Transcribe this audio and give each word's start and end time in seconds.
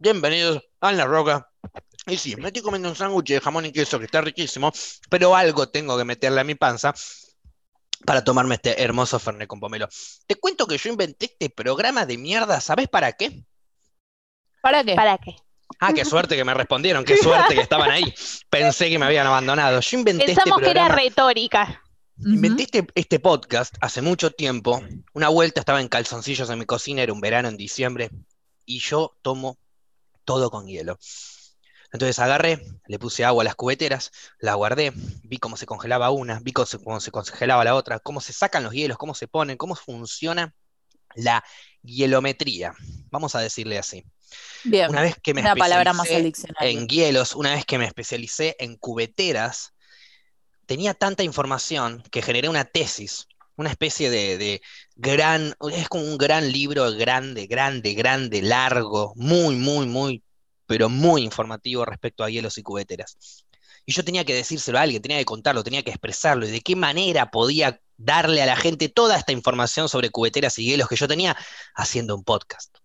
Bienvenidos 0.00 0.62
a 0.80 0.92
La 0.92 1.06
Roca. 1.06 1.50
Y 2.06 2.16
sí, 2.18 2.36
me 2.36 2.46
estoy 2.46 2.62
comiendo 2.62 2.88
un 2.88 2.94
sándwich 2.94 3.30
de 3.30 3.40
jamón 3.40 3.66
y 3.66 3.72
queso 3.72 3.98
que 3.98 4.04
está 4.04 4.20
riquísimo, 4.20 4.72
pero 5.10 5.34
algo 5.34 5.68
tengo 5.68 5.98
que 5.98 6.04
meterle 6.04 6.40
a 6.40 6.44
mi 6.44 6.54
panza 6.54 6.94
para 8.06 8.22
tomarme 8.22 8.54
este 8.54 8.80
hermoso 8.80 9.18
Fernet 9.18 9.48
con 9.48 9.58
pomelo. 9.58 9.88
Te 10.28 10.36
cuento 10.36 10.68
que 10.68 10.78
yo 10.78 10.90
inventé 10.90 11.26
este 11.26 11.50
programa 11.50 12.06
de 12.06 12.16
mierda, 12.16 12.60
¿sabes 12.60 12.86
para 12.88 13.12
qué? 13.12 13.42
¿Para 14.62 14.84
qué? 14.84 14.94
¿Para 14.94 15.18
qué? 15.18 15.34
Ah, 15.80 15.92
qué 15.92 16.04
suerte 16.04 16.36
que 16.36 16.44
me 16.44 16.54
respondieron, 16.54 17.04
qué 17.04 17.16
suerte 17.16 17.56
que 17.56 17.60
estaban 17.60 17.90
ahí. 17.90 18.14
Pensé 18.48 18.90
que 18.90 19.00
me 19.00 19.06
habían 19.06 19.26
abandonado. 19.26 19.80
Yo 19.80 19.98
inventé 19.98 20.26
Pensamos 20.26 20.58
este 20.58 20.64
que 20.64 20.70
era 20.70 20.86
programa. 20.86 21.02
retórica. 21.08 21.82
Inventé 22.24 22.62
este, 22.62 22.86
este 22.94 23.18
podcast 23.18 23.74
hace 23.80 24.00
mucho 24.00 24.30
tiempo. 24.30 24.80
Una 25.12 25.28
vuelta 25.28 25.58
estaba 25.58 25.80
en 25.80 25.88
calzoncillos 25.88 26.48
en 26.50 26.60
mi 26.60 26.66
cocina, 26.66 27.02
era 27.02 27.12
un 27.12 27.20
verano 27.20 27.48
en 27.48 27.56
diciembre, 27.56 28.10
y 28.64 28.78
yo 28.78 29.16
tomo 29.22 29.58
todo 30.28 30.50
con 30.50 30.66
hielo. 30.66 30.98
Entonces 31.90 32.18
agarré, 32.18 32.62
le 32.86 32.98
puse 32.98 33.24
agua 33.24 33.42
a 33.42 33.46
las 33.46 33.54
cubeteras, 33.54 34.12
la 34.40 34.52
guardé, 34.52 34.92
vi 35.22 35.38
cómo 35.38 35.56
se 35.56 35.64
congelaba 35.64 36.10
una, 36.10 36.38
vi 36.40 36.52
cómo 36.52 36.66
se, 36.66 36.78
cómo 36.78 37.00
se 37.00 37.10
congelaba 37.10 37.64
la 37.64 37.74
otra, 37.74 37.98
cómo 37.98 38.20
se 38.20 38.34
sacan 38.34 38.62
los 38.62 38.74
hielos, 38.74 38.98
cómo 38.98 39.14
se 39.14 39.26
ponen, 39.26 39.56
cómo 39.56 39.74
funciona 39.74 40.54
la 41.14 41.42
hielometría. 41.80 42.74
Vamos 43.10 43.34
a 43.36 43.40
decirle 43.40 43.78
así. 43.78 44.04
Bien. 44.64 44.90
Una 44.90 45.00
vez 45.00 45.16
que 45.22 45.32
me 45.32 45.40
Una 45.40 45.56
palabra 45.56 45.94
más 45.94 46.10
en 46.10 46.88
hielos, 46.88 47.34
una 47.34 47.54
vez 47.54 47.64
que 47.64 47.78
me 47.78 47.86
especialicé 47.86 48.54
en 48.58 48.76
cubeteras, 48.76 49.72
tenía 50.66 50.92
tanta 50.92 51.22
información 51.22 52.02
que 52.10 52.20
generé 52.20 52.50
una 52.50 52.66
tesis, 52.66 53.28
una 53.58 53.68
especie 53.70 54.08
de, 54.08 54.38
de 54.38 54.62
gran, 54.96 55.54
es 55.72 55.88
como 55.88 56.04
un 56.04 56.16
gran 56.16 56.50
libro 56.50 56.90
grande, 56.92 57.46
grande, 57.46 57.92
grande, 57.92 58.40
largo, 58.40 59.12
muy, 59.16 59.56
muy, 59.56 59.86
muy, 59.86 60.22
pero 60.66 60.88
muy 60.88 61.22
informativo 61.22 61.84
respecto 61.84 62.24
a 62.24 62.30
hielos 62.30 62.56
y 62.56 62.62
cubeteras. 62.62 63.44
Y 63.84 63.92
yo 63.92 64.04
tenía 64.04 64.24
que 64.24 64.34
decírselo 64.34 64.78
a 64.78 64.82
alguien, 64.82 65.02
tenía 65.02 65.18
que 65.18 65.24
contarlo, 65.24 65.64
tenía 65.64 65.82
que 65.82 65.90
expresarlo, 65.90 66.46
y 66.46 66.50
de 66.50 66.60
qué 66.60 66.76
manera 66.76 67.30
podía 67.30 67.80
darle 67.96 68.42
a 68.42 68.46
la 68.46 68.56
gente 68.56 68.88
toda 68.88 69.16
esta 69.16 69.32
información 69.32 69.88
sobre 69.88 70.10
cubeteras 70.10 70.58
y 70.58 70.64
hielos 70.64 70.88
que 70.88 70.96
yo 70.96 71.08
tenía 71.08 71.36
haciendo 71.74 72.14
un 72.14 72.22
podcast. 72.22 72.76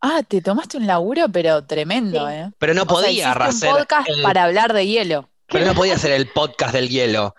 Ah, 0.00 0.22
te 0.26 0.40
tomaste 0.42 0.76
un 0.78 0.86
laburo, 0.86 1.28
pero 1.30 1.64
tremendo, 1.64 2.26
Sí. 2.28 2.34
¿eh? 2.34 2.50
Pero 2.58 2.74
no 2.74 2.82
O 2.82 2.86
sea, 2.86 2.94
podía 2.94 3.10
hiciste 3.12 3.36
un 3.38 3.42
hacer 3.42 3.70
podcast 3.70 4.08
el- 4.08 4.22
para 4.22 4.44
hablar 4.44 4.72
de 4.72 4.86
hielo. 4.86 5.30
Pero 5.46 5.64
no 5.64 5.74
podía 5.74 5.96
ser 5.98 6.12
el 6.12 6.28
podcast 6.28 6.74
del 6.74 6.88
hielo. 6.88 7.34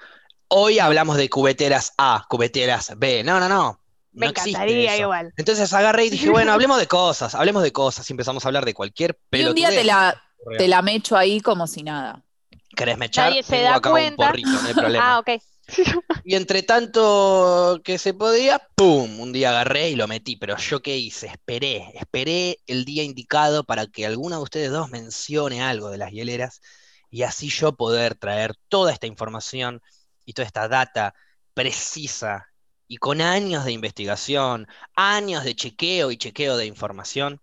Hoy 0.49 0.79
hablamos 0.79 1.17
de 1.17 1.29
cubeteras 1.29 1.93
A, 1.97 2.25
cubeteras 2.29 2.93
B. 2.97 3.23
No, 3.23 3.39
no, 3.39 3.49
no. 3.49 3.79
Me 4.13 4.25
No 4.25 4.29
encantaría 4.31 4.97
igual. 4.97 5.33
Entonces 5.37 5.71
agarré 5.73 6.05
y 6.05 6.09
dije, 6.09 6.29
bueno, 6.29 6.51
hablemos 6.53 6.79
de 6.79 6.87
cosas, 6.87 7.35
hablemos 7.35 7.63
de 7.63 7.71
cosas. 7.71 8.09
Y 8.09 8.13
empezamos 8.13 8.45
a 8.45 8.47
hablar 8.49 8.65
de 8.65 8.73
cualquier 8.73 9.19
Y 9.31 9.43
un 9.43 9.53
día 9.55 9.69
pelotudez. 9.69 9.75
te 9.75 9.83
la, 9.83 10.23
te 10.57 10.67
la 10.67 10.81
mecho 10.81 11.17
ahí 11.17 11.39
como 11.41 11.67
si 11.67 11.83
nada. 11.83 12.23
¿Querés 12.75 12.97
mechar? 12.97 13.29
Nadie 13.29 13.43
se 13.43 13.57
Tengo 13.57 13.63
da 13.63 13.75
acá 13.75 13.89
un 13.89 13.93
cuenta. 13.93 14.27
porrito, 14.27 14.49
no 14.49 14.67
hay 14.67 14.73
problema. 14.73 15.13
Ah, 15.15 15.19
ok. 15.19 15.29
Y 16.23 16.35
entre 16.35 16.63
tanto 16.63 17.81
que 17.83 17.97
se 17.97 18.13
podía, 18.13 18.61
¡pum! 18.75 19.19
Un 19.19 19.33
día 19.33 19.49
agarré 19.49 19.89
y 19.89 19.95
lo 19.95 20.07
metí. 20.07 20.35
Pero 20.37 20.55
yo 20.57 20.81
qué 20.81 20.97
hice? 20.97 21.27
Esperé, 21.27 21.91
esperé 21.95 22.59
el 22.67 22.85
día 22.85 23.03
indicado 23.03 23.65
para 23.65 23.85
que 23.87 24.05
alguno 24.05 24.37
de 24.37 24.43
ustedes 24.43 24.71
dos 24.71 24.89
mencione 24.89 25.61
algo 25.61 25.89
de 25.89 25.97
las 25.97 26.11
hieleras 26.11 26.61
y 27.09 27.23
así 27.23 27.49
yo 27.49 27.75
poder 27.75 28.15
traer 28.15 28.55
toda 28.69 28.93
esta 28.93 29.07
información 29.07 29.81
y 30.27 30.33
toda 30.33 30.45
esta 30.45 30.67
data 30.67 31.15
precisa 31.53 32.49
y 32.87 32.97
con 32.97 33.21
años 33.21 33.65
de 33.65 33.71
investigación, 33.71 34.67
años 34.93 35.43
de 35.45 35.55
chequeo 35.55 36.11
y 36.11 36.17
chequeo 36.17 36.57
de 36.57 36.65
información 36.65 37.41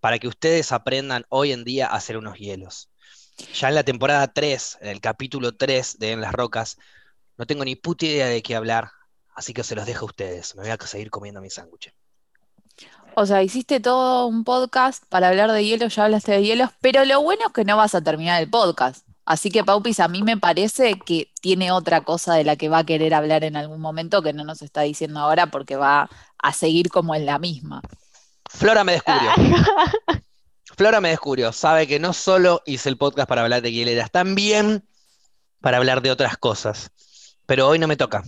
para 0.00 0.18
que 0.18 0.28
ustedes 0.28 0.70
aprendan 0.70 1.26
hoy 1.28 1.52
en 1.52 1.64
día 1.64 1.88
a 1.88 1.96
hacer 1.96 2.16
unos 2.16 2.38
hielos. 2.38 2.90
Ya 3.54 3.68
en 3.68 3.74
la 3.74 3.82
temporada 3.82 4.32
3, 4.32 4.78
en 4.82 4.88
el 4.88 5.00
capítulo 5.00 5.56
3 5.56 5.98
de 5.98 6.12
En 6.12 6.20
las 6.20 6.32
Rocas, 6.32 6.78
no 7.36 7.44
tengo 7.44 7.64
ni 7.64 7.74
puta 7.74 8.06
idea 8.06 8.28
de 8.28 8.40
qué 8.40 8.54
hablar, 8.54 8.90
así 9.34 9.52
que 9.52 9.64
se 9.64 9.74
los 9.74 9.86
dejo 9.86 10.04
a 10.04 10.10
ustedes. 10.10 10.54
Me 10.54 10.62
voy 10.62 10.70
a 10.70 10.86
seguir 10.86 11.10
comiendo 11.10 11.40
mi 11.40 11.50
sándwich. 11.50 11.92
O 13.16 13.26
sea, 13.26 13.42
hiciste 13.42 13.80
todo 13.80 14.26
un 14.26 14.44
podcast 14.44 15.04
para 15.08 15.28
hablar 15.28 15.50
de 15.50 15.64
hielo, 15.64 15.88
ya 15.88 16.04
hablaste 16.04 16.32
de 16.32 16.42
hielos, 16.42 16.70
pero 16.80 17.04
lo 17.04 17.20
bueno 17.22 17.46
es 17.46 17.52
que 17.52 17.64
no 17.64 17.76
vas 17.76 17.94
a 17.96 18.02
terminar 18.02 18.40
el 18.40 18.48
podcast. 18.48 19.03
Así 19.26 19.50
que, 19.50 19.64
Paupis, 19.64 20.00
a 20.00 20.08
mí 20.08 20.22
me 20.22 20.36
parece 20.36 20.98
que 20.98 21.32
tiene 21.40 21.72
otra 21.72 22.02
cosa 22.02 22.34
de 22.34 22.44
la 22.44 22.56
que 22.56 22.68
va 22.68 22.78
a 22.78 22.84
querer 22.84 23.14
hablar 23.14 23.44
en 23.44 23.56
algún 23.56 23.80
momento 23.80 24.22
que 24.22 24.32
no 24.32 24.44
nos 24.44 24.60
está 24.60 24.82
diciendo 24.82 25.20
ahora 25.20 25.46
porque 25.46 25.76
va 25.76 26.10
a 26.38 26.52
seguir 26.52 26.90
como 26.90 27.14
en 27.14 27.24
la 27.24 27.38
misma. 27.38 27.80
Flora 28.50 28.84
me 28.84 28.92
descubrió. 28.92 29.30
Flora 30.76 31.00
me 31.00 31.10
descubrió. 31.10 31.52
Sabe 31.52 31.86
que 31.86 31.98
no 31.98 32.12
solo 32.12 32.62
hice 32.66 32.88
el 32.88 32.98
podcast 32.98 33.28
para 33.28 33.42
hablar 33.42 33.62
de 33.62 33.72
hieleras, 33.72 34.10
también 34.10 34.84
para 35.60 35.78
hablar 35.78 36.02
de 36.02 36.10
otras 36.10 36.36
cosas. 36.36 36.90
Pero 37.46 37.68
hoy 37.68 37.78
no 37.78 37.86
me 37.86 37.96
toca. 37.96 38.22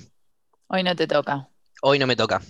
Hoy 0.69 0.83
no 0.83 0.97
te 0.97 1.07
toca. 1.07 1.49
Hoy 1.83 1.99
no 1.99 2.07
me 2.07 2.17
toca. 2.17 2.41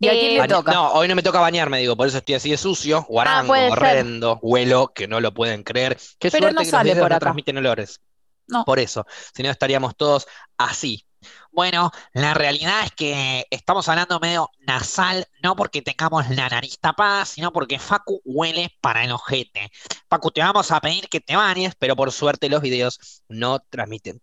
¿Y 0.00 0.08
a 0.08 0.16
quién 0.18 0.32
le 0.34 0.40
Eh, 0.44 0.48
toca? 0.48 0.72
No, 0.72 0.92
hoy 0.92 1.08
no 1.08 1.14
me 1.14 1.22
toca 1.22 1.40
bañarme, 1.40 1.78
digo, 1.78 1.96
por 1.96 2.06
eso 2.08 2.18
estoy 2.18 2.34
así 2.36 2.50
de 2.50 2.56
sucio, 2.56 3.04
guarango, 3.08 3.70
ser. 3.70 3.70
horrendo, 3.72 4.38
huelo, 4.42 4.92
que 4.94 5.06
no 5.08 5.20
lo 5.20 5.32
pueden 5.34 5.62
creer. 5.62 5.98
Qué 6.18 6.30
Pero 6.30 6.50
suerte 6.50 6.54
no 6.54 6.64
que 6.64 6.72
los 6.72 6.84
sale 6.84 6.96
por 6.96 7.10
no 7.10 7.16
acá. 7.16 7.18
transmiten 7.18 7.58
olores. 7.58 8.00
No. 8.46 8.64
Por 8.64 8.78
eso, 8.78 9.06
si 9.34 9.42
no 9.42 9.50
estaríamos 9.50 9.96
todos 9.96 10.26
así. 10.58 11.06
Bueno, 11.52 11.90
la 12.14 12.34
realidad 12.34 12.84
es 12.84 12.92
que 12.92 13.46
estamos 13.50 13.88
hablando 13.88 14.20
medio 14.20 14.50
nasal, 14.60 15.26
no 15.42 15.56
porque 15.56 15.82
tengamos 15.82 16.28
la 16.30 16.48
nariz 16.48 16.78
tapada, 16.80 17.24
sino 17.26 17.52
porque 17.52 17.78
Facu 17.78 18.20
huele 18.24 18.76
para 18.80 19.04
el 19.04 19.12
ojete. 19.12 19.70
Facu, 20.08 20.30
te 20.30 20.40
vamos 20.42 20.70
a 20.70 20.80
pedir 20.80 21.08
que 21.08 21.20
te 21.20 21.36
bañes. 21.36 21.74
pero 21.78 21.96
por 21.96 22.12
suerte 22.12 22.48
los 22.48 22.62
videos 22.62 23.22
no 23.28 23.60
transmiten 23.60 24.20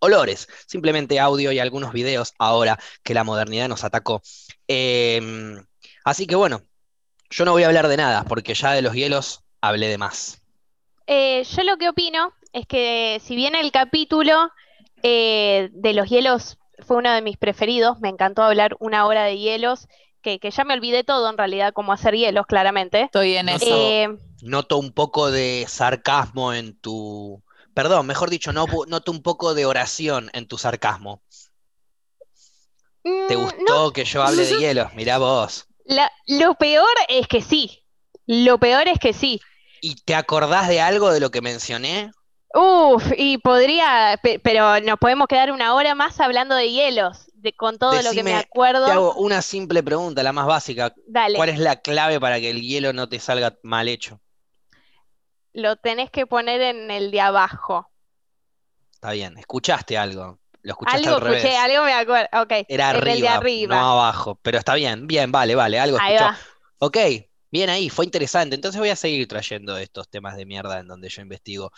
olores, 0.00 0.48
simplemente 0.66 1.20
audio 1.20 1.52
y 1.52 1.58
algunos 1.58 1.92
videos 1.92 2.34
ahora 2.38 2.78
que 3.02 3.14
la 3.14 3.24
modernidad 3.24 3.68
nos 3.68 3.84
atacó. 3.84 4.22
Em, 4.68 5.64
así 6.04 6.26
que 6.26 6.36
bueno, 6.36 6.62
yo 7.30 7.44
no 7.44 7.52
voy 7.52 7.64
a 7.64 7.66
hablar 7.66 7.88
de 7.88 7.96
nada 7.96 8.24
porque 8.24 8.54
ya 8.54 8.72
de 8.72 8.82
los 8.82 8.94
hielos 8.94 9.42
hablé 9.60 9.88
de 9.88 9.98
más. 9.98 10.42
Eh, 11.06 11.44
yo 11.44 11.62
lo 11.62 11.76
que 11.76 11.88
opino 11.88 12.32
es 12.52 12.66
que 12.66 13.20
si 13.24 13.36
bien 13.36 13.54
el 13.54 13.70
capítulo 13.70 14.50
eh, 15.02 15.68
de 15.72 15.92
los 15.92 16.08
hielos 16.08 16.58
fue 16.80 16.96
uno 16.96 17.12
de 17.12 17.22
mis 17.22 17.36
preferidos, 17.36 18.00
me 18.00 18.08
encantó 18.08 18.42
hablar 18.42 18.76
una 18.80 19.06
hora 19.06 19.24
de 19.24 19.38
hielos, 19.38 19.88
que, 20.22 20.38
que 20.38 20.50
ya 20.50 20.64
me 20.64 20.74
olvidé 20.74 21.04
todo 21.04 21.30
en 21.30 21.38
realidad, 21.38 21.72
cómo 21.72 21.92
hacer 21.92 22.14
hielos, 22.14 22.46
claramente. 22.46 23.02
Estoy 23.02 23.36
en 23.36 23.48
eso. 23.48 23.66
Eh, 23.68 24.08
Noto 24.42 24.78
un 24.78 24.92
poco 24.92 25.30
de 25.30 25.64
sarcasmo 25.68 26.52
en 26.52 26.78
tu... 26.78 27.42
Perdón, 27.76 28.06
mejor 28.08 28.28
dicho, 28.30 28.52
no, 28.52 28.66
noto 28.88 29.12
un 29.12 29.22
poco 29.22 29.54
de 29.54 29.66
oración 29.66 30.30
en 30.32 30.48
tu 30.48 30.58
sarcasmo. 30.58 31.22
¿Te 33.26 33.36
mm, 33.36 33.36
gustó 33.36 33.92
que 33.92 34.04
yo 34.04 34.22
hable 34.24 34.44
de 34.46 34.56
hielos? 34.56 34.92
Mirá 34.94 35.18
vos. 35.18 35.68
la- 35.86 36.10
lo 36.26 36.54
peor 36.54 36.86
es 37.08 37.28
que 37.28 37.40
sí. 37.40 37.82
Lo 38.26 38.58
peor 38.58 38.88
es 38.88 38.98
que 38.98 39.12
sí. 39.12 39.40
¿Y 39.80 39.94
te 39.96 40.14
acordás 40.14 40.68
de 40.68 40.80
algo 40.80 41.12
de 41.12 41.20
lo 41.20 41.30
que 41.30 41.40
mencioné? 41.40 42.10
Uf, 42.54 43.12
y 43.16 43.38
podría, 43.38 44.18
pe- 44.22 44.38
pero 44.38 44.80
nos 44.80 44.98
podemos 44.98 45.26
quedar 45.28 45.52
una 45.52 45.74
hora 45.74 45.94
más 45.94 46.18
hablando 46.20 46.54
de 46.54 46.70
hielos, 46.70 47.26
de, 47.34 47.52
con 47.52 47.78
todo 47.78 48.00
lo 48.02 48.12
que 48.14 48.22
me 48.24 48.34
acuerdo. 48.34 48.86
Te 48.86 48.92
hago 48.92 49.14
una 49.16 49.42
simple 49.42 49.82
pregunta, 49.82 50.22
la 50.22 50.32
más 50.32 50.46
básica. 50.46 50.94
Dale, 51.06 51.36
¿Cuál 51.36 51.50
es 51.50 51.58
la 51.58 51.76
clave 51.82 52.18
para 52.18 52.40
que 52.40 52.50
el 52.50 52.62
hielo 52.62 52.92
no 52.92 53.08
te 53.08 53.18
salga 53.20 53.58
mal 53.62 53.88
hecho? 53.88 54.20
Lo 55.56 55.76
tenés 55.76 56.10
que 56.10 56.26
poner 56.26 56.60
en 56.60 56.90
el 56.90 57.10
de 57.10 57.20
abajo. 57.22 57.90
Está 58.92 59.12
bien, 59.12 59.38
escuchaste 59.38 59.96
algo. 59.96 60.38
Lo 60.62 60.72
escuchaste 60.72 60.98
Algo 60.98 61.16
al 61.16 61.22
revés. 61.22 61.44
escuché, 61.44 61.56
algo 61.56 61.84
me 61.84 61.92
acuerdo. 61.94 62.28
Era 62.68 62.90
en 62.90 63.08
el 63.08 63.20
de 63.22 63.28
arriba, 63.28 63.76
no 63.76 63.90
abajo. 63.92 64.38
Pero 64.42 64.58
está 64.58 64.74
bien, 64.74 65.06
bien, 65.06 65.32
vale, 65.32 65.54
vale, 65.54 65.78
algo 65.80 65.96
Ahí 66.00 66.14
escuchó. 66.14 66.30
va. 66.30 66.38
Ok, 66.78 66.96
bien 67.50 67.70
ahí, 67.70 67.88
fue 67.88 68.04
interesante. 68.04 68.54
Entonces 68.54 68.78
voy 68.78 68.90
a 68.90 68.96
seguir 68.96 69.26
trayendo 69.28 69.78
estos 69.78 70.08
temas 70.10 70.36
de 70.36 70.44
mierda 70.44 70.78
en 70.78 70.88
donde 70.88 71.08
yo 71.08 71.22
investigo. 71.22 71.72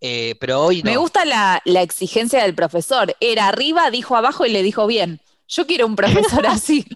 Eh, 0.00 0.36
pero 0.38 0.60
hoy 0.60 0.82
Me 0.84 0.96
gusta 0.96 1.24
la, 1.24 1.60
la 1.64 1.82
exigencia 1.82 2.42
del 2.42 2.54
profesor. 2.54 3.16
Era 3.18 3.48
arriba, 3.48 3.90
dijo 3.90 4.14
abajo 4.14 4.46
y 4.46 4.50
le 4.50 4.62
dijo 4.62 4.86
bien. 4.86 5.20
Yo 5.48 5.66
quiero 5.66 5.86
un 5.86 5.96
profesor 5.96 6.46
así. 6.46 6.86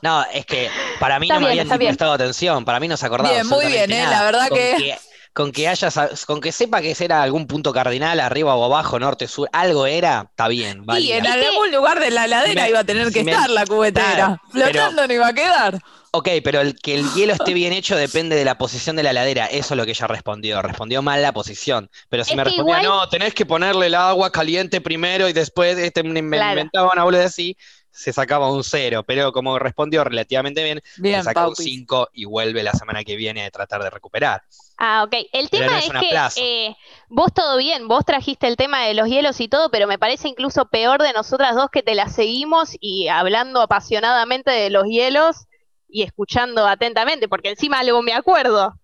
No, 0.00 0.24
es 0.32 0.46
que 0.46 0.70
para 1.00 1.18
mí 1.20 1.26
Está 1.26 1.34
no 1.34 1.40
me 1.42 1.48
habían 1.52 1.68
prestado 1.68 2.12
atención, 2.12 2.64
para 2.64 2.80
mí 2.80 2.88
no 2.88 2.96
se 2.96 3.06
acordaba 3.06 3.30
Bien, 3.34 3.46
muy 3.46 3.66
bien, 3.66 3.90
eh, 3.92 4.06
la 4.08 4.22
verdad 4.22 4.48
Con 4.48 4.58
que- 4.58 4.96
con 5.34 5.52
que 5.52 5.68
haya, 5.68 5.88
con 6.26 6.40
que 6.40 6.52
sepa 6.52 6.80
que 6.80 6.96
era 6.98 7.22
algún 7.22 7.46
punto 7.46 7.72
cardinal, 7.72 8.20
arriba 8.20 8.54
o 8.54 8.64
abajo, 8.64 8.98
norte, 8.98 9.28
sur, 9.28 9.48
algo 9.52 9.84
era, 9.86 10.28
está 10.30 10.48
bien, 10.48 10.78
Y 10.82 10.86
válida. 10.86 11.16
en 11.18 11.26
algún 11.26 11.70
lugar 11.72 12.00
de 12.00 12.10
la 12.10 12.26
me- 12.26 12.52
ipero 12.52 12.68
iba 12.68 12.78
a 12.78 12.84
tener 12.84 13.12
que 13.12 13.24
me- 13.24 13.32
estar 13.32 13.50
la 13.50 13.66
cubetera. 13.66 14.14
Claro, 14.14 14.40
pero- 14.52 14.64
Flotando 14.70 15.06
no 15.06 15.12
iba 15.12 15.26
a 15.28 15.32
quedar. 15.34 15.80
Ok, 16.12 16.28
pero 16.44 16.60
el 16.60 16.76
que 16.78 16.94
el 16.94 17.12
hielo 17.14 17.32
esté 17.32 17.52
bien 17.52 17.72
hecho 17.72 17.96
depende 17.96 18.36
de 18.36 18.44
la 18.44 18.56
posición 18.56 18.94
de 18.94 19.02
la 19.02 19.10
heladera. 19.10 19.46
Eso 19.46 19.74
es 19.74 19.76
lo 19.78 19.84
que 19.84 19.90
ella 19.90 20.06
respondió. 20.06 20.62
Respondió 20.62 21.02
mal 21.02 21.20
la 21.20 21.32
posición. 21.32 21.90
Pero 22.08 22.22
si 22.22 22.30
Es 22.30 22.36
me 22.36 22.44
que 22.44 22.50
respondía, 22.50 22.82
igual- 22.84 23.00
no, 23.00 23.08
tenés 23.08 23.34
que 23.34 23.44
ponerle 23.44 23.86
el 23.86 23.96
agua 23.96 24.30
caliente 24.30 24.80
primero 24.80 25.28
y 25.28 25.32
después 25.32 25.76
este, 25.76 26.04
me 26.04 26.22
me 26.22 26.36
Claro. 26.36 26.52
inventaba 26.60 26.92
una 26.92 27.02
boluda 27.02 27.24
así, 27.24 27.56
se 27.94 28.12
sacaba 28.12 28.50
un 28.50 28.64
cero, 28.64 29.04
pero 29.06 29.32
como 29.32 29.58
respondió 29.58 30.02
relativamente 30.02 30.64
bien, 30.64 30.82
Bien, 30.96 31.20
se 31.20 31.24
saca 31.24 31.46
un. 31.46 31.54
5 31.54 32.10
y 32.12 32.24
vuelve 32.24 32.62
la 32.64 32.72
semana 32.72 33.04
que 33.04 33.14
viene 33.14 33.46
a 33.46 33.50
tratar 33.50 33.82
de 33.84 33.90
recuperar. 33.90 34.42
Ah, 34.76 35.04
ok. 35.06 35.14
El 35.32 35.48
Pero 35.48 35.66
tema 35.66 35.80
no 35.92 36.00
es 36.00 36.34
que 36.34 36.42
eh, 36.42 36.76
vos 37.08 37.32
todo 37.32 37.56
bien, 37.56 37.86
vos 37.86 38.04
trajiste 38.04 38.48
el 38.48 38.56
tema 38.56 38.84
de 38.84 38.94
los 38.94 39.08
hielos 39.08 39.40
y 39.40 39.46
todo, 39.46 39.70
pero 39.70 39.86
me 39.86 39.98
parece 39.98 40.28
incluso 40.28 40.66
peor 40.66 41.02
de 41.02 41.12
nosotras 41.12 41.54
dos 41.54 41.70
que 41.70 41.84
te 41.84 41.94
la 41.94 42.08
seguimos 42.08 42.70
y 42.80 43.06
hablando 43.06 43.60
apasionadamente 43.60 44.50
de 44.50 44.70
los 44.70 44.84
hielos 44.86 45.46
y 45.88 46.02
escuchando 46.02 46.66
atentamente, 46.66 47.28
porque 47.28 47.50
encima 47.50 47.78
algo 47.78 48.02
me 48.02 48.12
acuerdo. 48.12 48.74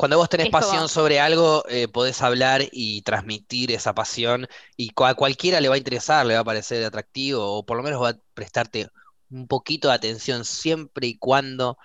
Cuando 0.00 0.16
vos 0.16 0.30
tenés 0.30 0.46
Esto 0.46 0.56
va. 0.56 0.60
pasión 0.62 0.88
sobre 0.88 1.20
algo, 1.20 1.62
eh, 1.68 1.86
podés 1.86 2.22
hablar 2.22 2.62
y 2.72 3.02
transmitir 3.02 3.70
esa 3.70 3.94
pasión 3.94 4.48
y 4.74 4.92
a 4.96 5.14
cualquiera 5.14 5.60
le 5.60 5.68
va 5.68 5.74
a 5.74 5.78
interesar, 5.78 6.24
le 6.24 6.32
va 6.32 6.40
a 6.40 6.44
parecer 6.44 6.82
atractivo 6.86 7.44
o 7.58 7.66
por 7.66 7.76
lo 7.76 7.82
menos 7.82 8.02
va 8.02 8.08
a 8.08 8.16
prestarte 8.32 8.88
un 9.30 9.46
poquito 9.46 9.88
de 9.88 9.94
atención 9.94 10.46
siempre 10.46 11.06
y 11.06 11.18
cuando 11.18 11.76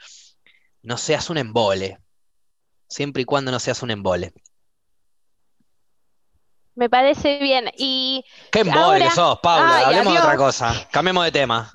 no 0.81 0.95
seas 0.95 1.29
un 1.29 1.38
embole. 1.39 2.00
Siempre 2.88 3.23
y 3.23 3.25
cuando 3.25 3.51
no 3.51 3.59
seas 3.59 3.83
un 3.83 3.91
embole. 3.91 4.31
Me 6.75 6.89
parece 6.89 7.39
bien. 7.39 7.69
Y 7.77 8.23
¡Qué 8.50 8.59
embole 8.61 8.79
Ahora- 8.79 9.06
que 9.09 9.11
sos, 9.11 9.39
Paula! 9.44 9.77
Ay, 9.79 9.83
Hablemos 9.88 10.13
de 10.13 10.19
otra 10.21 10.38
cosa. 10.38 10.88
Cambiemos 10.89 11.25
de 11.25 11.33
tema. 11.33 11.69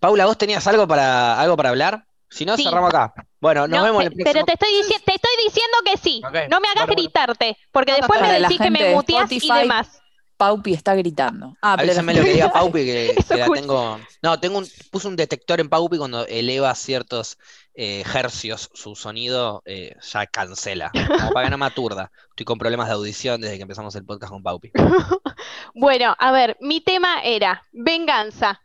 Paula, 0.00 0.26
¿vos 0.26 0.36
tenías 0.36 0.66
algo 0.66 0.88
para, 0.88 1.40
algo 1.40 1.56
para 1.56 1.68
hablar? 1.68 2.04
Si 2.28 2.44
no, 2.44 2.56
Sí. 2.56 2.64
cerramos 2.64 2.92
acá. 2.92 3.14
Bueno, 3.42 3.66
nos 3.66 3.80
no, 3.80 3.84
vemos 3.84 4.00
en 4.02 4.06
el 4.06 4.12
próximo. 4.14 4.32
pero 4.32 4.46
te 4.46 4.52
estoy 4.52 4.72
diciendo, 4.72 5.04
te 5.04 5.14
estoy 5.14 5.32
diciendo 5.44 5.76
que 5.84 5.96
sí. 5.98 6.22
No 6.48 6.60
me 6.60 6.68
hagas 6.68 6.86
bueno, 6.86 7.02
gritarte, 7.02 7.58
porque 7.72 7.90
No, 7.90 7.98
después 7.98 8.20
me 8.22 8.40
decís 8.40 8.58
que 8.58 8.70
me 8.70 8.84
de 8.84 8.94
muteás 8.94 9.32
y 9.32 9.40
demás. 9.40 9.98
Paupi 10.36 10.72
está 10.72 10.94
gritando. 10.94 11.56
Ah, 11.60 11.76
pero 11.78 11.92
lo 12.02 12.24
que 12.24 12.32
diga 12.32 12.52
Paupi, 12.52 12.84
que, 12.84 13.14
que 13.28 13.36
la 13.36 13.48
tengo. 13.48 14.00
No, 14.22 14.40
tengo 14.40 14.58
un, 14.58 14.66
puse 14.90 15.08
un 15.08 15.16
detector 15.16 15.60
en 15.60 15.68
Paupi 15.68 15.98
cuando 15.98 16.26
eleva 16.26 16.74
ciertos 16.74 17.38
eh, 17.74 18.04
hercios 18.14 18.70
su 18.74 18.94
sonido, 18.94 19.62
eh, 19.66 19.96
ya 20.02 20.26
cancela. 20.26 20.90
Como 20.92 21.32
para 21.32 21.46
que 21.46 21.50
no 21.50 21.58
me 21.58 21.66
aturda. 21.66 22.12
Estoy 22.30 22.44
con 22.44 22.58
problemas 22.58 22.88
de 22.88 22.94
audición 22.94 23.40
desde 23.40 23.56
que 23.56 23.62
empezamos 23.62 23.94
el 23.96 24.04
podcast 24.04 24.32
con 24.32 24.42
Paupi. 24.42 24.70
Bueno, 25.74 26.14
a 26.18 26.30
ver, 26.32 26.56
mi 26.60 26.80
tema 26.80 27.22
era 27.22 27.62
venganza. 27.72 28.60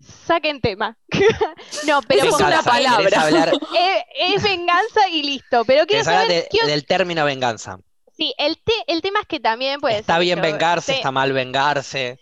Saquen 0.00 0.60
tema. 0.60 0.96
No, 1.86 2.00
pero 2.02 2.24
es 2.24 2.34
una 2.34 2.62
palabra. 2.62 2.98
¿querés 3.04 3.18
hablar, 3.18 3.52
Eh, 3.78 4.04
es 4.18 4.42
venganza 4.42 5.08
y 5.10 5.22
listo. 5.22 5.64
Pero 5.64 5.86
quiero 5.86 6.04
saber, 6.04 6.28
de- 6.28 6.48
quiero- 6.50 6.66
del 6.66 6.84
término 6.86 7.24
venganza? 7.24 7.78
sí, 8.16 8.34
el, 8.38 8.56
te- 8.62 8.84
el 8.86 9.02
tema 9.02 9.20
es 9.20 9.26
que 9.26 9.40
también 9.40 9.78
puede 9.80 9.98
Está 9.98 10.14
ser 10.14 10.22
bien 10.22 10.40
vengarse, 10.40 10.94
está 10.94 11.10
mal 11.10 11.32
vengarse. 11.32 12.18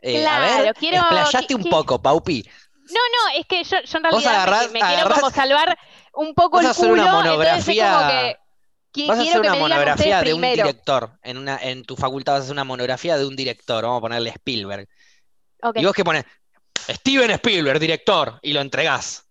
Eh, 0.00 0.18
a 0.26 0.38
Claro, 0.38 0.62
ver, 0.64 0.74
quiero- 0.74 0.96
explayate 0.98 1.54
un 1.54 1.64
poco, 1.64 2.00
Paupi. 2.00 2.44
No, 2.88 2.94
no, 2.94 3.38
es 3.40 3.46
que 3.46 3.62
yo, 3.64 3.76
yo 3.82 3.98
en 3.98 4.04
realidad 4.04 4.30
me- 4.30 4.36
agarrás- 4.36 4.72
me, 4.72 4.80
quiero 4.80 4.94
agarrás- 5.06 5.20
como 5.20 5.30
salvar 5.30 5.78
un 6.14 6.34
poco 6.34 6.56
Vas 6.56 6.64
el 6.64 6.68
a 6.68 6.70
hacer 6.72 6.90
una 6.92 7.02
culo, 7.04 7.18
es 7.18 7.24
monografía- 7.24 8.38
que 8.92 9.06
Vas 9.06 9.18
a 9.18 9.22
quiero 9.22 9.30
hacer 9.30 9.40
una 9.40 9.52
me 9.54 9.58
monografía 9.60 10.20
de 10.22 10.34
un 10.34 10.42
director. 10.42 11.18
En, 11.22 11.38
una, 11.38 11.56
en 11.62 11.84
tu 11.84 11.96
facultad 11.96 12.32
vas 12.34 12.40
a 12.40 12.42
hacer 12.44 12.52
una 12.52 12.64
monografía 12.64 13.16
de 13.16 13.24
un 13.26 13.34
director. 13.36 13.82
Vamos 13.84 13.98
a 13.98 14.00
ponerle 14.02 14.30
Spielberg. 14.30 14.86
Ok. 15.62 15.76
Y 15.78 15.84
vos 15.84 15.94
que 15.94 16.04
pones 16.04 16.24
Steven 16.88 17.30
Spielberg, 17.32 17.78
director, 17.78 18.38
y 18.42 18.52
lo 18.52 18.60
entregás. 18.60 19.24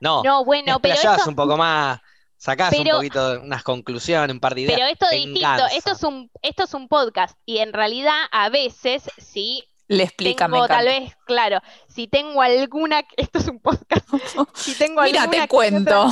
No, 0.00 0.22
No, 0.22 0.44
bueno, 0.44 0.78
pero 0.80 0.94
esto, 0.94 1.16
un 1.30 1.34
poco 1.36 1.56
más, 1.56 2.00
sacás 2.36 2.72
un 2.76 2.84
poquito, 2.86 3.40
unas 3.42 3.62
conclusiones, 3.62 4.32
un 4.34 4.40
par 4.40 4.54
de 4.54 4.62
ideas. 4.62 4.78
pero 4.78 4.90
esto 4.92 5.06
es 5.10 5.24
distinto. 5.24 5.66
Esto 5.72 5.92
es 5.92 6.02
un, 6.02 6.30
esto 6.42 6.64
es 6.64 6.74
un 6.74 6.88
podcast 6.88 7.36
y 7.46 7.58
en 7.58 7.72
realidad 7.72 8.20
a 8.30 8.50
veces 8.50 9.04
sí 9.16 9.64
Le 9.88 10.02
explica, 10.04 10.48
me 10.48 10.56
tengo 10.56 10.68
tal 10.68 10.84
vez, 10.84 11.16
claro, 11.26 11.60
si 11.88 12.08
tengo 12.08 12.42
alguna, 12.42 13.04
esto 13.16 13.38
es 13.38 13.48
un 13.48 13.58
podcast, 13.60 14.06
si 14.54 14.74
tengo 14.74 15.00
Mira, 15.02 15.22
alguna 15.22 15.30
te 15.30 15.36
que 15.36 15.42
otra- 15.42 15.48
cuento. 15.48 16.10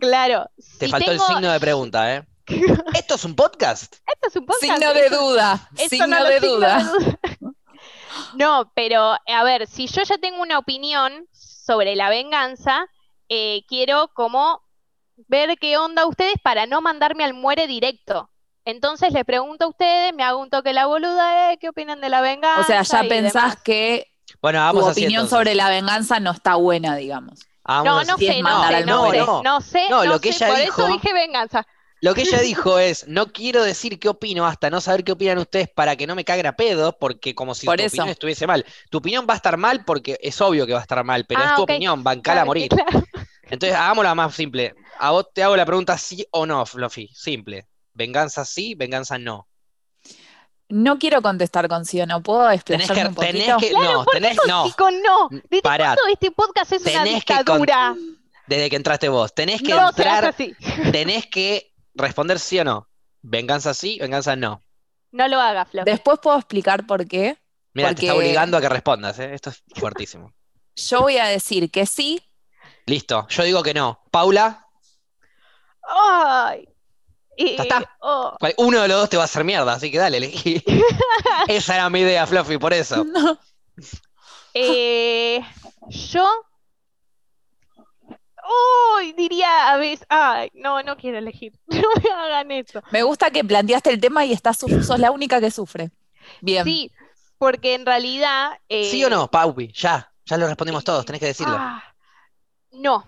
claro, 0.00 0.50
Te 0.78 0.86
si 0.86 0.90
faltó 0.90 1.10
tengo, 1.12 1.24
el 1.28 1.34
signo 1.34 1.52
de 1.52 1.60
pregunta, 1.60 2.16
¿eh? 2.16 2.26
¿Esto 2.94 3.14
es 3.14 3.24
un 3.24 3.36
podcast? 3.36 3.94
esto 4.12 4.26
es 4.28 4.34
un 4.34 4.44
podcast, 4.44 4.72
Signo 4.74 4.92
de 4.92 5.08
duda. 5.08 5.70
Signo 5.88 6.24
de 6.24 6.40
duda. 6.40 6.92
No, 8.34 8.70
pero 8.74 9.14
a 9.26 9.44
ver, 9.44 9.66
si 9.66 9.86
yo 9.86 10.02
ya 10.02 10.18
tengo 10.18 10.42
una 10.42 10.58
opinión 10.58 11.26
sobre 11.32 11.96
la 11.96 12.08
venganza, 12.10 12.86
eh, 13.28 13.62
quiero 13.68 14.08
como 14.14 14.62
ver 15.28 15.56
qué 15.58 15.76
onda 15.76 16.06
ustedes 16.06 16.34
para 16.42 16.66
no 16.66 16.80
mandarme 16.80 17.24
al 17.24 17.34
muere 17.34 17.66
directo. 17.66 18.30
Entonces 18.64 19.12
les 19.12 19.24
pregunto 19.24 19.64
a 19.64 19.68
ustedes, 19.68 20.14
me 20.14 20.22
hago 20.22 20.38
un 20.40 20.50
toque 20.50 20.72
la 20.72 20.86
boluda, 20.86 21.52
eh, 21.52 21.58
¿qué 21.58 21.68
opinan 21.70 22.00
de 22.00 22.08
la 22.08 22.20
venganza? 22.20 22.60
O 22.60 22.64
sea, 22.64 22.82
ya 22.82 23.04
y 23.04 23.08
pensás 23.08 23.32
demás. 23.42 23.62
que 23.62 24.06
Bueno, 24.42 24.58
tu 24.58 24.62
vamos 24.76 24.90
así 24.90 25.00
opinión 25.02 25.22
entonces. 25.24 25.38
sobre 25.38 25.54
la 25.54 25.68
venganza 25.68 26.20
no 26.20 26.30
está 26.32 26.54
buena, 26.56 26.96
digamos. 26.96 27.40
Vamos 27.64 27.84
No, 27.84 27.94
no 28.04 28.18
sé, 28.18 28.42
no 28.42 28.64
sé, 28.68 28.84
no, 28.84 29.10
sé, 29.10 29.18
no 29.44 29.60
sé, 29.60 29.84
No, 29.90 30.04
no 30.04 30.12
lo 30.12 30.20
que 30.20 30.32
sé, 30.32 30.44
ella 30.44 30.48
por 30.54 30.58
dijo- 30.64 30.82
eso 30.82 30.92
dije 30.92 31.12
venganza. 31.12 31.66
Lo 32.02 32.14
que 32.14 32.22
ella 32.22 32.40
dijo 32.40 32.78
es, 32.78 33.06
no 33.08 33.26
quiero 33.32 33.62
decir 33.62 33.98
qué 33.98 34.08
opino 34.08 34.46
hasta 34.46 34.70
no 34.70 34.80
saber 34.80 35.04
qué 35.04 35.12
opinan 35.12 35.38
ustedes 35.38 35.68
para 35.68 35.96
que 35.96 36.06
no 36.06 36.14
me 36.14 36.24
caguen 36.24 36.46
a 36.46 36.56
pedo, 36.56 36.96
porque 36.98 37.34
como 37.34 37.54
si 37.54 37.66
Por 37.66 37.76
tu 37.76 37.82
eso. 37.84 37.88
opinión 37.94 38.08
estuviese 38.08 38.46
mal. 38.46 38.64
Tu 38.90 38.98
opinión 38.98 39.26
va 39.28 39.34
a 39.34 39.36
estar 39.36 39.56
mal 39.58 39.84
porque 39.84 40.18
es 40.22 40.40
obvio 40.40 40.66
que 40.66 40.72
va 40.72 40.78
a 40.78 40.82
estar 40.82 41.04
mal, 41.04 41.26
pero 41.26 41.42
es 41.42 41.48
Ah, 41.50 41.56
tu 41.56 41.62
opinión, 41.62 42.02
bancala 42.02 42.42
a 42.42 42.44
morir. 42.46 42.68
claro. 42.70 43.04
Entonces, 43.50 43.76
hagámosla 43.76 44.14
más 44.14 44.34
simple. 44.34 44.74
A 44.98 45.10
vos 45.10 45.26
te 45.34 45.42
hago 45.42 45.56
la 45.56 45.66
pregunta 45.66 45.98
sí 45.98 46.24
o 46.30 46.46
no, 46.46 46.64
Fluffy. 46.64 47.08
Simple. 47.12 47.66
Venganza 47.92 48.44
sí, 48.44 48.74
venganza 48.74 49.18
no. 49.18 49.48
No 50.68 50.98
quiero 51.00 51.20
contestar 51.20 51.68
con 51.68 51.84
sí 51.84 52.00
o 52.00 52.06
no. 52.06 52.22
¿Puedo 52.22 52.48
Tenés 52.64 52.88
explayarme 52.88 53.14
que, 53.16 53.20
un 53.20 53.26
tenés 53.26 53.56
que, 53.56 53.68
Claro, 53.70 53.92
no, 53.92 54.04
¿por 54.04 54.14
qué 54.14 54.20
tenés, 54.20 54.38
no. 54.46 54.66
Sí 54.66 54.72
con 54.78 55.02
no. 55.02 55.28
¿Desde 55.30 55.62
Pará. 55.62 55.84
cuándo 55.96 56.02
este 56.12 56.30
podcast 56.30 56.72
es 56.72 56.82
una 56.82 57.02
Tenés 57.02 57.24
que 57.24 57.34
con- 57.44 57.60
dictadura? 57.60 57.96
Desde 58.46 58.70
que 58.70 58.76
entraste 58.76 59.08
vos. 59.08 59.34
Tenés 59.34 59.62
que 59.62 59.70
No 59.74 59.88
entrar, 59.88 60.24
así. 60.26 60.54
tenés 60.92 61.26
que 61.26 61.69
responder 62.00 62.38
sí 62.38 62.58
o 62.58 62.64
no. 62.64 62.88
Venganza 63.22 63.74
sí, 63.74 63.98
venganza 64.00 64.34
no. 64.36 64.62
No 65.12 65.28
lo 65.28 65.40
hagas, 65.40 65.68
Flo. 65.70 65.82
Después 65.84 66.18
puedo 66.22 66.36
explicar 66.38 66.86
por 66.86 67.06
qué. 67.06 67.36
Mira, 67.74 67.94
te 67.94 68.02
está 68.06 68.14
obligando 68.14 68.56
a 68.56 68.60
que 68.60 68.68
respondas, 68.68 69.18
¿eh? 69.18 69.34
Esto 69.34 69.50
es 69.50 69.62
fuertísimo. 69.74 70.32
Yo 70.76 71.02
voy 71.02 71.18
a 71.18 71.26
decir 71.26 71.70
que 71.70 71.86
sí, 71.86 72.22
Listo, 72.86 73.26
yo 73.28 73.42
digo 73.44 73.62
que 73.62 73.74
no. 73.74 74.00
Paula, 74.10 74.66
Ay. 75.82 76.68
Y- 77.36 77.56
Ya 77.56 77.62
está. 77.62 77.96
oh. 78.00 78.36
uno 78.58 78.82
de 78.82 78.88
los 78.88 79.00
dos 79.00 79.08
te 79.10 79.16
va 79.16 79.22
a 79.22 79.26
hacer 79.26 79.44
mierda, 79.44 79.72
así 79.72 79.90
que 79.90 79.98
dale, 79.98 80.18
elegí. 80.18 80.62
Esa 81.48 81.74
era 81.76 81.90
mi 81.90 82.00
idea, 82.00 82.26
Fluffy, 82.26 82.58
por 82.58 82.72
eso. 82.72 83.04
no, 83.04 83.38
Eh, 84.54 85.40
yo. 85.88 86.28
Uy, 88.98 89.12
diría 89.12 89.72
a 89.72 89.76
veces. 89.76 90.06
Ay, 90.08 90.50
no, 90.54 90.82
no 90.82 90.96
quiero 90.96 91.18
elegir. 91.18 91.52
No 91.68 91.88
me 92.02 92.10
hagan 92.10 92.50
eso. 92.50 92.82
me 92.90 93.02
gusta 93.02 93.30
que 93.30 93.44
planteaste 93.44 93.90
el 93.90 94.00
tema 94.00 94.24
y 94.24 94.32
estás, 94.32 94.58
sos 94.58 94.98
la 94.98 95.10
única 95.10 95.40
que 95.40 95.50
sufre. 95.50 95.90
Bien. 96.40 96.64
Sí, 96.64 96.90
porque 97.38 97.74
en 97.74 97.86
realidad. 97.86 98.52
eh, 98.68 98.84
¿Sí 98.90 99.04
o 99.04 99.10
no, 99.10 99.30
Paupi? 99.30 99.72
Ya, 99.72 100.12
ya 100.24 100.36
lo 100.36 100.46
respondimos 100.46 100.84
todos, 100.84 101.04
tenés 101.06 101.20
que 101.20 101.26
decirlo. 101.26 101.54
ah, 101.56 101.82
no. 102.72 103.06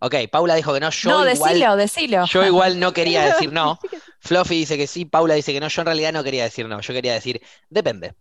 Ok, 0.00 0.14
Paula 0.30 0.54
dijo 0.54 0.74
que 0.74 0.80
no, 0.80 0.90
yo 0.90 1.08
no, 1.10 1.30
igual, 1.30 1.52
decilo, 1.54 1.76
decilo. 1.76 2.24
yo 2.26 2.44
igual 2.44 2.78
no 2.78 2.92
quería 2.92 3.24
decir 3.24 3.50
no. 3.52 3.78
Fluffy 4.20 4.56
dice 4.56 4.76
que 4.76 4.86
sí, 4.86 5.06
Paula 5.06 5.34
dice 5.34 5.52
que 5.52 5.60
no, 5.60 5.68
yo 5.68 5.80
en 5.80 5.86
realidad 5.86 6.12
no 6.12 6.22
quería 6.22 6.44
decir 6.44 6.68
no, 6.68 6.80
yo 6.80 6.92
quería 6.92 7.14
decir, 7.14 7.40
depende. 7.70 8.14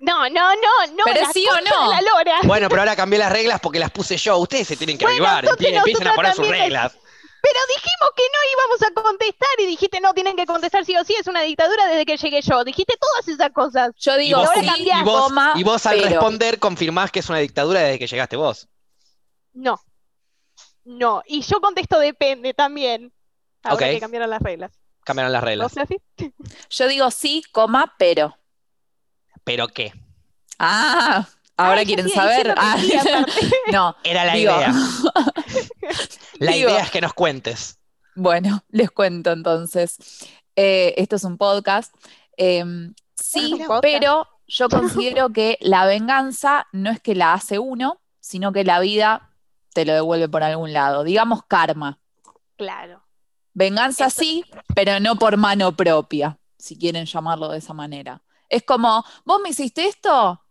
No, 0.00 0.28
no, 0.30 0.54
no, 0.54 0.86
no. 0.96 1.04
Pero 1.04 1.26
sí 1.32 1.46
o 1.46 1.60
no. 1.60 1.90
la 1.90 2.00
lora. 2.00 2.38
Bueno, 2.44 2.68
pero 2.68 2.82
ahora 2.82 2.96
cambié 2.96 3.18
las 3.18 3.30
reglas 3.32 3.60
porque 3.60 3.78
las 3.78 3.90
puse 3.90 4.16
yo, 4.16 4.38
ustedes 4.38 4.68
se 4.68 4.76
tienen 4.76 4.96
que 4.98 5.04
Bueno, 5.04 5.24
avivar, 5.26 5.44
entonces 5.44 5.68
empie- 5.68 5.76
empiecen 5.78 6.06
a 6.08 6.14
poner 6.14 6.34
sus 6.34 6.48
reglas. 6.48 6.92
Pero 7.42 7.58
dijimos 7.74 8.10
que 8.16 8.22
no 8.22 8.38
íbamos 8.52 8.82
a 8.82 9.02
contestar 9.02 9.48
y 9.60 9.64
dijiste 9.66 9.98
no 10.00 10.12
tienen 10.12 10.36
que 10.36 10.44
contestar 10.44 10.84
sí 10.84 10.94
o 10.96 11.04
sí, 11.04 11.14
es 11.18 11.26
una 11.26 11.40
dictadura 11.40 11.86
desde 11.86 12.04
que 12.04 12.18
llegué 12.18 12.42
yo. 12.42 12.64
Dijiste 12.64 12.96
todas 13.00 13.28
esas 13.28 13.50
cosas. 13.52 13.92
Yo 13.96 14.16
Y 14.18 14.24
digo 14.26 14.40
vos, 14.40 14.48
ahora 14.48 14.60
sí, 14.60 14.66
cambiás, 14.66 15.00
y 15.00 15.04
vos- 15.04 15.22
coma, 15.22 15.52
y 15.56 15.62
vos 15.62 15.86
al 15.86 15.96
pero. 15.98 16.08
responder 16.10 16.58
confirmás 16.58 17.10
que 17.10 17.20
es 17.20 17.28
una 17.30 17.38
dictadura 17.38 17.80
desde 17.80 17.98
que 17.98 18.06
llegaste 18.06 18.36
vos. 18.36 18.68
No. 19.54 19.80
No. 20.84 21.22
Y 21.26 21.40
yo 21.42 21.60
contesto 21.60 21.98
depende 21.98 22.52
también. 22.54 23.12
Ahora 23.62 23.74
Ok. 23.86 23.92
que 23.92 24.00
cambiaron 24.00 24.28
las 24.30 24.42
reglas. 24.42 24.72
Cambiaron 25.04 25.32
las 25.32 25.40
¿Vos, 25.40 25.46
reglas. 25.48 25.72
Fluffy? 25.72 25.98
Yo 26.70 26.88
digo 26.88 27.10
sí, 27.10 27.42
coma, 27.52 27.94
pero. 27.98 28.36
¿Pero 29.44 29.68
qué? 29.68 29.92
Ah, 30.58 31.26
ahora 31.56 31.80
Ay, 31.80 31.86
quieren 31.86 32.08
saber. 32.08 32.46
sí, 32.48 32.52
Ah, 32.56 33.26
no, 33.72 33.96
Era 34.04 34.24
la 34.24 34.34
Digo- 34.34 34.56
idea. 34.56 34.72
La 36.38 36.52
Digo- 36.52 36.70
idea 36.70 36.82
es 36.82 36.90
que 36.90 37.00
nos 37.00 37.12
cuentes. 37.14 37.78
Bueno, 38.14 38.62
les 38.70 38.90
cuento 38.90 39.32
entonces. 39.32 39.96
Eh, 40.56 40.94
esto 40.96 41.16
es 41.16 41.24
un 41.24 41.36
podcast. 41.38 41.94
Em, 42.36 42.94
sí, 43.14 43.52
un 43.54 43.58
podcast. 43.66 43.82
pero 43.82 44.26
yo 44.46 44.68
considero 44.68 45.30
que 45.30 45.58
la 45.60 45.86
venganza 45.86 46.66
no 46.72 46.90
es 46.90 47.00
que 47.00 47.14
la 47.14 47.32
hace 47.34 47.58
uno, 47.58 48.00
sino 48.20 48.52
que 48.52 48.64
la 48.64 48.80
vida 48.80 49.30
te 49.72 49.84
lo 49.84 49.92
devuelve 49.94 50.28
por 50.28 50.42
algún 50.42 50.72
lado. 50.72 51.04
Digamos 51.04 51.44
karma. 51.46 51.98
Claro. 52.56 53.02
Venganza 53.54 54.06
Eso- 54.06 54.20
sí, 54.20 54.44
pero 54.74 55.00
no 55.00 55.16
por 55.16 55.36
mano 55.36 55.72
propia, 55.76 56.38
si 56.58 56.76
quieren 56.78 57.06
llamarlo 57.06 57.48
de 57.50 57.58
esa 57.58 57.72
manera. 57.74 58.22
Es 58.50 58.64
como, 58.64 59.02
vos 59.24 59.40
me 59.42 59.50
hiciste 59.50 59.86
esto, 59.88 60.44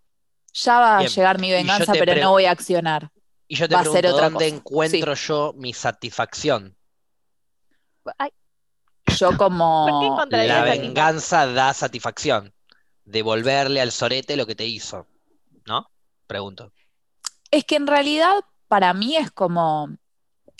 Ya 0.53 0.79
va 0.79 0.97
Bien. 0.99 1.11
a 1.11 1.15
llegar 1.15 1.39
mi 1.39 1.51
venganza, 1.51 1.93
pero 1.93 2.15
no 2.21 2.31
voy 2.31 2.45
a 2.45 2.51
accionar. 2.51 3.11
Y 3.47 3.55
yo 3.55 3.67
te 3.69 3.75
Va 3.75 3.81
a 3.81 3.83
ser 3.83 3.91
pregunto, 4.05 4.15
otra 4.15 4.29
¿dónde 4.29 4.45
cosa. 4.45 4.55
encuentro 4.57 5.13
yo 5.15 5.53
mi 5.57 5.73
satisfacción? 5.73 6.75
Ay, 8.17 8.31
Yo 9.19 9.37
como... 9.37 9.85
¿Por 9.89 9.99
qué 10.01 10.07
encontrarías 10.07 10.57
La 10.57 10.63
venganza 10.63 11.45
da 11.47 11.73
satisfacción. 11.73 12.53
Devolverle 13.05 13.81
al 13.81 13.91
sorete 13.91 14.37
lo 14.37 14.45
que 14.45 14.55
te 14.55 14.65
hizo. 14.65 15.07
¿No? 15.65 15.89
Pregunto. 16.27 16.71
Es 17.51 17.65
que 17.65 17.75
en 17.75 17.87
realidad 17.87 18.33
para 18.67 18.93
mí 18.93 19.15
es 19.17 19.31
como 19.31 19.89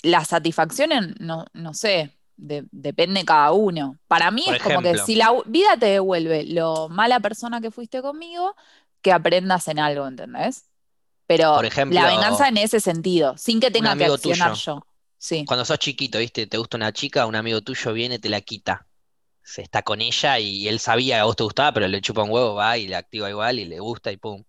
la 0.03 0.25
satisfacción, 0.25 0.91
en- 0.91 1.15
no, 1.19 1.46
no 1.53 1.74
sé, 1.74 2.18
de- 2.39 2.65
depende 2.72 3.24
cada 3.25 3.51
uno. 3.51 3.98
Para 4.08 4.31
mí 4.31 4.43
Por 4.46 4.55
es 4.55 4.62
como 4.62 4.81
que 4.81 4.98
si 4.98 5.15
la 5.15 5.31
vida 5.46 5.77
te 5.79 5.88
devuelve 5.88 6.43
lo 6.46 6.89
mala 6.89 7.19
persona 7.19 7.62
que 7.62 7.72
fuiste 7.72 8.01
conmigo, 8.01 8.55
que 9.01 9.12
aprendas 9.12 9.67
en 9.67 9.79
algo, 9.79 10.08
¿entendés? 10.08 10.65
Pero 11.27 11.55
Por 11.55 11.65
ejemplo, 11.65 11.96
la 11.96 12.08
venganza 12.08 12.48
en 12.48 12.58
ese 12.58 12.79
sentido, 12.79 13.38
sin 13.38 13.60
que 13.60 13.72
tenga 13.72 13.96
que 13.96 14.05
accionar 14.05 14.51
tuyo. 14.51 14.63
yo. 14.65 14.84
Sí, 15.17 15.46
Cuando 15.46 15.65
sos 15.65 15.79
chiquito, 15.79 16.19
¿viste? 16.19 16.48
Te 16.48 16.58
gusta 16.58 16.77
una 16.77 16.93
chica, 16.93 17.25
un 17.25 17.36
amigo 17.36 17.62
tuyo 17.62 17.93
viene, 17.93 18.19
te 18.19 18.29
la 18.29 18.41
quita. 18.41 18.88
Se 19.43 19.62
está 19.63 19.84
con 19.84 20.01
ella 20.01 20.39
y 20.39 20.67
él 20.67 20.79
sabía 20.79 21.15
que 21.17 21.22
a 21.22 21.25
vos 21.25 21.36
te 21.36 21.43
gustaba, 21.43 21.74
pero 21.74 21.88
le 21.88 22.01
chupa 22.01 22.24
un 22.24 22.31
huevo, 22.31 22.55
va 22.55 22.77
y 22.77 22.88
le 22.88 22.96
activa 22.96 23.29
igual 23.29 23.60
y 23.60 23.65
le 23.65 23.79
gusta 23.79 24.12
y 24.12 24.17
pum. 24.17 24.43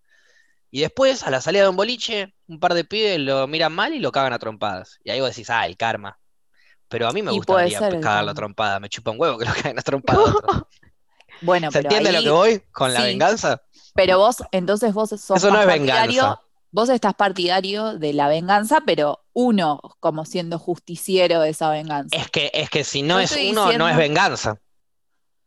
Y 0.71 0.81
después, 0.81 1.23
a 1.25 1.31
la 1.31 1.41
salida 1.41 1.65
de 1.65 1.69
un 1.71 1.77
boliche, 1.77 2.35
un 2.49 2.61
par 2.61 2.75
de 2.75 2.85
pibes 2.85 3.19
lo 3.21 3.47
miran 3.49 3.73
mal 3.75 3.95
y 3.95 3.99
lo 4.01 4.13
cagan 4.13 4.33
a 4.33 4.39
trompadas. 4.39 5.01
Y 5.05 5.11
ahí 5.11 5.21
vos 5.21 5.31
decís, 5.31 5.51
ah, 5.51 5.67
el 5.67 5.77
karma. 5.77 6.19
Pero 6.91 7.09
a 7.09 7.13
mí 7.13 7.23
me 7.23 7.31
gustaría 7.33 7.79
ser 7.79 7.95
el 7.95 8.01
cagarlo 8.03 8.33
a 8.33 8.35
karma. 8.35 8.35
trompada, 8.35 8.81
me 8.81 8.89
chupa 8.91 9.11
un 9.13 9.21
huevo 9.21 9.39
que 9.39 9.47
lo 9.47 9.53
caguen 9.55 9.79
a 9.79 9.83
trompadas. 9.83 10.21
a 10.29 10.31
otro. 10.37 10.69
bueno, 11.41 11.71
¿Se 11.71 11.79
pero 11.83 11.89
entiende 11.95 12.13
lo 12.13 12.23
que 12.23 12.31
voy 12.31 12.61
con 12.73 12.93
la 12.93 13.03
venganza? 13.03 13.63
Pero 13.95 14.19
vos, 14.19 14.43
entonces 14.53 14.93
vos 14.93 15.09
sos 15.11 15.31
Eso 15.31 15.51
no 15.51 15.61
es 15.61 15.67
partidario, 15.67 16.23
venganza. 16.23 16.43
vos 16.71 16.89
estás 16.91 17.15
partidario 17.15 17.99
de 17.99 18.13
la 18.13 18.29
venganza, 18.29 18.83
pero 18.85 19.25
uno 19.33 19.81
como 20.01 20.25
siendo 20.25 20.59
justiciero 20.59 21.41
de 21.41 21.51
esa 21.51 21.71
venganza. 21.71 22.17
Es 22.17 22.31
que, 22.31 22.51
es 22.53 22.69
que 22.71 22.85
si 22.85 23.03
no 23.03 23.15
Yo 23.15 23.21
es 23.21 23.37
uno, 23.51 23.73
no 23.73 23.89
es 23.89 23.97
venganza. 23.97 24.59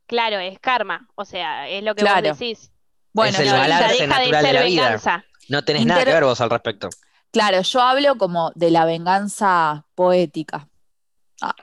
Claro, 0.08 0.40
es 0.40 0.60
karma. 0.60 1.08
O 1.16 1.26
sea, 1.26 1.68
es 1.70 1.84
lo 1.84 1.96
que 1.96 2.02
Claro. 2.02 2.30
vos 2.30 2.40
decís. 2.40 2.72
Bueno, 3.14 3.38
el 3.38 3.46
no, 3.46 3.52
Ya 3.54 3.60
balance 3.60 3.94
de 4.08 4.08
de 4.08 4.54
la 4.54 4.64
vida. 4.64 4.82
venganza. 4.84 5.26
No 5.50 5.64
tenés 5.64 5.86
nada 5.86 6.04
que 6.04 6.12
ver 6.14 6.24
vos 6.24 6.42
al 6.42 6.50
respecto. 6.50 6.90
claro, 7.32 7.62
yo 7.62 7.82
hablo 7.82 8.18
como 8.18 8.52
de 8.56 8.72
la 8.72 8.86
venganza 8.86 9.86
poética. 9.96 10.68
Ah, 11.46 11.56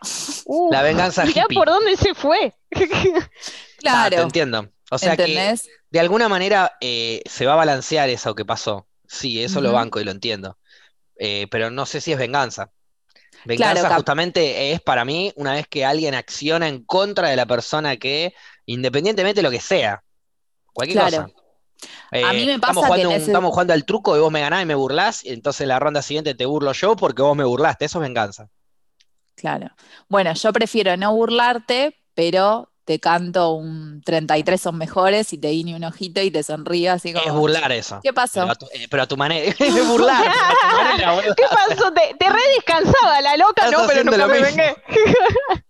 Uh, 0.44 0.70
La 0.72 0.82
venganza 0.82 1.24
mirá 1.24 1.42
hippie. 1.44 1.54
por 1.56 1.68
dónde 1.68 1.96
se 1.96 2.14
fue. 2.14 2.54
Ah, 3.86 4.04
te 4.10 4.10
claro, 4.16 4.22
entiendo. 4.24 4.68
O 4.90 4.98
sea 4.98 5.16
que 5.16 5.54
de 5.90 6.00
alguna 6.00 6.28
manera 6.28 6.72
eh, 6.82 7.22
se 7.24 7.46
va 7.46 7.54
a 7.54 7.56
balancear 7.56 8.10
eso 8.10 8.34
que 8.34 8.44
pasó. 8.44 8.86
Sí, 9.08 9.42
eso 9.42 9.60
lo 9.62 9.72
banco 9.72 9.98
y 10.00 10.04
lo 10.04 10.10
entiendo. 10.10 10.58
Eh, 11.18 11.46
pero 11.50 11.70
no 11.70 11.86
sé 11.86 12.00
si 12.02 12.12
es 12.12 12.18
venganza. 12.18 12.70
Venganza 13.46 13.80
Claro, 13.80 13.94
justamente 13.96 14.72
es 14.72 14.82
para 14.82 15.06
mí 15.06 15.32
una 15.36 15.54
vez 15.54 15.66
que 15.66 15.84
alguien 15.86 16.14
acciona 16.14 16.68
en 16.68 16.84
contra 16.84 17.28
de 17.30 17.36
la 17.36 17.46
persona 17.46 17.96
que, 17.96 18.34
independientemente 18.66 19.38
de 19.38 19.42
lo 19.44 19.50
que 19.50 19.60
sea, 19.60 20.02
cualquier 20.74 20.98
Claro. 21.08 21.32
cosa. 21.32 21.40
Eh, 22.12 22.22
A 22.24 22.32
mí 22.34 22.44
me 22.44 22.54
estamos 22.56 22.60
pasa 22.76 22.80
que 22.80 22.86
jugando, 22.86 23.08
un- 23.08 23.14
ese- 23.16 23.26
estamos 23.26 23.50
jugando 23.52 23.72
al 23.72 23.84
truco 23.86 24.14
y 24.16 24.20
vos 24.20 24.30
me 24.30 24.40
ganás 24.42 24.62
y 24.62 24.66
me 24.66 24.74
burlás, 24.74 25.24
y 25.24 25.30
entonces 25.30 25.66
la 25.66 25.78
ronda 25.78 26.02
siguiente 26.02 26.34
te 26.34 26.44
burlo 26.44 26.72
yo 26.72 26.96
porque 26.96 27.22
vos 27.22 27.34
me 27.34 27.44
burlaste. 27.44 27.86
Eso 27.86 27.98
es 27.98 28.02
venganza. 28.02 28.48
Claro. 29.40 29.70
Bueno, 30.08 30.34
yo 30.34 30.52
prefiero 30.52 30.96
no 30.98 31.14
burlarte, 31.14 31.96
pero 32.14 32.70
te 32.84 32.98
canto 33.00 33.52
un 33.52 34.02
33 34.04 34.60
son 34.60 34.76
mejores 34.76 35.32
y 35.32 35.38
te 35.38 35.48
guiño 35.48 35.76
un 35.76 35.84
ojito 35.84 36.20
y 36.20 36.30
te 36.30 36.42
sonrío 36.42 36.92
así 36.92 37.12
como. 37.12 37.24
Es 37.24 37.32
burlar 37.32 37.72
eso. 37.72 38.00
¿Qué 38.02 38.12
pasó? 38.12 38.40
Pero 38.40 38.50
a 38.52 38.54
tu, 38.56 38.66
eh, 38.74 38.86
pero 38.90 39.02
a 39.04 39.06
tu 39.06 39.16
manera. 39.16 39.54
Es 39.58 39.86
burlar. 39.88 40.22
pero 40.22 40.32
a 40.32 40.54
tu 40.70 40.76
manera. 41.06 41.34
¿Qué 41.36 41.44
pasó? 41.48 41.92
Te, 41.92 42.14
te 42.18 42.28
re 42.30 42.40
descansaba 42.56 43.20
la 43.22 43.36
loca, 43.36 43.64
Estás 43.64 43.80
no, 43.80 43.86
pero 43.88 44.04
nunca 44.04 44.16
lo 44.18 44.28
me 44.28 44.40
mismo. 44.40 44.56
vengué. 44.56 44.76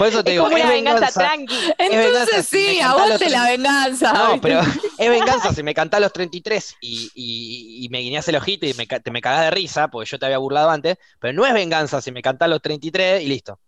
Por 0.00 0.08
eso 0.08 0.24
te 0.24 0.30
Es 0.30 0.34
digo, 0.34 0.44
como 0.44 0.56
es 0.56 0.64
una 0.64 0.72
venganza 0.72 1.00
venganza. 1.00 1.20
tranqui. 1.20 1.54
Venganza 1.78 2.08
Entonces 2.08 2.46
si 2.46 2.56
sí, 2.68 2.76
los 2.78 2.84
aguante 2.86 3.28
la 3.28 3.44
tre- 3.44 3.50
venganza. 3.50 4.12
No, 4.14 4.40
pero 4.40 4.60
es 4.98 5.10
venganza 5.10 5.52
si 5.52 5.62
me 5.62 5.74
cantás 5.74 6.00
los 6.00 6.10
33 6.12 6.76
y, 6.80 7.10
y, 7.14 7.84
y 7.84 7.88
me 7.90 7.98
guiñás 7.98 8.26
el 8.28 8.36
ojito 8.36 8.64
y 8.66 8.72
me, 8.74 8.86
te 8.86 9.10
me 9.10 9.20
cagás 9.20 9.42
de 9.42 9.50
risa, 9.50 9.88
porque 9.88 10.08
yo 10.08 10.18
te 10.18 10.24
había 10.24 10.38
burlado 10.38 10.70
antes, 10.70 10.96
pero 11.18 11.34
no 11.34 11.44
es 11.44 11.52
venganza 11.52 12.00
si 12.00 12.12
me 12.12 12.22
cantás 12.22 12.48
los 12.48 12.62
33 12.62 13.22
y 13.22 13.26
listo, 13.26 13.60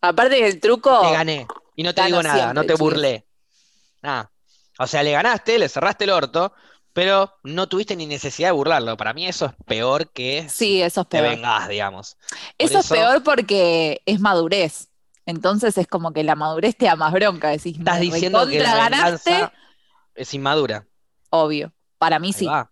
Aparte 0.00 0.36
del 0.42 0.60
truco, 0.60 1.00
te 1.02 1.12
gané. 1.12 1.46
Y 1.74 1.82
no 1.82 1.92
te 1.92 2.02
digo 2.04 2.22
nada, 2.22 2.36
siempre, 2.36 2.54
no 2.54 2.64
te 2.64 2.74
burlé. 2.74 3.26
Nada. 4.02 4.30
O 4.78 4.86
sea, 4.86 5.02
le 5.02 5.10
ganaste, 5.12 5.58
le 5.58 5.68
cerraste 5.68 6.04
el 6.04 6.10
orto, 6.10 6.52
pero 6.92 7.34
no 7.42 7.68
tuviste 7.68 7.96
ni 7.96 8.06
necesidad 8.06 8.48
de 8.48 8.52
burlarlo. 8.52 8.96
Para 8.96 9.12
mí 9.12 9.26
eso 9.26 9.46
es 9.46 9.52
peor 9.66 10.10
que 10.12 10.48
sí, 10.48 10.80
eso 10.82 11.00
es 11.02 11.08
te 11.08 11.18
peor. 11.18 11.30
vengás, 11.34 11.68
digamos. 11.68 12.16
Eso 12.58 12.78
es 12.78 12.88
peor 12.88 13.22
porque 13.24 14.02
es 14.06 14.20
madurez. 14.20 14.86
Entonces 15.30 15.78
es 15.78 15.86
como 15.86 16.12
que 16.12 16.22
la 16.24 16.34
madurez 16.34 16.76
te 16.76 16.86
da 16.86 16.96
más 16.96 17.12
bronca. 17.12 17.48
Decís, 17.48 17.78
Estás 17.78 17.94
me 17.98 18.00
diciendo 18.06 18.46
que 18.46 18.60
la 18.60 18.76
ganaste, 18.76 19.50
es 20.14 20.34
inmadura. 20.34 20.86
obvio. 21.30 21.72
Para 21.98 22.18
mí 22.18 22.28
Ahí 22.28 22.32
sí. 22.32 22.46
va. 22.46 22.70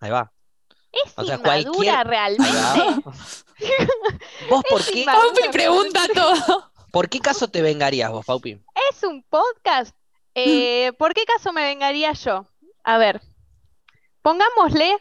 Ahí 0.00 0.10
va. 0.10 0.32
Es 0.92 1.12
O 1.16 1.24
sea, 1.24 1.36
inmadura 1.36 1.72
cualquier- 1.72 2.06
realmente. 2.06 2.56
va. 2.58 3.00
¿Vos 4.50 4.62
por 4.68 4.84
qué. 4.84 5.04
Paupi 5.04 5.48
pregunta 5.52 6.00
todo. 6.14 6.70
por 6.92 7.08
qué 7.08 7.20
caso 7.20 7.48
te 7.48 7.62
vengarías 7.62 8.10
vos, 8.10 8.24
Paupi? 8.26 8.60
Es 8.90 9.02
un 9.04 9.22
podcast. 9.24 9.94
Eh, 10.34 10.92
¿por 10.98 11.14
qué 11.14 11.24
caso 11.24 11.52
me 11.52 11.62
vengaría 11.64 12.12
yo? 12.12 12.46
A 12.84 12.98
ver, 12.98 13.20
pongámosle 14.22 14.96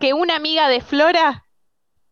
que 0.00 0.12
una 0.14 0.36
amiga 0.36 0.68
de 0.68 0.80
Flora, 0.80 1.45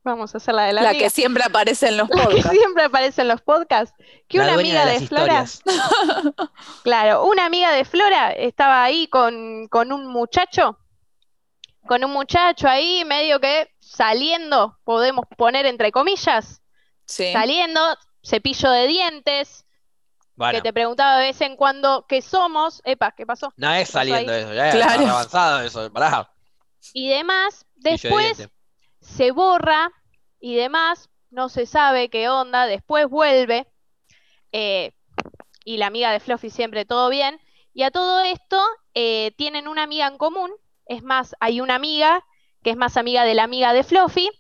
vamos 0.05 0.35
a 0.35 0.39
hacer 0.39 0.55
la 0.55 0.65
de 0.65 0.73
la, 0.75 0.83
La 0.83 0.91
amiga, 0.91 1.05
que 1.05 1.11
siempre 1.11 1.43
aparece 1.45 1.89
en 1.89 1.97
los 1.97 2.09
la 2.11 2.27
que 2.29 2.43
siempre 2.43 2.85
aparece 2.85 3.23
en 3.23 3.29
los 3.29 3.41
podcasts, 3.41 3.95
que 4.29 4.39
La 4.39 4.45
una 4.45 4.55
amiga 4.55 4.87
de 4.87 5.07
Flora, 5.07 5.45
claro, 6.85 7.25
una 7.25 7.47
amiga 7.47 7.73
de 7.73 7.85
Flora 7.85 8.31
estaba 8.33 8.85
ahí 8.85 9.09
con, 9.09 9.67
con 9.69 9.93
un 9.93 10.07
muchacho, 10.07 10.79
con 11.87 12.05
un 12.05 12.11
muchacho 12.13 12.69
ahí 12.69 13.05
medio 13.05 13.41
que 13.41 13.71
saliendo, 13.81 14.79
podemos 14.85 15.25
poner 15.37 15.67
entre 15.67 15.91
comillas, 15.91 16.61
Sí. 17.07 17.33
saliendo, 17.33 17.81
cepillo 18.25 18.71
de 18.71 18.87
dientes, 18.87 19.67
Bueno, 20.37 20.55
que 20.57 20.63
te 20.63 20.73
preguntaba 20.73 21.19
de 21.19 21.27
vez 21.27 21.41
en 21.43 21.55
cuando 21.57 22.07
qué 22.09 22.23
somos, 22.23 22.81
epa, 22.85 23.13
¿qué 23.13 23.27
pasó? 23.27 23.53
no 23.57 23.73
es 23.75 23.91
saliendo 23.91 24.33
eso, 24.33 24.55
ya 24.55 24.71
Claro. 24.71 25.01
está 25.03 25.11
avanzado 25.11 25.61
eso, 25.61 25.93
pará. 25.93 26.31
Y 26.95 27.09
demás, 27.09 27.67
después. 27.77 28.49
Se 29.17 29.31
borra 29.31 29.91
y 30.41 30.55
demás, 30.57 31.09
no 31.31 31.49
se 31.49 31.67
sabe 31.67 32.09
qué 32.11 32.29
onda, 32.29 32.67
después 32.67 33.09
vuelve, 33.09 33.67
eh, 34.53 34.93
y 35.65 35.77
la 35.79 35.87
amiga 35.87 36.13
de 36.13 36.21
Fluffy 36.21 36.51
siempre 36.51 36.85
todo 36.85 37.09
bien, 37.09 37.41
y 37.73 37.83
a 37.83 37.91
todo 37.91 38.21
esto 38.21 38.63
eh, 38.95 39.33
tienen 39.37 39.67
una 39.69 39.83
amiga 39.83 40.07
en 40.07 40.19
común, 40.19 40.51
es 40.87 41.03
más, 41.03 41.35
hay 41.41 41.61
una 41.61 41.75
amiga 41.77 42.23
que 42.63 42.71
es 42.71 42.77
más 42.77 42.97
amiga 42.97 43.25
de 43.25 43.35
la 43.35 43.45
amiga 43.45 43.73
de 43.73 43.83
Fluffy, 43.85 44.31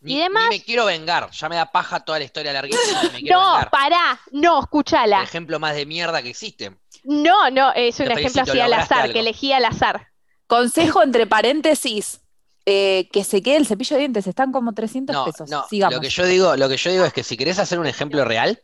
Ni, 0.00 0.14
y 0.14 0.18
demás- 0.18 0.44
ni 0.50 0.58
me 0.58 0.64
quiero 0.64 0.84
vengar, 0.86 1.30
ya 1.30 1.48
me 1.48 1.56
da 1.56 1.66
paja 1.66 2.00
toda 2.00 2.18
la 2.18 2.24
historia 2.24 2.52
larguísima 2.52 3.00
y 3.04 3.10
me 3.12 3.20
quiero 3.20 3.38
no, 3.40 3.52
vengar. 3.52 3.70
pará, 3.70 4.20
no, 4.32 4.58
El 4.58 4.64
escúchala, 4.64 5.22
ejemplo 5.22 5.58
más 5.60 5.74
de 5.76 5.86
mierda 5.86 6.22
que 6.22 6.30
existe. 6.30 6.76
no, 7.04 7.50
no, 7.50 7.72
es 7.72 7.98
un 8.00 8.06
Te 8.08 8.12
ejemplo 8.14 8.30
felicito, 8.44 8.52
así 8.52 8.60
al 8.60 8.72
azar, 8.72 9.00
algo. 9.02 9.12
que 9.14 9.20
elegí 9.20 9.52
al 9.52 9.64
azar. 9.64 10.08
Consejo 10.48 11.02
entre 11.02 11.26
paréntesis. 11.26 12.20
Eh, 12.66 13.08
que 13.12 13.24
se 13.24 13.42
quede 13.42 13.56
el 13.56 13.66
cepillo 13.66 13.96
de 13.96 14.00
dientes. 14.00 14.26
Están 14.26 14.52
como 14.52 14.72
300 14.72 15.14
No, 15.14 15.24
pesos. 15.24 15.50
no, 15.50 15.64
Sigamos. 15.68 15.94
lo 15.96 16.00
que 16.00 16.08
yo 16.10 16.24
digo, 16.26 16.56
lo 16.56 16.68
que 16.68 16.76
yo 16.76 16.90
digo 16.90 17.04
es 17.04 17.12
que 17.12 17.22
si 17.24 17.36
querés 17.36 17.58
hacer 17.58 17.78
un 17.78 17.86
ejemplo 17.86 18.24
real, 18.24 18.60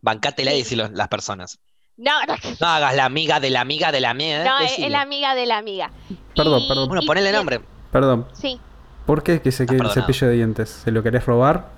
bancátela 0.00 0.52
y 0.54 0.58
decilo 0.58 0.88
las 0.92 1.08
personas. 1.08 1.58
No, 1.96 2.12
no, 2.26 2.34
No 2.60 2.66
hagas 2.68 2.94
la 2.94 3.04
amiga 3.06 3.40
de 3.40 3.50
la 3.50 3.60
amiga 3.60 3.90
de 3.90 4.00
la 4.00 4.10
amiga. 4.10 4.44
no, 4.44 4.58
es, 4.60 4.70
decilo. 4.70 4.86
es 4.86 4.92
la 4.92 5.00
amiga 5.00 5.34
de 5.34 5.46
la 5.46 5.58
amiga. 5.58 5.90
Perdón, 6.36 6.62
Y- 6.62 6.68
perdón. 6.68 6.88
Bueno, 6.88 7.02
ponele 7.06 7.32
nombre. 7.32 7.60
Perdón, 7.90 8.28
Sí. 8.32 8.60
¿por 9.06 9.22
qué 9.22 9.40
que 9.42 9.50
se 9.50 9.66
quede 9.66 9.78
el 9.82 9.90
cepillo 9.90 10.28
de 10.28 10.34
dientes? 10.34 10.68
¿Se 10.84 10.90
lo 10.92 11.02
querés 11.02 11.24
robar? 11.26 11.76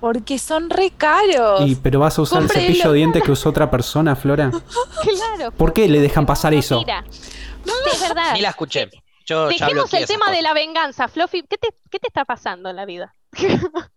Porque 0.00 0.38
son 0.38 0.68
re 0.70 0.90
caros. 0.90 1.62
Y, 1.66 1.74
pero 1.76 1.98
vas 2.00 2.18
a 2.18 2.22
usar 2.22 2.42
el 2.42 2.48
cepillo 2.50 2.92
de 2.92 2.98
dientes 2.98 3.22
que 3.22 3.32
usó 3.32 3.48
otra 3.48 3.70
persona, 3.70 4.14
Flora. 4.16 4.50
Claro. 5.02 5.50
¿Por 5.52 5.72
qué 5.72 5.88
le 5.88 6.00
dejan 6.00 6.26
pasar 6.26 6.52
eso? 6.54 6.78
Mira, 6.80 7.04
es 7.10 8.00
verdad. 8.00 8.34
Ni 8.34 8.40
la 8.42 8.50
escuché. 8.50 8.88
Yo 9.28 9.48
Dejemos 9.48 9.92
el 9.92 10.06
tema 10.06 10.30
de 10.30 10.40
la 10.40 10.54
venganza, 10.54 11.06
Fluffy. 11.06 11.42
¿Qué 11.42 11.58
te, 11.58 11.68
qué 11.90 11.98
te 11.98 12.08
está 12.08 12.24
pasando 12.24 12.70
en 12.70 12.76
la 12.76 12.86
vida? 12.86 13.14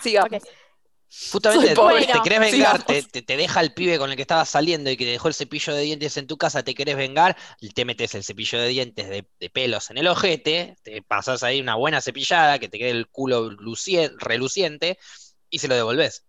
Sigamos. 0.00 0.42
Justamente, 1.32 1.66
Soy 1.68 1.74
pobre. 1.74 2.06
te 2.06 2.20
querés 2.22 2.38
Bueno, 2.38 2.52
vengar, 2.52 2.82
te, 2.82 3.02
te- 3.02 3.22
te 3.22 3.36
deja 3.36 3.60
el 3.60 3.72
pibe 3.72 3.98
con 3.98 4.10
el 4.10 4.16
que 4.16 4.22
estabas 4.22 4.48
saliendo 4.48 4.90
y 4.90 4.96
que 4.96 5.04
te 5.04 5.10
dejó 5.12 5.28
el 5.28 5.34
cepillo 5.34 5.74
de 5.74 5.82
dientes 5.82 6.16
en 6.16 6.26
tu 6.26 6.36
casa, 6.36 6.62
te 6.62 6.74
querés 6.74 6.96
vengar, 6.96 7.36
te 7.74 7.84
metes 7.84 8.14
el 8.14 8.24
cepillo 8.24 8.58
de 8.60 8.68
dientes 8.68 9.08
de, 9.08 9.26
de 9.40 9.50
pelos 9.50 9.90
en 9.90 9.98
el 9.98 10.06
ojete, 10.06 10.76
te 10.82 11.00
pasas 11.02 11.42
ahí 11.42 11.60
una 11.60 11.76
buena 11.76 12.00
cepillada, 12.02 12.58
que 12.58 12.68
te 12.68 12.78
quede 12.78 12.90
el 12.90 13.08
culo 13.08 13.50
lucien- 13.50 14.14
reluciente, 14.18 14.98
y 15.50 15.58
se 15.60 15.68
lo 15.68 15.74
devolvés. 15.76 16.24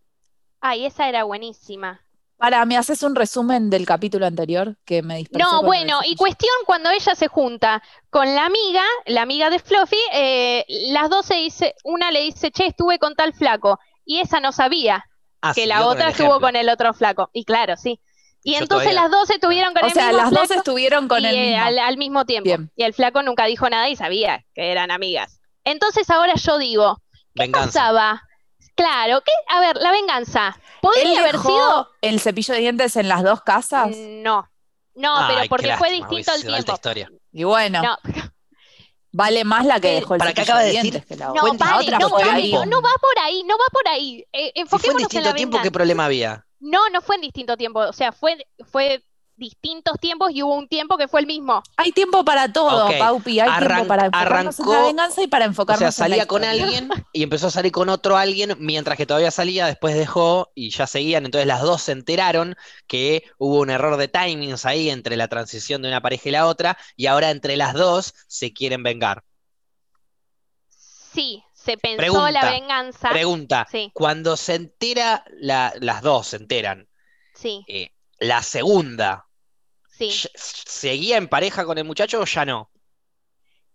Ay, 0.61 0.85
esa 0.85 1.09
era 1.09 1.23
buenísima. 1.25 2.01
Para, 2.39 2.63
¿me 2.65 2.77
haces 2.77 3.03
un 3.03 3.15
resumen 3.15 3.69
del 3.69 3.85
capítulo 3.85 4.25
anterior 4.25 4.77
que 4.85 5.03
me 5.03 5.17
dispersé 5.17 5.43
No, 5.43 5.61
bueno, 5.61 5.99
y 6.05 6.15
cuestión 6.15 6.53
cuando 6.65 6.89
ella 6.89 7.13
se 7.13 7.27
junta 7.27 7.83
con 8.09 8.33
la 8.33 8.45
amiga, 8.45 8.81
la 9.05 9.23
amiga 9.23 9.49
de 9.49 9.59
Fluffy, 9.59 9.97
eh, 10.13 10.65
las 10.91 11.09
dos 11.09 11.25
se 11.25 11.35
dice, 11.35 11.75
una 11.83 12.11
le 12.11 12.21
dice, 12.21 12.49
che, 12.49 12.65
estuve 12.67 12.97
con 12.97 13.13
tal 13.15 13.33
flaco, 13.33 13.77
y 14.05 14.19
esa 14.21 14.39
no 14.39 14.51
sabía 14.53 15.05
Ah, 15.41 15.53
que 15.53 15.67
la 15.67 15.85
otra 15.85 16.09
estuvo 16.09 16.39
con 16.39 16.55
el 16.55 16.67
otro 16.69 16.93
flaco. 16.93 17.29
Y 17.33 17.43
claro, 17.45 17.75
sí. 17.77 17.99
Y 18.43 18.53
Yo 18.53 18.59
entonces 18.59 18.89
todavía- 18.89 19.01
las 19.03 19.11
dos 19.11 19.29
estuvieron 19.29 19.73
con 19.73 19.83
O 19.83 19.87
el 19.87 19.93
sea, 19.93 20.07
mismo 20.07 20.17
las 20.21 20.31
dos 20.31 20.39
flaco 20.47 20.53
estuvieron 20.59 21.07
con 21.09 21.21
y, 21.23 21.27
el 21.27 21.35
eh, 21.35 21.57
al, 21.57 21.77
al 21.79 21.97
mismo 21.97 22.25
tiempo. 22.25 22.45
Bien. 22.45 22.71
Y 22.75 22.83
el 22.83 22.93
flaco 22.93 23.21
nunca 23.21 23.45
dijo 23.45 23.69
nada 23.69 23.87
y 23.89 23.95
sabía 23.97 24.45
que 24.53 24.71
eran 24.71 24.91
amigas. 24.91 25.39
Entonces 25.65 26.09
ahora 26.09 26.33
yo 26.35 26.57
digo, 26.57 27.01
¿qué 27.35 27.43
Venganza. 27.43 27.67
pasaba? 27.67 28.23
Claro, 28.79 29.21
¿qué? 29.21 29.31
A 29.49 29.59
ver, 29.59 29.75
la 29.77 29.91
venganza. 29.91 30.57
¿Podría 30.81 31.11
¿Él 31.11 31.17
haber 31.19 31.31
dejó 31.33 31.49
sido? 31.49 31.89
el 32.01 32.19
cepillo 32.19 32.53
de 32.53 32.59
dientes 32.61 32.95
en 32.95 33.07
las 33.09 33.23
dos 33.23 33.41
casas? 33.41 33.89
No. 33.95 34.49
No, 34.95 35.15
Ay, 35.17 35.25
pero 35.27 35.41
qué 35.43 35.49
porque 35.49 35.77
fue 35.77 35.89
lástima, 35.89 36.07
distinto 36.07 36.31
el 36.33 36.41
tiempo. 36.41 36.73
historia. 36.73 37.09
Y 37.31 37.43
bueno, 37.43 37.81
No, 37.81 37.97
vale 39.11 39.43
más 39.43 39.65
la 39.65 39.79
que 39.79 39.93
dejó 39.95 40.15
el 40.15 40.19
para 40.19 40.33
qué 40.33 40.41
acaba 40.41 40.59
de 40.59 40.67
de 40.67 40.73
decir? 40.73 40.91
dientes 40.93 41.05
que 41.05 41.15
la 41.15 41.27
no, 41.27 41.33
La 41.35 41.41
vale, 41.53 41.85
otra 41.85 41.99
no, 41.99 42.09
vale, 42.09 42.51
no, 42.53 42.65
no 42.65 42.81
va 42.81 42.89
por 43.01 43.19
ahí, 43.19 43.43
no 43.43 43.55
va 43.57 43.65
por 43.71 43.87
ahí. 43.87 44.25
Eh, 44.33 44.51
Si 44.55 44.77
fue 44.77 44.91
en 44.91 44.97
enfoquémonos 44.97 45.01
en 45.01 45.07
distinto 45.07 45.29
la 45.29 45.35
tiempo, 45.35 45.57
¿qué 45.57 45.57
venganza. 45.63 45.71
problema 45.73 46.05
había? 46.05 46.45
No, 46.59 46.89
no 46.89 47.01
fue 47.01 47.15
en 47.15 47.21
distinto 47.21 47.55
tiempo, 47.57 47.79
o 47.79 47.93
sea, 47.93 48.11
fue, 48.11 48.45
fue 48.71 49.03
distintos 49.39 49.97
tiempos 49.99 50.31
y 50.33 50.43
hubo 50.43 50.53
un 50.55 50.67
tiempo 50.67 50.97
que 50.97 51.07
fue 51.07 51.21
el 51.21 51.25
mismo. 51.25 51.63
Hay 51.77 51.91
tiempo 51.91 52.23
para 52.23 52.51
todo, 52.53 52.89
Paupi. 52.99 53.39
Hay 53.39 53.49
arran- 53.49 53.67
tiempo 53.77 53.87
para 53.87 54.05
enfocarnos 54.05 54.59
en 54.59 54.65
la 54.67 54.71
arrancó- 54.75 54.87
venganza 54.87 55.23
y 55.23 55.27
para 55.27 55.45
O 55.45 55.47
enfocarnos 55.47 55.79
sea, 55.79 56.05
en 56.05 56.11
la 56.11 56.15
salía 56.15 56.27
con 56.27 56.43
alguien 56.43 56.89
y 57.13 57.23
empezó 57.23 57.47
a 57.47 57.51
salir 57.51 57.71
con 57.71 57.89
otro 57.89 58.17
alguien 58.17 58.55
mientras 58.59 58.97
que 58.97 59.05
todavía 59.05 59.31
salía, 59.31 59.65
después 59.65 59.95
dejó 59.95 60.51
y 60.53 60.69
ya 60.69 60.85
seguían. 60.85 61.25
Entonces 61.25 61.47
las 61.47 61.61
dos 61.61 61.81
se 61.81 61.93
enteraron 61.93 62.55
que 62.85 63.23
hubo 63.37 63.59
un 63.61 63.69
error 63.69 63.97
de 63.97 64.07
timings 64.09 64.65
ahí 64.65 64.89
entre 64.89 65.17
la 65.17 65.27
transición 65.27 65.81
de 65.81 65.87
una 65.87 66.01
pareja 66.01 66.29
y 66.29 66.31
la 66.33 66.45
otra 66.45 66.77
y 66.95 67.07
ahora 67.07 67.31
entre 67.31 67.55
las 67.57 67.73
dos 67.73 68.13
se 68.27 68.53
quieren 68.53 68.83
vengar. 68.83 69.23
Sí, 70.67 71.43
se 71.53 71.77
pensó 71.77 71.97
Pregunta, 71.97 72.31
la 72.31 72.51
venganza. 72.51 73.09
Pregunta, 73.09 73.67
Sí, 73.71 73.89
cuando 73.93 74.37
se 74.37 74.55
entera, 74.55 75.23
la- 75.39 75.73
las 75.79 76.01
dos 76.01 76.27
se 76.27 76.37
enteran, 76.37 76.87
sí, 77.33 77.63
eh, 77.67 77.91
la 78.19 78.43
segunda, 78.43 79.25
sí. 79.99 80.09
¿ya- 80.09 80.29
¿seguía 80.35 81.17
en 81.17 81.27
pareja 81.27 81.65
con 81.65 81.77
el 81.77 81.83
muchacho 81.85 82.19
o 82.21 82.25
ya 82.25 82.45
no? 82.45 82.71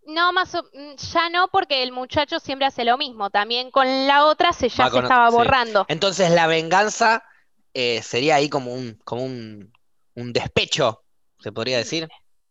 No, 0.07 0.33
más 0.33 0.55
o- 0.55 0.65
mm, 0.75 0.97
ya 1.13 1.29
no, 1.31 1.49
porque 1.49 1.83
el 1.83 1.93
muchacho 1.93 2.39
siempre 2.41 2.67
hace 2.67 2.85
lo 2.85 2.99
mismo. 2.99 3.31
También 3.31 3.71
con 3.71 4.07
la 4.07 4.27
otra 4.27 4.53
se 4.53 4.69
ya 4.69 4.91
se 4.91 4.99
estaba 4.99 5.31
sí. 5.31 5.37
borrando. 5.37 5.87
Entonces 5.89 6.31
la 6.31 6.47
venganza 6.47 7.25
eh, 7.73 8.03
sería 8.03 8.37
ahí 8.37 8.49
como 8.49 8.73
un, 8.75 9.01
como 9.05 9.25
un, 9.25 9.73
un 10.15 10.33
despecho, 10.33 11.05
se 11.41 11.53
podría 11.53 11.79
decir. 11.79 12.09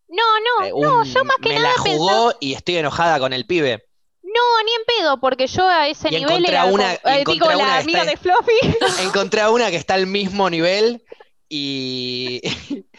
No, 0.08 0.24
no, 0.40 0.66
Eh, 0.66 0.72
no, 0.72 1.04
yo 1.04 1.24
más 1.26 1.38
que 1.38 1.50
me 1.50 1.56
nada 1.56 1.70
la 1.70 1.78
jugó 1.82 2.08
pensaba- 2.28 2.38
y 2.42 2.54
estoy 2.54 2.78
enojada 2.78 3.20
con 3.20 3.34
el 3.34 3.46
pibe. 3.46 3.86
No, 4.22 4.64
ni 4.66 4.72
en 4.74 4.82
pedo, 5.00 5.20
porque 5.20 5.46
yo 5.48 5.68
a 5.68 5.88
ese 5.88 6.10
Y 6.10 6.18
nivel 6.20 6.44
era 6.46 6.66
una- 6.66 6.94
eh, 6.96 7.24
digo, 7.26 7.46
una 7.46 7.56
la 7.58 7.78
amiga 7.78 8.04
de 8.04 8.18
Fluffy. 8.18 8.78
Encontré 9.04 9.42
a 9.42 9.50
una 9.52 9.70
que 9.70 9.76
está 9.78 9.94
al 9.94 10.08
mismo 10.08 10.50
nivel 10.50 11.04
y 11.50 12.42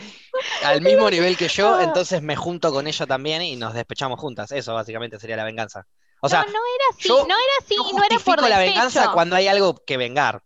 al 0.65 0.81
mismo 0.81 1.09
nivel 1.11 1.37
que 1.37 1.49
yo, 1.49 1.81
entonces 1.81 2.23
me 2.23 2.37
junto 2.37 2.73
con 2.73 2.87
ella 2.87 3.07
también 3.07 3.43
y 3.43 3.57
nos 3.57 3.75
despechamos 3.75 4.19
juntas. 4.21 4.53
Eso 4.53 4.75
básicamente 4.75 5.19
sería 5.19 5.37
la 5.37 5.45
venganza. 5.45 5.87
O 6.21 6.29
sea, 6.29 6.41
no, 6.43 6.47
no 6.53 6.53
era 6.53 6.85
así, 6.91 7.09
yo- 7.09 7.19
no 7.27 7.35
era 7.35 7.53
así, 7.61 7.75
yo 7.77 7.99
no 7.99 8.03
era 8.05 8.19
por 8.19 8.49
la 8.49 8.59
venganza 8.59 9.13
cuando 9.13 9.37
hay 9.37 9.47
algo 9.49 9.75
que 9.85 9.97
vengar. 9.97 10.43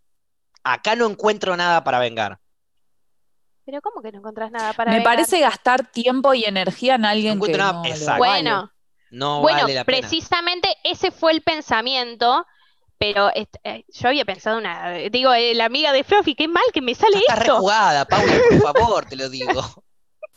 Acá 0.65 0.97
no 0.97 1.07
encuentro 1.07 1.57
nada 1.57 1.85
para 1.85 1.99
vengar. 2.01 2.39
Pero 3.65 3.81
¿cómo 3.83 4.01
que 4.03 4.11
no 4.13 4.19
encontrás 4.19 4.51
nada 4.51 4.73
para 4.73 4.91
Me 4.91 4.99
vengar? 4.99 5.15
parece 5.17 5.41
gastar 5.41 5.91
tiempo 5.91 6.33
y 6.35 6.45
energía 6.45 6.95
en 6.95 7.05
alguien 7.05 7.35
encuentro 7.35 7.59
que 7.59 7.59
nada- 7.59 7.73
no 7.83 7.85
exacto. 7.85 8.21
vale. 8.21 8.43
Bueno, 8.43 8.73
No 9.11 9.41
bueno, 9.41 9.61
vale 9.63 9.75
la 9.75 9.85
pena. 9.85 9.99
precisamente 10.01 10.75
ese 10.85 11.11
fue 11.11 11.33
el 11.33 11.43
pensamiento, 11.43 12.47
pero 12.99 13.31
eh, 13.35 13.85
yo 13.89 14.09
había 14.09 14.25
pensado 14.25 14.59
una, 14.59 14.93
digo, 15.11 15.33
eh, 15.33 15.55
la 15.55 15.67
amiga 15.67 15.93
de 15.93 16.05
Fluffy, 16.05 16.35
qué 16.35 16.49
mal 16.49 16.65
que 16.73 16.81
me 16.81 16.95
sale 16.95 17.19
esto. 17.19 17.35
rejugada, 17.55 18.05
Paula, 18.05 18.33
por 18.51 18.61
favor, 18.75 19.05
te 19.07 19.17
lo 19.17 19.29
digo. 19.29 19.53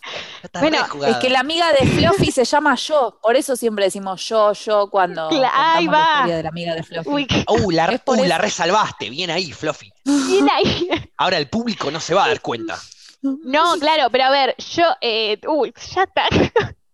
Ya 0.04 0.10
estás 0.44 0.62
Bueno, 0.64 0.78
rejugada. 0.82 1.12
Es 1.14 1.18
que 1.20 1.30
la 1.30 1.42
amiga 1.42 1.72
de 1.74 1.86
Fluffy 1.86 2.32
se 2.32 2.44
llama 2.44 2.74
yo, 2.76 3.20
por 3.22 3.36
eso 3.36 3.56
siempre 3.56 3.86
decimos 3.86 4.28
yo, 4.28 4.54
yo 4.54 4.90
cuando 4.90 5.30
ahí 5.30 5.86
la 5.88 6.02
historia 6.18 6.38
de 6.38 6.44
la 6.44 6.50
amiga 6.50 6.76
de 6.76 6.84
Fluffy. 6.84 7.10
Uy, 7.10 7.26
qué 7.28 7.46
Uh, 7.48 7.70
la, 7.72 7.98
por 8.00 8.20
uh, 8.20 8.24
la 8.26 8.38
resalvaste, 8.40 9.10
bien 9.10 9.30
ahí, 9.30 9.52
Fluffy. 9.52 9.92
bien 10.06 10.50
ahí. 10.50 10.88
Ahora 11.18 11.38
el 11.38 11.50
público 11.50 11.92
no 11.92 12.00
se 12.00 12.14
va 12.16 12.26
a 12.26 12.28
dar 12.30 12.42
cuenta. 12.42 12.80
No, 13.22 13.76
claro, 13.80 14.10
pero 14.10 14.24
a 14.24 14.30
ver, 14.32 14.56
yo, 14.58 14.84
eh, 15.02 15.40
uy, 15.48 15.72
ya 15.94 16.04
está. 16.04 16.24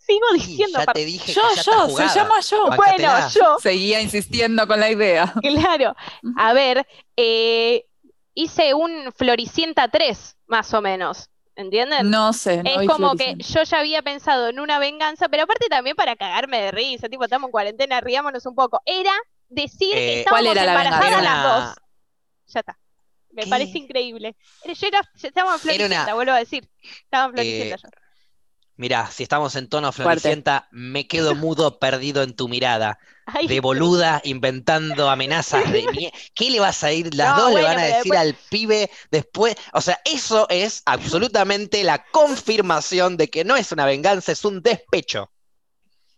Sigo 0.08 0.26
Sí, 0.34 0.38
diciendo, 0.48 0.80
ya 0.80 0.86
par- 0.86 0.96
te 0.96 1.06
dije 1.06 1.34
Yo, 1.34 1.42
que 1.42 1.56
ya 1.56 1.62
está 1.62 1.88
yo, 1.88 1.98
se 1.98 2.08
llama 2.20 2.40
yo. 2.40 2.66
Bueno, 2.78 3.30
yo, 3.30 3.58
Seguía 3.60 4.00
insistiendo 4.02 4.66
con 4.66 4.80
la 4.80 4.90
idea. 4.90 5.34
claro. 5.42 5.96
A 6.38 6.54
ver, 6.54 6.88
eh, 7.18 7.86
hice 8.34 8.74
un 8.74 9.12
Floricienta 9.14 9.90
3, 9.90 10.38
más 10.48 10.74
o 10.74 10.82
menos, 10.82 11.30
¿entienden? 11.56 12.10
No 12.10 12.32
sé, 12.32 12.64
no 12.64 12.70
Es 12.82 12.88
como 12.88 13.16
que 13.16 13.36
yo 13.36 13.64
ya 13.64 13.80
había 13.80 14.02
pensado 14.02 14.48
en 14.48 14.60
una 14.62 14.80
venganza, 14.80 15.28
pero 15.28 15.44
aparte 15.44 15.68
también 15.68 15.96
para 15.98 16.16
cagarme 16.16 16.62
de 16.62 16.72
risa, 16.72 17.10
tipo, 17.10 17.26
estamos 17.26 17.50
en 17.50 17.52
cuarentena, 17.52 18.00
riámonos 18.00 18.46
un 18.46 18.56
poco. 18.56 18.82
Era 18.86 19.12
decir 19.50 19.92
que 19.94 20.14
Eh, 20.16 20.20
estábamos 20.20 20.46
¿cuál 20.48 20.58
era 20.58 20.66
la 20.66 20.72
embarazadas 20.72 21.16
venganza? 21.18 21.34
las 21.34 21.66
dos. 21.66 21.76
Ya 22.54 22.60
está. 22.62 22.80
Me 23.32 23.44
¿Qué? 23.44 23.50
parece 23.50 23.78
increíble. 23.78 24.36
Era- 24.64 24.74
Yo 24.74 24.88
era, 24.88 25.02
estaba 25.22 25.50
en 25.50 25.54
una- 25.56 25.60
Floricienta, 25.60 26.14
vuelvo 26.14 26.32
a 26.32 26.38
decir. 26.40 26.70
Estaba 27.04 27.26
en 27.26 27.32
Floricienta 27.34 27.76
Eh, 27.76 27.80
yo. 27.84 27.90
Mirá, 28.78 29.10
si 29.12 29.24
estamos 29.24 29.56
en 29.56 29.68
tono 29.70 29.92
floricienta, 29.92 30.68
me 30.72 31.08
quedo 31.08 31.34
mudo 31.36 31.80
perdido 31.80 32.22
en 32.24 32.36
tu 32.36 32.48
mirada. 32.48 33.00
Ay, 33.26 33.48
De 33.48 33.60
boluda 33.60 34.22
inventando 34.24 35.10
amenazas 35.10 35.70
de 35.72 35.84
mie- 35.88 36.14
¿Qué 36.34 36.50
le 36.50 36.60
vas 36.62 36.84
a 36.84 36.94
ir? 36.94 37.14
Las 37.14 37.36
No, 37.38 37.44
dos 37.46 37.54
le 37.56 37.64
van 37.64 37.78
a 37.80 37.84
decir 37.84 38.04
después- 38.14 38.20
al 38.20 38.36
pibe 38.50 38.90
después. 39.12 39.56
O 39.74 39.82
sea, 39.82 40.00
eso 40.06 40.48
es 40.50 40.84
absolutamente 40.86 41.84
la 41.84 42.06
confirmación 42.12 43.18
de 43.18 43.30
que 43.30 43.44
no 43.44 43.56
es 43.58 43.72
una 43.72 43.86
venganza, 43.86 44.32
es 44.32 44.46
un 44.46 44.62
despecho. 44.62 45.30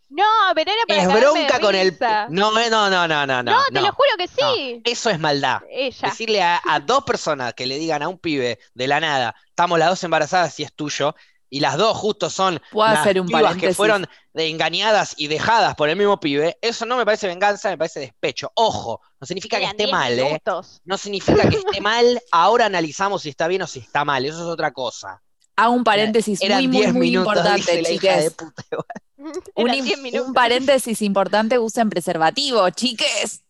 No, 0.09 0.25
pero 0.55 0.71
era 0.71 0.81
para 0.87 1.01
Es 1.03 1.07
bronca 1.21 1.59
con 1.59 1.75
el. 1.75 1.97
No, 2.29 2.59
eh, 2.59 2.69
no, 2.69 2.89
no, 2.89 3.07
no, 3.07 3.25
no, 3.27 3.43
no. 3.43 3.63
Te 3.67 3.73
no. 3.75 3.81
lo 3.81 3.93
juro 3.93 4.09
que 4.17 4.25
no. 4.41 4.53
sí. 4.55 4.81
Eso 4.83 5.09
es 5.11 5.19
maldad. 5.19 5.61
Ella. 5.69 6.09
Decirle 6.09 6.41
a, 6.41 6.59
a 6.67 6.79
dos 6.79 7.03
personas 7.03 7.53
que 7.53 7.67
le 7.67 7.77
digan 7.77 8.01
a 8.01 8.07
un 8.07 8.17
pibe 8.17 8.59
de 8.73 8.87
la 8.87 8.99
nada, 8.99 9.35
estamos 9.47 9.77
las 9.77 9.89
dos 9.89 10.03
embarazadas 10.03 10.53
si 10.53 10.63
es 10.63 10.73
tuyo, 10.73 11.15
y 11.49 11.59
las 11.61 11.77
dos 11.77 11.97
justo 11.97 12.29
son 12.29 12.61
las 12.73 12.99
hacer 12.99 13.19
un 13.19 13.27
pibas 13.27 13.55
que 13.57 13.73
fueron 13.73 14.07
de 14.33 14.47
engañadas 14.49 15.15
y 15.17 15.27
dejadas 15.27 15.75
por 15.75 15.89
el 15.89 15.95
mismo 15.95 16.19
pibe, 16.19 16.57
eso 16.61 16.85
no 16.85 16.95
me 16.97 17.05
parece 17.05 17.27
venganza, 17.27 17.69
me 17.69 17.77
parece 17.77 17.99
despecho. 18.01 18.51
Ojo, 18.55 19.01
no 19.19 19.25
significa 19.27 19.57
que 19.57 19.65
esté 19.65 19.83
10 19.85 19.91
mal, 19.91 20.19
¿eh? 20.19 20.41
No 20.85 20.97
significa 20.97 21.49
que 21.49 21.57
esté 21.57 21.81
mal, 21.81 22.21
ahora 22.31 22.65
analizamos 22.67 23.23
si 23.23 23.29
está 23.29 23.47
bien 23.47 23.61
o 23.63 23.67
si 23.67 23.79
está 23.79 24.05
mal, 24.05 24.23
eso 24.25 24.37
es 24.37 24.45
otra 24.47 24.71
cosa. 24.71 25.21
Hago 25.55 25.73
un 25.73 25.83
paréntesis 25.83 26.41
Eran 26.41 26.59
muy, 26.59 26.67
muy, 26.67 26.77
10 26.77 26.93
muy 26.93 27.01
minutos, 27.09 27.35
importante, 27.35 27.83
chiques. 27.83 28.35
Un, 29.55 29.69
Eran 29.69 29.79
im- 29.79 29.83
10 29.83 29.97
un 29.97 30.03
minutos. 30.03 30.31
paréntesis 30.33 31.01
importante, 31.01 31.59
usen 31.59 31.89
preservativo, 31.89 32.69
chiques. 32.69 33.41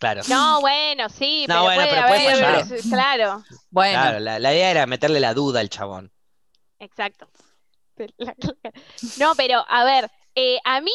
Claro. 0.00 0.22
No, 0.28 0.60
bueno, 0.60 1.08
sí, 1.08 1.44
No, 1.48 1.54
pero 1.54 1.62
bueno, 1.64 1.82
puede 1.82 1.90
pero 1.94 2.06
puede 2.08 2.28
haber, 2.28 2.64
fallar. 2.66 2.82
claro, 2.90 3.44
Bueno, 3.70 4.00
Claro, 4.00 4.18
la, 4.20 4.38
la 4.40 4.54
idea 4.54 4.70
era 4.72 4.86
meterle 4.86 5.20
la 5.20 5.34
duda 5.34 5.60
al 5.60 5.68
chabón. 5.70 6.10
Exacto. 6.78 7.28
No, 9.18 9.32
pero 9.36 9.64
a 9.68 9.84
ver, 9.84 10.08
eh, 10.34 10.58
a 10.64 10.80
mí 10.80 10.92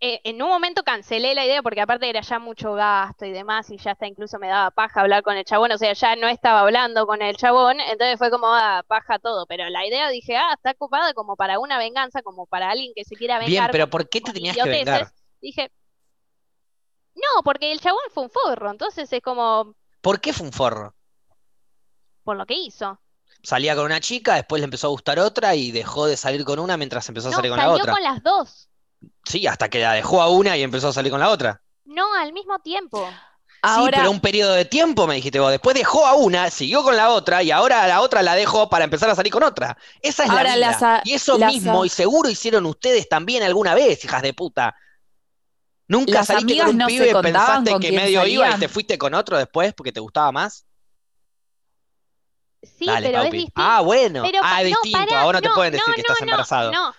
eh, 0.00 0.20
en 0.24 0.42
un 0.42 0.48
momento 0.48 0.82
cancelé 0.82 1.34
la 1.34 1.46
idea 1.46 1.62
porque 1.62 1.80
aparte 1.80 2.08
era 2.08 2.20
ya 2.20 2.38
mucho 2.38 2.74
gasto 2.74 3.24
y 3.24 3.32
demás 3.32 3.70
y 3.70 3.78
ya 3.78 3.92
hasta 3.92 4.06
incluso 4.06 4.38
me 4.38 4.48
daba 4.48 4.70
paja 4.70 5.00
hablar 5.00 5.22
con 5.22 5.36
el 5.36 5.44
chabón, 5.44 5.72
o 5.72 5.78
sea, 5.78 5.92
ya 5.94 6.14
no 6.14 6.28
estaba 6.28 6.60
hablando 6.60 7.06
con 7.06 7.22
el 7.22 7.36
chabón, 7.36 7.80
entonces 7.80 8.18
fue 8.18 8.30
como 8.30 8.48
ah, 8.48 8.84
paja 8.86 9.18
todo, 9.18 9.46
pero 9.46 9.68
la 9.70 9.86
idea 9.86 10.08
dije, 10.10 10.36
ah, 10.36 10.52
está 10.54 10.72
ocupada 10.72 11.14
como 11.14 11.36
para 11.36 11.58
una 11.58 11.78
venganza, 11.78 12.22
como 12.22 12.46
para 12.46 12.70
alguien 12.70 12.92
que 12.94 13.04
se 13.04 13.16
quiera 13.16 13.38
vengar. 13.38 13.50
Bien, 13.50 13.68
pero 13.72 13.88
¿por 13.88 14.08
qué 14.08 14.20
te 14.20 14.32
tenías 14.32 14.56
que 14.56 14.68
vengar? 14.68 15.10
Dije, 15.40 15.70
no, 17.14 17.42
porque 17.42 17.72
el 17.72 17.80
chabón 17.80 18.02
fue 18.10 18.24
un 18.24 18.30
forro, 18.30 18.70
entonces 18.70 19.12
es 19.12 19.22
como 19.22 19.74
¿Por 20.00 20.20
qué 20.20 20.32
fue 20.32 20.46
un 20.46 20.52
forro? 20.52 20.94
por 22.24 22.36
lo 22.36 22.46
que 22.46 22.54
hizo. 22.54 22.98
Salía 23.44 23.76
con 23.76 23.84
una 23.84 24.00
chica, 24.00 24.34
después 24.36 24.60
le 24.60 24.64
empezó 24.64 24.86
a 24.86 24.90
gustar 24.90 25.18
otra 25.18 25.54
y 25.54 25.70
dejó 25.70 26.06
de 26.06 26.16
salir 26.16 26.44
con 26.44 26.58
una 26.58 26.76
mientras 26.76 27.06
empezó 27.08 27.28
a 27.28 27.32
salir 27.32 27.50
con 27.50 27.58
la 27.58 27.64
salió 27.64 27.76
otra. 27.82 27.92
con 27.92 28.02
las 28.02 28.22
dos. 28.22 28.68
Sí, 29.24 29.46
hasta 29.46 29.68
que 29.68 29.80
la 29.80 29.92
dejó 29.92 30.22
a 30.22 30.30
una 30.30 30.56
y 30.56 30.62
empezó 30.62 30.88
a 30.88 30.92
salir 30.92 31.10
con 31.12 31.20
la 31.20 31.28
otra. 31.28 31.60
No, 31.84 32.14
al 32.14 32.32
mismo 32.32 32.58
tiempo. 32.60 33.06
Sí, 33.06 33.70
ahora 33.70 33.98
pero 33.98 34.10
un 34.10 34.20
periodo 34.20 34.52
de 34.54 34.64
tiempo, 34.64 35.06
me 35.06 35.14
dijiste 35.14 35.40
vos. 35.40 35.50
Después 35.50 35.74
dejó 35.74 36.06
a 36.06 36.14
una, 36.14 36.50
siguió 36.50 36.82
con 36.82 36.96
la 36.96 37.10
otra 37.10 37.42
y 37.42 37.50
ahora 37.50 37.82
a 37.82 37.86
la 37.86 38.00
otra 38.00 38.22
la 38.22 38.34
dejó 38.34 38.68
para 38.68 38.84
empezar 38.84 39.08
a 39.10 39.14
salir 39.14 39.32
con 39.32 39.42
otra. 39.42 39.76
Esa 40.02 40.22
es 40.24 40.28
la 40.30 40.34
Ahora 40.38 40.54
vida. 40.56 40.66
las 40.70 40.82
a- 40.82 41.00
Y 41.04 41.12
eso 41.12 41.38
mismo, 41.38 41.82
a- 41.82 41.86
y 41.86 41.88
seguro 41.90 42.28
hicieron 42.30 42.64
ustedes 42.66 43.08
también 43.08 43.42
alguna 43.42 43.74
vez, 43.74 44.04
hijas 44.04 44.22
de 44.22 44.32
puta. 44.34 44.74
¿Nunca 45.86 46.12
Las 46.12 46.26
saliste 46.28 46.58
con 46.62 46.70
un 46.70 46.78
no 46.78 46.86
pibe 46.86 47.10
y 47.10 47.12
pensaste 47.22 47.78
que 47.78 47.92
medio 47.92 48.26
iba 48.26 48.26
y 48.26 48.38
salían. 48.50 48.60
te 48.60 48.68
fuiste 48.68 48.96
con 48.96 49.12
otro 49.14 49.36
después 49.36 49.74
porque 49.74 49.92
te 49.92 50.00
gustaba 50.00 50.32
más? 50.32 50.64
Sí, 52.66 52.86
Dale, 52.86 53.08
pero 53.08 53.22
es 53.22 53.30
distinto. 53.30 53.52
Ah, 53.56 53.80
bueno. 53.80 54.22
Pero 54.22 54.38
ah, 54.42 54.50
pa- 54.50 54.62
es 54.62 54.70
no, 54.70 54.78
distinto. 54.82 55.08
pará, 55.08 55.20
Ahora 55.22 55.40
no 55.40 55.48
te 55.48 55.54
pueden 55.54 55.72
decir 55.72 55.88
no, 55.88 55.94
que 55.94 56.00
estás 56.00 56.20
embarazado. 56.20 56.72
No, 56.72 56.94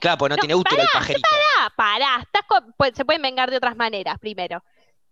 claro, 0.00 0.18
pues 0.18 0.30
no, 0.30 0.36
tiene 0.36 0.54
útero 0.54 0.82
el 0.82 0.88
pajerito. 0.92 1.28
Pará, 1.76 2.20
estás 2.22 2.42
con- 2.46 2.74
pues, 2.76 2.92
se 2.94 3.04
pueden 3.04 3.22
vengar 3.22 3.50
de 3.50 3.56
otras 3.56 3.76
maneras, 3.76 4.18
primero. 4.18 4.62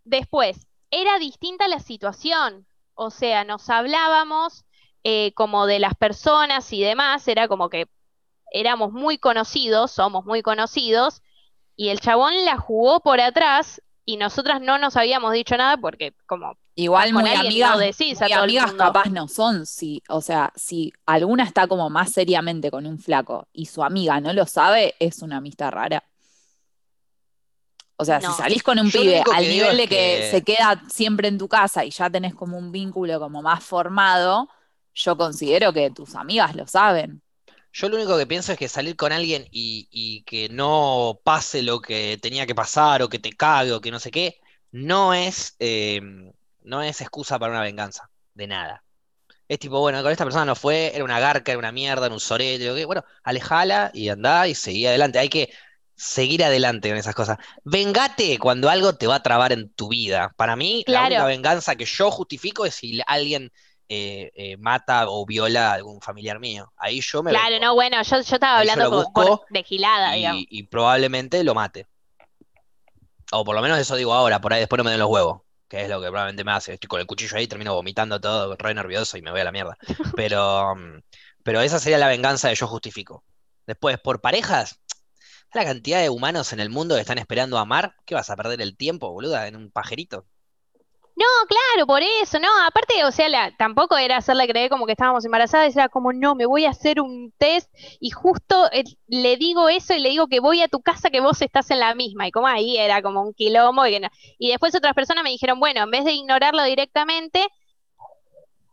Después, 0.04 0.66
era 0.90 1.18
distinta 1.18 1.68
la 1.68 1.78
situación. 1.80 2.66
O 2.94 3.10
sea, 3.10 3.44
nos 3.44 3.70
hablábamos 3.70 4.64
eh, 5.04 5.32
como 5.34 5.66
de 5.66 5.78
las 5.78 5.94
personas 5.94 6.72
y 6.72 6.82
demás, 6.82 7.26
era 7.28 7.48
como 7.48 7.70
que 7.70 7.86
éramos 8.52 8.92
muy 8.92 9.16
conocidos, 9.18 9.92
somos 9.92 10.24
muy 10.24 10.42
conocidos, 10.42 11.22
y 11.76 11.88
el 11.88 12.00
chabón 12.00 12.44
la 12.44 12.58
jugó 12.58 13.00
por 13.00 13.20
atrás 13.20 13.80
y 14.04 14.16
nosotras 14.18 14.60
no 14.60 14.76
nos 14.76 14.96
habíamos 14.96 15.32
dicho 15.32 15.56
nada 15.56 15.76
porque 15.78 16.14
como 16.26 16.58
Igual 16.82 17.12
con 17.12 17.22
muy 17.22 17.30
amigas, 17.34 17.72
no 17.72 17.78
decís 17.78 18.20
a 18.20 18.20
muy 18.22 18.32
todo 18.32 18.44
el 18.44 18.44
amigas 18.44 18.66
mundo. 18.66 18.84
capaz 18.84 19.10
no 19.10 19.28
son, 19.28 19.66
si, 19.66 20.02
o 20.08 20.20
sea, 20.20 20.52
si 20.56 20.92
alguna 21.06 21.44
está 21.44 21.66
como 21.68 21.90
más 21.90 22.12
seriamente 22.12 22.70
con 22.70 22.86
un 22.86 22.98
flaco 22.98 23.48
y 23.52 23.66
su 23.66 23.82
amiga 23.84 24.20
no 24.20 24.32
lo 24.32 24.46
sabe, 24.46 24.94
es 24.98 25.22
una 25.22 25.38
amistad 25.38 25.70
rara. 25.72 26.04
O 27.96 28.04
sea, 28.04 28.20
No. 28.20 28.28
si 28.28 28.32
salís 28.42 28.62
con 28.62 28.78
un 28.78 28.90
Yo 28.90 29.00
pibe 29.02 29.22
al 29.30 29.48
nivel 29.48 29.76
de 29.76 29.86
que, 29.88 29.96
que- 30.22 30.30
se 30.30 30.42
queda 30.42 30.82
siempre 30.88 31.28
en 31.28 31.36
tu 31.38 31.48
casa 31.48 31.84
y 31.84 31.90
ya 31.90 32.08
tenés 32.08 32.34
como 32.34 32.56
un 32.58 32.72
vínculo 32.72 33.20
como 33.20 33.42
más 33.42 33.62
formado, 33.62 34.48
yo 34.94 35.16
considero 35.16 35.72
que 35.72 35.90
tus 35.90 36.14
amigas 36.14 36.56
lo 36.56 36.66
saben. 36.66 37.22
Yo 37.72 37.88
lo 37.88 37.96
único 37.96 38.18
que 38.18 38.26
pienso 38.26 38.52
es 38.52 38.58
que 38.58 38.68
salir 38.68 38.96
con 38.96 39.12
alguien 39.12 39.46
y, 39.50 39.88
y 39.90 40.22
que 40.24 40.48
no 40.48 41.20
pase 41.24 41.62
lo 41.62 41.80
que 41.80 42.18
tenía 42.20 42.46
que 42.46 42.54
pasar 42.54 43.02
o 43.02 43.08
que 43.08 43.18
te 43.18 43.32
cague 43.32 43.72
o 43.72 43.80
que 43.80 43.90
no 43.90 44.00
sé 44.00 44.10
qué, 44.10 44.40
no 44.72 45.14
es, 45.14 45.54
eh, 45.60 46.00
no 46.62 46.82
es 46.82 47.00
excusa 47.00 47.38
para 47.38 47.52
una 47.52 47.62
venganza, 47.62 48.10
de 48.34 48.46
nada. 48.46 48.84
Es 49.48 49.58
tipo, 49.58 49.80
bueno, 49.80 50.02
con 50.02 50.12
esta 50.12 50.24
persona 50.24 50.44
no 50.44 50.54
fue, 50.56 50.92
era 50.94 51.04
una 51.04 51.20
garca, 51.20 51.52
era 51.52 51.58
una 51.58 51.72
mierda, 51.72 52.06
era 52.06 52.14
un 52.14 52.20
sorete, 52.20 52.70
¿ok? 52.70 52.86
Bueno, 52.86 53.04
alejala 53.24 53.90
y 53.94 54.08
andá 54.08 54.46
y 54.48 54.54
seguí 54.54 54.86
adelante. 54.86 55.18
Hay 55.18 55.28
que 55.28 55.52
seguir 55.96 56.44
adelante 56.44 56.88
con 56.88 56.98
esas 56.98 57.14
cosas. 57.14 57.38
Vengate 57.64 58.38
cuando 58.38 58.70
algo 58.70 58.94
te 58.96 59.06
va 59.08 59.16
a 59.16 59.22
trabar 59.22 59.52
en 59.52 59.70
tu 59.74 59.88
vida. 59.88 60.32
Para 60.36 60.56
mí, 60.56 60.84
la 60.86 61.00
Claro. 61.00 61.06
única 61.06 61.24
venganza 61.26 61.76
que 61.76 61.84
yo 61.84 62.10
justifico 62.10 62.64
es 62.64 62.74
si 62.76 63.00
alguien 63.06 63.52
eh, 63.88 64.30
eh, 64.34 64.56
mata 64.56 65.06
o 65.08 65.26
viola 65.26 65.70
a 65.72 65.74
algún 65.74 66.00
familiar 66.00 66.38
mío. 66.38 66.72
Ahí 66.76 67.00
yo 67.00 67.22
me 67.24 67.32
Claro, 67.32 67.50
vengo. 67.54 67.64
no, 67.66 67.74
bueno, 67.74 68.00
yo, 68.02 68.16
yo 68.20 68.34
estaba 68.36 68.58
Ahí 68.60 68.66
yo 68.66 68.72
hablando 68.72 69.02
lo 69.02 69.12
por, 69.12 69.46
de 69.50 69.62
gilada, 69.64 70.12
digamos. 70.12 70.44
y 70.48 70.62
probablemente 70.64 71.42
lo 71.42 71.54
mate. 71.54 71.88
O 73.32 73.44
por 73.44 73.54
lo 73.54 73.62
menos 73.62 73.78
eso 73.78 73.96
digo 73.96 74.12
ahora, 74.14 74.40
por 74.40 74.52
ahí 74.52 74.60
después 74.60 74.78
no 74.78 74.84
me 74.84 74.90
den 74.90 75.00
los 75.00 75.08
huevos, 75.08 75.42
que 75.70 75.82
es 75.82 75.88
lo 75.88 76.00
que 76.00 76.08
probablemente 76.08 76.44
me 76.44 76.52
hace. 76.52 76.74
Estoy 76.74 76.88
con 76.88 77.00
el 77.00 77.06
cuchillo 77.06 77.36
ahí, 77.36 77.46
termino 77.46 77.74
vomitando 77.74 78.20
todo, 78.20 78.56
re 78.56 78.74
nervioso 78.74 79.16
y 79.16 79.22
me 79.22 79.30
voy 79.30 79.40
a 79.40 79.44
la 79.44 79.52
mierda. 79.52 79.78
Pero, 80.16 80.74
mm, 80.76 81.00
pero 81.42 81.60
esa 81.62 81.78
sería 81.78 81.96
la 81.98 82.08
venganza 82.08 82.50
que 82.50 82.56
yo 82.56 82.66
justifico. 82.66 83.24
Después, 83.66 83.98
por 83.98 84.20
parejas, 84.20 84.80
la 85.54 85.64
cantidad 85.64 86.00
de 86.02 86.10
humanos 86.10 86.52
en 86.52 86.60
el 86.60 86.70
mundo 86.70 86.96
que 86.96 87.00
están 87.02 87.18
esperando 87.18 87.58
amar, 87.58 87.94
¿qué 88.04 88.14
vas 88.14 88.30
a 88.30 88.36
perder 88.36 88.60
el 88.60 88.76
tiempo, 88.76 89.10
boluda, 89.12 89.46
en 89.48 89.56
un 89.56 89.70
pajerito? 89.70 90.26
No, 91.20 91.26
claro, 91.48 91.86
por 91.86 92.02
eso, 92.22 92.38
no, 92.40 92.48
aparte, 92.66 93.04
o 93.04 93.10
sea, 93.12 93.28
la- 93.28 93.54
tampoco 93.58 93.98
era 93.98 94.16
hacerle 94.16 94.48
creer 94.48 94.70
como 94.70 94.86
que 94.86 94.92
estábamos 94.92 95.22
embarazadas, 95.26 95.76
era 95.76 95.90
como, 95.90 96.14
no, 96.14 96.34
me 96.34 96.46
voy 96.46 96.64
a 96.64 96.70
hacer 96.70 96.98
un 96.98 97.30
test 97.36 97.68
y 98.00 98.08
justo 98.10 98.70
eh, 98.72 98.84
le 99.06 99.36
digo 99.36 99.68
eso 99.68 99.92
y 99.92 99.98
le 100.00 100.08
digo 100.08 100.28
que 100.28 100.40
voy 100.40 100.62
a 100.62 100.68
tu 100.68 100.80
casa 100.80 101.10
que 101.10 101.20
vos 101.20 101.42
estás 101.42 101.70
en 101.70 101.80
la 101.80 101.94
misma, 101.94 102.26
y 102.26 102.30
como 102.30 102.46
ahí 102.46 102.78
era 102.78 103.02
como 103.02 103.20
un 103.22 103.34
quilombo, 103.34 103.86
y, 103.86 104.00
no- 104.00 104.08
y 104.38 104.48
después 104.50 104.74
otras 104.74 104.94
personas 104.94 105.22
me 105.22 105.30
dijeron, 105.30 105.60
bueno, 105.60 105.82
en 105.82 105.90
vez 105.90 106.04
de 106.06 106.12
ignorarlo 106.12 106.62
directamente, 106.64 107.46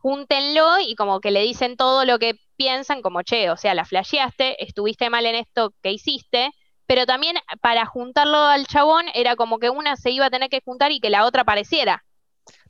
júntenlo 0.02 0.80
y 0.80 0.96
como 0.96 1.20
que 1.20 1.32
le 1.32 1.42
dicen 1.42 1.76
todo 1.78 2.06
lo 2.06 2.20
que 2.20 2.36
piensan, 2.56 3.02
como, 3.02 3.22
che, 3.24 3.50
o 3.52 3.58
sea, 3.58 3.74
la 3.74 3.86
flasheaste, 3.86 4.64
estuviste 4.64 5.10
mal 5.10 5.26
en 5.26 5.36
esto 5.36 5.74
que 5.82 5.92
hiciste, 5.92 6.52
pero 6.88 7.06
también 7.06 7.36
para 7.62 7.86
juntarlo 7.86 8.38
al 8.38 8.66
chabón 8.68 9.06
era 9.14 9.36
como 9.36 9.60
que 9.60 9.70
una 9.70 9.96
se 9.98 10.12
iba 10.12 10.26
a 10.28 10.30
tener 10.30 10.50
que 10.50 10.62
juntar 10.64 10.92
y 10.92 11.00
que 11.00 11.10
la 11.10 11.26
otra 11.26 11.42
apareciera. 11.44 12.04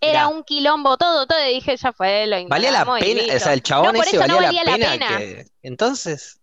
Era 0.02 0.28
Mirá. 0.28 0.28
un 0.30 0.44
quilombo 0.44 0.98
todo, 0.98 1.28
todo, 1.28 1.40
y 1.48 1.56
dije, 1.56 1.78
ya 1.78 1.92
fue, 1.94 2.28
lo 2.28 2.38
¿Valía 2.48 2.72
la 2.72 2.86
pena? 2.98 3.24
O 3.36 3.40
sea, 3.40 3.54
el 3.54 3.62
chabón 3.64 3.94
No, 3.94 4.00
ese 4.02 4.16
eso 4.16 4.24
no 4.26 4.36
valía 4.36 4.36
valía 4.36 4.64
la 4.64 4.72
la 4.72 4.78
pena 4.78 4.92
pena. 4.92 5.08
que... 5.18 5.46
Entonces, 5.62 6.40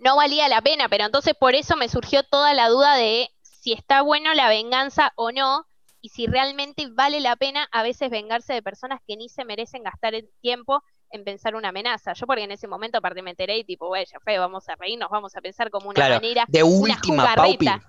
No 0.00 0.16
valía 0.16 0.48
la 0.48 0.60
pena, 0.62 0.88
pero 0.88 1.04
entonces 1.04 1.34
por 1.38 1.54
eso 1.54 1.76
me 1.76 1.88
surgió 1.88 2.22
toda 2.24 2.54
la 2.54 2.68
duda 2.68 2.94
de 2.96 3.30
si 3.42 3.72
está 3.72 4.02
bueno 4.02 4.34
la 4.34 4.48
venganza 4.48 5.12
o 5.16 5.30
no, 5.32 5.66
y 6.00 6.08
si 6.08 6.26
realmente 6.26 6.88
vale 6.90 7.20
la 7.20 7.36
pena 7.36 7.68
a 7.70 7.82
veces 7.82 8.10
vengarse 8.10 8.52
de 8.54 8.62
personas 8.62 9.00
que 9.06 9.16
ni 9.16 9.28
se 9.28 9.44
merecen 9.44 9.84
gastar 9.84 10.14
el 10.14 10.28
tiempo 10.40 10.82
en 11.10 11.24
pensar 11.24 11.54
una 11.54 11.68
amenaza. 11.68 12.12
Yo 12.14 12.26
porque 12.26 12.42
en 12.44 12.50
ese 12.52 12.66
momento 12.66 12.98
aparte 12.98 13.22
me 13.22 13.30
enteré 13.30 13.58
y 13.58 13.64
tipo, 13.64 13.86
güey, 13.88 14.04
ya 14.10 14.18
fue, 14.20 14.38
vamos 14.38 14.68
a 14.68 14.74
reírnos, 14.76 15.10
vamos 15.10 15.36
a 15.36 15.40
pensar 15.40 15.70
como 15.70 15.90
una 15.90 15.94
Claro, 15.94 16.04
manera, 16.04 16.48
de 16.48 16.62
una 16.78 16.98
última, 16.98 17.28
Paupi, 17.34 17.66
jugarreta. 17.66 17.82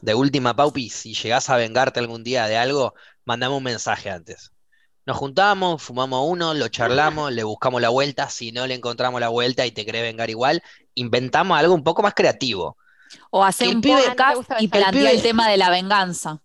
de 0.00 0.14
última, 0.14 0.54
Paupi, 0.56 0.88
si 0.90 1.14
llegás 1.14 1.50
a 1.50 1.56
vengarte 1.56 2.00
algún 2.00 2.24
día 2.24 2.46
de 2.46 2.56
algo, 2.56 2.94
mandame 3.24 3.54
un 3.54 3.62
mensaje 3.62 4.10
antes. 4.10 4.52
Nos 5.06 5.16
juntamos, 5.16 5.82
fumamos 5.82 6.24
uno, 6.28 6.54
lo 6.54 6.68
charlamos, 6.68 7.32
le 7.32 7.42
buscamos 7.42 7.80
la 7.80 7.88
vuelta, 7.88 8.28
si 8.28 8.52
no 8.52 8.66
le 8.66 8.74
encontramos 8.74 9.20
la 9.20 9.28
vuelta 9.28 9.66
y 9.66 9.72
te 9.72 9.84
querés 9.84 10.02
vengar 10.02 10.30
igual, 10.30 10.62
inventamos 10.94 11.58
algo 11.58 11.74
un 11.74 11.82
poco 11.82 12.02
más 12.02 12.14
creativo. 12.14 12.76
O 13.30 13.42
hacer 13.42 13.68
un 13.68 13.80
pibe- 13.80 14.04
podcast 14.04 14.50
y 14.60 14.68
plantear 14.68 15.14
El 15.14 15.22
tema 15.22 15.48
de 15.48 15.56
la 15.56 15.70
venganza. 15.70 16.40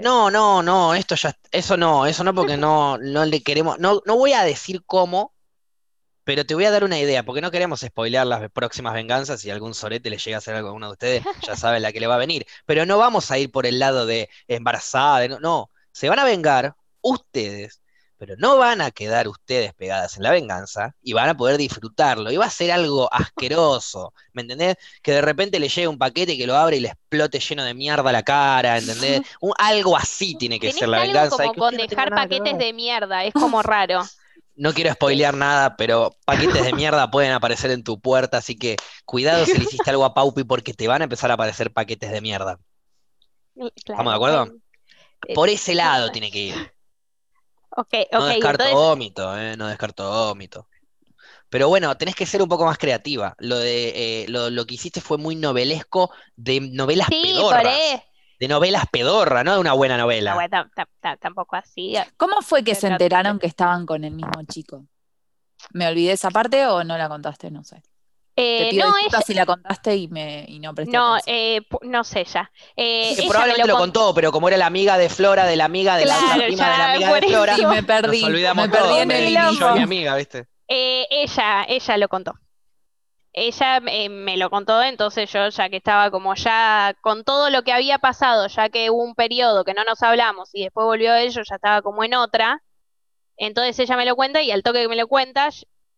No, 0.00 0.30
no, 0.30 0.62
no, 0.62 0.94
esto 0.94 1.14
ya, 1.14 1.36
eso 1.50 1.76
no, 1.76 2.06
eso 2.06 2.24
no 2.24 2.34
porque 2.34 2.56
no, 2.56 2.96
no 2.98 3.24
le 3.24 3.42
queremos, 3.42 3.78
no, 3.78 4.00
no 4.06 4.16
voy 4.16 4.32
a 4.32 4.42
decir 4.44 4.82
cómo, 4.86 5.34
pero 6.24 6.46
te 6.46 6.54
voy 6.54 6.64
a 6.64 6.70
dar 6.70 6.84
una 6.84 6.98
idea, 6.98 7.24
porque 7.24 7.40
no 7.40 7.50
queremos 7.50 7.80
spoilear 7.80 8.26
las 8.26 8.50
próximas 8.50 8.94
venganzas, 8.94 9.40
si 9.40 9.50
algún 9.50 9.74
sorete 9.74 10.10
le 10.10 10.18
llega 10.18 10.36
a 10.36 10.38
hacer 10.38 10.54
algo 10.54 10.70
a 10.70 10.72
uno 10.72 10.86
de 10.86 10.92
ustedes, 10.92 11.24
ya 11.46 11.56
saben 11.56 11.82
la 11.82 11.92
que 11.92 12.00
le 12.00 12.06
va 12.06 12.14
a 12.14 12.18
venir, 12.18 12.46
pero 12.66 12.86
no 12.86 12.98
vamos 12.98 13.30
a 13.30 13.38
ir 13.38 13.50
por 13.50 13.66
el 13.66 13.78
lado 13.78 14.06
de 14.06 14.28
embarazada, 14.48 15.18
de 15.20 15.28
no, 15.28 15.40
no, 15.40 15.69
se 15.92 16.08
van 16.08 16.18
a 16.18 16.24
vengar 16.24 16.74
ustedes, 17.02 17.80
pero 18.18 18.34
no 18.36 18.58
van 18.58 18.82
a 18.82 18.90
quedar 18.90 19.28
ustedes 19.28 19.72
pegadas 19.74 20.16
en 20.18 20.22
la 20.24 20.30
venganza 20.30 20.94
y 21.02 21.14
van 21.14 21.30
a 21.30 21.36
poder 21.36 21.56
disfrutarlo, 21.56 22.30
y 22.30 22.36
va 22.36 22.44
a 22.46 22.50
ser 22.50 22.70
algo 22.70 23.08
asqueroso, 23.12 24.12
¿me 24.34 24.42
entendés? 24.42 24.76
Que 25.02 25.12
de 25.12 25.22
repente 25.22 25.58
le 25.58 25.68
llegue 25.70 25.88
un 25.88 25.96
paquete 25.98 26.36
que 26.36 26.46
lo 26.46 26.54
abre 26.56 26.76
y 26.76 26.80
le 26.80 26.88
explote 26.88 27.40
lleno 27.40 27.64
de 27.64 27.72
mierda 27.74 28.12
la 28.12 28.22
cara, 28.22 28.76
¿entendés? 28.76 29.22
Un- 29.40 29.54
algo 29.58 29.96
así 29.96 30.34
tiene 30.34 30.58
que 30.60 30.66
Tenés 30.68 30.80
ser 30.80 30.88
la 30.90 30.98
algo 31.00 31.12
venganza. 31.14 31.36
como 31.38 31.54
con 31.54 31.74
no 31.76 31.82
dejar 31.86 32.10
que 32.10 32.14
paquetes 32.16 32.58
de 32.58 32.72
mierda, 32.74 33.24
es 33.24 33.32
como 33.32 33.62
raro. 33.62 34.02
No 34.56 34.74
quiero 34.74 34.92
spoilear 34.92 35.32
nada, 35.34 35.76
pero 35.76 36.14
paquetes 36.26 36.62
de 36.62 36.74
mierda 36.74 37.10
pueden 37.10 37.32
aparecer 37.32 37.70
en 37.70 37.82
tu 37.82 37.98
puerta, 37.98 38.36
así 38.38 38.56
que 38.58 38.76
cuidado 39.06 39.46
si 39.46 39.56
le 39.56 39.64
hiciste 39.64 39.88
algo 39.88 40.04
a 40.04 40.12
Paupi 40.12 40.44
porque 40.44 40.74
te 40.74 40.86
van 40.88 41.00
a 41.00 41.04
empezar 41.04 41.30
a 41.30 41.34
aparecer 41.34 41.72
paquetes 41.72 42.10
de 42.10 42.20
mierda. 42.20 42.58
Claro, 43.84 44.10
de 44.10 44.16
acuerdo? 44.16 44.52
Eh, 45.28 45.36
Por 45.36 45.48
ese 45.48 45.74
lado 45.74 46.08
no. 46.08 46.12
tiene 46.12 46.30
que 46.30 46.38
ir. 46.40 46.54
Ok, 47.70 47.92
No 48.16 48.26
ok, 48.26 48.26
descarto 48.26 48.68
entonces, 48.68 48.74
vómito, 48.74 49.36
eh, 49.38 49.56
no 49.56 49.68
descarto 49.68 50.08
vómito. 50.10 50.68
Pero 51.50 51.68
bueno, 51.68 51.96
tenés 51.98 52.14
que 52.16 52.26
ser 52.26 52.42
un 52.42 52.48
poco 52.48 52.66
más 52.66 52.78
creativa. 52.78 53.34
Lo 53.38 53.58
de 53.58 54.24
eh, 54.24 54.26
lo, 54.28 54.50
lo 54.50 54.66
que 54.66 54.74
hiciste 54.76 55.00
fue 55.00 55.18
muy 55.18 55.36
novelesco 55.36 56.12
de 56.36 56.60
novelas 56.60 57.08
sí, 57.08 57.22
pedorras. 57.22 57.78
eso. 57.78 58.04
De 58.40 58.48
novelas 58.48 58.86
pedorra, 58.90 59.44
no 59.44 59.54
de 59.54 59.60
una 59.60 59.74
buena 59.74 59.96
No, 59.96 60.02
novela. 60.04 60.32
tampoco 61.20 61.56
así. 61.56 61.94
¿Cómo 62.16 62.42
fue 62.42 62.64
que 62.64 62.74
se 62.74 62.86
enteraron 62.88 63.38
que 63.38 63.46
estaban 63.46 63.86
con 63.86 64.04
el 64.04 64.12
mismo 64.14 64.42
chico? 64.44 64.86
¿Me 65.72 65.88
olvidé 65.88 66.12
esa 66.12 66.30
parte 66.30 66.66
o 66.66 66.84
no 66.84 66.96
la 66.98 67.08
contaste? 67.08 67.50
No 67.50 67.64
sé. 67.64 67.82
Te 68.40 68.68
Eh, 68.68 68.70
pido 68.70 68.86
no, 68.88 68.94
disculpas 68.94 69.20
ella, 69.20 69.26
si 69.26 69.34
la 69.34 69.46
contaste 69.46 69.96
y, 69.96 70.08
me, 70.08 70.44
y 70.48 70.58
no 70.60 70.74
presté 70.74 70.96
no, 70.96 71.18
eh, 71.26 71.60
no 71.82 72.04
sé 72.04 72.24
ya. 72.24 72.50
Eh, 72.76 73.14
Que 73.16 73.28
probablemente 73.28 73.68
lo 73.68 73.76
contó. 73.76 74.00
contó, 74.00 74.14
pero 74.14 74.32
como 74.32 74.48
era 74.48 74.56
la 74.56 74.66
amiga 74.66 74.96
de 74.96 75.08
Flora, 75.08 75.44
de 75.44 75.56
la 75.56 75.66
amiga 75.66 75.96
de 75.96 76.06
la 76.06 76.16
prima 76.18 76.70
de 76.70 76.78
la 76.78 76.92
amiga 76.94 77.14
de 77.14 77.22
Flora, 77.28 77.56
Sí, 77.56 77.66
me 77.66 77.82
perdí. 77.82 78.20
nos 78.22 78.30
olvidamos 78.30 78.66
me 78.68 78.72
perdí 78.72 78.94
en 78.98 79.10
el 79.10 79.34
yo 79.58 79.68
a 79.68 79.74
mi 79.74 79.82
amiga, 79.82 80.16
¿viste? 80.16 80.46
Eh, 80.68 81.06
ella, 81.10 81.64
ella 81.68 81.96
lo 81.98 82.08
contó. 82.08 82.32
Ella 83.32 83.80
eh, 83.86 84.08
me 84.08 84.36
lo 84.36 84.50
contó, 84.50 84.82
entonces 84.82 85.30
yo 85.32 85.48
ya 85.50 85.68
que 85.68 85.76
estaba 85.76 86.10
como 86.10 86.34
ya 86.34 86.94
con 87.00 87.22
todo 87.24 87.48
lo 87.50 87.62
que 87.62 87.72
había 87.72 87.98
pasado, 87.98 88.48
ya 88.48 88.68
que 88.70 88.90
hubo 88.90 89.04
un 89.04 89.14
periodo 89.14 89.64
que 89.64 89.72
no 89.74 89.84
nos 89.84 90.02
hablamos 90.02 90.50
y 90.52 90.64
después 90.64 90.84
volvió 90.84 91.14
él, 91.14 91.30
yo 91.30 91.42
ya 91.48 91.54
estaba 91.56 91.80
como 91.82 92.02
en 92.02 92.14
otra. 92.14 92.62
Entonces 93.36 93.78
ella 93.78 93.96
me 93.96 94.04
lo 94.04 94.16
cuenta 94.16 94.42
y 94.42 94.50
al 94.50 94.62
toque 94.62 94.82
que 94.82 94.88
me 94.88 94.96
lo 94.96 95.06
cuenta 95.06 95.48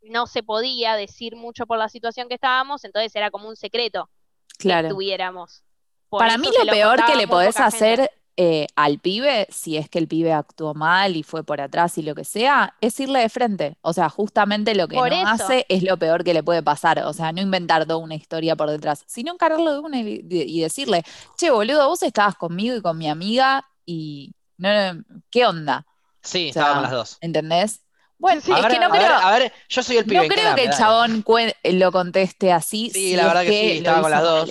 no 0.03 0.27
se 0.27 0.43
podía 0.43 0.95
decir 0.97 1.37
mucho 1.37 1.67
por 1.67 1.79
la 1.79 1.89
situación 1.89 2.29
que 2.29 2.35
estábamos, 2.35 2.85
entonces 2.85 3.15
era 3.17 3.31
como 3.31 3.49
un 3.49 3.57
secreto 3.57 4.11
que 4.59 4.69
Claro. 4.69 4.89
tuviéramos. 4.89 5.63
Por 6.09 6.21
Para 6.21 6.39
mí 6.39 6.49
lo 6.65 6.71
peor 6.71 7.05
que 7.07 7.17
le 7.17 7.27
podés 7.27 7.59
hacer 7.59 8.11
eh, 8.37 8.67
al 8.77 8.99
pibe, 8.99 9.47
si 9.51 9.77
es 9.77 9.89
que 9.91 9.99
el 9.99 10.09
pibe 10.09 10.33
actuó 10.33 10.75
mal 10.75 11.17
y 11.17 11.23
fue 11.23 11.45
por 11.45 11.61
atrás 11.61 11.99
y 11.99 12.03
lo 12.03 12.15
que 12.15 12.25
sea, 12.25 12.77
es 12.81 12.99
irle 13.01 13.21
de 13.21 13.29
frente. 13.29 13.77
O 13.83 13.93
sea, 13.93 14.09
justamente 14.09 14.75
lo 14.75 14.89
que 14.89 14.97
Por 14.97 15.11
no 15.11 15.15
eso. 15.17 15.29
hace 15.45 15.67
es 15.69 15.83
lo 15.83 15.99
peor 15.99 16.25
que 16.25 16.35
le 16.35 16.43
puede 16.43 16.63
pasar. 16.63 17.01
O 17.01 17.13
sea, 17.13 17.33
no 17.33 17.41
inventar 17.43 17.85
toda 17.87 17.99
una 17.99 18.15
historia 18.15 18.57
por 18.57 18.71
detrás, 18.71 19.05
sino 19.07 19.33
encararlo 19.33 19.73
de 19.73 19.79
una 19.81 20.01
y, 20.01 20.27
y 20.31 20.61
decirle, 20.61 21.03
che, 21.37 21.51
boludo, 21.51 21.89
vos 21.89 22.03
estabas 22.03 22.37
conmigo 22.37 22.77
y 22.77 22.83
con 22.83 22.97
mi 22.99 23.09
amiga 23.09 23.67
y 23.85 24.35
no, 24.57 24.95
no, 24.95 25.05
¿qué 25.31 25.47
onda? 25.47 25.87
Sí, 26.23 26.51
O 26.51 26.53
sea, 26.53 26.63
estábamos 26.63 26.83
las 26.85 26.93
dos. 26.93 27.19
¿Entendés? 27.21 27.82
Bueno, 28.23 28.41
Sí. 28.41 28.53
Es 28.57 28.63
ver, 28.63 28.73
que 28.73 28.79
no 28.79 28.89
a 28.89 28.89
ver, 28.89 29.01
creo, 29.01 29.19
a 29.19 29.31
ver, 29.33 29.53
yo 29.69 29.83
soy 29.83 29.97
el 29.99 30.07
pibe. 30.07 30.29
no 30.29 30.35
creo 30.35 30.55
que 30.55 30.63
el 30.65 30.71
dale. 30.71 30.77
chabón 30.79 31.25
lo 31.65 31.93
conteste 31.93 32.53
así. 32.53 32.91
Sí, 32.91 33.11
si 33.11 33.17
la 33.17 33.23
es 33.23 33.29
verdad 33.29 33.43
que 33.43 33.51
sí, 33.53 33.71
estaba 33.79 34.01
con 34.03 34.11
las 34.11 34.23
con 34.23 34.31
dos. 34.31 34.51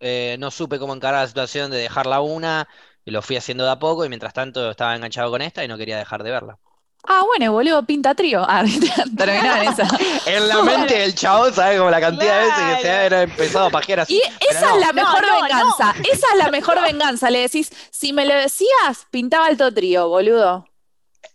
Eh, 0.00 0.36
no 0.38 0.50
supe 0.50 0.78
cómo 0.78 0.94
encarar 0.94 1.22
la 1.22 1.28
situación 1.28 1.70
de 1.70 1.78
dejarla 1.78 2.20
una 2.20 2.68
y 3.04 3.10
lo 3.10 3.22
fui 3.22 3.36
haciendo 3.36 3.64
de 3.64 3.70
a 3.72 3.78
poco 3.78 4.04
y 4.04 4.08
mientras 4.08 4.32
tanto 4.34 4.70
estaba 4.70 4.94
enganchado 4.96 5.30
con 5.30 5.42
esta 5.42 5.64
y 5.64 5.68
no 5.68 5.76
quería 5.78 5.98
dejar 5.98 6.22
de 6.22 6.30
verla. 6.30 6.58
Ah, 7.08 7.22
bueno, 7.24 7.52
boludo, 7.52 7.84
pinta 7.86 8.14
trío. 8.14 8.44
Ah, 8.48 8.64
terminaba 9.16 9.62
en 9.62 9.68
esa. 9.68 9.86
En 10.24 10.48
la 10.48 10.62
mente 10.62 10.98
del 10.98 11.14
chabón, 11.14 11.54
¿sabes? 11.54 11.78
Como 11.78 11.90
la 11.90 12.00
cantidad 12.00 12.40
de 12.40 12.46
veces 12.46 12.64
que 12.66 12.76
se 12.76 12.90
había 12.90 13.22
empezado 13.22 13.66
a 13.66 13.70
pajear 13.70 14.00
así. 14.00 14.14
Y 14.14 14.22
esa 14.40 14.70
no. 14.70 14.74
es 14.74 14.80
la 14.80 14.92
mejor 14.92 15.24
no, 15.26 15.28
no. 15.28 15.42
venganza. 15.42 15.94
Esa 16.02 16.26
es 16.32 16.38
la 16.38 16.48
mejor 16.48 16.80
venganza. 16.82 17.30
Le 17.30 17.40
decís, 17.40 17.70
si 17.90 18.12
me 18.12 18.26
lo 18.26 18.34
decías, 18.34 19.06
pintaba 19.10 19.46
alto 19.46 19.72
trío, 19.72 20.08
boludo. 20.08 20.70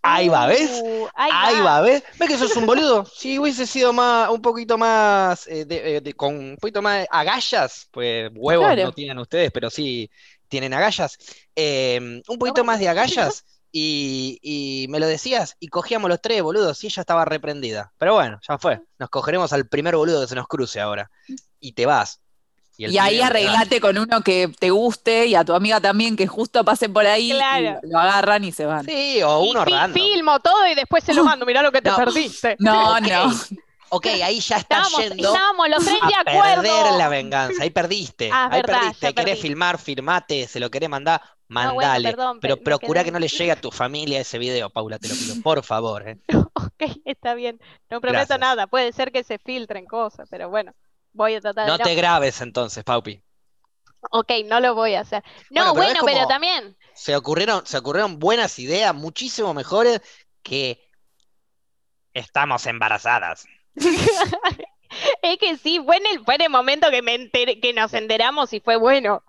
Ahí 0.03 0.29
va, 0.29 0.47
¿ves? 0.47 0.69
Uh, 0.83 1.07
ahí 1.13 1.29
Ahí 1.33 1.55
va. 1.59 1.63
va, 1.63 1.81
¿ves? 1.81 2.03
¿Ves 2.19 2.29
que 2.29 2.37
sos 2.37 2.55
un 2.55 2.65
boludo? 2.65 3.05
Si 3.05 3.37
hubiese 3.37 3.67
sido 3.67 3.93
más, 3.93 4.29
un 4.29 4.41
poquito 4.41 4.77
más, 4.77 5.45
eh, 5.47 5.65
de- 5.65 5.97
eh, 5.97 6.01
de- 6.01 6.13
con 6.13 6.35
un 6.35 6.57
poquito 6.59 6.81
más 6.81 7.01
de 7.01 7.07
agallas, 7.11 7.87
pues 7.91 8.31
huevos 8.33 8.65
Claro. 8.65 8.83
no 8.85 8.91
tienen 8.93 9.19
ustedes, 9.19 9.51
pero 9.51 9.69
sí 9.69 10.09
tienen 10.47 10.73
agallas. 10.73 11.17
Eh, 11.55 12.21
un 12.27 12.37
poquito 12.39 12.63
más 12.63 12.79
de 12.79 12.89
agallas 12.89 13.45
y, 13.71 14.39
y 14.41 14.87
me 14.89 14.99
lo 14.99 15.05
decías 15.07 15.55
y 15.59 15.67
cogíamos 15.67 16.09
los 16.09 16.21
tres 16.21 16.41
boludos 16.41 16.83
y 16.83 16.87
ella 16.87 17.01
estaba 17.01 17.23
reprendida. 17.23 17.93
Pero 17.97 18.15
bueno, 18.15 18.39
ya 18.47 18.57
fue. 18.57 18.81
Nos 18.97 19.09
cogeremos 19.09 19.53
al 19.53 19.67
primer 19.67 19.95
boludo 19.95 20.21
que 20.21 20.27
se 20.27 20.35
nos 20.35 20.47
cruce 20.47 20.81
ahora. 20.81 21.09
Y 21.59 21.73
te 21.73 21.85
vas. 21.85 22.19
Y 22.89 22.97
ahí 22.97 23.19
va. 23.19 23.27
arreglate 23.27 23.79
con 23.81 23.97
uno 23.97 24.21
que 24.21 24.49
te 24.59 24.69
guste 24.69 25.25
y 25.27 25.35
a 25.35 25.43
tu 25.45 25.53
amiga 25.53 25.79
también 25.81 26.15
que 26.15 26.27
justo 26.27 26.63
pase 26.65 26.89
por 26.89 27.05
ahí 27.05 27.31
Claro. 27.31 27.79
y 27.83 27.87
lo 27.89 27.99
agarran 27.99 28.43
y 28.43 28.51
se 28.51 28.65
van. 28.65 28.85
Sí, 28.85 29.21
o 29.23 29.45
Y 29.45 29.49
uno 29.51 29.65
random. 29.65 29.93
filmo 29.93 30.39
todo 30.39 30.65
y 30.67 30.75
después 30.75 31.03
se 31.03 31.13
lo 31.13 31.23
mando. 31.23 31.45
Mirá 31.45 31.61
lo 31.61 31.71
que 31.71 31.81
te 31.81 31.89
No. 31.89 31.97
perdiste. 31.97 32.55
No, 32.59 32.99
no. 32.99 33.31
Ok, 33.93 34.05
ahí 34.23 34.39
ya 34.39 34.55
estás 34.55 34.87
Estábamos, 34.87 34.99
yendo. 35.09 35.27
estábamos 35.33 35.69
los 35.69 35.83
tres 35.83 35.97
de 36.07 36.13
a 36.15 36.19
acuerdo. 36.21 36.61
perder 36.63 36.93
la 36.97 37.09
venganza. 37.09 37.61
Ahí 37.63 37.69
perdiste. 37.71 38.29
Ah, 38.31 38.47
ahí 38.49 38.61
verdad, 38.61 38.79
perdiste. 38.79 39.13
¿Querés 39.13 39.35
perdí. 39.35 39.41
filmar? 39.41 39.77
Filmate. 39.79 40.47
Se 40.47 40.59
lo 40.61 40.69
querés 40.71 40.89
mandar? 40.89 41.21
bueno, 41.49 41.75
Mandale. 41.75 42.09
perdón, 42.11 42.39
Pero 42.39 42.55
procura 42.55 43.01
quedé- 43.01 43.05
que 43.07 43.11
no 43.11 43.19
le 43.19 43.27
llegue 43.27 43.51
a 43.51 43.59
tu 43.59 43.69
familia 43.71 44.21
ese 44.21 44.39
video, 44.39 44.69
Paula, 44.69 44.97
te 44.97 45.09
lo 45.09 45.15
pido. 45.15 45.35
Por 45.43 45.61
favor. 45.65 46.07
¿eh? 46.07 46.17
Ok, 46.53 46.83
está 47.03 47.33
bien. 47.33 47.59
No 47.89 47.99
prometo 47.99 48.19
Gracias. 48.19 48.39
nada. 48.39 48.67
Puede 48.67 48.93
ser 48.93 49.11
que 49.11 49.25
se 49.25 49.37
filtren 49.39 49.85
cosas, 49.85 50.29
pero 50.31 50.49
bueno. 50.49 50.71
Voy 51.13 51.35
a 51.35 51.41
tratar 51.41 51.65
de 51.65 51.71
No 51.71 51.77
te 51.77 51.95
grabes 51.95 52.41
entonces, 52.41 52.83
Paupi. 52.83 53.21
Ok, 54.09 54.31
no 54.45 54.59
lo 54.59 54.73
voy 54.73 54.95
a 54.95 55.01
hacer. 55.01 55.23
No, 55.49 55.73
Bueno, 55.75 55.91
pero 55.93 56.01
bueno, 56.01 56.27
también. 56.27 56.75
Se 56.93 57.15
ocurrieron, 57.15 57.65
se 57.65 57.77
ocurrieron 57.77 58.19
buenas 58.19 58.57
ideas, 58.57 58.95
muchísimo 58.95 59.53
mejores 59.53 60.01
que 60.41 60.89
estamos 62.13 62.65
embarazadas. 62.65 63.45
Es 65.21 65.37
que 65.37 65.57
sí, 65.57 65.79
fue 65.85 65.95
en 65.95 66.05
el, 66.07 66.25
fue 66.25 66.35
en 66.35 66.41
el 66.41 66.49
momento 66.49 66.89
que 66.91 67.01
me 67.01 67.15
enteré, 67.15 67.61
que 67.61 67.71
nos 67.71 67.93
enteramos 67.93 68.51
y 68.51 68.59
fue 68.59 68.75
bueno. 68.75 69.23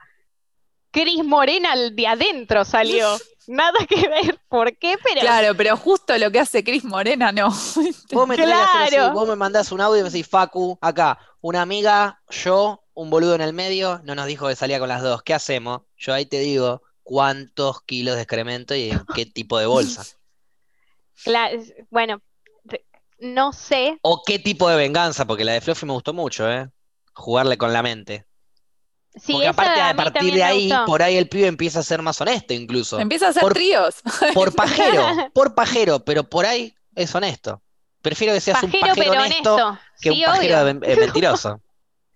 Cris 0.90 1.24
Morena 1.24 1.72
al 1.72 1.94
de 1.94 2.06
adentro 2.06 2.64
salió. 2.64 3.16
Nada 3.48 3.78
que 3.88 4.08
ver. 4.08 4.38
¿Por 4.48 4.76
qué? 4.76 4.96
Pero 5.02 5.20
Claro, 5.20 5.54
pero 5.56 5.76
justo 5.76 6.16
lo 6.18 6.30
que 6.30 6.40
hace 6.40 6.62
Cris 6.62 6.84
Morena, 6.84 7.32
no. 7.32 7.48
Vos 8.12 8.28
me 8.28 8.34
hacer 8.34 8.52
así, 8.52 8.94
Claro. 8.94 9.12
vos 9.14 9.28
me 9.28 9.36
mandás 9.36 9.72
un 9.72 9.80
audio 9.80 10.00
y 10.00 10.02
me 10.04 10.10
decís, 10.10 10.28
Facu, 10.28 10.78
acá, 10.80 11.18
una 11.40 11.62
amiga, 11.62 12.20
yo, 12.30 12.84
un 12.94 13.10
boludo 13.10 13.34
en 13.34 13.40
el 13.40 13.52
medio, 13.52 14.00
no 14.04 14.14
nos 14.14 14.26
dijo 14.26 14.48
que 14.48 14.56
salía 14.56 14.78
con 14.78 14.88
las 14.88 15.02
dos. 15.02 15.22
¿Qué 15.22 15.34
hacemos? 15.34 15.82
Yo 15.96 16.12
ahí 16.14 16.26
te 16.26 16.38
digo 16.40 16.82
cuántos 17.02 17.82
kilos 17.82 18.14
de 18.16 18.22
excremento 18.22 18.74
y 18.74 18.90
en 18.90 19.02
qué 19.14 19.26
tipo 19.26 19.58
de 19.58 19.66
bolsa. 19.66 20.04
Cla- 21.24 21.50
es- 21.52 21.74
bueno, 21.90 22.20
no 23.18 23.52
sé. 23.52 23.98
O 24.02 24.22
qué 24.24 24.38
tipo 24.38 24.68
de 24.68 24.76
venganza, 24.76 25.24
porque 25.26 25.44
la 25.44 25.52
de 25.52 25.60
Fluffy 25.60 25.86
me 25.86 25.92
gustó 25.92 26.12
mucho, 26.12 26.50
¿eh? 26.50 26.68
Jugarle 27.14 27.56
con 27.58 27.72
la 27.72 27.82
mente. 27.82 28.24
Sí, 29.14 29.32
Porque 29.32 29.48
aparte, 29.48 29.80
a 29.80 29.94
partir 29.94 30.32
de 30.34 30.42
ahí, 30.42 30.68
gustó. 30.70 30.84
por 30.86 31.02
ahí 31.02 31.16
el 31.18 31.28
pibe 31.28 31.46
empieza 31.46 31.80
a 31.80 31.82
ser 31.82 32.00
más 32.00 32.18
honesto 32.20 32.54
incluso. 32.54 32.98
Empieza 32.98 33.26
a 33.26 33.30
hacer 33.30 33.42
Por- 33.42 33.52
tríos. 33.54 33.96
Por 34.34 34.54
pajero, 34.54 35.06
por 35.34 35.54
pajero, 35.54 36.00
pero 36.04 36.24
por 36.24 36.46
ahí 36.46 36.74
es 36.94 37.14
honesto. 37.14 37.60
Prefiero 38.00 38.32
que 38.32 38.40
seas 38.40 38.62
un 38.62 38.70
Pajero, 38.70 38.86
pajero 38.94 39.10
pero 39.12 39.22
honesto 39.22 39.54
honesto. 39.54 39.80
que 40.00 40.10
un 40.10 40.22
pajero 40.22 40.60
obvio. 40.62 40.80
eh, 40.82 40.96
mentiroso. 40.96 41.60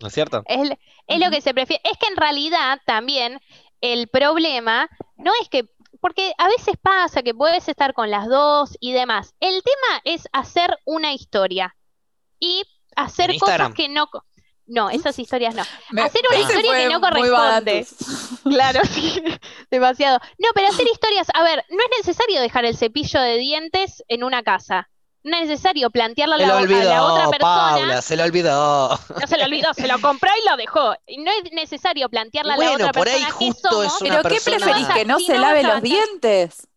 ¿No 0.00 0.08
es 0.08 0.14
cierto? 0.14 0.42
Es, 0.46 0.70
es 1.06 1.18
lo 1.20 1.30
que 1.30 1.40
se 1.40 1.54
prefiere. 1.54 1.80
Es 1.84 1.96
que 1.98 2.06
en 2.08 2.16
realidad 2.16 2.80
también 2.86 3.40
el 3.80 4.08
problema 4.08 4.88
no 5.16 5.30
es 5.42 5.48
que, 5.48 5.68
porque 6.00 6.32
a 6.38 6.48
veces 6.48 6.74
pasa 6.82 7.22
que 7.22 7.34
puedes 7.34 7.68
estar 7.68 7.92
con 7.94 8.10
las 8.10 8.26
dos 8.28 8.76
y 8.80 8.92
demás. 8.92 9.34
El 9.40 9.62
tema 9.62 10.00
es 10.04 10.28
hacer 10.32 10.76
una 10.86 11.12
historia 11.12 11.76
y 12.40 12.62
hacer 12.96 13.30
¿En 13.30 13.38
cosas 13.38 13.72
que 13.74 13.88
no. 13.88 14.08
No, 14.66 14.90
esas 14.90 15.18
historias 15.18 15.54
no. 15.54 15.62
Me- 15.90 16.02
Hacer 16.02 16.22
una 16.28 16.40
historia 16.40 16.72
que 16.76 16.88
no 16.88 17.00
muy 17.00 17.08
corresponde. 17.28 17.86
Claro, 18.44 18.80
sí, 18.90 19.22
demasiado. 19.70 20.18
No, 20.38 20.48
pero 20.54 20.68
hacer 20.68 20.86
historias, 20.86 21.26
a 21.34 21.42
ver, 21.42 21.64
no 21.70 21.78
es 21.78 21.98
necesario 22.06 22.40
dejar 22.40 22.64
el 22.64 22.76
cepillo 22.76 23.20
de 23.20 23.38
dientes 23.38 24.02
en 24.08 24.22
una 24.24 24.42
casa. 24.42 24.88
No 25.24 25.36
es 25.36 25.48
necesario 25.48 25.90
plantearla 25.90 26.36
a 26.36 26.38
la, 26.38 26.46
lo 26.46 26.52
a 26.52 26.60
la 26.84 27.02
otra 27.04 27.24
olvidó, 27.26 27.30
persona. 27.30 27.38
Paula, 27.40 28.02
se 28.02 28.16
lo 28.16 28.22
olvidó. 28.22 28.88
No 29.20 29.26
se 29.26 29.36
lo 29.38 29.44
olvidó, 29.44 29.74
se 29.74 29.88
lo 29.88 30.00
compró 30.00 30.30
y 30.40 30.48
lo 30.48 30.56
dejó. 30.56 30.94
No 31.18 31.30
es 31.32 31.52
necesario 31.52 32.08
plantearle 32.08 32.52
a 32.52 32.56
la 32.56 32.62
Bueno, 32.62 32.74
otra 32.86 32.92
por 32.92 33.08
ahí 33.08 33.14
persona 33.14 33.26
qué 33.38 33.46
justo 33.46 33.68
somos. 33.70 33.86
es 33.96 34.00
una 34.02 34.22
¿Pero 34.22 34.28
qué 34.34 34.40
preferís? 34.44 34.88
No 34.88 34.94
¿Que 34.94 35.04
no 35.04 35.18
si 35.18 35.26
se 35.26 35.34
no 35.34 35.40
lave 35.40 35.62
los 35.64 35.82
dientes? 35.82 36.68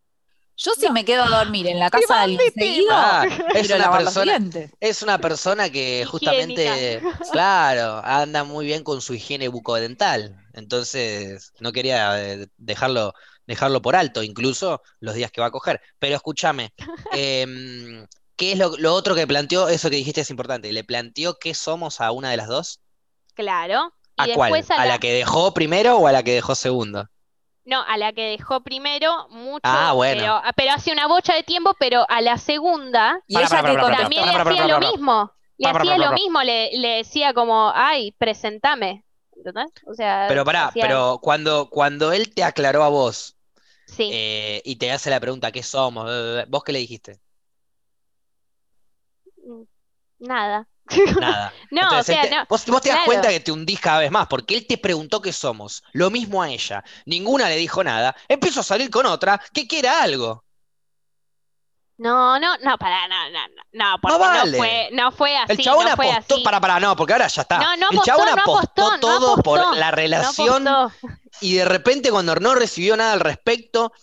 Yo 0.62 0.74
si 0.78 0.89
me 0.91 1.06
quedo 1.06 1.24
a 1.24 1.30
dormir 1.30 1.67
en 1.67 1.80
la 1.80 1.89
casa 1.89 2.15
de 2.15 2.19
alguien 2.22 2.38
bandite, 2.39 2.60
seguido, 2.65 2.89
Ah, 2.91 3.26
es 3.56 3.69
una 3.72 3.91
persona, 3.91 4.38
dientes. 4.39 4.72
es 4.82 5.02
una 5.02 5.17
persona 5.19 5.69
que 5.69 6.06
justamente, 6.06 7.02
claro, 7.32 8.02
anda 8.04 8.43
muy 8.43 8.65
bien 8.65 8.84
con 8.84 9.02
su 9.02 9.13
higiene 9.13 9.48
bucodental. 9.48 10.36
Entonces, 10.54 11.54
no 11.60 11.72
quería 11.72 12.22
eh, 12.34 12.48
dejarlo, 12.58 13.13
dejarlo 13.48 13.82
por 13.82 13.95
alto, 13.95 14.22
incluso 14.22 14.82
los 15.00 15.15
días 15.15 15.32
que 15.32 15.39
va 15.39 15.48
a 15.48 15.52
coger. 15.52 15.80
Pero 15.98 16.17
escúchame, 16.17 16.74
em, 17.13 18.06
¿qué 18.36 18.52
es 18.52 18.58
lo, 18.58 18.76
lo 18.78 18.93
otro 18.93 19.15
que 19.15 19.26
planteó? 19.28 19.69
Eso 19.69 19.89
que 19.89 19.95
dijiste 19.95 20.22
es 20.22 20.30
importante. 20.30 20.74
¿Le 20.74 20.84
planteó 20.84 21.39
qué 21.39 21.54
somos 21.54 22.02
a 22.02 22.12
una 22.12 22.32
de 22.32 22.38
las 22.38 22.48
dos? 22.50 22.82
Claro. 23.34 23.93
Y 24.17 24.32
¿A 24.32 24.34
cuál? 24.36 24.54
a 24.56 24.82
¿A 24.82 24.86
la, 24.86 24.86
la 24.86 25.00
que 25.00 25.13
dejó 25.13 25.54
primero 25.54 25.98
o 25.98 26.08
a 26.08 26.12
la 26.12 26.22
que 26.24 26.34
dejó 26.34 26.54
segundo? 26.54 27.08
No, 27.70 27.82
a 27.84 27.98
la 27.98 28.12
que 28.14 28.32
dejó 28.32 28.62
primero 28.62 29.28
mucho, 29.30 29.62
Ah, 29.64 29.94
bueno. 29.94 30.22
pero, 30.22 30.42
pero 30.56 30.72
hace 30.74 30.92
una 30.92 31.08
bocha 31.08 31.34
de 31.36 31.44
tiempo, 31.44 31.74
pero 31.80 32.06
a 32.10 32.22
la 32.22 32.38
segunda 32.38 33.22
Y 33.28 33.36
Para, 33.36 33.46
ella 33.46 33.62
para, 33.62 33.70
que 33.72 33.78
para, 33.78 33.84
para, 33.88 33.98
también 33.98 34.22
para, 34.22 34.32
le 34.32 34.44
para, 34.44 34.52
hacía 34.52 34.68
lo 34.68 34.80
mismo. 34.92 35.32
Le 35.58 35.68
hacía 35.70 35.98
lo 35.98 36.12
mismo, 36.14 36.42
le, 36.44 36.78
le 36.78 36.88
decía 36.98 37.34
como, 37.34 37.72
ay, 37.76 38.12
presentame. 38.14 39.04
¿Entendés? 39.36 39.68
O 39.88 39.94
sea, 39.94 40.26
Pero 40.28 40.44
pará, 40.46 40.68
hacía- 40.68 40.84
pero 40.84 41.20
cuando, 41.22 41.70
cuando 41.70 42.12
él 42.12 42.34
te 42.34 42.44
aclaró 42.44 42.84
a 42.84 42.90
vos 42.90 43.38
sí. 43.86 44.10
eh, 44.12 44.62
y 44.66 44.76
te 44.78 44.92
hace 44.92 45.10
la 45.10 45.20
pregunta, 45.20 45.52
¿qué 45.52 45.64
somos? 45.64 46.10
¿Vos 46.50 46.64
qué 46.64 46.72
le 46.74 46.80
dijiste? 46.80 47.20
Nada. 50.20 50.68
Nada. 51.17 51.54
No, 51.71 51.82
Entonces, 51.82 51.99
o 51.99 52.04
sea, 52.04 52.21
él 52.23 52.30
te- 52.30 52.38
no. 52.38 52.45
vos, 52.47 52.65
vos 52.65 52.82
te 52.82 52.89
das 52.89 52.99
claro. 52.99 53.02
cuenta 53.02 53.30
que 53.30 53.39
te 53.39 53.52
hundís 53.52 53.80
cada 53.80 53.99
vez 53.99 54.12
más, 54.12 54.28
porque 54.28 54.56
él 54.56 54.65
te 54.67 54.78
preguntó 54.78 55.21
qué 55.21 55.34
somos, 55.34 55.84
lo 55.93 56.10
mismo 56.10 56.41
a 56.41 56.49
ella, 56.49 56.84
ninguna 57.06 57.49
le 57.49 57.58
dijo 57.58 57.84
nada, 57.84 58.15
empezó 58.28 58.62
a 58.62 58.63
salir 58.63 58.89
con 58.89 59.06
otra 59.06 59.39
que 59.54 59.67
quiera 59.67 60.02
algo. 60.04 60.45
No, 61.97 62.39
no, 62.39 62.58
no, 62.63 62.78
para, 62.78 63.08
no, 63.10 63.30
no, 63.30 63.39
no, 63.73 63.97
no, 64.02 64.02
porque 64.02 64.17
vale. 64.19 64.30
no 64.32 64.47
fue, 64.47 64.89
no 64.93 65.12
fue 65.12 65.36
así, 65.38 65.54
El 65.54 65.60
chabón 65.60 65.86
no 65.86 65.91
fue 65.91 66.12
apostó, 66.12 66.43
así. 66.43 66.43
para, 66.43 66.62
para, 66.62 66.80
no, 66.80 66.95
porque 66.95 67.13
ahora 67.13 67.28
ya 67.28 67.41
está. 67.43 67.60
No, 67.60 67.75
no 67.78 67.89
El 67.89 67.97
apostó, 67.97 68.02
chabón 68.02 68.30
no 68.36 68.41
apostó 68.43 68.82
apostó, 68.82 68.97
no 68.97 69.12
todo 69.12 69.43
por 69.43 69.67
apostó, 69.67 69.71
la 69.71 69.91
No 70.15 70.34
relación 70.34 70.80
y 71.41 71.56
de 71.56 71.65
repente 71.65 72.12
cuando 72.12 72.36
no 72.36 72.56
recibió 72.56 72.97
nada 72.97 73.13
al 73.13 73.19
respecto, 73.21 73.93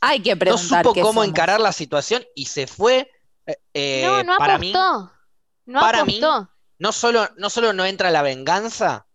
Hay 0.00 0.22
que 0.22 0.36
no 0.36 0.58
supo 0.58 0.98
cómo 0.98 1.24
somos. 1.24 1.24
encarar 1.24 1.60
la 1.60 1.72
situación 1.72 2.24
y 2.34 2.46
se 2.46 2.66
fue. 2.66 3.10
eh, 3.46 3.56
eh, 3.74 4.04
No, 4.04 4.22
no 4.24 4.34
para 4.36 4.58
mí, 4.58 4.86
apostó. 4.86 5.11
No 5.66 5.80
para 5.80 6.04
mí, 6.04 6.20
no 6.78 6.92
solo, 6.92 7.28
no 7.36 7.50
solo 7.50 7.72
no 7.72 7.84
entra 7.84 8.10
la 8.10 8.22
venganza, 8.22 9.06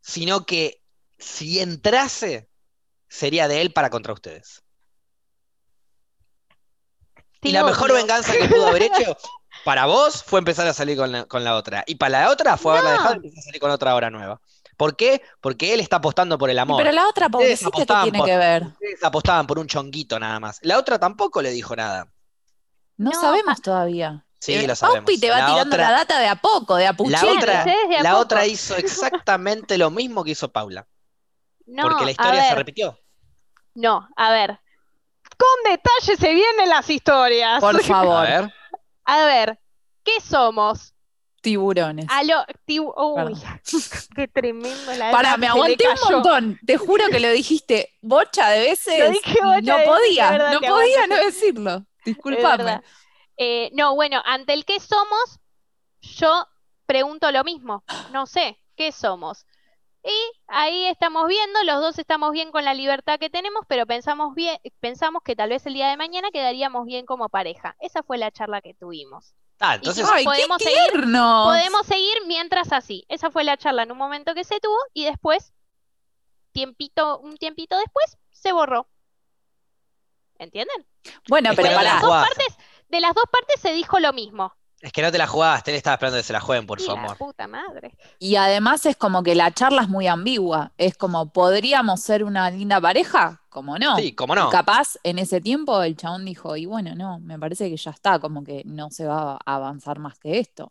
sino 0.00 0.44
que 0.46 0.82
si 1.18 1.60
entrase, 1.60 2.48
sería 3.08 3.48
de 3.48 3.60
él 3.60 3.72
para 3.72 3.90
contra 3.90 4.12
ustedes. 4.12 4.62
Te 7.40 7.48
Y 7.50 7.52
la 7.52 7.64
mejor 7.64 7.92
venganza 7.92 8.32
que 8.32 8.48
pudo 8.48 8.66
haber 8.68 8.82
hecho 8.84 9.16
para 9.64 9.86
vos 9.86 10.22
fue 10.24 10.38
empezar 10.38 10.66
a 10.66 10.72
salir 10.74 10.96
con 10.96 11.12
la, 11.12 11.24
con 11.26 11.44
la 11.44 11.56
otra. 11.56 11.84
Y 11.86 11.94
para 11.96 12.22
la 12.22 12.30
otra 12.30 12.56
fue 12.56 12.72
haberla 12.72 12.90
No. 12.90 12.96
dejado 12.98 13.14
y 13.14 13.16
empezar 13.18 13.38
a 13.38 13.42
salir 13.42 13.60
con 13.60 13.70
otra 13.70 13.94
hora 13.94 14.10
nueva. 14.10 14.40
¿Por 14.76 14.96
qué? 14.96 15.22
Porque 15.40 15.72
él 15.72 15.80
está 15.80 15.96
apostando 15.96 16.36
por 16.36 16.50
el 16.50 16.58
amor. 16.58 16.76
Pero 16.82 16.92
la 16.92 17.08
otra 17.08 17.28
pobrecita 17.30 17.68
apostaban 17.68 18.02
tiene 18.04 18.18
por- 18.18 18.26
que 18.26 18.36
ver. 18.36 18.62
Ustedes 18.64 19.04
apostaban 19.04 19.46
por 19.46 19.58
un 19.58 19.66
chonguito 19.66 20.18
nada 20.20 20.38
más. 20.38 20.58
La 20.62 20.78
otra 20.78 20.98
tampoco 20.98 21.40
le 21.40 21.50
dijo 21.50 21.74
nada. 21.74 22.12
No, 22.98 23.10
No, 23.12 23.20
sabemos 23.20 23.62
todavía. 23.62 24.25
Sí, 24.46 24.54
Eh, 24.54 24.66
lo 24.66 24.76
sabemos. 24.76 25.00
Paupi 25.04 25.18
te 25.18 25.28
va 25.30 25.38
La 25.38 25.46
tirando 25.46 25.74
otra- 25.74 25.90
la 25.90 25.96
data 25.98 26.18
de 26.20 26.28
a 26.28 26.36
poco, 26.36 26.76
de 26.76 26.86
a 26.86 26.92
La 26.92 27.18
otra, 27.24 27.58
Ustedes 27.58 27.88
de 27.88 27.96
a 27.96 28.02
la 28.02 28.10
poco. 28.10 28.22
otra 28.22 28.46
hizo 28.46 28.76
exactamente 28.76 29.76
lo 29.76 29.90
mismo 29.90 30.22
que 30.22 30.30
hizo 30.30 30.50
Paula. 30.52 30.86
No, 31.66 31.82
Porque 31.82 32.04
la 32.04 32.10
historia 32.12 32.48
se 32.48 32.54
repitió. 32.54 32.98
No, 33.74 34.08
a 34.16 34.30
ver. 34.30 34.60
con 35.36 35.70
detalle 35.72 36.16
se 36.16 36.32
vienen 36.32 36.68
las 36.68 36.88
historias. 36.88 37.60
Por 37.60 37.76
A 37.76 37.80
favor, 37.80 38.22
ver. 38.26 38.54
A 39.04 39.24
ver, 39.26 39.58
¿qué 40.04 40.12
somos? 40.20 40.92
tiburones. 41.42 42.06
A 42.08 42.24
lo, 42.24 42.44
tibu- 42.66 42.92
Uy, 42.96 43.14
Perdón. 43.34 43.40
qué 44.16 44.26
tremendo 44.26 44.92
la 44.94 45.12
Para, 45.12 45.36
me 45.36 45.46
aguanté 45.46 45.84
un 45.88 46.12
montón. 46.14 46.58
Te 46.66 46.76
juro 46.76 47.04
que 47.08 47.20
lo 47.20 47.30
dijiste 47.30 47.92
bocha 48.02 48.48
de 48.50 48.60
veces. 48.60 48.98
Lo 48.98 49.10
dije 49.10 49.38
bocha 49.42 49.60
no 49.60 49.60
de 49.60 49.78
veces, 49.78 49.86
podía, 49.88 50.38
no 50.52 50.60
podía 50.60 51.06
no 51.06 51.16
decirlo. 51.16 51.86
Disculpame. 52.04 52.80
Eh, 53.36 53.70
no, 53.74 53.94
bueno, 53.94 54.22
ante 54.24 54.52
el 54.52 54.64
qué 54.64 54.80
somos, 54.80 55.40
yo 56.00 56.46
pregunto 56.86 57.30
lo 57.32 57.44
mismo. 57.44 57.84
No 58.12 58.26
sé, 58.26 58.58
¿qué 58.76 58.92
somos? 58.92 59.46
Y 60.04 60.14
ahí 60.46 60.86
estamos 60.86 61.26
viendo, 61.26 61.62
los 61.64 61.80
dos 61.80 61.98
estamos 61.98 62.30
bien 62.30 62.52
con 62.52 62.64
la 62.64 62.74
libertad 62.74 63.18
que 63.18 63.28
tenemos, 63.28 63.64
pero 63.66 63.86
pensamos 63.86 64.34
bien, 64.36 64.56
pensamos 64.78 65.22
que 65.24 65.34
tal 65.34 65.48
vez 65.48 65.66
el 65.66 65.74
día 65.74 65.88
de 65.88 65.96
mañana 65.96 66.30
quedaríamos 66.30 66.86
bien 66.86 67.06
como 67.06 67.28
pareja. 67.28 67.76
Esa 67.80 68.02
fue 68.04 68.16
la 68.16 68.30
charla 68.30 68.60
que 68.60 68.72
tuvimos. 68.74 69.34
Ah, 69.58 69.74
entonces, 69.74 70.06
Y- 70.06 70.10
Ay, 70.12 70.24
podemos 70.24 70.58
qué 70.58 70.64
seguir. 70.64 71.02
Podemos 71.12 71.86
seguir 71.86 72.14
mientras 72.26 72.72
así. 72.72 73.04
Esa 73.08 73.30
fue 73.32 73.42
la 73.42 73.56
charla 73.56 73.82
en 73.82 73.90
un 73.90 73.98
momento 73.98 74.34
que 74.34 74.44
se 74.44 74.60
tuvo 74.60 74.78
y 74.92 75.04
después, 75.06 75.52
tiempito, 76.52 77.18
un 77.18 77.36
tiempito 77.36 77.76
después, 77.76 78.16
se 78.30 78.52
borró. 78.52 78.86
¿Entienden? 80.38 80.86
Bueno, 81.28 81.50
pero 81.56 81.70
no 81.70 81.78
te 81.78 81.84
la 81.84 81.90
pará. 81.98 82.00
Dos 82.00 82.10
partes, 82.10 82.55
de 82.88 83.00
las 83.00 83.14
dos 83.14 83.24
partes 83.30 83.60
se 83.60 83.72
dijo 83.72 83.98
lo 83.98 84.12
mismo. 84.12 84.52
Es 84.80 84.92
que 84.92 85.00
no 85.00 85.10
te 85.10 85.16
la 85.18 85.26
jugaste, 85.26 85.70
él 85.70 85.76
estaba 85.78 85.94
esperando 85.94 86.18
que 86.18 86.22
se 86.22 86.32
la 86.34 86.40
jueguen 86.40 86.66
por 86.66 86.78
Y 86.80 86.84
su 86.84 86.92
la 86.92 86.98
amor. 87.00 87.16
puta 87.16 87.46
madre. 87.48 87.96
Y 88.18 88.36
además 88.36 88.84
es 88.86 88.94
como 88.96 89.22
que 89.22 89.34
la 89.34 89.50
charla 89.50 89.82
es 89.82 89.88
muy 89.88 90.06
ambigua. 90.06 90.72
Es 90.76 90.96
como, 90.96 91.32
¿podríamos 91.32 92.00
ser 92.02 92.22
una 92.22 92.50
linda 92.50 92.78
pareja? 92.80 93.40
Como 93.48 93.78
no. 93.78 93.96
Sí, 93.96 94.14
cómo 94.14 94.34
no. 94.34 94.48
Y 94.48 94.50
capaz 94.50 94.96
en 95.02 95.18
ese 95.18 95.40
tiempo 95.40 95.82
el 95.82 95.96
chabón 95.96 96.26
dijo, 96.26 96.56
y 96.56 96.66
bueno, 96.66 96.94
no, 96.94 97.18
me 97.20 97.38
parece 97.38 97.70
que 97.70 97.76
ya 97.78 97.90
está, 97.90 98.18
como 98.18 98.44
que 98.44 98.62
no 98.66 98.90
se 98.90 99.06
va 99.06 99.38
a 99.44 99.54
avanzar 99.56 99.98
más 99.98 100.18
que 100.18 100.38
esto. 100.38 100.70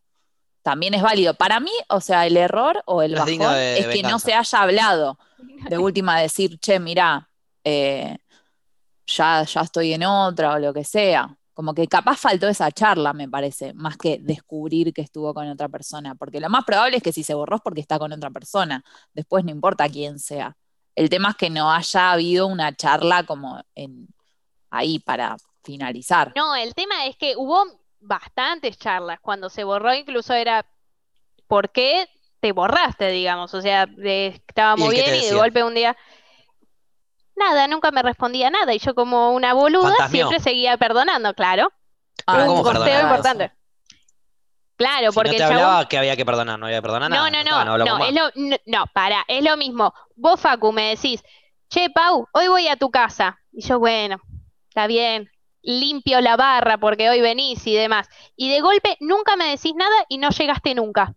También 0.62 0.94
es 0.94 1.02
válido. 1.02 1.34
Para 1.34 1.60
mí, 1.60 1.72
o 1.90 2.00
sea, 2.00 2.28
el 2.28 2.38
error 2.38 2.84
o 2.86 3.02
el 3.02 3.14
No 3.14 3.26
es 3.26 3.38
bajón 3.40 3.54
de- 3.56 3.60
de 3.60 3.80
es 3.80 3.88
que 3.88 4.04
no 4.04 4.20
se 4.20 4.34
haya 4.36 4.62
hablado. 4.62 5.18
De 5.70 5.78
última 5.80 6.20
decir, 6.20 6.60
che, 6.60 6.80
mirá, 6.80 7.28
eh, 7.64 8.18
ya, 9.08 9.44
ya 9.44 9.62
estoy 9.62 9.94
en 9.94 10.04
otra 10.04 10.54
o 10.54 10.60
lo 10.60 10.74
que 10.74 10.84
sea. 10.84 11.36
Como 11.56 11.74
que 11.74 11.88
capaz 11.88 12.18
faltó 12.18 12.48
esa 12.48 12.70
charla, 12.70 13.14
me 13.14 13.28
parece, 13.28 13.74
más 13.74 13.98
que 13.98 14.20
descubrir 14.22 14.94
que 14.94 15.02
estuvo 15.02 15.34
con 15.34 15.50
otra 15.50 15.70
persona. 15.70 16.14
Porque 16.14 16.40
lo 16.40 16.50
más 16.50 16.66
probable 16.66 16.98
es 16.98 17.04
que 17.04 17.12
si 17.12 17.24
se 17.24 17.34
borró 17.34 17.56
es 17.56 17.62
porque 17.64 17.82
está 17.82 17.98
con 17.98 18.12
otra 18.14 18.30
persona. 18.30 18.84
Después 19.14 19.44
no 19.44 19.52
importa 19.52 19.90
quién 19.90 20.20
sea. 20.20 20.56
El 20.96 21.10
tema 21.10 21.30
es 21.30 21.36
que 21.36 21.50
no 21.50 21.72
haya 21.72 22.12
habido 22.12 22.46
una 22.46 22.76
charla 22.76 23.24
como 23.24 23.60
en, 23.74 24.08
ahí 24.70 25.00
para 25.00 25.38
finalizar. 25.64 26.34
No, 26.36 26.56
el 26.56 26.76
tema 26.76 27.08
es 27.08 27.16
que 27.18 27.36
hubo 27.36 27.64
bastantes 28.00 28.78
charlas. 28.78 29.20
Cuando 29.20 29.50
se 29.50 29.64
borró, 29.64 29.94
incluso 29.94 30.34
era 30.34 30.66
¿por 31.48 31.72
qué 31.72 32.08
te 32.40 32.52
borraste, 32.52 33.10
digamos? 33.10 33.54
O 33.54 33.62
sea, 33.62 33.86
de- 33.86 34.42
estábamos 34.48 34.94
¿Y 34.94 34.98
él 34.98 35.04
qué 35.04 35.04
te 35.04 35.12
bien 35.12 35.24
y 35.24 35.28
de 35.30 35.36
golpe 35.36 35.64
un 35.64 35.74
día. 35.74 35.98
Nada, 37.36 37.68
nunca 37.68 37.92
me 37.92 38.02
respondía 38.02 38.50
nada. 38.50 38.74
Y 38.74 38.80
yo, 38.80 38.96
como 38.96 39.32
una 39.32 39.54
boluda, 39.54 40.08
siempre 40.10 40.40
seguía 40.40 40.78
perdonando, 40.78 41.34
claro. 41.34 41.72
Pero 42.26 42.42
un 42.44 42.48
¿cómo 42.48 42.64
costeo 42.64 42.84
perdonaba 42.84 43.00
eso? 43.02 43.16
importante. 43.16 43.52
Claro, 44.78 45.12
Si 45.12 45.16
porque 45.16 45.30
no 45.30 45.34
el 45.34 45.38
te 45.38 45.44
chabón- 45.44 45.56
hablaba 45.64 45.88
que 45.88 45.98
había 45.98 46.16
que 46.18 46.26
perdonar, 46.26 46.60
no 46.60 46.66
había 46.66 46.80
que 46.80 46.82
perdonar 46.82 47.10
No, 47.10 47.16
nada. 47.16 47.30
no, 47.30 47.38
no, 47.38 47.42
está, 47.60 47.72
hablamos 47.72 47.94
no, 47.94 48.00
más. 48.00 48.10
es 48.10 48.16
lo, 48.16 48.32
no, 48.50 48.58
no, 48.66 48.86
para, 48.94 49.24
es 49.28 49.44
lo 49.44 49.56
mismo. 49.58 49.94
Vos, 50.16 50.40
Facu, 50.40 50.72
me 50.74 50.90
decís, 50.90 51.24
che, 51.70 51.90
Pau, 51.90 52.28
hoy 52.34 52.48
voy 52.50 52.68
a 52.68 52.76
tu 52.76 52.90
casa. 52.92 53.40
Y 53.54 53.62
yo, 53.66 53.80
bueno, 53.80 54.20
está 54.68 54.88
bien, 54.88 55.30
limpio 55.62 56.20
la 56.20 56.36
barra 56.36 56.78
porque 56.78 57.10
hoy 57.10 57.22
venís 57.22 57.66
y 57.68 57.74
demás. 57.74 58.08
Y 58.36 58.50
de 58.50 58.60
golpe 58.60 58.98
nunca 59.00 59.38
me 59.38 59.46
decís 59.50 59.74
nada 59.76 59.96
y 60.10 60.18
no 60.18 60.30
llegaste 60.32 60.76
nunca. 60.76 61.14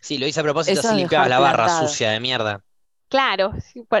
Sí, 0.00 0.18
lo 0.18 0.26
hice 0.26 0.40
a 0.40 0.42
propósito, 0.44 0.80
Eso 0.80 0.88
así 0.88 0.96
limpiabas 0.96 1.28
la 1.28 1.38
barra 1.38 1.64
plantado. 1.66 1.88
sucia 1.88 2.10
de 2.10 2.20
mierda. 2.20 2.64
Claro, 3.08 3.52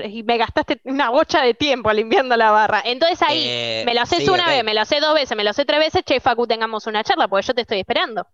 y 0.04 0.22
me 0.22 0.36
gastaste 0.36 0.80
una 0.84 1.08
bocha 1.08 1.40
de 1.42 1.54
tiempo 1.54 1.90
limpiando 1.92 2.36
la 2.36 2.50
barra. 2.50 2.82
Entonces 2.84 3.20
ahí, 3.22 3.42
Eh, 3.46 3.82
me 3.86 3.94
lo 3.94 4.02
haces 4.02 4.18
sí, 4.18 4.28
una 4.28 4.46
vez, 4.48 4.62
me 4.64 4.74
lo 4.74 4.82
haces 4.82 5.00
dos 5.00 5.14
veces, 5.14 5.34
me 5.36 5.44
lo 5.44 5.50
haces 5.50 5.64
tres 5.66 5.78
veces, 5.80 6.02
che, 6.04 6.20
Facu, 6.20 6.46
tengamos 6.46 6.86
una 6.86 7.02
charla 7.02 7.26
porque 7.26 7.46
yo 7.46 7.54
te 7.54 7.62
estoy 7.62 7.80
esperando. 7.80 8.26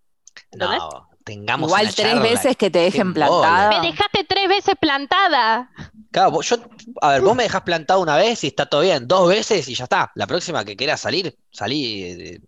¿Entendés? 0.51 0.79
No, 0.81 1.09
tengamos 1.23 1.69
Igual 1.69 1.85
una 1.85 1.93
tres 1.93 2.07
charla. 2.09 2.23
veces 2.23 2.57
que 2.57 2.71
te 2.71 2.81
dejen 2.81 3.15
plantada. 3.15 3.69
Me 3.81 3.87
dejaste 3.87 4.25
tres 4.25 4.49
veces 4.49 4.75
plantada. 4.81 5.71
Claro, 6.11 6.33
vos- 6.33 6.49
yo, 6.49 6.57
a 7.01 7.11
ver, 7.13 7.21
vos 7.23 7.37
me 7.37 7.45
dejás 7.45 7.63
plantado 7.63 8.01
una 8.01 8.17
vez 8.17 8.43
y 8.43 8.49
está 8.49 8.67
todo 8.67 8.81
bien, 8.81 9.07
dos 9.07 9.29
veces 9.29 9.69
y 9.69 9.75
ya 9.77 9.85
está. 9.85 10.11
La 10.17 10.27
próxima 10.27 10.65
que 10.65 10.77
quieras 10.77 11.01
salir, 11.01 11.37
salí. 11.53 12.03
eh, 12.03 12.41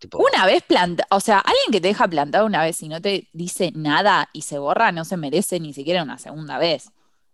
tipo, 0.00 0.18
Una 0.18 0.46
vez 0.46 0.62
planta, 0.62 1.06
o 1.10 1.18
sea, 1.18 1.38
alguien 1.40 1.72
que 1.72 1.80
te 1.80 1.88
deja 1.88 2.06
plantado 2.06 2.46
una 2.46 2.62
vez 2.62 2.80
y 2.84 2.88
no 2.88 3.00
te 3.00 3.28
dice 3.32 3.72
nada 3.74 4.28
y 4.32 4.42
se 4.42 4.58
borra, 4.58 4.92
no 4.92 5.04
se 5.04 5.16
merece 5.16 5.58
ni 5.58 5.72
siquiera 5.72 6.04
una 6.04 6.18
segunda 6.18 6.56
vez. 6.58 6.90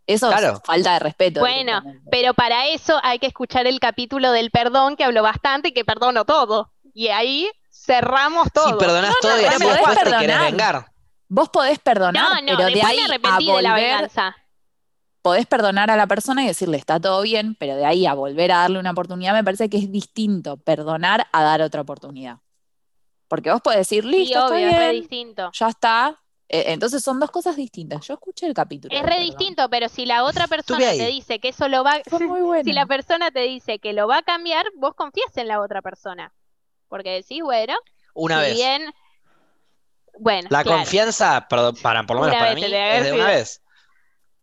Eso 0.06 0.28
Claro. 0.28 0.54
es 0.54 0.60
falta 0.64 0.92
de 0.94 0.98
respeto. 0.98 1.40
Bueno. 1.40 1.82
Pero 2.10 2.34
para 2.34 2.66
eso 2.68 3.00
hay 3.02 3.18
que 3.18 3.26
escuchar 3.26 3.66
el 3.66 3.80
capítulo 3.80 4.32
del 4.32 4.50
perdón 4.50 4.96
que 4.96 5.04
habló 5.04 5.22
bastante 5.22 5.68
y 5.68 5.72
que 5.72 5.84
perdono 5.84 6.24
todo. 6.24 6.72
Y 6.92 7.08
ahí 7.08 7.50
cerramos 7.70 8.44
si 8.44 8.50
todo. 8.50 8.78
perdonás 8.78 9.10
No, 9.10 9.14
no, 9.14 9.20
todo 9.20 9.38
y 9.40 9.44
pero 9.44 9.48
así 9.56 9.64
podés 9.64 9.76
después 9.76 9.98
te 9.98 10.04
querés 10.04 10.20
perdonar. 10.26 10.50
vengar. 10.52 10.86
Vos 11.28 11.48
podés 11.48 11.78
perdonar, 11.78 12.22
No, 12.22 12.52
no, 12.52 12.58
pero 12.58 12.68
de 12.68 12.82
ahí 12.82 12.96
me 12.96 13.02
a 13.02 13.04
arrepentí 13.06 13.46
de 13.46 13.62
la 13.62 13.70
volver, 13.72 13.90
venganza. 13.92 14.36
podés 15.22 15.46
perdonar 15.46 15.90
a 15.90 15.96
la 15.96 16.06
persona 16.06 16.44
y 16.44 16.46
decirle 16.48 16.76
está 16.76 17.00
todo 17.00 17.22
bien, 17.22 17.56
pero 17.58 17.74
de 17.76 17.86
ahí 17.86 18.04
a 18.06 18.12
volver 18.12 18.52
a 18.52 18.58
darle 18.58 18.78
una 18.78 18.90
oportunidad 18.90 19.32
me 19.32 19.42
parece 19.42 19.70
que 19.70 19.78
es 19.78 19.90
distinto 19.90 20.58
perdonar 20.58 21.26
a 21.32 21.42
dar 21.42 21.62
otra 21.62 21.80
oportunidad. 21.80 22.38
Porque 23.26 23.50
vos 23.50 23.62
podés 23.62 23.78
decir, 23.78 24.04
Sí, 24.04 24.10
listo, 24.10 24.38
está 24.38 24.54
obvio, 24.54 24.68
es 24.68 24.92
distinto. 24.92 25.50
ya 25.54 25.68
está. 25.68 26.20
Eh, 26.48 26.64
entonces 26.72 27.02
son 27.02 27.18
dos 27.18 27.30
cosas 27.30 27.56
distintas. 27.56 28.06
Yo 28.06 28.14
escuché 28.14 28.46
el 28.46 28.54
capítulo. 28.54 28.94
Es 28.94 29.02
re 29.02 29.08
perdón. 29.08 29.24
distinto, 29.26 29.68
pero 29.70 29.88
si 29.88 30.06
la 30.06 30.24
otra 30.24 30.46
persona 30.46 30.90
te 30.90 31.06
dice 31.06 31.38
que 31.40 31.48
eso 31.48 31.68
lo 31.68 31.82
va, 31.82 32.00
bueno. 32.10 32.62
si 32.64 32.72
la 32.72 32.86
persona 32.86 33.30
te 33.30 33.40
dice 33.40 33.78
que 33.78 33.92
lo 33.92 34.06
va 34.06 34.18
a 34.18 34.22
cambiar, 34.22 34.66
vos 34.76 34.94
confías 34.94 35.34
en 35.36 35.48
la 35.48 35.60
otra 35.60 35.80
persona. 35.82 36.32
Porque 36.88 37.10
decís, 37.10 37.42
bueno, 37.42 37.74
Una 38.14 38.40
si 38.40 38.42
vez. 38.42 38.54
bien, 38.54 38.94
bueno, 40.18 40.48
La 40.50 40.62
claro. 40.62 40.78
confianza, 40.78 41.46
perdón, 41.48 41.76
para, 41.82 42.04
por 42.04 42.16
lo 42.16 42.22
menos 42.22 42.36
Una 42.36 42.44
para 42.44 42.54
mí, 42.54 42.62
es 42.64 43.04
de 43.04 43.12
una 43.12 43.26
vez. 43.26 43.62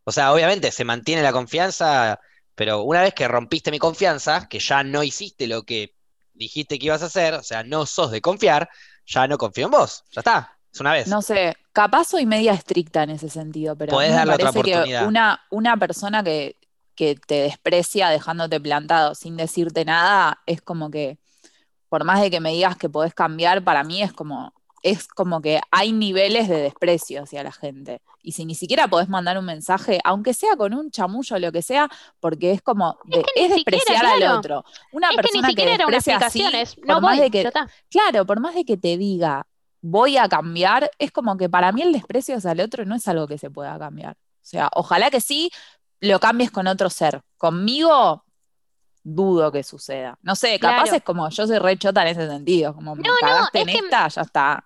O 0.04 0.12
sea, 0.12 0.34
obviamente 0.34 0.72
se 0.72 0.84
mantiene 0.84 1.22
la 1.22 1.32
confianza, 1.32 2.20
pero 2.56 2.82
una 2.82 3.02
vez 3.02 3.14
que 3.14 3.28
rompiste 3.28 3.72
mi 3.72 3.80
confianza, 3.80 4.48
que 4.50 4.60
ya 4.60 4.84
no 4.84 5.04
hiciste 5.04 5.48
lo 5.48 5.64
que 5.64 5.96
dijiste 6.34 6.80
que 6.80 6.88
ibas 6.88 7.04
a 7.04 7.06
hacer, 7.06 7.36
o 7.36 7.44
sea, 7.44 7.64
no 7.64 7.86
sos 7.86 8.12
de 8.12 8.22
confiar, 8.22 8.70
ya 9.06 9.28
no 9.28 9.38
confío 9.38 9.66
en 9.66 9.72
vos. 9.72 10.04
Ya 10.12 10.22
está. 10.22 10.58
Es 10.74 10.80
una 10.80 10.94
vez. 10.94 11.08
No 11.08 11.22
sé, 11.22 11.56
capaz 11.74 12.06
soy 12.10 12.26
media 12.26 12.54
estricta 12.54 13.04
en 13.04 13.12
ese 13.12 13.30
sentido, 13.30 13.76
pero 13.76 13.94
a 13.94 13.96
Podés 13.96 14.10
mí 14.10 14.14
me 14.14 14.18
darle 14.18 14.34
otra 14.36 14.52
parece 14.52 14.86
que 14.86 15.06
una, 15.06 15.42
una 15.50 15.78
persona 15.78 16.24
que, 16.24 16.58
que 16.96 17.16
te 17.16 17.42
desprecia 17.44 18.10
dejándote 18.10 18.60
plantado 18.60 19.16
sin 19.16 19.38
decirte 19.38 19.86
nada, 19.86 20.40
es 20.46 20.62
como 20.62 20.92
que, 20.92 21.18
por 21.90 22.04
más 22.04 22.22
de 22.22 22.30
que 22.30 22.40
me 22.40 22.52
digas 22.52 22.78
que 22.78 22.90
podés 22.90 23.14
cambiar, 23.14 23.64
para 23.64 23.84
mí 23.84 24.02
es 24.02 24.14
como, 24.14 24.54
es 24.84 25.08
como 25.08 25.42
que 25.42 25.62
hay 25.72 25.94
niveles 25.94 26.48
de 26.50 26.58
desprecio 26.58 27.24
hacia 27.24 27.44
la 27.44 27.52
gente. 27.52 28.02
Y 28.24 28.34
si 28.34 28.46
ni 28.46 28.54
siquiera 28.56 28.88
podés 28.88 29.10
mandar 29.10 29.38
un 29.38 29.46
mensaje, 29.46 30.00
aunque 30.04 30.34
sea 30.34 30.56
con 30.56 30.74
un 30.74 30.92
chamullo 30.92 31.36
o 31.36 31.40
lo 31.40 31.52
que 31.52 31.62
sea, 31.62 31.90
porque 32.20 32.52
es 32.52 32.62
como, 32.62 32.98
de- 33.06 33.20
es, 33.36 33.54
que 33.54 33.56
siquiera, 33.56 33.56
despreciar 33.56 34.06
al 34.06 34.18
claro. 34.20 34.38
otro. 34.38 34.66
Una 34.92 35.10
Es 35.10 35.16
que 35.18 35.22
ni 35.34 35.42
persona 35.42 35.48
que, 35.48 35.52
siquiera 35.52 35.74
era 35.74 35.88
una 35.88 35.96
desprecia 35.98 36.28
así, 36.28 36.76
por 36.76 36.88
no 36.88 37.02
más 37.02 37.18
voy, 37.18 37.30
de 37.30 37.32
que. 37.32 37.52
Claro, 37.90 38.26
por 38.26 38.40
más 38.40 38.54
de 38.54 38.64
que 38.66 38.78
te 38.78 38.98
diga 38.98 39.48
voy 39.82 40.18
a 40.18 40.30
cambiar, 40.30 40.92
es 41.00 41.12
como 41.12 41.38
que 41.38 41.50
para 41.50 41.72
mí 41.72 41.82
el 41.82 41.92
desprecio 41.94 42.38
hacia 42.38 42.52
el 42.52 42.62
otro 42.62 42.86
no 42.86 42.96
es 42.96 43.08
algo 43.08 43.28
que 43.28 43.38
se 43.38 43.50
pueda 43.50 43.78
cambiar. 43.80 44.14
O 44.14 44.44
sea, 44.44 44.70
ojalá 44.74 45.10
que 45.10 45.22
sí 45.22 45.52
lo 46.00 46.20
cambies 46.20 46.52
con 46.52 46.68
otro 46.68 46.90
ser. 46.90 47.22
Conmigo 47.38 48.24
dudo 49.04 49.52
que 49.52 49.64
suceda. 49.64 50.18
No 50.22 50.36
sé, 50.36 50.60
capaz 50.60 50.84
Claro. 50.84 50.98
es 50.98 51.04
como 51.04 51.30
yo 51.30 51.48
soy 51.48 51.58
re 51.58 51.78
chota 51.78 52.02
en 52.04 52.08
ese 52.10 52.28
sentido, 52.28 52.74
como 52.76 52.96
me 52.96 53.02
No, 53.04 53.10
no, 53.14 53.18
cagaste 53.20 53.62
es 53.62 53.68
en 53.68 53.74
que- 53.74 53.80
esta, 53.86 54.08
ya 54.08 54.22
está. 54.22 54.64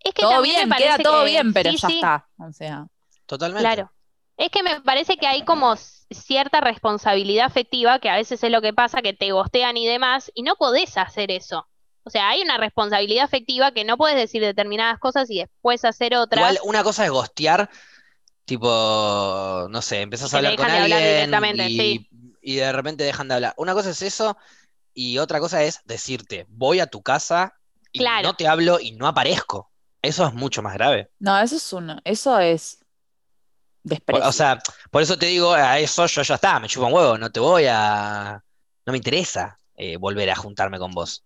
Es 0.00 0.14
que 0.14 0.22
Todo 0.22 0.42
bien, 0.42 0.70
queda 0.70 0.98
todo 0.98 1.24
que- 1.24 1.30
bien, 1.30 1.52
pero 1.52 1.70
sí, 1.70 1.76
ya 1.78 1.88
sí. 1.88 1.94
está. 1.96 2.28
O 2.38 2.52
sea, 2.52 2.86
Totalmente. 3.26 3.62
Claro. 3.62 3.92
Es 4.36 4.50
que 4.50 4.62
me 4.62 4.80
parece 4.80 5.16
que 5.16 5.26
hay 5.26 5.44
como 5.44 5.74
cierta 5.76 6.60
responsabilidad 6.60 7.44
afectiva, 7.46 7.98
que 7.98 8.08
a 8.08 8.16
veces 8.16 8.42
es 8.42 8.50
lo 8.50 8.62
que 8.62 8.72
pasa, 8.72 9.02
que 9.02 9.12
te 9.12 9.32
gostean 9.32 9.76
y 9.76 9.86
demás, 9.86 10.30
y 10.34 10.42
no 10.42 10.54
podés 10.56 10.96
hacer 10.96 11.30
eso. 11.30 11.68
O 12.08 12.10
sea, 12.10 12.28
hay 12.30 12.40
una 12.42 12.56
responsabilidad 12.58 13.24
afectiva 13.24 13.70
que 13.72 13.84
no 13.84 13.96
puedes 13.96 14.16
decir 14.16 14.42
determinadas 14.42 14.98
cosas 14.98 15.30
y 15.30 15.38
después 15.38 15.84
hacer 15.84 16.16
otras. 16.16 16.40
Igual 16.40 16.58
una 16.64 16.82
cosa 16.82 17.04
es 17.04 17.10
gostear, 17.10 17.68
tipo, 18.44 19.66
no 19.70 19.82
sé, 19.82 20.00
empezás 20.00 20.32
a 20.32 20.38
hablar 20.38 20.56
con 20.56 20.64
hablar 20.64 20.90
alguien 20.92 21.70
y, 21.70 21.76
sí. 21.78 22.08
y 22.42 22.56
de 22.56 22.72
repente 22.72 23.04
dejan 23.04 23.28
de 23.28 23.34
hablar. 23.34 23.54
Una 23.56 23.74
cosa 23.74 23.90
es 23.90 24.02
eso 24.02 24.36
y 24.94 25.18
otra 25.18 25.38
cosa 25.38 25.62
es 25.62 25.80
decirte, 25.84 26.46
voy 26.48 26.80
a 26.80 26.86
tu 26.86 27.02
casa 27.02 27.54
y 27.92 27.98
Claro. 27.98 28.28
no 28.28 28.34
te 28.34 28.48
hablo 28.48 28.80
y 28.80 28.92
no 28.92 29.06
aparezco. 29.06 29.70
Eso 30.02 30.26
es 30.26 30.34
mucho 30.34 30.62
más 30.62 30.74
grave. 30.74 31.10
no, 31.18 31.38
eso 31.38 31.56
es 31.56 31.72
uno, 31.72 31.98
eso 32.04 32.38
es 32.38 32.78
desprecio. 33.82 34.26
O 34.28 34.32
sea, 34.32 34.58
por 34.90 35.02
eso 35.02 35.18
te 35.18 35.26
digo, 35.26 35.52
a 35.52 35.78
eso 35.78 36.06
yo 36.06 36.22
ya 36.22 36.34
está, 36.36 36.60
me 36.60 36.68
chupa 36.68 36.86
un 36.86 36.92
huevo, 36.94 37.18
no 37.18 37.30
te 37.30 37.40
voy 37.40 37.66
a... 37.68 38.42
No 38.86 38.92
me 38.92 38.96
interesa. 38.98 39.60
eh, 39.76 39.96
volver 39.96 40.30
a 40.30 40.34
juntarme 40.36 40.78
con 40.78 40.90
vos. 40.92 41.24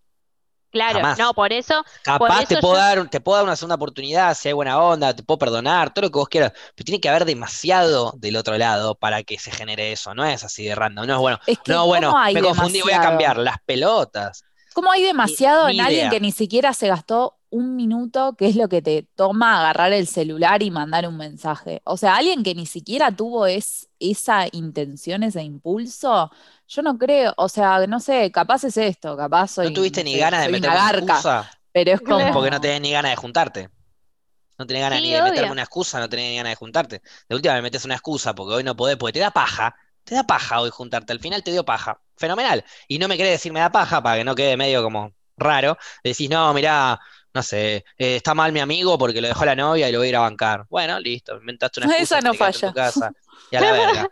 Claro, 0.73 0.99
Jamás. 0.99 1.17
no, 1.19 1.33
por 1.33 1.53
eso, 1.53 1.83
Capaz 2.03 2.47
te 2.47 2.55
eso 2.55 2.61
puedo 2.61 2.73
yo- 2.73 2.79
dar, 2.79 3.09
te 3.09 3.21
puedo 3.21 3.37
dar 3.37 3.45
una 3.45 3.55
segunda 3.55 3.75
oportunidad, 3.75 4.35
si 4.35 4.47
hay 4.49 4.53
buena 4.53 4.81
onda, 4.81 5.15
te 5.15 5.23
puedo 5.23 5.37
perdonar, 5.37 5.93
todo 5.93 6.05
lo 6.07 6.11
que 6.11 6.17
vos 6.19 6.27
quieras, 6.29 6.51
pero 6.75 6.85
tiene 6.85 6.99
que 6.99 7.09
haber 7.09 7.25
demasiado 7.25 8.13
del 8.17 8.35
otro 8.35 8.57
lado 8.57 8.95
para 8.95 9.23
que 9.23 9.37
se 9.39 9.51
genere 9.51 9.91
eso, 9.91 10.13
no 10.15 10.25
es 10.25 10.43
así 10.43 10.65
de 10.65 10.75
random, 10.75 11.05
no 11.07 11.13
es 11.13 11.19
bueno, 11.19 11.39
Es 11.45 11.59
que 11.59 11.71
no, 11.71 11.85
bueno, 11.85 12.07
¿cómo 12.09 12.19
hay 12.19 12.33
me 12.33 12.41
confundí, 12.41 12.81
voy 12.81 12.91
a 12.91 12.95
demasiado? 12.95 13.09
cambiar 13.11 13.37
las 13.37 13.57
pelotas. 13.65 14.45
¿Cómo 14.73 14.91
hay 14.91 15.03
demasiado 15.03 15.67
ni 15.67 15.79
en 15.79 15.85
alguien 15.85 16.09
que 16.09 16.19
ni 16.19 16.31
siquiera 16.31 16.73
se 16.73 16.87
gastó 16.87 17.37
un 17.53 17.75
minuto, 17.75 18.35
que 18.35 18.47
es 18.47 18.55
lo 18.55 18.67
que 18.67 18.81
te 18.81 19.07
toma 19.15 19.59
agarrar 19.59 19.93
el 19.93 20.07
celular 20.07 20.63
y 20.63 20.71
mandar 20.71 21.07
un 21.07 21.17
mensaje? 21.17 21.81
O 21.85 21.97
sea, 21.97 22.15
alguien 22.15 22.43
que 22.43 22.55
ni 22.55 22.65
siquiera 22.65 23.15
tuvo 23.15 23.45
es, 23.45 23.89
esa 23.99 24.47
intención, 24.51 25.23
ese 25.23 25.43
impulso, 25.43 26.31
yo 26.67 26.81
no 26.81 26.97
creo, 26.97 27.33
o 27.37 27.47
sea, 27.49 27.85
no 27.87 27.99
sé, 27.99 28.31
capaz 28.31 28.63
es 28.65 28.77
esto, 28.77 29.15
capaz 29.15 29.49
soy, 29.49 29.67
No 29.67 29.73
tuviste 29.73 30.03
ni 30.03 30.17
ganas 30.17 30.41
de 30.41 30.49
meter 30.49 30.71
una 30.71 30.73
garca, 30.73 30.99
excusa, 30.99 31.51
pero 31.71 31.91
es 31.91 32.01
como... 32.01 32.31
Porque 32.31 32.51
no 32.51 32.59
tenés 32.59 32.81
ni 32.81 32.91
ganas 32.91 33.11
de 33.11 33.15
juntarte. 33.17 33.69
No 34.57 34.65
tenés 34.67 34.83
ganas 34.83 34.99
Sí, 34.99 35.01
ni 35.01 35.11
de 35.13 35.21
meterme 35.21 35.51
obvio. 35.51 35.51
una 35.51 35.63
excusa, 35.63 35.99
no 35.99 36.09
tenés 36.09 36.29
ni 36.29 36.37
ganas 36.37 36.51
de 36.51 36.55
juntarte. 36.55 37.01
De 37.27 37.35
última 37.35 37.55
me 37.55 37.61
metes 37.63 37.85
una 37.85 37.95
excusa 37.95 38.33
porque 38.35 38.53
hoy 38.55 38.63
no 38.63 38.75
podés, 38.75 38.97
porque 38.97 39.13
te 39.13 39.19
da 39.19 39.31
paja. 39.31 39.75
Te 40.03 40.15
da 40.15 40.23
paja 40.23 40.61
hoy 40.61 40.69
juntarte. 40.69 41.13
Al 41.13 41.19
final 41.19 41.43
te 41.43 41.51
dio 41.51 41.65
paja. 41.65 41.99
Fenomenal. 42.17 42.63
Y 42.87 42.99
no 42.99 43.07
me 43.07 43.17
querés 43.17 43.33
decir 43.33 43.51
me 43.51 43.59
da 43.61 43.71
paja 43.71 44.01
para 44.03 44.17
que 44.17 44.23
no 44.23 44.35
quede 44.35 44.57
medio 44.57 44.83
como 44.83 45.13
raro. 45.37 45.77
Decís, 46.03 46.29
no, 46.29 46.53
mirá, 46.53 46.99
no 47.33 47.43
sé, 47.43 47.77
eh, 47.97 48.15
está 48.17 48.33
mal 48.35 48.51
mi 48.51 48.59
amigo 48.59 48.97
porque 48.97 49.21
lo 49.21 49.27
dejó 49.27 49.45
la 49.45 49.55
novia 49.55 49.89
y 49.89 49.91
lo 49.91 49.99
voy 49.99 50.07
a 50.07 50.09
ir 50.09 50.15
a 50.15 50.19
bancar. 50.21 50.65
Bueno, 50.69 50.99
listo, 50.99 51.35
inventaste 51.37 51.79
una 51.79 51.87
excusa, 51.97 52.15
Esa 52.17 52.21
no 52.21 52.31
quedaste 52.31 52.57
en 52.57 52.63
tu 52.63 52.71
casa 52.73 53.11
y 53.49 53.55
a 53.55 53.61
la 53.61 53.71
verga. 53.71 54.09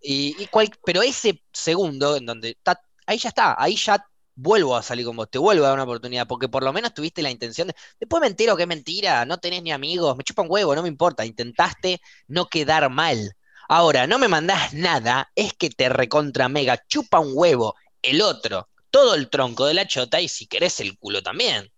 Y, 0.00 0.36
y 0.42 0.46
cual- 0.48 0.70
pero 0.84 1.02
ese 1.02 1.42
segundo 1.52 2.16
en 2.16 2.26
donde 2.26 2.50
está, 2.50 2.80
ahí 3.06 3.18
ya 3.18 3.28
está, 3.30 3.56
ahí 3.62 3.76
ya 3.76 4.04
vuelvo 4.34 4.76
a 4.76 4.82
salir 4.82 5.04
con 5.04 5.16
vos, 5.16 5.28
te 5.30 5.38
vuelvo 5.38 5.64
a 5.64 5.68
dar 5.68 5.74
una 5.74 5.84
oportunidad, 5.84 6.26
porque 6.26 6.48
por 6.48 6.62
lo 6.62 6.72
menos 6.72 6.94
tuviste 6.94 7.22
la 7.22 7.30
intención 7.30 7.68
de, 7.68 7.74
después 7.98 8.20
me 8.20 8.26
entero 8.28 8.56
que 8.56 8.62
es 8.62 8.68
mentira, 8.68 9.24
no 9.26 9.38
tenés 9.38 9.62
ni 9.62 9.72
amigos, 9.72 10.16
me 10.16 10.24
chupa 10.24 10.42
un 10.42 10.48
huevo, 10.50 10.74
no 10.74 10.82
me 10.82 10.88
importa, 10.88 11.26
intentaste 11.26 12.00
no 12.28 12.46
quedar 12.46 12.88
mal. 12.90 13.32
Ahora, 13.68 14.06
no 14.06 14.18
me 14.18 14.28
mandás 14.28 14.72
nada, 14.74 15.30
es 15.34 15.52
que 15.54 15.70
te 15.70 15.88
recontra 15.88 16.48
mega 16.48 16.82
chupa 16.88 17.20
un 17.20 17.32
huevo, 17.34 17.74
el 18.02 18.22
otro, 18.22 18.68
todo 18.90 19.14
el 19.14 19.28
tronco 19.28 19.66
de 19.66 19.74
la 19.74 19.86
chota 19.86 20.20
y 20.20 20.28
si 20.28 20.46
querés 20.46 20.80
el 20.80 20.98
culo 20.98 21.22
también. 21.22 21.70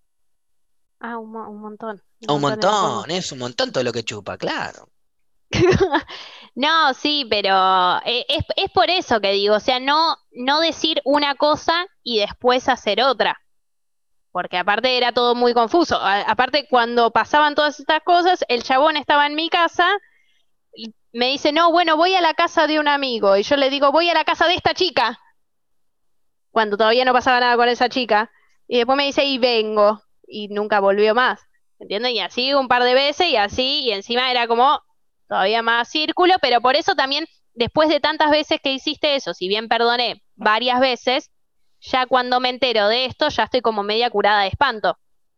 Ah, 1.02 1.18
un, 1.18 1.32
mo- 1.32 1.48
un 1.50 1.60
montón. 1.60 2.00
Un 2.28 2.40
montón 2.40 3.08
de 3.08 3.16
es 3.18 3.32
un 3.32 3.38
montón 3.40 3.72
todo 3.72 3.82
lo 3.82 3.92
que 3.92 4.04
chupa, 4.04 4.38
claro. 4.38 4.88
No, 6.54 6.94
sí, 6.94 7.26
pero 7.28 7.98
eh, 8.04 8.24
es, 8.28 8.44
es 8.56 8.70
por 8.70 8.88
eso 8.88 9.20
que 9.20 9.32
digo, 9.32 9.56
o 9.56 9.60
sea, 9.60 9.80
no, 9.80 10.16
no 10.32 10.60
decir 10.60 11.00
una 11.04 11.34
cosa 11.34 11.86
y 12.02 12.20
después 12.20 12.68
hacer 12.68 13.02
otra. 13.02 13.38
Porque 14.30 14.58
aparte 14.58 14.96
era 14.96 15.12
todo 15.12 15.34
muy 15.34 15.54
confuso. 15.54 15.96
A- 15.96 16.22
aparte, 16.22 16.66
cuando 16.70 17.10
pasaban 17.10 17.54
todas 17.54 17.80
estas 17.80 18.02
cosas, 18.02 18.44
el 18.48 18.62
chabón 18.62 18.96
estaba 18.96 19.26
en 19.26 19.34
mi 19.34 19.48
casa 19.48 19.88
y 20.74 20.94
me 21.12 21.28
dice, 21.28 21.52
no, 21.52 21.72
bueno, 21.72 21.96
voy 21.96 22.14
a 22.14 22.20
la 22.20 22.34
casa 22.34 22.66
de 22.66 22.78
un 22.80 22.88
amigo. 22.88 23.36
Y 23.36 23.42
yo 23.42 23.56
le 23.56 23.70
digo, 23.70 23.92
voy 23.92 24.08
a 24.10 24.14
la 24.14 24.24
casa 24.24 24.46
de 24.46 24.54
esta 24.54 24.74
chica. 24.74 25.18
Cuando 26.50 26.76
todavía 26.76 27.04
no 27.04 27.12
pasaba 27.12 27.40
nada 27.40 27.56
con 27.56 27.68
esa 27.68 27.88
chica. 27.88 28.30
Y 28.68 28.76
después 28.78 28.96
me 28.96 29.04
dice, 29.06 29.24
y 29.24 29.38
vengo. 29.38 30.02
Y 30.32 30.48
nunca 30.48 30.80
volvió 30.80 31.14
más. 31.14 31.40
¿Entiendes? 31.78 32.12
Y 32.12 32.20
así 32.20 32.54
un 32.54 32.68
par 32.68 32.82
de 32.84 32.94
veces 32.94 33.26
y 33.28 33.36
así. 33.36 33.82
Y 33.84 33.92
encima 33.92 34.30
era 34.30 34.46
como 34.46 34.80
todavía 35.28 35.62
más 35.62 35.88
círculo, 35.88 36.34
pero 36.40 36.60
por 36.60 36.74
eso 36.74 36.94
también, 36.94 37.26
después 37.54 37.88
de 37.90 38.00
tantas 38.00 38.30
veces 38.30 38.60
que 38.62 38.72
hiciste 38.72 39.14
eso, 39.14 39.34
si 39.34 39.48
bien 39.48 39.68
perdoné 39.68 40.22
varias 40.34 40.80
veces, 40.80 41.30
ya 41.80 42.06
cuando 42.06 42.40
me 42.40 42.48
entero 42.48 42.88
de 42.88 43.04
esto, 43.04 43.28
ya 43.28 43.44
estoy 43.44 43.60
como 43.60 43.82
media 43.82 44.08
curada 44.08 44.42
de 44.42 44.48
espanto. 44.48 44.96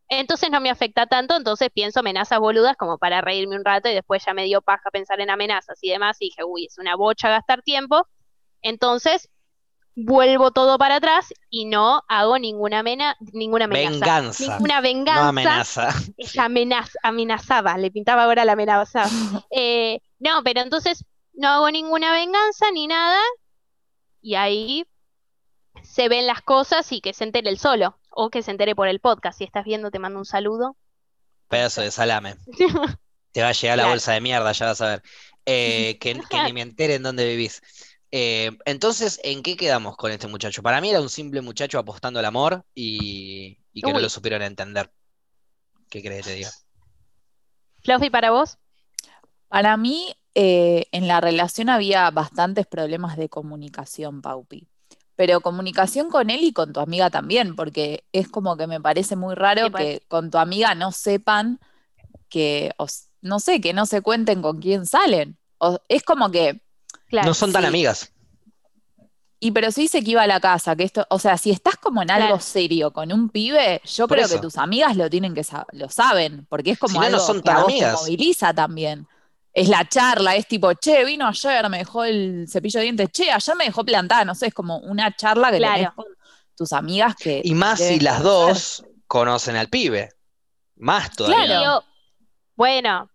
Entonces 0.08 0.50
no 0.50 0.60
me 0.60 0.70
afecta 0.70 1.06
tanto, 1.06 1.36
entonces 1.36 1.70
pienso 1.72 2.00
amenazas 2.00 2.38
boludas 2.38 2.76
como 2.76 2.98
para 2.98 3.20
reírme 3.20 3.56
un 3.56 3.64
rato 3.64 3.88
y 3.88 3.94
después 3.94 4.24
ya 4.24 4.34
me 4.34 4.44
dio 4.44 4.62
paja 4.62 4.90
pensar 4.92 5.20
en 5.20 5.30
amenazas 5.30 5.78
y 5.80 5.90
demás 5.90 6.18
y 6.20 6.26
dije, 6.26 6.44
uy, 6.44 6.66
es 6.66 6.78
una 6.78 6.94
bocha 6.94 7.30
gastar 7.30 7.62
tiempo. 7.62 8.06
Entonces 8.60 9.30
vuelvo 9.96 10.50
todo 10.50 10.76
para 10.78 10.96
atrás 10.96 11.32
y 11.50 11.66
no 11.66 12.02
hago 12.08 12.38
ninguna, 12.38 12.80
amena- 12.80 13.16
ninguna 13.32 13.66
amenaza. 13.66 13.90
Venganza, 13.92 14.44
Ninguna 14.52 14.76
no 14.76 14.82
venganza. 14.82 15.28
amenaza. 15.28 15.88
Ella 16.16 16.44
amenaz- 16.46 16.96
amenazaba, 17.02 17.78
le 17.78 17.90
pintaba 17.90 18.24
ahora 18.24 18.44
la 18.44 18.52
amenaza. 18.52 19.04
Eh, 19.50 20.00
no, 20.18 20.42
pero 20.42 20.60
entonces 20.60 21.04
no 21.34 21.48
hago 21.48 21.70
ninguna 21.70 22.12
venganza 22.12 22.70
ni 22.72 22.86
nada, 22.86 23.20
y 24.20 24.34
ahí 24.36 24.86
se 25.82 26.08
ven 26.08 26.26
las 26.26 26.40
cosas 26.42 26.90
y 26.92 27.00
que 27.00 27.12
se 27.12 27.24
entere 27.24 27.50
el 27.50 27.58
solo, 27.58 27.98
o 28.10 28.30
que 28.30 28.42
se 28.42 28.50
entere 28.50 28.74
por 28.74 28.88
el 28.88 29.00
podcast. 29.00 29.38
Si 29.38 29.44
estás 29.44 29.64
viendo, 29.64 29.90
te 29.90 29.98
mando 29.98 30.18
un 30.18 30.24
saludo. 30.24 30.76
Pedazo 31.48 31.82
de 31.82 31.90
salame. 31.90 32.36
Te 33.32 33.42
va 33.42 33.48
a 33.48 33.52
llegar 33.52 33.76
la 33.78 33.86
bolsa 33.88 34.12
de 34.12 34.20
mierda, 34.20 34.52
ya 34.52 34.66
vas 34.66 34.80
a 34.80 34.86
ver. 34.90 35.02
Eh, 35.44 35.98
que, 36.00 36.18
que 36.30 36.42
ni 36.44 36.52
me 36.52 36.60
entere 36.62 36.94
en 36.94 37.02
dónde 37.02 37.26
vivís. 37.26 37.60
Eh, 38.16 38.52
entonces, 38.64 39.18
¿en 39.24 39.42
qué 39.42 39.56
quedamos 39.56 39.96
con 39.96 40.12
este 40.12 40.28
muchacho? 40.28 40.62
Para 40.62 40.80
mí 40.80 40.88
era 40.90 41.00
un 41.00 41.08
simple 41.08 41.40
muchacho 41.40 41.80
apostando 41.80 42.20
al 42.20 42.24
amor 42.26 42.64
y, 42.74 43.58
y 43.72 43.82
que 43.82 43.92
no 43.92 43.98
lo 43.98 44.08
supieron 44.08 44.42
entender. 44.42 44.92
¿Qué 45.90 46.02
crees 46.02 46.24
que 46.24 46.30
te 46.30 46.36
diga? 46.36 46.50
Fluffy, 47.82 48.10
para 48.10 48.30
vos. 48.30 48.58
Para 49.48 49.76
mí, 49.76 50.14
eh, 50.34 50.86
en 50.92 51.08
la 51.08 51.20
relación 51.20 51.68
había 51.68 52.10
bastantes 52.10 52.66
problemas 52.66 53.16
de 53.16 53.28
comunicación, 53.28 54.22
Paupi. 54.22 54.68
Pero 55.16 55.40
comunicación 55.42 56.10
con 56.10 56.30
él 56.30 56.42
y 56.44 56.52
con 56.52 56.72
tu 56.72 56.80
amiga 56.80 57.10
también, 57.10 57.56
porque 57.56 58.04
es 58.12 58.28
como 58.28 58.56
que 58.56 58.66
me 58.66 58.80
parece 58.80 59.16
muy 59.16 59.34
raro 59.34 59.64
Sí, 59.64 59.70
pues. 59.70 59.84
que 59.84 60.02
con 60.08 60.30
tu 60.30 60.38
amiga 60.38 60.74
no 60.74 60.92
sepan 60.92 61.60
que, 62.30 62.72
no 63.22 63.40
sé, 63.40 63.60
que 63.60 63.74
no 63.74 63.86
se 63.86 64.02
cuenten 64.02 64.42
con 64.42 64.60
quién 64.60 64.86
salen. 64.86 65.38
O- 65.58 65.80
es 65.88 66.02
como 66.04 66.30
que, 66.32 66.60
Claro. 67.14 67.28
No 67.28 67.34
son 67.34 67.52
tan 67.52 67.62
sí. 67.62 67.68
amigas. 67.68 68.10
y 69.40 69.50
pero 69.50 69.70
se 69.70 69.82
dice 69.82 70.02
que 70.02 70.12
iba 70.12 70.22
a 70.22 70.26
la 70.26 70.40
casa, 70.40 70.74
que 70.74 70.84
esto, 70.84 71.06
o 71.10 71.18
sea, 71.18 71.36
si 71.36 71.50
estás 71.50 71.76
como 71.76 72.00
en 72.02 72.10
algo 72.10 72.28
Claro. 72.28 72.40
serio 72.40 72.92
con 72.92 73.12
un 73.12 73.28
pibe, 73.28 73.82
yo 73.84 74.08
Por 74.08 74.16
creo 74.16 74.28
que 74.28 74.38
tus 74.38 74.56
amigas 74.56 74.96
lo 74.96 75.10
tienen 75.10 75.34
que 75.34 75.44
sa- 75.44 75.66
lo 75.72 75.90
saben, 75.90 76.46
porque 76.48 76.70
es 76.70 76.78
como 76.78 76.92
Si 76.94 76.98
no, 76.98 77.00
no 77.02 77.06
algo 77.16 77.26
son 77.26 77.42
que 77.42 77.50
a 77.50 77.52
tan 77.54 77.62
vos 77.64 77.66
te 77.66 77.72
amigas. 77.84 78.00
moviliza 78.00 78.54
también. 78.54 79.06
Es 79.52 79.68
la 79.68 79.86
charla, 79.86 80.34
es 80.34 80.48
tipo, 80.48 80.72
che, 80.72 81.04
vino 81.04 81.26
ayer, 81.28 81.68
me 81.68 81.76
dejó 81.78 82.04
el 82.04 82.46
cepillo 82.48 82.78
de 82.80 82.84
dientes, 82.84 83.10
che, 83.12 83.30
ayer 83.30 83.54
me 83.56 83.64
dejó 83.66 83.84
plantada, 83.84 84.24
no 84.24 84.34
sé, 84.34 84.46
es 84.46 84.54
como 84.54 84.78
una 84.78 85.14
charla 85.14 85.50
que 85.50 85.58
tenés 85.58 85.78
Claro. 85.78 85.94
con 85.94 86.06
tus 86.56 86.72
amigas 86.72 87.14
que 87.14 87.42
Y 87.44 87.52
más 87.54 87.78
si 87.80 88.00
las 88.00 88.22
conocer. 88.22 88.54
dos 88.54 88.84
conocen 89.06 89.56
al 89.56 89.68
pibe. 89.68 90.08
Más 90.76 91.10
todavía. 91.14 91.44
Claro. 91.44 91.84
Bueno, 92.56 93.10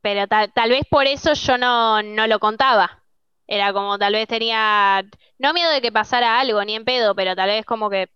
pero 0.00 0.26
tal, 0.28 0.50
tal 0.54 0.70
vez 0.70 0.82
por 0.90 1.06
eso 1.06 1.34
yo 1.34 1.58
no, 1.58 2.02
no 2.02 2.26
lo 2.26 2.38
contaba. 2.40 3.02
Era 3.46 3.72
como 3.72 3.98
tal 3.98 4.12
vez 4.14 4.26
tenía, 4.28 5.04
no 5.38 5.52
miedo 5.52 5.70
de 5.70 5.80
que 5.82 5.92
pasara 5.92 6.40
algo, 6.40 6.64
ni 6.64 6.74
en 6.74 6.84
pedo, 6.84 7.14
pero 7.14 7.36
tal 7.36 7.48
vez 7.48 7.64
como 7.66 7.90
que, 7.90 8.10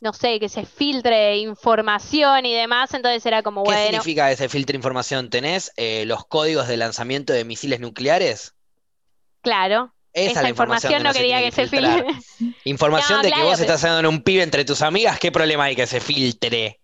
no 0.00 0.12
sé, 0.12 0.40
que 0.40 0.48
se 0.50 0.66
filtre 0.66 1.38
información 1.38 2.46
y 2.46 2.54
demás, 2.54 2.94
entonces 2.94 3.24
era 3.26 3.42
como, 3.42 3.62
¿Qué 3.62 3.70
bueno, 3.70 3.98
significa 3.98 4.30
ese 4.30 4.48
filtro 4.48 4.74
de 4.74 4.76
información? 4.78 5.28
¿Tenés 5.30 5.72
eh, 5.76 6.04
los 6.06 6.24
códigos 6.26 6.68
de 6.68 6.76
lanzamiento 6.76 7.32
de 7.32 7.44
misiles 7.44 7.80
nucleares? 7.80 8.54
claro, 9.40 9.94
Esa 10.12 10.26
es 10.26 10.32
esa 10.32 10.42
la 10.42 10.48
información 10.50 10.90
información 10.90 11.02
que 11.02 11.08
no 11.08 11.12
quería 11.14 11.40
que 11.40 11.50
se 11.52 11.66
filtre. 11.68 12.06
Información 12.64 13.16
No, 13.18 13.22
de 13.22 13.32
que 13.32 13.42
vos 13.42 13.58
pero- 13.58 13.62
estás 13.62 13.76
haciendo 13.84 14.00
en 14.00 14.06
un 14.06 14.22
pibe 14.22 14.42
entre 14.42 14.64
tus 14.64 14.82
amigas, 14.82 15.18
¿qué 15.18 15.32
problema 15.32 15.64
hay 15.64 15.76
que 15.76 15.86
se 15.86 16.00
filtre? 16.00 16.80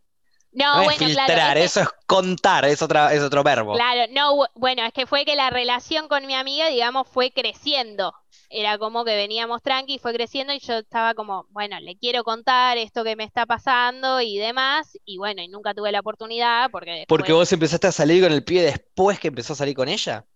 No, 0.53 0.83
bueno, 0.85 0.99
filtrar, 0.99 1.59
eso 1.59 1.81
es 1.81 1.89
contar, 2.07 2.65
es 2.65 2.83
otra, 2.83 3.15
es 3.15 3.23
otro 3.23 3.43
verbo. 3.45 3.75
Claro, 3.75 4.13
no, 4.13 4.35
bu- 4.35 4.51
bueno, 4.55 4.85
es 4.85 4.93
que 4.93 5.07
fue 5.07 5.25
que 5.25 5.37
la 5.37 5.51
relación 5.51 6.09
con 6.09 6.27
mi 6.27 6.35
amiga, 6.35 6.69
digamos, 6.69 7.07
fue 7.09 7.31
creciendo. 7.33 8.13
Era 8.49 8.77
como 8.79 9.05
que 9.05 9.15
veníamos 9.15 9.63
tranqui, 9.63 9.99
fue 10.01 10.13
creciendo 10.13 10.53
y 10.53 10.59
yo 10.59 10.75
estaba 10.79 11.15
como, 11.15 11.47
bueno, 11.51 11.79
le 11.81 11.97
quiero 11.97 12.25
contar 12.25 12.79
esto 12.79 13.05
que 13.05 13.15
me 13.15 13.23
está 13.25 13.47
pasando 13.47 14.21
y 14.21 14.39
demás, 14.39 14.99
y 15.05 15.19
bueno, 15.19 15.41
y 15.43 15.49
nunca 15.49 15.73
tuve 15.73 15.93
la 15.93 16.01
oportunidad 16.01 16.69
porque 16.73 17.07
Porque 17.07 17.33
después, 17.33 17.33
vos 17.33 17.53
empezaste 17.53 17.87
a 17.89 17.93
salir 17.93 18.23
con 18.23 18.33
el 18.33 18.43
pibe 18.45 18.63
después 18.63 19.21
que 19.21 19.29
empezó 19.29 19.53
a 19.53 19.57
salir 19.57 19.75
con 19.77 19.89
ella. 19.89 20.27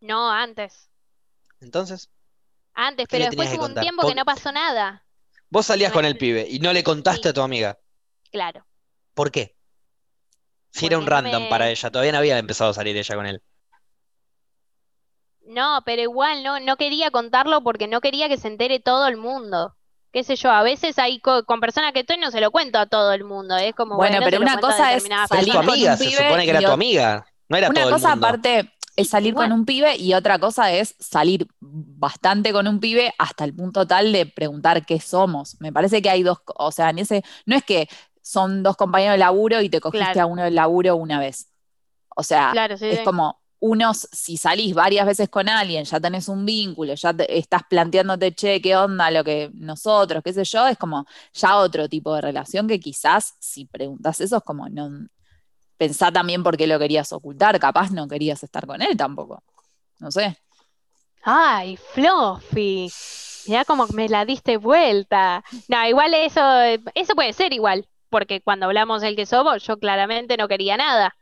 no, 0.00 0.30
antes, 0.30 0.90
Entonces, 1.60 2.10
antes, 2.74 3.06
¿Qué 3.08 3.18
le 3.18 3.24
pero 3.24 3.30
después 3.30 3.54
hubo 3.58 3.66
un 3.66 3.74
tiempo 3.76 4.06
que 4.08 4.14
no 4.14 4.24
pasó 4.24 4.50
nada. 4.52 5.06
vos 5.48 5.66
salías 5.66 5.92
con 5.92 6.04
el 6.04 6.16
pibe 6.18 6.46
y 6.48 6.58
no 6.60 6.72
le 6.72 6.82
contaste 6.82 7.22
Sí. 7.22 7.28
a 7.28 7.32
tu 7.32 7.40
amiga. 7.42 7.78
Claro. 8.32 8.64
¿Por 9.20 9.30
qué? 9.30 9.54
Si 10.72 10.86
era 10.86 10.98
un 10.98 11.06
random 11.06 11.46
para 11.48 11.70
ella, 11.70 11.90
todavía 11.92 12.10
no 12.12 12.18
había 12.18 12.38
empezado 12.38 12.70
a 12.70 12.74
salir 12.74 12.96
ella 12.96 13.14
con 13.14 13.26
él. 13.26 13.40
No, 15.46 15.82
pero 15.84 16.02
igual 16.02 16.42
no, 16.42 16.60
no 16.60 16.76
quería 16.76 17.10
contarlo 17.10 17.62
porque 17.62 17.88
no 17.88 18.00
quería 18.00 18.28
que 18.28 18.36
se 18.38 18.48
entere 18.48 18.80
todo 18.80 19.06
el 19.08 19.16
mundo. 19.16 19.74
Qué 20.12 20.24
sé 20.24 20.36
yo, 20.36 20.50
a 20.50 20.62
veces 20.62 20.98
hay 20.98 21.20
co- 21.20 21.44
con 21.44 21.60
personas 21.60 21.92
que 21.92 22.00
estoy 22.00 22.18
no 22.18 22.30
se 22.30 22.40
lo 22.40 22.50
cuento 22.50 22.78
a 22.78 22.86
todo 22.86 23.12
el 23.12 23.24
mundo, 23.24 23.56
es 23.56 23.74
como 23.74 23.96
Bueno, 23.96 24.16
bueno, 24.16 24.22
pero 24.24 24.40
una 24.40 24.58
cosa 24.58 24.94
es 24.94 25.02
salir 25.28 25.52
tu 25.52 25.58
con 25.64 25.68
amiga, 25.72 25.92
un 25.92 25.96
se 25.96 26.04
pibe 26.04 26.22
supone 26.22 26.44
que 26.44 26.50
era 26.50 26.60
y 26.60 26.64
tu 26.64 26.70
amiga, 26.72 27.26
no 27.48 27.56
era 27.56 27.70
Una 27.70 27.80
todo 27.80 27.88
el 27.88 27.94
cosa 27.94 27.96
mundo. 27.98 28.16
aparte, 28.18 28.72
es 28.96 29.08
salir 29.08 29.34
con 29.34 29.52
un 29.52 29.64
pibe 29.64 29.96
y 29.96 30.14
otra 30.14 30.38
cosa 30.38 30.72
es 30.72 30.94
salir 30.98 31.46
bastante 31.60 32.52
con 32.52 32.66
un 32.68 32.80
pibe 32.80 33.14
hasta 33.18 33.44
el 33.44 33.54
punto 33.54 33.86
tal 33.86 34.12
de 34.12 34.26
preguntar 34.26 34.84
qué 34.86 35.00
somos. 35.00 35.56
Me 35.60 35.72
parece 35.72 36.02
que 36.02 36.10
hay 36.10 36.22
dos, 36.22 36.38
o 36.56 36.72
sea, 36.72 36.90
en 36.90 36.98
ese, 37.00 37.22
no 37.46 37.56
es 37.56 37.64
que 37.64 37.88
son 38.30 38.62
dos 38.62 38.76
compañeros 38.76 39.14
de 39.14 39.18
laburo 39.18 39.60
y 39.60 39.68
te 39.68 39.80
cogiste 39.80 40.04
Claro. 40.12 40.22
a 40.22 40.26
uno 40.26 40.42
del 40.44 40.54
laburo 40.54 40.96
una 40.96 41.18
vez. 41.18 41.48
O 42.16 42.22
sea, 42.22 42.50
Claro, 42.52 42.76
sí, 42.78 42.86
es 42.86 43.00
como 43.00 43.40
unos, 43.58 44.08
si 44.12 44.36
salís 44.36 44.74
varias 44.74 45.04
veces 45.06 45.28
con 45.28 45.48
alguien, 45.48 45.84
ya 45.84 46.00
tenés 46.00 46.28
un 46.28 46.46
vínculo, 46.46 46.94
ya 46.94 47.12
te- 47.12 47.38
estás 47.38 47.62
planteándote, 47.68 48.32
che, 48.34 48.60
qué 48.62 48.74
onda 48.76 49.10
lo 49.10 49.22
que 49.22 49.50
nosotros, 49.54 50.22
qué 50.24 50.32
sé 50.32 50.44
yo, 50.44 50.66
es 50.66 50.78
como 50.78 51.06
ya 51.34 51.56
otro 51.58 51.88
tipo 51.88 52.14
de 52.14 52.20
relación 52.22 52.66
que 52.68 52.80
quizás 52.80 53.34
si 53.38 53.66
preguntas 53.66 54.20
eso 54.20 54.36
es 54.38 54.42
como 54.44 54.68
no 54.68 54.88
pensá 55.76 56.10
también 56.12 56.42
por 56.42 56.56
qué 56.56 56.66
lo 56.66 56.78
querías 56.78 57.12
ocultar, 57.12 57.58
capaz 57.58 57.90
no 57.90 58.06
querías 58.08 58.42
estar 58.42 58.66
con 58.66 58.80
él 58.82 58.96
tampoco. 58.96 59.42
No 59.98 60.10
sé. 60.10 60.36
Ay, 61.22 61.76
Fluffy. 61.94 62.90
Mirá 63.46 63.64
como 63.64 63.86
me 63.88 64.08
la 64.08 64.24
diste 64.24 64.56
vuelta. 64.58 65.42
No, 65.68 65.86
igual 65.86 66.14
eso, 66.14 66.40
eso 66.94 67.14
puede 67.14 67.32
ser 67.32 67.52
igual, 67.52 67.86
porque 68.10 68.42
cuando 68.42 68.66
hablamos 68.66 69.02
del 69.02 69.16
que 69.16 69.26
somos, 69.26 69.64
yo 69.64 69.78
claramente 69.78 70.36
no 70.36 70.48
quería 70.48 70.76
nada. 70.76 71.16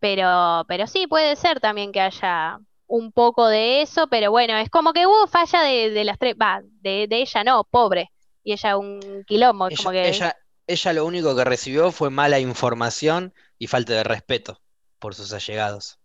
Pero, 0.00 0.64
pero 0.68 0.86
sí 0.86 1.06
puede 1.06 1.36
ser 1.36 1.60
también 1.60 1.92
que 1.92 2.00
haya 2.00 2.58
un 2.86 3.12
poco 3.12 3.48
de 3.48 3.82
eso, 3.82 4.08
pero 4.08 4.30
bueno, 4.30 4.56
es 4.58 4.70
como 4.70 4.92
que 4.92 5.06
hubo 5.06 5.26
falla 5.28 5.62
de, 5.62 5.90
de 5.90 6.04
las 6.04 6.18
tres, 6.18 6.34
va, 6.40 6.60
de, 6.64 7.06
de 7.08 7.22
ella 7.22 7.44
no, 7.44 7.64
pobre. 7.64 8.10
Y 8.44 8.52
ella 8.52 8.76
un 8.76 9.24
quilombo, 9.26 9.68
Ella, 9.68 9.76
como 9.76 9.90
que 9.92 10.08
ella, 10.08 10.36
ella 10.66 10.92
lo 10.92 11.06
único 11.06 11.36
que 11.36 11.44
recibió 11.44 11.92
fue 11.92 12.10
mala 12.10 12.40
información 12.40 13.34
y 13.58 13.68
falta 13.68 13.94
de 13.94 14.04
respeto 14.04 14.60
por 14.98 15.14
sus 15.14 15.32
allegados, 15.32 16.00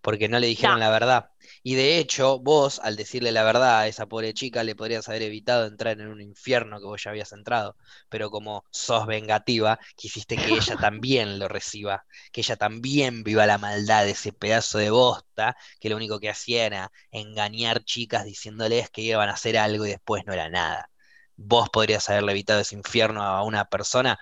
porque 0.00 0.28
no 0.28 0.38
le 0.40 0.46
dijeron 0.48 0.78
No. 0.78 0.80
la 0.80 0.90
verdad. 0.90 1.31
Y 1.62 1.74
de 1.76 1.98
hecho, 1.98 2.38
vos, 2.40 2.80
al 2.82 2.96
decirle 2.96 3.30
la 3.32 3.44
verdad 3.44 3.80
a 3.80 3.86
esa 3.88 4.06
pobre 4.06 4.34
chica, 4.34 4.64
le 4.64 4.74
podrías 4.74 5.08
haber 5.08 5.22
evitado 5.22 5.66
entrar 5.66 6.00
en 6.00 6.08
un 6.08 6.20
infierno 6.20 6.78
que 6.80 6.86
vos 6.86 7.02
ya 7.02 7.10
habías 7.10 7.32
entrado. 7.32 7.76
Pero 8.08 8.30
como 8.30 8.64
sos 8.70 9.06
vengativa, 9.06 9.78
quisiste 9.96 10.40
que 10.40 10.56
ella 10.56 10.76
también 10.76 11.38
lo 11.38 11.48
reciba, 11.48 12.04
que 12.32 12.40
ella 12.40 12.56
también 12.56 13.22
viva 13.22 13.46
la 13.46 13.58
maldad 13.58 14.04
de 14.04 14.12
ese 14.12 14.32
pedazo 14.32 14.78
de 14.78 14.90
bosta, 14.90 15.56
que 15.80 15.88
lo 15.88 15.96
único 15.96 16.18
que 16.20 16.30
hacía 16.30 16.66
era 16.66 16.92
engañar 17.10 17.84
chicas 17.84 18.24
diciéndoles 18.24 18.90
que 18.90 19.02
iban 19.02 19.28
a 19.28 19.32
hacer 19.34 19.56
algo 19.58 19.86
y 19.86 19.90
después 19.90 20.24
no 20.26 20.32
era 20.32 20.48
nada. 20.50 20.90
Vos 21.36 21.70
podrías 21.70 22.08
haberle 22.10 22.32
evitado 22.32 22.60
ese 22.60 22.74
infierno 22.76 23.22
a 23.22 23.42
una 23.44 23.64
persona, 23.66 24.18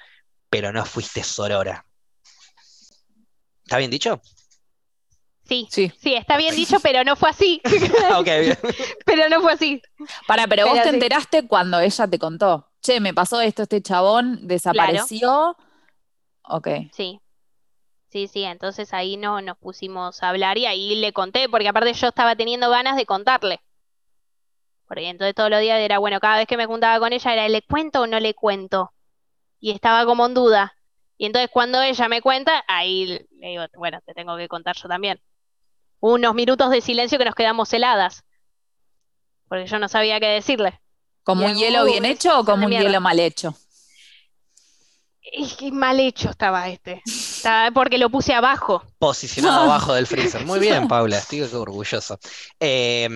pero 0.51 0.73
no 0.73 0.85
fuiste 0.85 1.23
sorora. 1.25 1.87
¿Está 3.65 3.79
bien 3.79 3.91
dicho? 3.91 4.21
Sí, 5.51 5.67
Sí. 5.71 5.93
sí, 5.99 6.15
está 6.15 6.37
bien 6.37 6.55
dicho, 6.55 6.79
pero 6.83 7.03
no 7.03 7.17
fue 7.17 7.31
así. 7.31 7.61
ok, 8.17 8.25
bien. 8.25 8.59
Pero 9.05 9.29
no 9.29 9.41
fue 9.41 9.53
así. 9.53 9.83
Para, 10.29 10.47
pero 10.47 10.69
vos 10.69 10.81
te 10.81 10.89
enteraste 10.91 11.49
cuando 11.49 11.81
ella 11.81 12.07
te 12.07 12.19
contó. 12.19 12.69
Che, 12.81 13.01
me 13.01 13.13
pasó 13.13 13.41
esto, 13.41 13.63
este 13.63 13.83
chabón 13.83 14.47
desapareció. 14.47 15.57
Ok. 16.45 16.69
Sí. 16.93 17.21
Sí, 18.11 18.29
sí, 18.29 18.45
entonces 18.45 18.93
ahí 18.95 19.17
no 19.17 19.41
nos 19.41 19.59
pusimos 19.59 20.23
a 20.23 20.29
hablar 20.31 20.57
y 20.59 20.67
ahí 20.67 20.95
le 20.97 21.13
conté, 21.13 21.49
porque 21.49 21.69
aparte 21.69 21.93
yo 21.93 22.09
estaba 22.09 22.37
teniendo 22.37 22.71
ganas 22.71 22.97
de 22.97 23.07
contarle. 23.07 23.61
Porque 24.87 25.09
entonces 25.09 25.35
todos 25.35 25.51
los 25.51 25.61
días 25.61 25.79
era, 25.81 25.99
bueno, 25.99 26.19
cada 26.21 26.39
vez 26.39 26.47
que 26.47 26.57
me 26.57 26.67
juntaba 26.67 26.99
con 26.99 27.13
ella 27.13 27.33
era, 27.33 27.49
¿le 27.49 27.63
cuento 27.63 28.03
o 28.03 28.07
no 28.07 28.19
le 28.21 28.35
cuento? 28.35 28.93
Y 29.61 29.71
estaba 29.73 30.05
como 30.05 30.27
en 30.27 30.35
duda. 30.35 30.75
Y 31.19 31.27
entonces 31.27 31.51
cuando 31.53 31.83
ella 31.83 32.09
me 32.09 32.23
cuenta, 32.23 32.65
ahí 32.67 33.07
le 33.39 33.49
digo, 33.49 33.65
bueno, 33.77 34.01
te 34.07 34.15
tengo 34.15 34.37
que 34.37 34.49
contar 34.49 34.75
yo 34.77 34.89
también. 34.89 35.21
Unos 36.01 36.35
minutos 36.35 36.71
de 36.71 36.81
silencio 36.81 37.19
que 37.19 37.25
nos 37.25 37.35
quedamos 37.35 37.73
heladas. 37.73 38.25
Porque 39.49 39.67
yo 39.67 39.79
no 39.79 39.89
sabía 39.89 40.19
qué 40.21 40.27
decirle. 40.27 40.81
¿Como 41.23 41.45
un 41.47 41.55
hielo 41.55 41.83
"Uh, 41.83 41.87
bien 41.87 42.05
es 42.05 42.13
hecho 42.13 42.41
o 42.41 42.45
como 42.45 42.65
un 42.65 42.71
mierda". 42.71 42.87
hielo 42.89 43.01
mal 43.01 43.19
hecho? 43.21 43.55
Y 45.33 45.47
qué 45.57 45.71
mal 45.71 46.01
hecho 46.01 46.31
estaba 46.31 46.69
este. 46.69 47.03
Estaba 47.07 47.71
porque 47.71 47.99
lo 47.99 48.11
puse 48.11 48.33
abajo. 48.33 48.83
Posicionado 48.99 49.61
abajo 49.71 49.95
del 49.95 50.07
freezer. 50.07 50.45
Muy 50.45 50.59
bien, 50.59 50.89
Paula, 50.89 51.19
estoy 51.19 51.43
orgulloso. 51.43 52.19
Eh, 52.59 53.09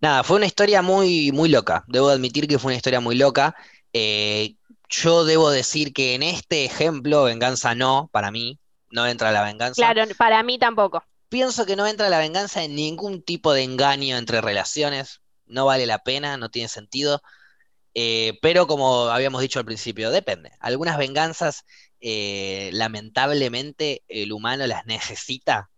nada, 0.00 0.24
fue 0.24 0.36
una 0.36 0.46
historia 0.46 0.82
muy, 0.82 1.30
muy 1.32 1.48
loca. 1.48 1.84
Debo 1.86 2.08
admitir 2.08 2.48
que 2.48 2.58
fue 2.58 2.70
una 2.70 2.76
historia 2.76 3.00
muy 3.00 3.16
loca. 3.16 3.54
Eh, 3.92 4.54
yo 4.88 5.24
debo 5.24 5.50
decir 5.50 5.92
que 5.92 6.14
en 6.14 6.22
este 6.22 6.64
ejemplo, 6.64 7.24
venganza 7.24 7.74
no, 7.74 8.08
para 8.10 8.30
mí, 8.30 8.58
no 8.90 9.06
entra 9.06 9.30
la 9.32 9.44
venganza. 9.44 9.74
Claro, 9.80 10.04
para 10.16 10.42
mí 10.42 10.58
tampoco. 10.58 11.04
Pienso 11.32 11.64
que 11.64 11.76
no 11.76 11.86
entra 11.86 12.10
la 12.10 12.18
venganza 12.18 12.62
en 12.62 12.74
ningún 12.76 13.22
tipo 13.22 13.54
de 13.54 13.62
engaño 13.62 14.18
entre 14.18 14.42
relaciones. 14.42 15.22
No 15.46 15.64
vale 15.64 15.86
la 15.86 16.00
pena, 16.00 16.36
no 16.36 16.50
tiene 16.50 16.68
sentido. 16.68 17.22
Eh, 17.94 18.38
pero 18.42 18.66
como 18.66 19.06
habíamos 19.06 19.40
dicho 19.40 19.58
al 19.58 19.64
principio, 19.64 20.10
depende. 20.10 20.52
Algunas 20.60 20.98
venganzas, 20.98 21.64
eh, 22.00 22.68
lamentablemente, 22.74 24.04
el 24.08 24.30
humano 24.32 24.66
las 24.66 24.84
necesita 24.84 25.70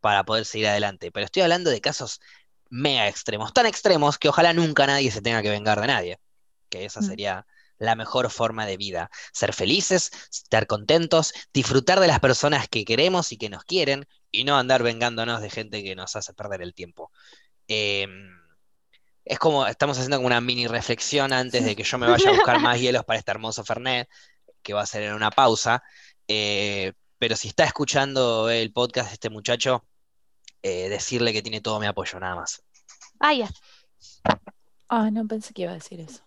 para 0.00 0.24
poder 0.24 0.46
seguir 0.46 0.68
adelante. 0.68 1.12
Pero 1.12 1.26
estoy 1.26 1.42
hablando 1.42 1.68
de 1.68 1.82
casos 1.82 2.20
mega 2.70 3.06
extremos, 3.06 3.52
tan 3.52 3.66
extremos 3.66 4.16
que 4.16 4.30
ojalá 4.30 4.54
nunca 4.54 4.86
nadie 4.86 5.10
se 5.10 5.20
tenga 5.20 5.42
que 5.42 5.50
vengar 5.50 5.82
de 5.82 5.86
nadie. 5.86 6.20
Que 6.70 6.86
esa 6.86 7.02
Mm. 7.02 7.04
sería 7.04 7.46
la 7.76 7.94
mejor 7.94 8.30
forma 8.30 8.64
de 8.64 8.78
vida. 8.78 9.10
Ser 9.34 9.52
felices, 9.52 10.12
estar 10.32 10.66
contentos, 10.66 11.34
disfrutar 11.52 12.00
de 12.00 12.06
las 12.06 12.20
personas 12.20 12.68
que 12.68 12.86
queremos 12.86 13.32
y 13.32 13.36
que 13.36 13.50
nos 13.50 13.64
quieren, 13.64 14.06
y 14.34 14.44
no 14.44 14.56
andar 14.58 14.82
vengándonos 14.82 15.40
de 15.40 15.50
gente 15.50 15.82
que 15.82 15.94
nos 15.94 16.16
hace 16.16 16.34
perder 16.34 16.62
el 16.62 16.74
tiempo. 16.74 17.10
Eh, 17.68 18.06
es 19.24 19.38
como, 19.38 19.66
estamos 19.66 19.96
haciendo 19.96 20.18
como 20.18 20.26
una 20.26 20.40
mini 20.40 20.66
reflexión 20.66 21.32
antes 21.32 21.64
de 21.64 21.74
que 21.74 21.82
yo 21.82 21.98
me 21.98 22.06
vaya 22.06 22.28
a 22.28 22.32
buscar 22.32 22.60
más 22.60 22.78
hielos 22.78 23.04
para 23.04 23.18
este 23.18 23.30
hermoso 23.30 23.64
Fernet, 23.64 24.08
que 24.62 24.74
va 24.74 24.82
a 24.82 24.86
ser 24.86 25.04
en 25.04 25.14
una 25.14 25.30
pausa. 25.30 25.82
Eh, 26.28 26.92
pero 27.18 27.36
si 27.36 27.48
está 27.48 27.64
escuchando 27.64 28.50
el 28.50 28.72
podcast 28.72 29.12
este 29.12 29.30
muchacho, 29.30 29.86
eh, 30.62 30.88
decirle 30.88 31.32
que 31.32 31.42
tiene 31.42 31.60
todo 31.60 31.80
mi 31.80 31.86
apoyo, 31.86 32.20
nada 32.20 32.36
más. 32.36 32.62
Ah, 33.18 33.32
ya. 33.32 33.48
Ah, 34.88 35.10
no 35.10 35.26
pensé 35.26 35.54
que 35.54 35.62
iba 35.62 35.70
a 35.70 35.74
decir 35.74 36.00
eso. 36.00 36.22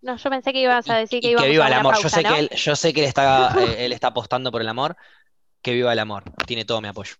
No, 0.00 0.16
yo 0.16 0.30
pensé 0.30 0.52
que 0.52 0.60
ibas 0.60 0.88
a 0.88 0.96
decir 0.96 1.18
Y 1.18 1.20
que 1.20 1.26
que 1.28 1.32
íbamos 1.32 1.50
viva 1.50 1.64
a 1.64 1.68
el 1.68 1.74
amor. 1.74 1.96
Yo 2.00 2.08
sé 2.08 2.22
¿no? 2.22 2.28
que 2.28 2.38
él, 2.38 2.50
yo 2.50 2.76
sé 2.76 2.92
que 2.92 3.00
él 3.00 3.06
está, 3.08 3.52
eh, 3.58 3.84
él 3.84 3.92
está 3.92 4.08
apostando 4.08 4.52
por 4.52 4.60
el 4.60 4.68
amor. 4.68 4.96
Que 5.60 5.72
viva 5.72 5.92
el 5.92 5.98
amor. 5.98 6.22
Tiene 6.46 6.64
todo 6.64 6.80
mi 6.80 6.86
apoyo. 6.86 7.16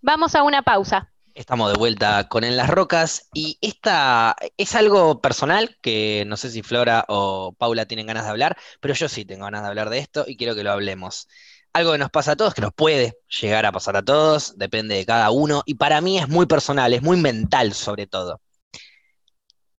Vamos 0.00 0.36
a 0.36 0.44
una 0.44 0.62
pausa. 0.62 1.12
Estamos 1.34 1.72
de 1.72 1.78
vuelta 1.78 2.28
con 2.28 2.44
En 2.44 2.56
las 2.56 2.70
Rocas 2.70 3.28
y 3.34 3.58
esta 3.60 4.36
es 4.56 4.76
algo 4.76 5.20
personal 5.20 5.76
que 5.82 6.24
no 6.26 6.36
sé 6.36 6.50
si 6.50 6.62
Flora 6.62 7.04
o 7.08 7.52
Paula 7.58 7.86
tienen 7.86 8.06
ganas 8.06 8.24
de 8.24 8.30
hablar, 8.30 8.56
pero 8.80 8.94
yo 8.94 9.08
sí 9.08 9.24
tengo 9.24 9.44
ganas 9.44 9.62
de 9.62 9.68
hablar 9.68 9.90
de 9.90 9.98
esto 9.98 10.24
y 10.26 10.36
quiero 10.36 10.54
que 10.54 10.62
lo 10.62 10.70
hablemos. 10.70 11.26
Algo 11.72 11.92
que 11.92 11.98
nos 11.98 12.10
pasa 12.10 12.32
a 12.32 12.36
todos, 12.36 12.54
que 12.54 12.60
nos 12.60 12.72
puede 12.72 13.18
llegar 13.40 13.66
a 13.66 13.72
pasar 13.72 13.96
a 13.96 14.04
todos, 14.04 14.56
depende 14.56 14.94
de 14.94 15.04
cada 15.04 15.30
uno 15.32 15.62
y 15.66 15.74
para 15.74 16.00
mí 16.00 16.18
es 16.18 16.28
muy 16.28 16.46
personal, 16.46 16.94
es 16.94 17.02
muy 17.02 17.16
mental 17.16 17.74
sobre 17.74 18.06
todo. 18.06 18.40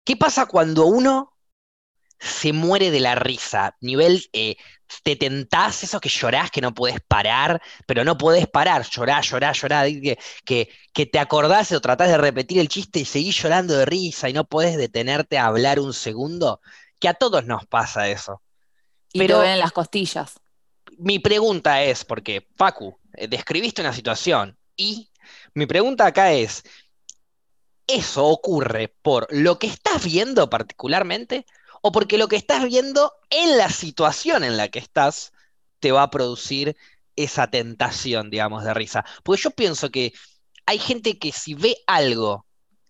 ¿Qué 0.04 0.16
pasa 0.16 0.46
cuando 0.46 0.86
uno 0.86 1.32
se 2.18 2.52
muere 2.52 2.90
de 2.90 3.00
la 3.00 3.14
risa? 3.14 3.76
Nivel, 3.80 4.28
eh, 4.32 4.56
te 5.02 5.16
tentás, 5.16 5.84
eso 5.84 6.00
que 6.00 6.08
llorás, 6.08 6.50
que 6.50 6.60
no 6.60 6.74
podés 6.74 7.00
parar, 7.06 7.60
pero 7.86 8.04
no 8.04 8.16
podés 8.18 8.46
parar, 8.46 8.86
llorás, 8.88 9.28
llorás, 9.30 9.60
llorás, 9.60 9.86
que, 9.88 10.18
que, 10.44 10.68
que 10.92 11.06
te 11.06 11.18
acordás 11.18 11.72
o 11.72 11.80
tratás 11.80 12.08
de 12.08 12.18
repetir 12.18 12.58
el 12.58 12.68
chiste 12.68 13.00
y 13.00 13.04
seguís 13.04 13.40
llorando 13.42 13.74
de 13.74 13.84
risa 13.84 14.28
y 14.28 14.32
no 14.32 14.44
podés 14.44 14.76
detenerte 14.76 15.38
a 15.38 15.46
hablar 15.46 15.80
un 15.80 15.92
segundo, 15.92 16.60
que 16.98 17.08
a 17.08 17.14
todos 17.14 17.44
nos 17.44 17.66
pasa 17.66 18.08
eso. 18.08 18.42
Y 19.12 19.20
Pero- 19.20 19.40
ven 19.40 19.58
las 19.58 19.72
costillas. 19.72 20.40
Mi 20.98 21.18
pregunta 21.18 21.82
es, 21.82 22.04
porque 22.04 22.48
Facu, 22.56 22.98
eh, 23.14 23.28
describiste 23.28 23.82
una 23.82 23.92
situación 23.92 24.58
y 24.76 25.10
mi 25.54 25.66
pregunta 25.66 26.06
acá 26.06 26.32
es, 26.32 26.64
¿eso 27.86 28.26
ocurre 28.26 28.94
por 29.02 29.26
lo 29.30 29.58
que 29.58 29.66
estás 29.68 30.04
viendo 30.04 30.50
particularmente 30.50 31.46
o 31.82 31.92
porque 31.92 32.18
lo 32.18 32.28
que 32.28 32.36
estás 32.36 32.64
viendo 32.64 33.12
en 33.30 33.56
la 33.56 33.70
situación 33.70 34.44
en 34.44 34.56
la 34.56 34.68
que 34.68 34.78
estás 34.78 35.32
te 35.80 35.92
va 35.92 36.02
a 36.02 36.10
producir 36.10 36.76
esa 37.16 37.48
tentación, 37.48 38.30
digamos, 38.30 38.64
de 38.64 38.74
risa? 38.74 39.04
Porque 39.22 39.42
yo 39.42 39.50
pienso 39.50 39.90
que 39.90 40.12
hay 40.66 40.78
gente 40.78 41.18
que 41.18 41.32
si 41.32 41.54
ve 41.54 41.76
algo 41.86 42.46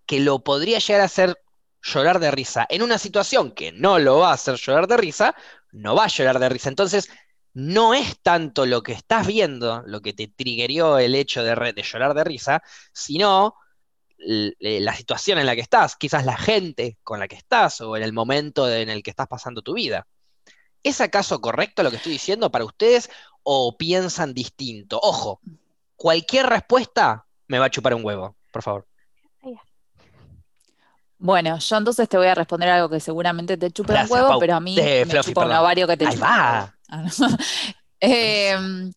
que 0.07 0.20
lo 0.20 0.41
podría 0.41 0.78
llegar 0.78 1.03
a 1.03 1.05
hacer 1.05 1.36
llorar 1.82 2.18
de 2.18 2.30
risa 2.30 2.66
en 2.68 2.82
una 2.82 2.99
situación 2.99 3.53
que 3.53 3.72
no 3.72 3.99
lo 3.99 4.18
va 4.18 4.30
a 4.30 4.34
hacer 4.34 4.57
llorar 4.57 4.89
de 4.89 4.97
risa, 4.97 5.34
no 5.72 5.95
va 5.95 6.05
a 6.05 6.09
llorar 6.09 6.39
de 6.39 6.49
risa. 6.49 6.68
Entonces, 6.68 7.09
no 7.55 7.95
es 7.95 8.20
tanto 8.22 8.66
lo 8.66 8.82
que 8.82 8.93
estás 8.93 9.26
viendo 9.26 9.82
lo 9.86 10.01
que 10.01 10.12
te 10.12 10.28
triggerió 10.28 10.99
el 10.99 11.14
hecho 11.14 11.43
de, 11.43 11.82
llorar 11.82 12.14
de 12.14 12.24
risa, 12.24 12.62
sino 12.93 13.55
la 14.18 14.94
situación 14.94 15.38
en 15.38 15.46
la 15.46 15.54
que 15.54 15.60
estás, 15.60 15.96
quizás 15.96 16.24
la 16.24 16.36
gente 16.36 16.98
con 17.02 17.18
la 17.20 17.28
que 17.28 17.36
estás 17.36 17.80
o 17.80 17.96
en 17.96 18.02
el 18.02 18.12
momento 18.12 18.70
en 18.72 18.88
el 18.88 19.02
que 19.02 19.10
estás 19.10 19.28
pasando 19.28 19.62
tu 19.62 19.74
vida. 19.74 20.06
¿Es 20.82 21.00
acaso 21.00 21.40
correcto 21.40 21.82
lo 21.82 21.90
que 21.90 21.96
estoy 21.96 22.12
diciendo 22.12 22.50
para 22.50 22.64
ustedes 22.64 23.10
o 23.42 23.76
piensan 23.76 24.34
distinto? 24.34 24.98
Ojo, 25.02 25.40
cualquier 25.96 26.46
respuesta 26.46 27.26
me 27.46 27.58
va 27.58 27.66
a 27.66 27.70
chupar 27.70 27.94
un 27.94 28.04
huevo, 28.04 28.36
por 28.52 28.62
favor. 28.62 28.86
Bueno, 31.20 31.58
yo 31.58 31.76
entonces 31.76 32.08
te 32.08 32.16
voy 32.16 32.28
a 32.28 32.34
responder 32.34 32.68
algo 32.68 32.88
que 32.88 33.00
seguramente 33.00 33.56
te 33.56 33.70
Gracias, 33.70 34.08
un 34.10 34.16
huevo, 34.16 34.28
Pau. 34.28 34.38
pero 34.40 34.54
a 34.54 34.60
mí 34.60 34.76
Eh, 34.78 35.04
me 35.04 35.10
Fluffy, 35.10 35.30
chupa 35.30 35.40
un 35.40 35.48
perdón. 35.48 35.62
ovario 35.64 35.86
que 35.88 35.96
te 35.96 36.06
Ahí 36.06 36.14
chupa 36.14 36.26
va. 36.26 36.74
huevo. 36.90 37.36
Em, 38.00 38.92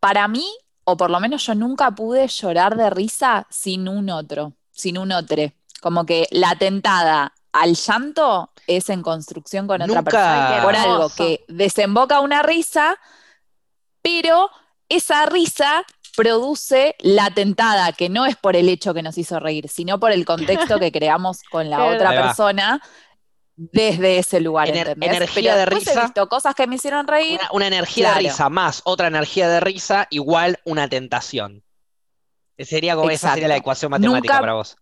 para 0.00 0.26
mí, 0.28 0.46
o 0.84 0.96
por 0.96 1.10
lo 1.10 1.20
menos 1.20 1.46
yo 1.46 1.54
nunca 1.54 1.90
pude 1.92 2.26
llorar 2.28 2.76
de 2.76 2.90
risa 2.90 3.46
sin 3.50 3.88
un 3.88 4.10
otro, 4.10 4.52
sin 4.70 4.98
un 4.98 5.12
otro. 5.12 5.42
Como 5.80 6.04
que 6.06 6.26
la 6.30 6.54
tentada 6.56 7.32
al 7.52 7.74
llanto 7.74 8.50
es 8.66 8.88
en 8.88 9.02
construcción 9.02 9.66
con 9.66 9.82
otra 9.82 9.96
Nunca- 9.96 10.02
persona 10.02 10.60
por 10.62 10.74
algo 10.76 11.08
que 11.10 11.44
desemboca 11.48 12.20
una 12.20 12.42
risa, 12.42 12.98
pero 14.00 14.50
esa 14.88 15.26
risa 15.26 15.84
produce 16.16 16.94
la 17.00 17.30
tentada, 17.30 17.92
que 17.92 18.08
no 18.08 18.26
es 18.26 18.36
por 18.36 18.56
el 18.56 18.68
hecho 18.68 18.92
que 18.94 19.02
nos 19.02 19.16
hizo 19.18 19.40
reír, 19.40 19.68
sino 19.68 19.98
por 19.98 20.12
el 20.12 20.24
contexto 20.24 20.78
que 20.78 20.92
creamos 20.92 21.42
con 21.50 21.70
la 21.70 21.84
otra 21.86 22.10
persona 22.10 22.82
desde 23.70 24.18
ese 24.18 24.40
lugar, 24.40 24.68
Ener- 24.68 24.96
energía 25.00 25.52
Pero 25.52 25.56
de 25.56 25.66
risa. 25.66 25.92
he 25.92 26.02
visto 26.04 26.28
cosas 26.28 26.54
que 26.54 26.66
me 26.66 26.76
hicieron 26.76 27.06
reír. 27.06 27.38
Una, 27.40 27.48
una 27.52 27.66
energía 27.68 28.12
de 28.14 28.20
risa 28.20 28.48
más 28.48 28.82
otra 28.84 29.06
energía 29.08 29.48
de 29.48 29.60
risa 29.60 30.06
igual 30.10 30.58
una 30.64 30.88
tentación. 30.88 31.62
Sería 32.58 32.94
como 32.96 33.10
esa 33.10 33.30
sería 33.34 33.48
la 33.48 33.56
ecuación 33.56 33.90
matemática 33.90 34.34
Nunca- 34.34 34.40
para 34.40 34.54
vos. 34.54 34.76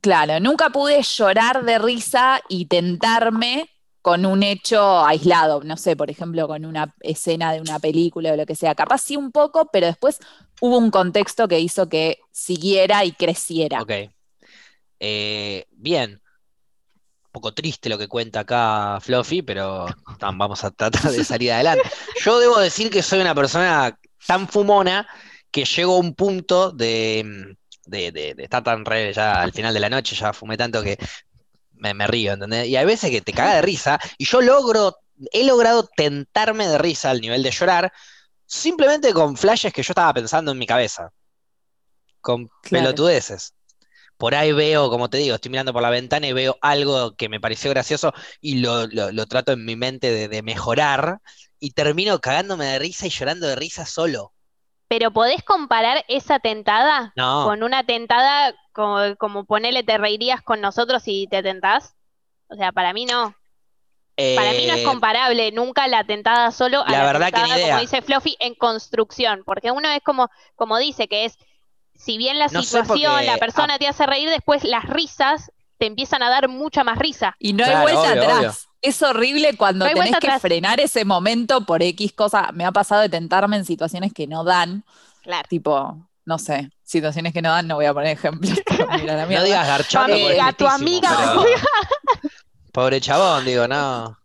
Claro, 0.00 0.38
nunca 0.40 0.70
pude 0.70 1.02
llorar 1.02 1.64
de 1.64 1.78
risa 1.78 2.40
y 2.48 2.66
tentarme 2.66 3.68
con 4.02 4.24
un 4.24 4.44
hecho 4.44 5.04
aislado, 5.04 5.62
no 5.64 5.76
sé, 5.76 5.96
por 5.96 6.10
ejemplo, 6.10 6.46
con 6.46 6.64
una 6.64 6.94
escena 7.00 7.52
de 7.52 7.60
una 7.60 7.80
película 7.80 8.32
o 8.32 8.36
lo 8.36 8.46
que 8.46 8.54
sea. 8.54 8.76
Capaz 8.76 8.98
sí 8.98 9.16
un 9.16 9.32
poco, 9.32 9.68
pero 9.72 9.86
después 9.88 10.20
hubo 10.60 10.78
un 10.78 10.92
contexto 10.92 11.48
que 11.48 11.58
hizo 11.58 11.88
que 11.88 12.18
siguiera 12.30 13.04
y 13.04 13.12
creciera. 13.12 13.82
Ok. 13.82 13.90
Eh, 15.00 15.66
bien. 15.72 16.20
Poco 17.36 17.52
triste 17.52 17.90
lo 17.90 17.98
que 17.98 18.08
cuenta 18.08 18.40
acá 18.40 18.98
Fluffy, 18.98 19.42
pero 19.42 19.94
tam, 20.18 20.38
vamos 20.38 20.64
a 20.64 20.70
tratar 20.70 21.02
de 21.12 21.22
salir 21.22 21.52
adelante. 21.52 21.86
Yo 22.24 22.38
debo 22.38 22.58
decir 22.58 22.88
que 22.88 23.02
soy 23.02 23.20
una 23.20 23.34
persona 23.34 23.94
tan 24.26 24.48
fumona 24.48 25.06
que 25.50 25.66
llego 25.66 25.96
a 25.96 25.98
un 25.98 26.14
punto 26.14 26.70
de, 26.70 27.54
de, 27.84 28.10
de- 28.10 28.32
de 28.34 28.42
estar 28.42 28.62
tan 28.64 28.86
re 28.86 29.12
ya 29.12 29.42
al 29.42 29.52
final 29.52 29.74
de 29.74 29.80
la 29.80 29.90
noche, 29.90 30.16
ya 30.16 30.32
fumé 30.32 30.56
tanto 30.56 30.82
que 30.82 30.96
me, 31.74 31.92
me 31.92 32.06
río, 32.06 32.32
¿entendés? 32.32 32.68
Y 32.68 32.76
hay 32.76 32.86
veces 32.86 33.10
que 33.10 33.20
te 33.20 33.34
caga 33.34 33.56
de 33.56 33.60
risa 33.60 34.00
y 34.16 34.24
yo 34.24 34.40
logro, 34.40 34.96
he 35.30 35.44
logrado 35.44 35.86
tentarme 35.94 36.66
de 36.66 36.78
risa 36.78 37.10
al 37.10 37.20
nivel 37.20 37.42
de 37.42 37.50
llorar 37.50 37.92
simplemente 38.46 39.12
con 39.12 39.36
flashes 39.36 39.74
que 39.74 39.82
yo 39.82 39.90
estaba 39.90 40.14
pensando 40.14 40.52
en 40.52 40.58
mi 40.58 40.66
cabeza. 40.66 41.10
Con 42.22 42.48
Claro. 42.62 42.86
pelotudeces. 42.86 43.52
Por 44.16 44.34
ahí 44.34 44.52
veo, 44.52 44.90
como 44.90 45.08
te 45.10 45.18
digo, 45.18 45.34
estoy 45.34 45.50
mirando 45.50 45.72
por 45.72 45.82
la 45.82 45.90
ventana 45.90 46.26
y 46.26 46.32
veo 46.32 46.56
algo 46.62 47.14
que 47.16 47.28
me 47.28 47.40
pareció 47.40 47.70
gracioso 47.70 48.12
y 48.40 48.60
lo, 48.60 48.86
lo- 48.86 49.12
lo 49.12 49.26
trato 49.26 49.52
en 49.52 49.64
mi 49.64 49.76
mente 49.76 50.10
de, 50.12 50.28
de 50.28 50.42
mejorar 50.42 51.18
y 51.58 51.72
termino 51.72 52.20
cagándome 52.20 52.64
de 52.66 52.78
risa 52.78 53.06
y 53.06 53.10
llorando 53.10 53.46
de 53.46 53.56
risa 53.56 53.86
solo. 53.86 54.32
Pero 54.88 55.10
¿podés 55.12 55.42
comparar 55.42 56.04
esa 56.08 56.38
tentada 56.38 57.16
No, 57.16 57.38
con 57.38 57.62
una 57.62 57.84
tentada 57.84 58.54
como, 58.72 59.16
como 59.18 59.44
ponele 59.44 59.82
te 59.82 59.98
reirías 59.98 60.42
con 60.42 60.60
nosotros 60.60 61.02
y 61.06 61.26
te 61.28 61.42
tentás? 61.42 61.94
O 62.48 62.56
sea, 62.56 62.72
para 62.72 62.92
mí 62.92 63.06
no. 63.06 63.36
Para 64.34 64.54
mí 64.54 64.66
no 64.66 64.74
es 64.74 64.80
eh, 64.80 64.82
comparable 64.82 65.50
nunca 65.52 65.88
la 65.88 66.04
tentada 66.04 66.50
solo 66.52 66.84
a 66.86 66.96
la 66.96 67.02
la, 67.02 67.06
verdad 67.06 67.32
que 67.32 67.42
ni 67.42 67.50
tentada, 67.50 67.58
idea. 67.58 67.60
como 67.60 67.78
dice 67.78 68.02
Fluffy, 68.02 68.36
en 68.40 68.54
construcción. 68.54 69.42
Porque 69.44 69.70
uno 69.72 69.88
es 69.90 70.02
como, 70.02 70.28
como 70.56 70.78
dice, 70.78 71.08
que 71.08 71.24
es, 71.24 71.38
si 71.98 72.18
bien 72.18 72.38
la 72.38 72.46
No 72.48 72.62
situación, 72.62 73.12
porque- 73.12 73.26
la 73.26 73.36
persona 73.38 73.78
te 73.78 73.88
hace 73.88 74.06
reír, 74.06 74.28
después 74.30 74.64
las 74.64 74.84
risas 74.84 75.50
te 75.78 75.86
empiezan 75.86 76.22
a 76.22 76.30
dar 76.30 76.48
mucha 76.48 76.84
más 76.84 76.98
risa. 76.98 77.36
Y 77.38 77.52
no 77.52 77.64
Claro, 77.64 77.78
hay 77.78 77.82
vuelta 77.94 78.12
obvio, 78.12 78.22
atrás. 78.22 78.38
obvio. 78.38 78.52
Es 78.82 79.02
horrible 79.02 79.56
cuando 79.56 79.84
No 79.86 79.92
tenés 79.92 80.10
que 80.12 80.16
atrás. 80.16 80.40
frenar 80.42 80.80
ese 80.80 81.04
momento 81.04 81.62
por 81.66 81.82
X 81.82 82.12
cosa. 82.12 82.50
Me 82.52 82.64
ha 82.64 82.72
pasado 82.72 83.00
de 83.02 83.08
tentarme 83.08 83.56
en 83.56 83.64
situaciones 83.64 84.12
que 84.12 84.26
no 84.26 84.44
dan, 84.44 84.84
Claro. 85.22 85.46
tipo, 85.48 85.98
no 86.24 86.38
sé, 86.38 86.70
situaciones 86.84 87.32
que 87.32 87.42
no 87.42 87.50
dan, 87.50 87.66
no 87.66 87.74
voy 87.74 87.86
a 87.86 87.92
poner 87.92 88.12
ejemplos. 88.16 88.52
pero 88.66 88.88
mira 88.96 89.16
la 89.16 89.26
no 89.26 89.42
digas 89.44 89.66
garchando 89.66 90.14
es 90.16 90.24
amiga, 90.28 90.52
tu 90.52 90.66
amiga. 90.68 91.10
pero- 91.34 92.30
Pobre 92.72 93.00
chabón, 93.00 93.44
digo, 93.44 93.66
no. 93.66 94.16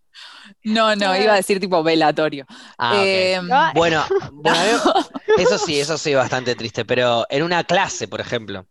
No, 0.64 0.96
no, 0.96 1.16
iba 1.18 1.34
a 1.34 1.36
decir 1.38 1.60
tipo 1.60 1.82
velatorio. 1.84 2.46
Ah. 2.78 3.04
Eh, 3.04 3.40
Ah, 3.52 3.72
Bueno, 3.76 4.04
eso 5.38 5.58
sí, 5.58 5.80
eso 5.80 5.98
sí, 5.98 6.14
bastante 6.14 6.56
triste, 6.56 6.86
pero 6.86 7.26
en 7.30 7.44
una 7.44 7.64
clase, 7.64 8.08
por 8.08 8.22
ejemplo, 8.22 8.68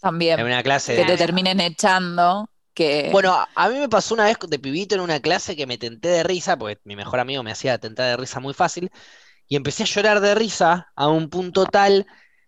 también. 0.00 0.40
en 0.40 0.46
una 0.46 0.62
clase 0.62 0.92
que 0.92 0.98
de... 1.04 1.06
te 1.06 1.16
terminen 1.16 1.60
echando, 1.60 2.48
que 2.74 3.10
Bueno, 3.12 3.32
a- 3.34 3.48
a 3.54 3.68
mí 3.68 3.78
me 3.78 3.88
pasó 3.88 4.14
una 4.14 4.24
vez 4.24 4.36
de 4.48 4.58
pibito 4.58 4.94
en 4.94 5.00
una 5.00 5.20
clase 5.20 5.56
que 5.56 5.66
me 5.66 5.78
tenté 5.78 6.08
de 6.08 6.22
risa, 6.22 6.56
porque 6.56 6.80
mi 6.84 6.96
mejor 6.96 7.20
amigo 7.20 7.42
me 7.42 7.50
hacía 7.52 7.78
tentar 7.78 8.06
de 8.10 8.16
risa 8.16 8.40
muy 8.40 8.54
fácil, 8.54 8.90
y 9.48 9.56
empecé 9.56 9.84
a 9.84 9.86
llorar 9.86 10.20
de 10.20 10.34
risa 10.34 10.92
a 10.96 11.08
un 11.08 11.30
punto 11.30 11.66
tal. 11.66 12.06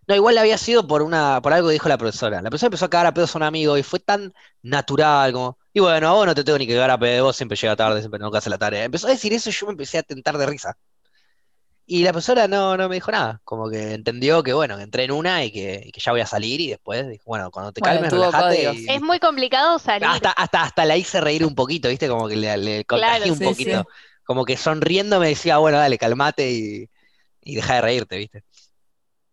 No, 0.08 0.16
igual 0.16 0.38
había 0.38 0.58
sido 0.58 0.86
por 0.86 1.02
una, 1.02 1.40
por 1.42 1.52
algo 1.52 1.68
que 1.68 1.74
dijo 1.74 1.88
la 1.88 1.98
profesora. 1.98 2.42
La 2.42 2.50
profesora 2.50 2.68
empezó 2.68 2.86
a 2.86 2.90
cagar 2.90 3.06
a 3.06 3.14
pedos 3.14 3.34
a 3.34 3.38
un 3.38 3.44
amigo 3.44 3.78
y 3.78 3.82
fue 3.84 4.00
tan 4.00 4.32
natural 4.62 5.32
como, 5.32 5.58
y 5.72 5.80
bueno, 5.80 6.08
a 6.08 6.12
vos 6.12 6.26
no 6.26 6.34
te 6.34 6.44
tengo 6.44 6.58
ni 6.58 6.66
que 6.66 6.74
cagar 6.74 6.90
a 6.90 6.98
pedos, 6.98 7.24
vos 7.26 7.36
siempre 7.36 7.56
llega 7.56 7.76
tarde, 7.76 8.00
siempre 8.00 8.20
nunca 8.20 8.38
hace 8.38 8.50
la 8.50 8.58
tarea. 8.58 8.84
Empezó 8.84 9.06
a 9.06 9.10
decir 9.10 9.32
eso 9.32 9.48
y 9.50 9.52
yo 9.52 9.66
me 9.66 9.72
empecé 9.72 9.98
a 9.98 10.02
tentar 10.02 10.36
de 10.38 10.46
risa. 10.46 10.76
Y 11.86 12.04
la 12.04 12.12
profesora 12.12 12.48
no, 12.48 12.76
no 12.76 12.88
me 12.88 12.94
dijo 12.96 13.10
nada, 13.10 13.40
como 13.44 13.68
que 13.68 13.92
entendió 13.94 14.42
que 14.42 14.52
bueno, 14.52 14.76
que 14.76 14.84
entré 14.84 15.04
en 15.04 15.10
una 15.12 15.44
y 15.44 15.52
que, 15.52 15.82
y 15.84 15.92
que 15.92 16.00
ya 16.00 16.12
voy 16.12 16.20
a 16.20 16.26
salir 16.26 16.60
y 16.60 16.70
después 16.70 17.08
dijo, 17.08 17.24
bueno, 17.26 17.50
cuando 17.50 17.72
te 17.72 17.82
Bueno, 17.82 17.82
calmes, 17.82 18.12
relajate 18.12 18.64
y 18.64 18.86
es 18.86 19.02
muy 19.02 19.18
complicado 19.20 19.78
salir. 19.78 20.22
hasta, 20.22 20.32
hasta, 20.32 20.62
hasta 20.64 20.84
la 20.84 20.96
hice 20.96 21.20
reír 21.20 21.44
un 21.46 21.54
poquito, 21.54 21.88
¿viste? 21.88 22.08
Como 22.08 22.28
que 22.28 22.36
le, 22.36 22.56
le 22.56 22.84
contagié 22.84 23.20
Claro, 23.20 23.32
un 23.32 23.40
sí, 23.40 23.42
poquito. 23.42 23.84
sí. 23.84 23.88
Como 24.24 24.44
que 24.44 24.56
sonriendo 24.56 25.20
me 25.20 25.28
decía, 25.28 25.58
bueno, 25.58 25.78
dale, 25.78 25.98
calmate 25.98 26.50
y, 26.52 26.90
y 27.42 27.56
deja 27.56 27.76
de 27.76 27.80
reírte, 27.82 28.18
¿viste? 28.18 28.44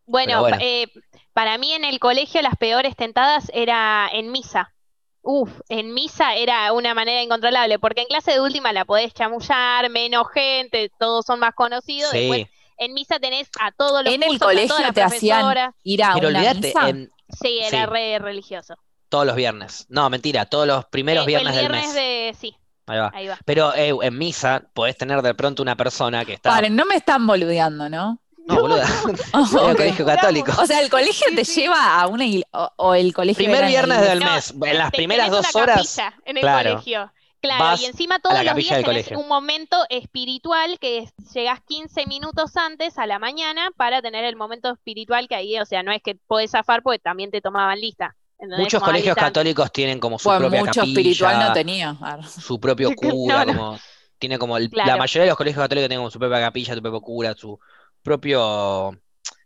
Bueno, 0.05 0.41
bueno. 0.41 0.59
eh, 0.59 0.87
para 1.33 1.57
mí 1.57 1.71
en 1.73 1.85
el 1.85 1.99
colegio 1.99 2.41
las 2.41 2.55
peores 2.57 2.95
tentadas 2.95 3.49
era 3.53 4.09
en 4.11 4.31
misa. 4.31 4.73
Uf, 5.21 5.51
en 5.69 5.93
misa 5.93 6.35
era 6.35 6.71
una 6.73 6.93
manera 6.93 7.21
incontrolable, 7.21 7.77
porque 7.79 8.01
en 8.01 8.07
clase 8.07 8.31
de 8.31 8.41
última 8.41 8.71
la 8.73 8.85
podés 8.85 9.13
chamullar, 9.13 9.89
menos 9.89 10.27
gente, 10.33 10.91
todos 10.97 11.25
son 11.25 11.39
más 11.39 11.53
conocidos. 11.53 12.11
Después 12.11 12.47
Sí, 12.47 12.53
en 12.77 12.93
misa 12.93 13.19
tenés 13.19 13.49
a 13.59 13.71
todos 13.71 14.03
los 14.03 14.13
en 14.13 14.23
el 14.23 14.29
cursos, 14.29 14.47
a 14.47 14.51
todas 14.51 14.67
colegio 14.69 14.93
te 14.93 15.01
hacían 15.01 15.39
profesoras. 15.41 15.75
ir 15.83 16.03
a 16.03 16.13
pero 16.13 16.29
una 16.29 16.53
misa. 16.53 16.89
en 16.89 17.11
Sí, 17.41 17.59
era 17.61 17.81
Sí. 17.81 17.85
re 17.85 18.17
religioso. 18.19 18.75
todos 19.09 19.25
los 19.25 19.35
viernes. 19.35 19.85
No, 19.89 20.09
mentira, 20.09 20.45
todos 20.45 20.65
los 20.67 20.85
primeros 20.85 21.25
Eh, 21.25 21.27
viernes 21.27 21.55
el 21.55 21.61
del 21.63 21.71
viernes 21.71 21.85
mes. 21.87 21.95
de... 21.95 22.35
Sí, 22.39 22.55
Ahí 22.87 22.97
va. 22.99 23.11
ahí 23.13 23.27
va. 23.27 23.37
Pero 23.45 23.73
eh, 23.75 23.93
en 24.01 24.17
misa 24.17 24.63
podés 24.73 24.97
tener 24.97 25.21
de 25.21 25.33
pronto 25.35 25.61
una 25.61 25.75
persona 25.75 26.25
que 26.25 26.33
está. 26.33 26.49
Paren, 26.49 26.75
no 26.75 26.85
me 26.85 26.95
están 26.95 27.27
boludeando, 27.27 27.87
¿no? 27.89 28.19
No, 28.55 28.61
boluda. 28.61 28.87
Oh, 29.33 29.45
Era 29.51 29.61
un 29.63 29.71
ok. 29.71 29.77
colegio 29.77 30.05
católico. 30.05 30.51
O 30.61 30.65
sea, 30.65 30.81
el 30.81 30.89
colegio 30.89 31.27
Sí, 31.29 31.35
te 31.35 31.45
sí. 31.45 31.61
lleva 31.61 32.01
a 32.01 32.07
una 32.07 32.25
o, 32.51 32.71
o 32.77 32.93
el 32.95 33.13
colegio 33.13 33.43
Primer 33.43 33.61
la 33.61 33.67
viernes 33.67 34.01
del 34.01 34.19
No, 34.19 34.33
mes. 34.33 34.53
En 34.63 34.77
las 34.77 34.91
te- 34.91 34.97
primeras 34.97 35.29
dos 35.31 35.53
una 35.53 35.63
horas. 35.63 35.75
capilla 35.95 36.13
en 36.25 36.37
el 36.37 36.41
claro, 36.41 36.69
colegio. 36.71 37.11
Claro, 37.41 37.63
vas 37.63 37.81
y 37.81 37.85
encima 37.85 38.19
todos 38.19 38.35
la 38.35 38.43
los 38.43 38.55
días 38.55 38.83
tenés 38.83 39.11
un 39.11 39.27
momento 39.29 39.77
espiritual 39.89 40.77
que 40.77 40.97
es, 40.99 41.13
llegás 41.33 41.61
15 41.65 42.05
minutos 42.05 42.57
antes 42.57 42.97
a 42.97 43.05
la 43.07 43.17
mañana 43.17 43.69
para 43.77 44.01
tener 44.01 44.25
el 44.25 44.35
momento 44.35 44.73
espiritual 44.73 45.27
que 45.29 45.35
ahí, 45.35 45.57
o 45.57 45.65
sea, 45.65 45.81
no 45.81 45.93
es 45.93 46.01
que 46.01 46.15
podés 46.27 46.51
zafar 46.51 46.83
porque 46.83 46.99
también 46.99 47.31
te 47.31 47.39
tomaban 47.39 47.79
lista. 47.79 48.13
¿entendés? 48.33 48.59
Muchos 48.59 48.83
colegios 48.83 49.15
católicos 49.15 49.71
tienen 49.71 49.99
como 50.01 50.19
su 50.19 50.27
Pues 50.27 50.37
propia 50.39 50.59
mucho 50.59 50.81
capilla, 50.81 50.99
espiritual 50.99 51.39
no 51.39 51.53
tenía. 51.53 51.95
Su 52.27 52.59
propio 52.59 52.91
cura, 52.95 53.45
No, 53.45 53.53
no. 53.53 53.57
como 53.57 53.79
tiene 54.17 54.37
como 54.37 54.57
el- 54.57 54.69
la 54.73 54.83
Claro. 54.83 54.99
mayoría 54.99 55.23
de 55.23 55.29
los 55.29 55.37
colegios 55.37 55.63
católicos 55.63 55.87
tienen 55.87 55.99
como 55.99 56.11
su 56.11 56.19
propia 56.19 56.41
capilla, 56.41 56.75
su 56.75 56.81
propio 56.81 56.99
cura, 56.99 57.33
su 57.35 57.57
propio 58.01 58.99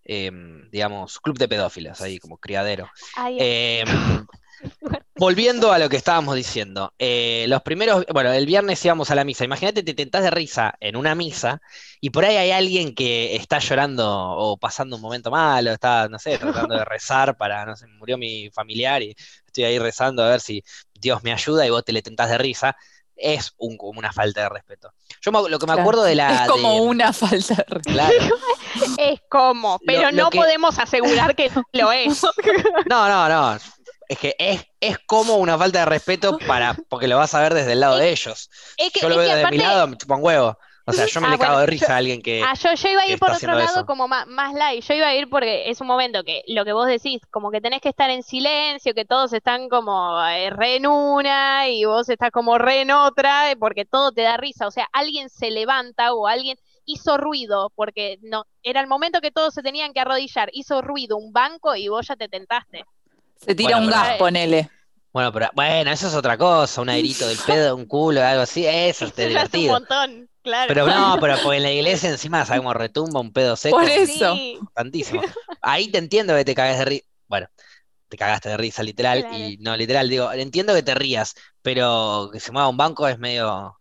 em, 0.06 0.70
digamos, 0.70 1.20
club 1.20 1.38
de 1.38 1.47
pedófilos 1.47 2.01
ahí, 2.01 2.20
como 2.20 2.38
criadero. 2.38 2.89
Ay, 3.16 3.38
Em, 3.39 3.86
volviendo 5.16 5.72
a 5.72 5.80
lo 5.80 5.89
que 5.89 5.97
estábamos 5.97 6.36
diciendo, 6.36 6.93
eh, 6.99 7.45
los 7.47 7.62
primeros, 7.62 8.06
bueno, 8.12 8.32
el 8.32 8.45
viernes 8.45 8.84
íbamos 8.84 9.12
a 9.12 9.16
la 9.16 9.24
misa. 9.24 9.45
Imagínate, 9.45 9.84
te 9.84 9.93
tentás 9.93 10.24
de 10.24 10.32
risa 10.32 10.76
en 10.80 10.95
una 10.95 11.16
misa 11.16 11.62
y 12.01 12.10
por 12.10 12.26
ahí 12.26 12.36
hay 12.36 12.51
alguien 12.51 12.93
que 12.95 13.36
está 13.36 13.60
llorando 13.60 14.06
o 14.10 14.58
pasando 14.58 14.95
un 14.97 15.01
momento 15.01 15.32
malo, 15.32 15.72
está, 15.72 16.08
no 16.10 16.20
sé, 16.20 16.38
tratando 16.38 16.76
de 16.76 16.86
rezar 16.86 17.38
para, 17.38 17.66
no 17.66 17.76
sé, 17.76 17.88
murió 17.88 18.18
mi 18.18 18.49
familiar 18.51 19.01
y 19.01 19.16
estoy 19.45 19.66
ahí 19.66 19.80
rezando 19.80 20.24
a 20.24 20.30
ver 20.30 20.41
si 20.41 20.64
Dios 20.93 21.24
me 21.24 21.32
ayuda 21.34 21.66
y 21.66 21.70
vos 21.70 21.84
te 21.84 21.93
le 21.93 22.01
tentás 22.01 22.30
de 22.30 22.38
risa. 22.38 22.76
Es 23.16 23.53
un- 23.57 23.78
como 23.78 23.99
una 23.99 24.11
falta 24.11 24.41
de 24.41 24.49
respeto. 24.49 24.91
Yo 25.22 25.32
me- 25.32 25.49
lo 25.49 25.59
que 25.59 25.66
me 25.66 25.74
Claro. 25.74 25.82
acuerdo 25.82 26.03
de 26.03 26.16
la. 26.16 26.43
Es 26.45 26.49
como 26.49 26.74
de- 26.74 26.82
una 26.82 27.14
falta 27.14 27.55
de 27.55 27.64
respeto. 27.68 27.82
Claro. 27.93 28.14
es 28.97 29.22
como, 29.30 29.80
pero 29.86 30.11
lo 30.11 30.24
no 30.24 30.30
que- 30.30 30.38
podemos 30.39 30.80
asegurar 30.80 31.36
que 31.36 31.49
lo 31.74 31.91
es. 31.91 32.24
No, 32.89 33.07
no, 33.07 33.30
no. 33.30 33.57
Es 34.09 34.20
que 34.20 34.36
es, 34.38 34.66
es 34.80 34.97
como 35.05 35.36
una 35.36 35.57
falta 35.57 35.80
de 35.80 35.86
respeto 35.86 36.38
para, 36.45 36.76
porque 36.89 37.07
lo 37.07 37.18
vas 37.18 37.34
a 37.34 37.41
ver 37.41 37.53
desde 37.53 37.72
el 37.72 37.80
lado 37.80 37.97
de 37.97 38.09
ellos. 38.11 38.49
Es 38.78 38.91
que, 38.91 38.99
Yo 38.99 39.09
lo 39.09 39.16
es 39.16 39.20
veo 39.22 39.30
que 39.30 39.36
desde 39.38 39.51
mi 39.51 39.57
lado, 39.57 39.88
me 39.88 39.97
chupan 39.97 40.20
huevo. 40.22 40.57
O 40.86 40.92
sea, 40.92 41.06
yo 41.06 41.22
me 41.22 41.28
Ah, 41.28 41.30
le 41.32 41.38
cago 41.38 41.52
bueno, 41.54 41.60
de 41.62 41.66
risa 41.68 41.94
a 41.94 41.98
alguien 41.98 42.22
que. 42.22 42.44
Ah, 42.46 42.54
yo, 42.56 42.74
yo 42.74 42.90
iba 42.90 43.02
a 43.04 43.08
ir 43.08 43.18
por 43.18 43.32
otro 43.32 43.54
lado 43.54 43.64
eso. 43.64 43.86
como 43.86 44.08
más, 44.10 44.28
más 44.28 44.54
light. 44.54 44.84
Yo 44.84 44.94
iba 44.96 45.08
a 45.08 45.16
ir 45.16 45.30
porque 45.30 45.70
es 45.70 45.80
un 45.80 45.88
momento 45.88 46.24
que 46.26 46.44
lo 46.48 46.66
que 46.66 46.74
vos 46.74 46.88
decís, 46.88 47.22
como 47.32 47.52
que 47.52 47.62
tenés 47.62 47.80
que 47.80 47.88
estar 47.90 48.10
en 48.10 48.22
silencio, 48.22 48.94
que 48.94 49.06
todos 49.06 49.32
están 49.32 49.70
como 49.70 50.22
eh, 50.28 50.50
re 50.50 50.76
en 50.76 50.88
una 50.88 51.70
y 51.70 51.86
vos 51.86 52.10
estás 52.10 52.32
como 52.32 52.58
re 52.58 52.82
en 52.82 52.92
otra, 52.92 53.52
eh, 53.52 53.56
porque 53.56 53.86
todo 53.86 54.12
te 54.12 54.24
da 54.24 54.36
risa. 54.36 54.68
O 54.68 54.72
sea, 54.72 54.90
alguien 54.92 55.30
se 55.30 55.52
levanta 55.52 56.14
o 56.14 56.28
alguien 56.28 56.58
hizo 56.86 57.18
ruido, 57.18 57.72
porque 57.76 58.20
no, 58.22 58.46
era 58.62 58.82
el 58.82 58.88
momento 58.88 59.22
que 59.22 59.32
todos 59.32 59.54
se 59.54 59.62
tenían 59.64 59.94
que 59.94 60.02
arrodillar, 60.02 60.50
hizo 60.52 60.82
ruido 60.82 61.16
un 61.16 61.32
banco 61.32 61.76
y 61.78 61.88
vos 61.88 62.06
ya 62.08 62.18
te 62.18 62.28
tentaste. 62.28 62.84
Se 63.38 63.56
tira 63.56 63.78
Bueno, 63.78 63.86
un 63.86 63.90
pero- 63.94 64.04
gas, 64.04 64.18
ponele. 64.18 64.70
Bueno, 65.14 65.32
pero 65.32 65.50
bueno, 65.54 65.92
eso 65.92 66.08
es 66.08 66.16
otra 66.16 66.38
cosa, 66.38 66.82
un 66.82 66.90
airito 66.90 67.26
del 67.28 67.38
pedo, 67.48 67.76
un 67.78 67.86
culo, 67.86 68.22
algo 68.22 68.42
así, 68.42 68.66
eso 68.66 69.06
es 69.06 69.12
es 69.12 69.18
un 69.20 69.28
divertido. 69.30 69.72
montón, 69.74 70.28
claro. 70.44 70.68
Pero 70.68 70.86
no, 70.86 71.18
pero 71.22 71.36
porque 71.41 71.58
en 71.58 71.64
la 71.64 71.72
iglesia 71.72 72.10
encima 72.10 72.46
sabemos 72.46 72.76
retumba 72.76 73.20
un 73.20 73.34
pedo 73.34 73.56
seco, 73.56 73.78
Por 73.78 73.89
eso. 73.89 74.36
Tantísimo. 74.74 75.22
Ahí 75.62 75.89
te 75.89 75.98
entiendo 75.98 76.36
que 76.36 76.46
te 76.46 76.56
cagas 76.56 76.80
de 76.80 76.86
risa. 76.86 77.06
Bueno, 77.28 77.48
te 78.10 78.18
cagaste 78.18 78.50
de 78.50 78.58
risa 78.58 78.84
literal 78.84 79.22
Claro. 79.22 79.38
y 79.38 79.58
no 79.58 79.76
literal, 79.76 80.10
digo, 80.10 80.32
entiendo 80.32 80.74
que 80.76 80.84
te 80.84 80.94
rías, 80.94 81.36
pero 81.62 82.30
que 82.32 82.39
se 82.39 82.52
mueva 82.52 82.68
un 82.68 82.78
banco 82.78 83.08
es 83.08 83.18
medio 83.18 83.80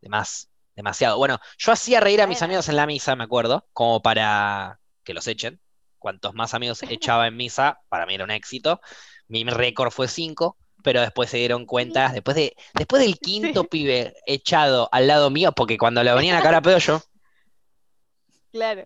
de 0.00 0.08
más, 0.08 0.50
demasiado. 0.74 1.16
Bueno, 1.16 1.38
yo 1.58 1.72
hacía 1.72 2.00
reír 2.00 2.20
a 2.20 2.26
mis 2.26 2.42
amigos 2.42 2.68
en 2.68 2.76
la 2.76 2.86
misa, 2.86 3.16
me 3.16 3.24
acuerdo, 3.24 3.66
como 3.72 4.02
para 4.02 4.80
que 5.04 5.14
los 5.14 5.26
echen. 5.26 5.60
Cuantos 5.98 6.34
más 6.34 6.54
amigos 6.54 6.82
echaba 6.90 7.26
en 7.26 7.36
misa, 7.36 7.80
para 7.88 8.06
mí 8.06 8.14
era 8.14 8.24
un 8.24 8.30
éxito. 8.30 8.80
Mi 9.28 9.44
récord 9.44 9.90
fue 9.90 10.08
cinco, 10.08 10.56
pero 10.82 11.00
después 11.00 11.30
se 11.30 11.38
dieron 11.38 11.66
cuenta, 11.66 12.10
después 12.12 12.36
de, 12.36 12.54
después 12.74 13.02
del 13.02 13.18
quinto 13.18 13.62
Sí. 13.62 13.68
pibe 13.70 14.14
echado 14.26 14.88
al 14.92 15.06
lado 15.06 15.30
mío, 15.30 15.52
porque 15.52 15.78
cuando 15.78 16.02
lo 16.04 16.14
venían 16.14 16.36
a 16.36 16.42
cara 16.42 16.58
a 16.58 16.62
pedo 16.62 16.78
yo, 16.78 17.02
claro. 18.52 18.84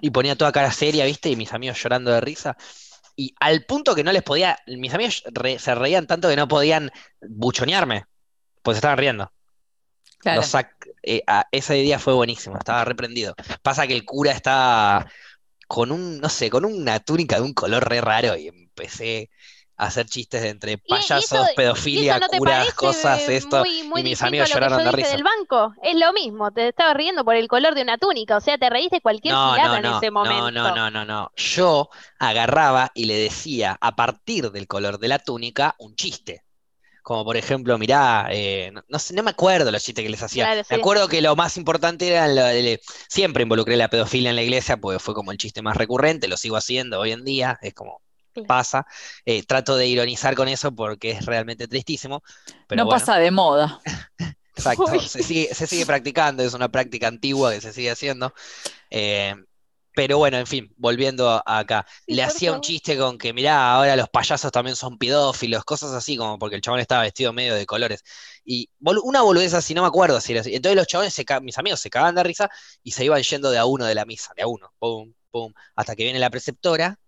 y 0.00 0.10
ponía 0.10 0.36
toda 0.36 0.52
cara 0.52 0.72
seria, 0.72 1.04
¿viste? 1.04 1.30
Y 1.30 1.36
mis 1.36 1.52
amigos 1.52 1.80
llorando 1.82 2.10
de 2.10 2.20
risa. 2.20 2.56
Y 3.14 3.34
al 3.40 3.64
punto 3.66 3.94
que 3.94 4.04
no 4.04 4.12
les 4.12 4.22
podía, 4.22 4.58
mis 4.66 4.92
amigos 4.94 5.22
re- 5.32 5.58
se 5.58 5.74
reían 5.74 6.06
tanto 6.06 6.28
que 6.28 6.36
no 6.36 6.48
podían 6.48 6.90
buchonearme, 7.20 8.04
pues 8.62 8.76
se 8.76 8.78
estaban 8.78 8.98
riendo. 8.98 9.32
Claro. 10.18 10.42
Eh, 11.02 11.22
a- 11.26 11.46
ese 11.52 11.74
día 11.74 11.98
fue 11.98 12.14
buenísimo, 12.14 12.56
estaba 12.56 12.84
reprendido. 12.84 13.34
Pasa 13.62 13.86
que 13.86 13.94
el 13.94 14.04
cura 14.04 14.32
estaba 14.32 15.06
con 15.66 15.90
un, 15.90 16.20
no 16.20 16.28
sé, 16.28 16.48
con 16.48 16.64
una 16.64 17.00
túnica 17.00 17.36
de 17.36 17.42
un 17.42 17.54
color 17.54 17.88
re 17.88 18.00
raro 18.00 18.36
y 18.36 18.48
empecé 18.48 19.30
hacer 19.76 20.06
chistes 20.06 20.42
de 20.42 20.50
entre 20.50 20.78
payasos, 20.78 21.24
eso- 21.32 21.46
¿Y 21.52 21.56
pedofilia, 21.56 22.18
no 22.18 22.28
curas, 22.28 22.72
cosas, 22.74 23.28
esto. 23.28 23.58
muy, 23.64 23.82
muy 23.84 24.00
y 24.00 24.04
mis 24.04 24.22
amigos 24.22 24.48
lloraron 24.50 24.84
de 24.84 24.92
risa. 24.92 25.08
del 25.12 25.24
banco? 25.24 25.74
Es 25.82 25.96
lo 25.96 26.12
mismo, 26.12 26.50
te 26.52 26.68
estabas 26.68 26.94
riendo 26.96 27.24
por 27.24 27.34
el 27.36 27.48
color 27.48 27.74
de 27.74 27.82
una 27.82 27.98
túnica, 27.98 28.36
o 28.36 28.40
sea, 28.40 28.58
te 28.58 28.70
reís 28.70 28.90
de 28.90 29.00
cualquier 29.00 29.34
No, 29.34 29.56
no, 29.56 29.76
en 29.76 29.82
no, 29.82 29.96
ese 29.98 30.10
no, 30.10 30.24
momento. 30.24 30.50
no, 30.52 30.74
no, 30.74 30.90
no, 30.90 31.04
no. 31.04 31.32
Yo 31.36 31.88
agarraba 32.18 32.90
y 32.94 33.06
le 33.06 33.14
decía 33.16 33.76
a 33.80 33.96
partir 33.96 34.50
del 34.50 34.66
color 34.66 34.98
de 34.98 35.08
la 35.08 35.18
túnica 35.18 35.74
un 35.78 35.94
chiste. 35.96 36.44
Como 37.02 37.24
por 37.24 37.36
ejemplo, 37.36 37.78
mirá, 37.78 38.28
eh, 38.30 38.70
no, 38.72 38.82
no 38.88 38.98
sé, 39.00 39.12
no 39.14 39.24
me 39.24 39.30
acuerdo 39.30 39.72
los 39.72 39.82
chistes 39.82 40.04
que 40.04 40.08
les 40.10 40.22
hacía. 40.22 40.44
Claro, 40.44 40.60
Me 40.70 40.76
sí. 40.76 40.80
acuerdo 40.80 41.08
que 41.08 41.20
lo 41.20 41.34
más 41.34 41.56
importante 41.56 42.06
era 42.08 42.28
lo 42.28 42.44
de- 42.44 42.80
siempre 43.08 43.42
involucré 43.42 43.76
la 43.76 43.88
pedofilia 43.88 44.30
en 44.30 44.36
la 44.36 44.42
iglesia 44.42 44.76
porque 44.76 45.00
fue 45.00 45.12
como 45.12 45.32
el 45.32 45.38
chiste 45.38 45.62
más 45.62 45.76
recurrente, 45.76 46.28
lo 46.28 46.36
sigo 46.36 46.56
haciendo 46.56 47.00
hoy 47.00 47.10
en 47.10 47.24
día, 47.24 47.58
es 47.60 47.74
como 47.74 48.00
Claro. 48.32 48.46
pasa. 48.46 48.86
Eh, 49.24 49.42
trato 49.44 49.76
de 49.76 49.86
ironizar 49.86 50.34
con 50.34 50.48
eso 50.48 50.72
porque 50.74 51.12
es 51.12 51.26
realmente 51.26 51.68
tristísimo, 51.68 52.22
pero 52.66 52.80
no 52.80 52.86
bueno. 52.86 52.98
pasa 53.00 53.18
de 53.18 53.30
moda. 53.30 53.80
Exacto, 54.54 55.00
se 55.00 55.22
sigue, 55.22 55.54
se 55.54 55.66
sigue 55.66 55.86
practicando, 55.86 56.42
es 56.42 56.52
una 56.54 56.68
práctica 56.68 57.08
antigua 57.08 57.52
que 57.52 57.60
se 57.60 57.72
sigue 57.72 57.90
haciendo. 57.90 58.34
Eh, 58.90 59.34
pero 59.94 60.16
bueno, 60.18 60.38
en 60.38 60.46
fin, 60.46 60.72
volviendo 60.78 61.28
a- 61.30 61.42
acá, 61.46 61.86
Sí, 62.06 62.14
le 62.14 62.22
hacía 62.22 62.52
un 62.52 62.60
chiste 62.62 62.96
con 62.96 63.18
que, 63.18 63.32
mirá, 63.34 63.74
ahora 63.74 63.94
los 63.96 64.08
payasos 64.08 64.50
también 64.50 64.74
son 64.76 64.96
pedófilos, 64.98 65.64
cosas 65.64 65.92
así, 65.92 66.16
como 66.16 66.38
porque 66.38 66.56
el 66.56 66.62
chabón 66.62 66.80
estaba 66.80 67.02
vestido 67.02 67.32
medio 67.34 67.54
de 67.54 67.66
colores. 67.66 68.02
Y 68.44 68.70
bol- 68.78 69.00
una 69.04 69.20
boludez 69.22 69.52
así, 69.54 69.74
no 69.74 69.82
me 69.82 69.88
acuerdo 69.88 70.20
si 70.20 70.32
era 70.32 70.40
así. 70.40 70.54
Entonces 70.54 70.76
los 70.76 70.86
chabones, 70.86 71.12
se 71.14 71.24
mis 71.42 71.58
amigos 71.58 71.80
se 71.80 71.90
cagaban 71.90 72.14
de 72.14 72.22
risa 72.22 72.48
y 72.82 72.92
se 72.92 73.04
iban 73.04 73.22
yendo 73.22 73.50
de 73.50 73.58
a 73.58 73.66
uno 73.66 73.84
de 73.84 73.94
la 73.94 74.04
misa, 74.06 74.32
de 74.36 74.42
a 74.42 74.46
uno, 74.46 74.72
pum, 74.78 75.12
pum, 75.30 75.52
hasta 75.76 75.94
que 75.94 76.04
viene 76.04 76.18
la 76.18 76.30
preceptora 76.30 76.98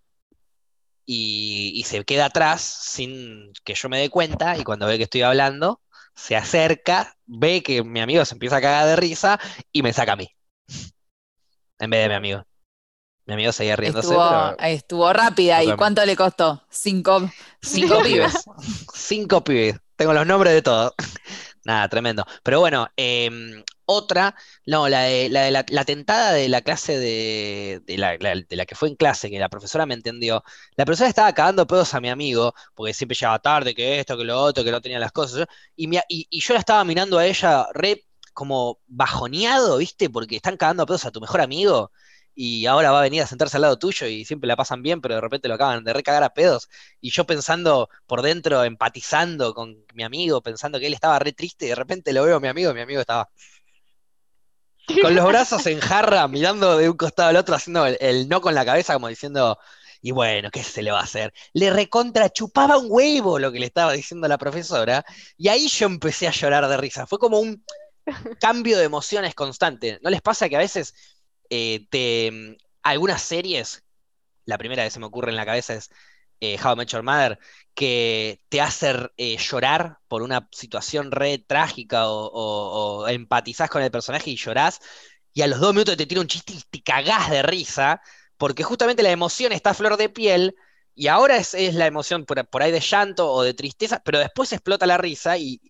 y, 1.06 1.72
y 1.74 1.82
se 1.84 2.04
queda 2.04 2.26
atrás 2.26 2.62
sin 2.62 3.52
que 3.64 3.74
yo 3.74 3.88
me 3.88 3.98
dé 3.98 4.10
cuenta 4.10 4.56
y 4.58 4.64
cuando 4.64 4.86
ve 4.86 4.96
que 4.96 5.04
estoy 5.04 5.22
hablando, 5.22 5.80
se 6.14 6.36
acerca, 6.36 7.16
ve 7.26 7.62
que 7.62 7.82
mi 7.82 8.00
amigo 8.00 8.24
se 8.24 8.34
empieza 8.34 8.56
a 8.56 8.60
cagar 8.60 8.86
de 8.86 8.96
risa 8.96 9.40
y 9.72 9.82
me 9.82 9.92
saca 9.92 10.12
a 10.12 10.16
mí. 10.16 10.28
En 11.76 11.90
vez 11.90 12.02
de 12.02 12.08
mi 12.08 12.14
amigo. 12.14 12.46
Mi 13.26 13.34
amigo 13.34 13.52
seguía 13.52 13.74
riéndose, 13.74 14.08
Estuvo, 14.08 14.28
pero 14.28 14.56
estuvo 14.60 15.12
rápida. 15.12 15.64
¿Y 15.64 15.74
cuánto 15.76 16.04
le 16.04 16.14
costó? 16.14 16.62
Cinco, 16.70 17.28
cinco 17.60 18.00
pibes. 18.02 18.44
cinco 18.94 19.42
pibes. 19.42 19.76
Tengo 19.96 20.12
los 20.12 20.26
nombres 20.26 20.52
de 20.52 20.62
todos. 20.62 20.92
Nada, 21.64 21.88
tremendo. 21.88 22.24
Pero 22.42 22.60
bueno, 22.60 22.86
em, 22.96 23.62
otra, 23.86 24.34
no, 24.66 24.88
la 24.88 25.02
de 25.02 25.28
la, 25.28 25.42
de 25.42 25.50
la, 25.70 25.84
tentada 25.84 26.32
de 26.32 26.48
la 26.48 26.62
clase 26.62 26.98
de, 26.98 27.82
la, 27.98 28.66
que 28.66 28.74
fue 28.74 28.88
en 28.88 28.96
clase, 28.96 29.30
que 29.30 29.38
la 29.38 29.48
profesora 29.48 29.86
me 29.86 29.94
entendió. 29.94 30.42
La 30.76 30.84
profesora 30.84 31.08
estaba 31.08 31.32
cagando 31.32 31.66
pedos 31.66 31.94
a 31.94 32.00
mi 32.00 32.08
amigo, 32.10 32.54
porque 32.74 32.94
siempre 32.94 33.16
llegaba 33.16 33.38
tarde, 33.38 33.74
que 33.74 34.00
esto, 34.00 34.16
que 34.16 34.24
lo 34.24 34.40
otro, 34.40 34.64
que 34.64 34.70
no 34.70 34.80
tenía 34.80 34.98
las 34.98 35.12
cosas. 35.12 35.46
Y, 35.76 35.86
mi- 35.88 35.98
y, 36.08 36.26
y 36.30 36.40
yo 36.40 36.54
la 36.54 36.60
estaba 36.60 36.84
mirando 36.84 37.18
a 37.18 37.26
ella 37.26 37.66
re 37.74 38.04
como 38.32 38.80
bajoneado, 38.86 39.78
¿viste? 39.78 40.10
Porque 40.10 40.36
están 40.36 40.56
cagando 40.56 40.86
pedos 40.86 41.04
a 41.06 41.10
tu 41.12 41.20
mejor 41.20 41.40
amigo. 41.40 41.92
Y 42.36 42.66
ahora 42.66 42.90
va 42.90 42.98
a 42.98 43.02
venir 43.02 43.22
a 43.22 43.26
sentarse 43.28 43.56
al 43.56 43.62
lado 43.62 43.78
tuyo 43.78 44.06
y 44.08 44.24
siempre 44.24 44.48
la 44.48 44.56
pasan 44.56 44.82
bien, 44.82 45.00
pero 45.00 45.14
de 45.14 45.20
repente 45.20 45.46
lo 45.48 45.54
acaban 45.54 45.84
de 45.84 45.92
recagar 45.92 46.24
a 46.24 46.30
pedos. 46.34 46.68
Y 47.00 47.10
yo 47.12 47.24
pensando 47.26 47.88
por 48.06 48.22
dentro, 48.22 48.64
empatizando 48.64 49.54
con 49.54 49.76
mi 49.94 50.02
amigo, 50.02 50.42
pensando 50.42 50.80
que 50.80 50.86
él 50.88 50.94
estaba 50.94 51.18
re 51.20 51.32
triste, 51.32 51.66
y 51.66 51.68
de 51.68 51.74
repente 51.76 52.12
lo 52.12 52.24
veo 52.24 52.36
a 52.36 52.40
mi 52.40 52.48
amigo, 52.48 52.70
y 52.72 52.74
mi 52.74 52.80
amigo 52.80 53.00
estaba 53.00 53.30
con 55.02 55.14
los 55.14 55.26
brazos 55.26 55.66
en 55.66 55.80
jarra, 55.80 56.26
mirando 56.28 56.76
de 56.76 56.88
un 56.88 56.96
costado 56.96 57.30
al 57.30 57.36
otro, 57.36 57.54
haciendo 57.54 57.86
el, 57.86 57.96
el 58.00 58.28
no 58.28 58.40
con 58.40 58.54
la 58.54 58.64
cabeza, 58.64 58.94
como 58.94 59.08
diciendo, 59.08 59.58
y 60.02 60.10
bueno, 60.10 60.50
¿qué 60.50 60.62
se 60.62 60.82
le 60.82 60.90
va 60.90 61.00
a 61.00 61.04
hacer? 61.04 61.32
Le 61.54 61.70
recontra 61.70 62.28
chupaba 62.30 62.76
un 62.76 62.86
huevo 62.88 63.38
lo 63.38 63.50
que 63.50 63.58
le 63.58 63.66
estaba 63.66 63.92
diciendo 63.92 64.28
la 64.28 64.38
profesora, 64.38 65.04
y 65.36 65.48
ahí 65.48 65.68
yo 65.68 65.86
empecé 65.86 66.28
a 66.28 66.32
llorar 66.32 66.68
de 66.68 66.76
risa. 66.76 67.06
Fue 67.06 67.18
como 67.18 67.38
un 67.40 67.64
cambio 68.40 68.78
de 68.78 68.84
emociones 68.84 69.34
constante. 69.34 69.98
¿No 70.02 70.10
les 70.10 70.20
pasa 70.20 70.48
que 70.48 70.56
a 70.56 70.60
veces 70.60 70.94
eh, 71.50 71.86
te, 71.90 72.58
algunas 72.82 73.22
series, 73.22 73.82
la 74.44 74.58
primera 74.58 74.84
que 74.84 74.90
se 74.90 75.00
me 75.00 75.06
ocurre 75.06 75.30
en 75.30 75.36
la 75.36 75.46
cabeza 75.46 75.74
es 75.74 75.90
eh, 76.40 76.58
How 76.62 76.72
I 76.74 76.76
Met 76.76 76.88
Your 76.90 77.02
Mother, 77.02 77.38
que 77.74 78.40
te 78.48 78.60
hace 78.60 79.10
eh, 79.16 79.36
llorar 79.38 79.98
por 80.08 80.22
una 80.22 80.48
situación 80.52 81.10
re 81.10 81.38
trágica 81.38 82.08
o, 82.08 83.02
o- 83.02 83.08
empatizás 83.08 83.70
con 83.70 83.82
el 83.82 83.90
personaje 83.90 84.30
y 84.30 84.36
llorás, 84.36 84.80
y 85.32 85.42
a 85.42 85.46
los 85.46 85.60
dos 85.60 85.72
minutos 85.74 85.96
te 85.96 86.06
tira 86.06 86.20
un 86.20 86.28
chiste 86.28 86.52
y 86.54 86.60
te 86.70 86.82
cagás 86.82 87.30
de 87.30 87.42
risa, 87.42 88.00
porque 88.36 88.62
justamente 88.62 89.02
la 89.02 89.10
emoción 89.10 89.52
está 89.52 89.70
a 89.70 89.74
flor 89.74 89.96
de 89.96 90.08
piel, 90.08 90.54
y 90.94 91.08
ahora 91.08 91.36
es, 91.36 91.54
es 91.54 91.74
la 91.74 91.86
emoción 91.86 92.24
por, 92.24 92.46
por 92.48 92.62
ahí 92.62 92.70
de 92.72 92.80
llanto 92.80 93.30
o 93.32 93.42
de 93.42 93.54
tristeza, 93.54 94.00
pero 94.04 94.18
después 94.20 94.52
explota 94.52 94.86
la 94.86 94.96
risa 94.98 95.36
y, 95.38 95.60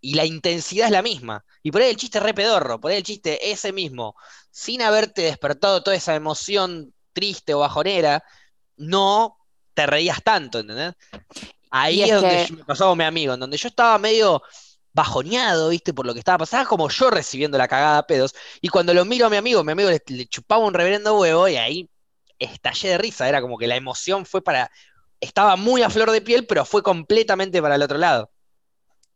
y 0.00 0.14
la 0.14 0.24
intensidad 0.24 0.86
es 0.86 0.92
la 0.92 1.02
misma. 1.02 1.44
Y 1.62 1.70
por 1.72 1.82
ahí 1.82 1.90
el 1.90 1.96
chiste 1.96 2.18
es 2.18 2.24
re 2.24 2.34
pedorro, 2.34 2.80
por 2.80 2.90
ahí 2.90 2.98
el 2.98 3.02
chiste 3.02 3.50
ese 3.50 3.72
mismo, 3.72 4.14
sin 4.50 4.82
haberte 4.82 5.22
despertado 5.22 5.82
toda 5.82 5.96
esa 5.96 6.14
emoción 6.14 6.94
triste 7.12 7.54
o 7.54 7.60
bajonera, 7.60 8.22
no 8.76 9.37
te 9.78 9.86
reías 9.86 10.22
tanto, 10.22 10.58
¿entendés? 10.60 10.94
Ahí 11.70 12.02
es 12.02 12.10
es 12.10 12.14
donde 12.14 12.38
que- 12.38 12.38
yo- 12.38 12.54
me 12.56 12.64
pasaba 12.64 12.90
con 12.92 12.98
mi 12.98 13.04
amigo, 13.04 13.34
en 13.34 13.40
donde 13.40 13.56
yo 13.58 13.68
estaba 13.68 13.98
medio 13.98 14.42
bajoneado, 14.92 15.68
¿viste? 15.70 15.94
Por 15.94 16.06
lo 16.06 16.12
que 16.14 16.20
estaba 16.20 16.38
pasando, 16.38 16.68
como 16.68 16.88
yo 16.88 17.10
recibiendo 17.10 17.58
la 17.58 17.68
cagada 17.68 17.98
a 17.98 18.06
pedos, 18.06 18.34
y 18.60 18.68
cuando 18.68 18.94
lo 18.94 19.04
miro 19.04 19.26
a 19.26 19.30
mi 19.30 19.36
amigo, 19.36 19.64
mi 19.64 19.72
amigo 19.72 19.90
le, 19.90 20.02
le 20.08 20.26
chupaba 20.26 20.64
un 20.64 20.74
reverendo 20.74 21.18
huevo, 21.20 21.48
y 21.48 21.56
ahí 21.56 21.90
estallé 22.38 22.90
de 22.90 22.98
risa, 22.98 23.28
era 23.28 23.40
como 23.42 23.58
que 23.58 23.66
la 23.68 23.76
emoción 23.76 24.26
fue 24.26 24.42
para, 24.42 24.70
estaba 25.20 25.56
muy 25.56 25.82
a 25.82 25.90
flor 25.90 26.10
de 26.10 26.20
piel, 26.22 26.46
pero 26.46 26.64
fue 26.64 26.82
completamente 26.82 27.60
para 27.62 27.76
el 27.76 27.82
otro 27.82 27.98
lado. 27.98 28.30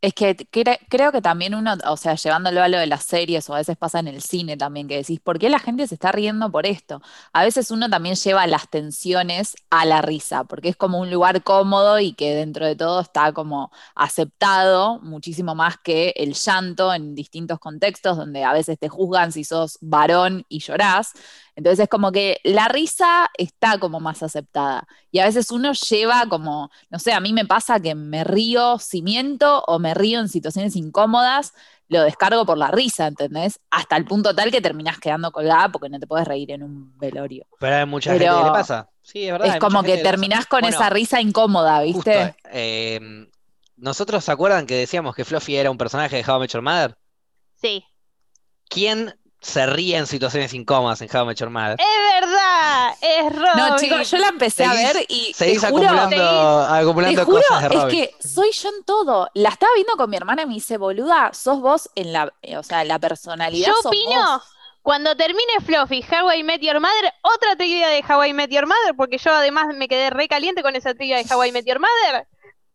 Es 0.02 0.14
que 0.14 0.36
cre- 0.36 0.80
creo 0.88 1.12
que 1.12 1.22
también 1.22 1.54
uno, 1.54 1.74
o 1.86 1.96
sea, 1.96 2.16
llevándolo 2.16 2.60
a 2.60 2.66
lo 2.68 2.76
de 2.78 2.88
las 2.88 3.04
series 3.04 3.48
o 3.48 3.54
a 3.54 3.58
veces 3.58 3.76
pasa 3.76 4.00
en 4.00 4.08
el 4.08 4.20
cine 4.20 4.56
también, 4.56 4.88
que 4.88 4.96
decís, 4.96 5.20
¿por 5.20 5.38
qué 5.38 5.48
la 5.48 5.60
gente 5.60 5.86
se 5.86 5.94
está 5.94 6.10
riendo 6.10 6.50
por 6.50 6.66
esto? 6.66 7.00
A 7.32 7.44
veces 7.44 7.70
uno 7.70 7.88
también 7.88 8.16
lleva 8.16 8.44
las 8.48 8.68
tensiones 8.68 9.54
a 9.70 9.84
la 9.86 10.02
risa, 10.02 10.42
porque 10.42 10.70
es 10.70 10.76
como 10.76 10.98
un 10.98 11.08
lugar 11.12 11.44
cómodo 11.44 12.00
y 12.00 12.14
que 12.14 12.34
dentro 12.34 12.66
de 12.66 12.74
todo 12.74 13.00
está 13.00 13.32
como 13.32 13.70
aceptado 13.94 14.98
muchísimo 15.02 15.54
más 15.54 15.76
que 15.78 16.12
el 16.16 16.34
llanto 16.34 16.92
en 16.92 17.14
distintos 17.14 17.60
contextos 17.60 18.16
donde 18.16 18.42
a 18.42 18.52
veces 18.52 18.80
te 18.80 18.88
juzgan 18.88 19.30
si 19.30 19.44
sos 19.44 19.78
varón 19.80 20.44
y 20.48 20.58
llorás. 20.58 21.12
Entonces 21.54 21.80
es 21.80 21.88
como 21.88 22.12
que 22.12 22.40
la 22.44 22.68
risa 22.68 23.30
está 23.36 23.78
como 23.78 24.00
más 24.00 24.22
aceptada. 24.22 24.86
Y 25.10 25.18
a 25.18 25.26
veces 25.26 25.50
uno 25.50 25.72
lleva 25.72 26.26
como, 26.28 26.70
no 26.90 26.98
sé, 26.98 27.12
a 27.12 27.20
mí 27.20 27.32
me 27.32 27.44
pasa 27.44 27.80
que 27.80 27.94
me 27.94 28.24
río 28.24 28.78
si 28.78 29.02
miento 29.02 29.62
o 29.66 29.78
me 29.78 29.92
río 29.94 30.20
en 30.20 30.28
situaciones 30.28 30.76
incómodas, 30.76 31.52
lo 31.88 32.02
descargo 32.02 32.46
por 32.46 32.56
la 32.56 32.68
risa, 32.68 33.06
¿entendés? 33.06 33.60
Hasta 33.70 33.96
el 33.98 34.06
punto 34.06 34.34
tal 34.34 34.50
que 34.50 34.62
terminás 34.62 34.98
quedando 34.98 35.30
colgada 35.30 35.68
porque 35.70 35.90
no 35.90 36.00
te 36.00 36.06
puedes 36.06 36.26
reír 36.26 36.50
en 36.52 36.62
un 36.62 36.96
velorio. 36.98 37.46
Pero 37.58 37.76
hay 37.76 37.86
mucha 37.86 38.12
Pero 38.12 38.24
gente 38.24 38.40
que 38.40 38.46
le 38.46 38.52
pasa. 38.52 38.88
Sí, 39.02 39.26
es 39.26 39.32
verdad. 39.32 39.48
Es 39.48 39.56
como 39.58 39.82
que 39.82 39.98
terminás 39.98 40.46
con 40.46 40.60
Bueno, 40.60 40.74
esa 40.74 40.88
risa 40.88 41.20
incómoda, 41.20 41.82
justo, 41.84 42.10
¿viste? 42.10 42.36
eh, 42.50 43.28
nosotros, 43.76 44.24
¿se 44.24 44.32
acuerdan 44.32 44.66
que 44.66 44.76
decíamos 44.76 45.14
que 45.14 45.24
Fluffy 45.24 45.56
era 45.56 45.70
un 45.70 45.76
personaje 45.76 46.16
de 46.16 46.24
How 46.30 46.36
I 46.36 46.40
Met 46.40 46.52
Your 46.52 46.62
Mother? 46.62 46.96
Sí. 47.60 47.84
¿Quién 48.68 49.14
se 49.42 49.66
ríe 49.66 49.96
en 49.98 50.06
situaciones 50.06 50.54
incómodas 50.54 51.02
en 51.02 51.14
How 51.14 51.24
I 51.24 51.26
Met 51.26 51.36
Your 51.38 51.50
Mother? 51.50 51.76
Es 51.78 52.20
verdad, 52.20 52.94
es 53.00 53.32
Robin. 53.32 53.56
No, 53.56 53.76
chicos, 53.76 54.10
yo 54.10 54.18
la 54.18 54.28
empecé 54.28 54.64
a 54.64 54.72
ver 54.72 55.04
y 55.08 55.32
te 55.32 55.34
Seguís 55.34 55.60
juro, 55.66 55.84
acumulando, 55.88 56.60
acumulando 56.60 57.20
te 57.20 57.24
juro, 57.24 57.42
cosas 57.42 57.60
de 57.62 57.66
es 57.76 57.82
Robin. 57.82 57.96
que 57.96 58.14
soy 58.26 58.52
yo 58.52 58.68
en 58.68 58.84
todo. 58.84 59.28
La 59.34 59.48
estaba 59.50 59.72
viendo 59.74 59.94
con 59.96 60.08
mi 60.08 60.16
hermana 60.16 60.42
y 60.42 60.46
me 60.46 60.54
dice, 60.54 60.78
boluda, 60.78 61.30
sos 61.34 61.60
vos 61.60 61.90
en 61.96 62.12
la, 62.12 62.32
eh, 62.42 62.56
o 62.56 62.62
sea, 62.62 62.84
la 62.84 62.98
personalidad 62.98 63.66
Yo 63.66 63.74
sos 63.74 63.86
opino, 63.86 64.20
vos. 64.38 64.42
cuando 64.82 65.16
termine 65.16 65.52
Fluffy, 65.66 66.04
How 66.10 66.32
I 66.32 66.42
Met 66.44 66.60
Your 66.62 66.78
Mother, 66.80 67.12
otra 67.22 67.56
trivia 67.56 67.88
de 67.88 68.02
How 68.08 68.24
I 68.26 68.32
Met 68.32 68.50
Your 68.50 68.66
Mother, 68.66 68.94
porque 68.96 69.18
yo 69.18 69.32
además 69.32 69.66
me 69.74 69.88
quedé 69.88 70.10
re 70.10 70.28
caliente 70.28 70.62
con 70.62 70.76
esa 70.76 70.94
trivia 70.94 71.16
de 71.16 71.34
How 71.34 71.44
I 71.44 71.52
Met 71.52 71.66
Your 71.66 71.80
Mother, 71.80 72.26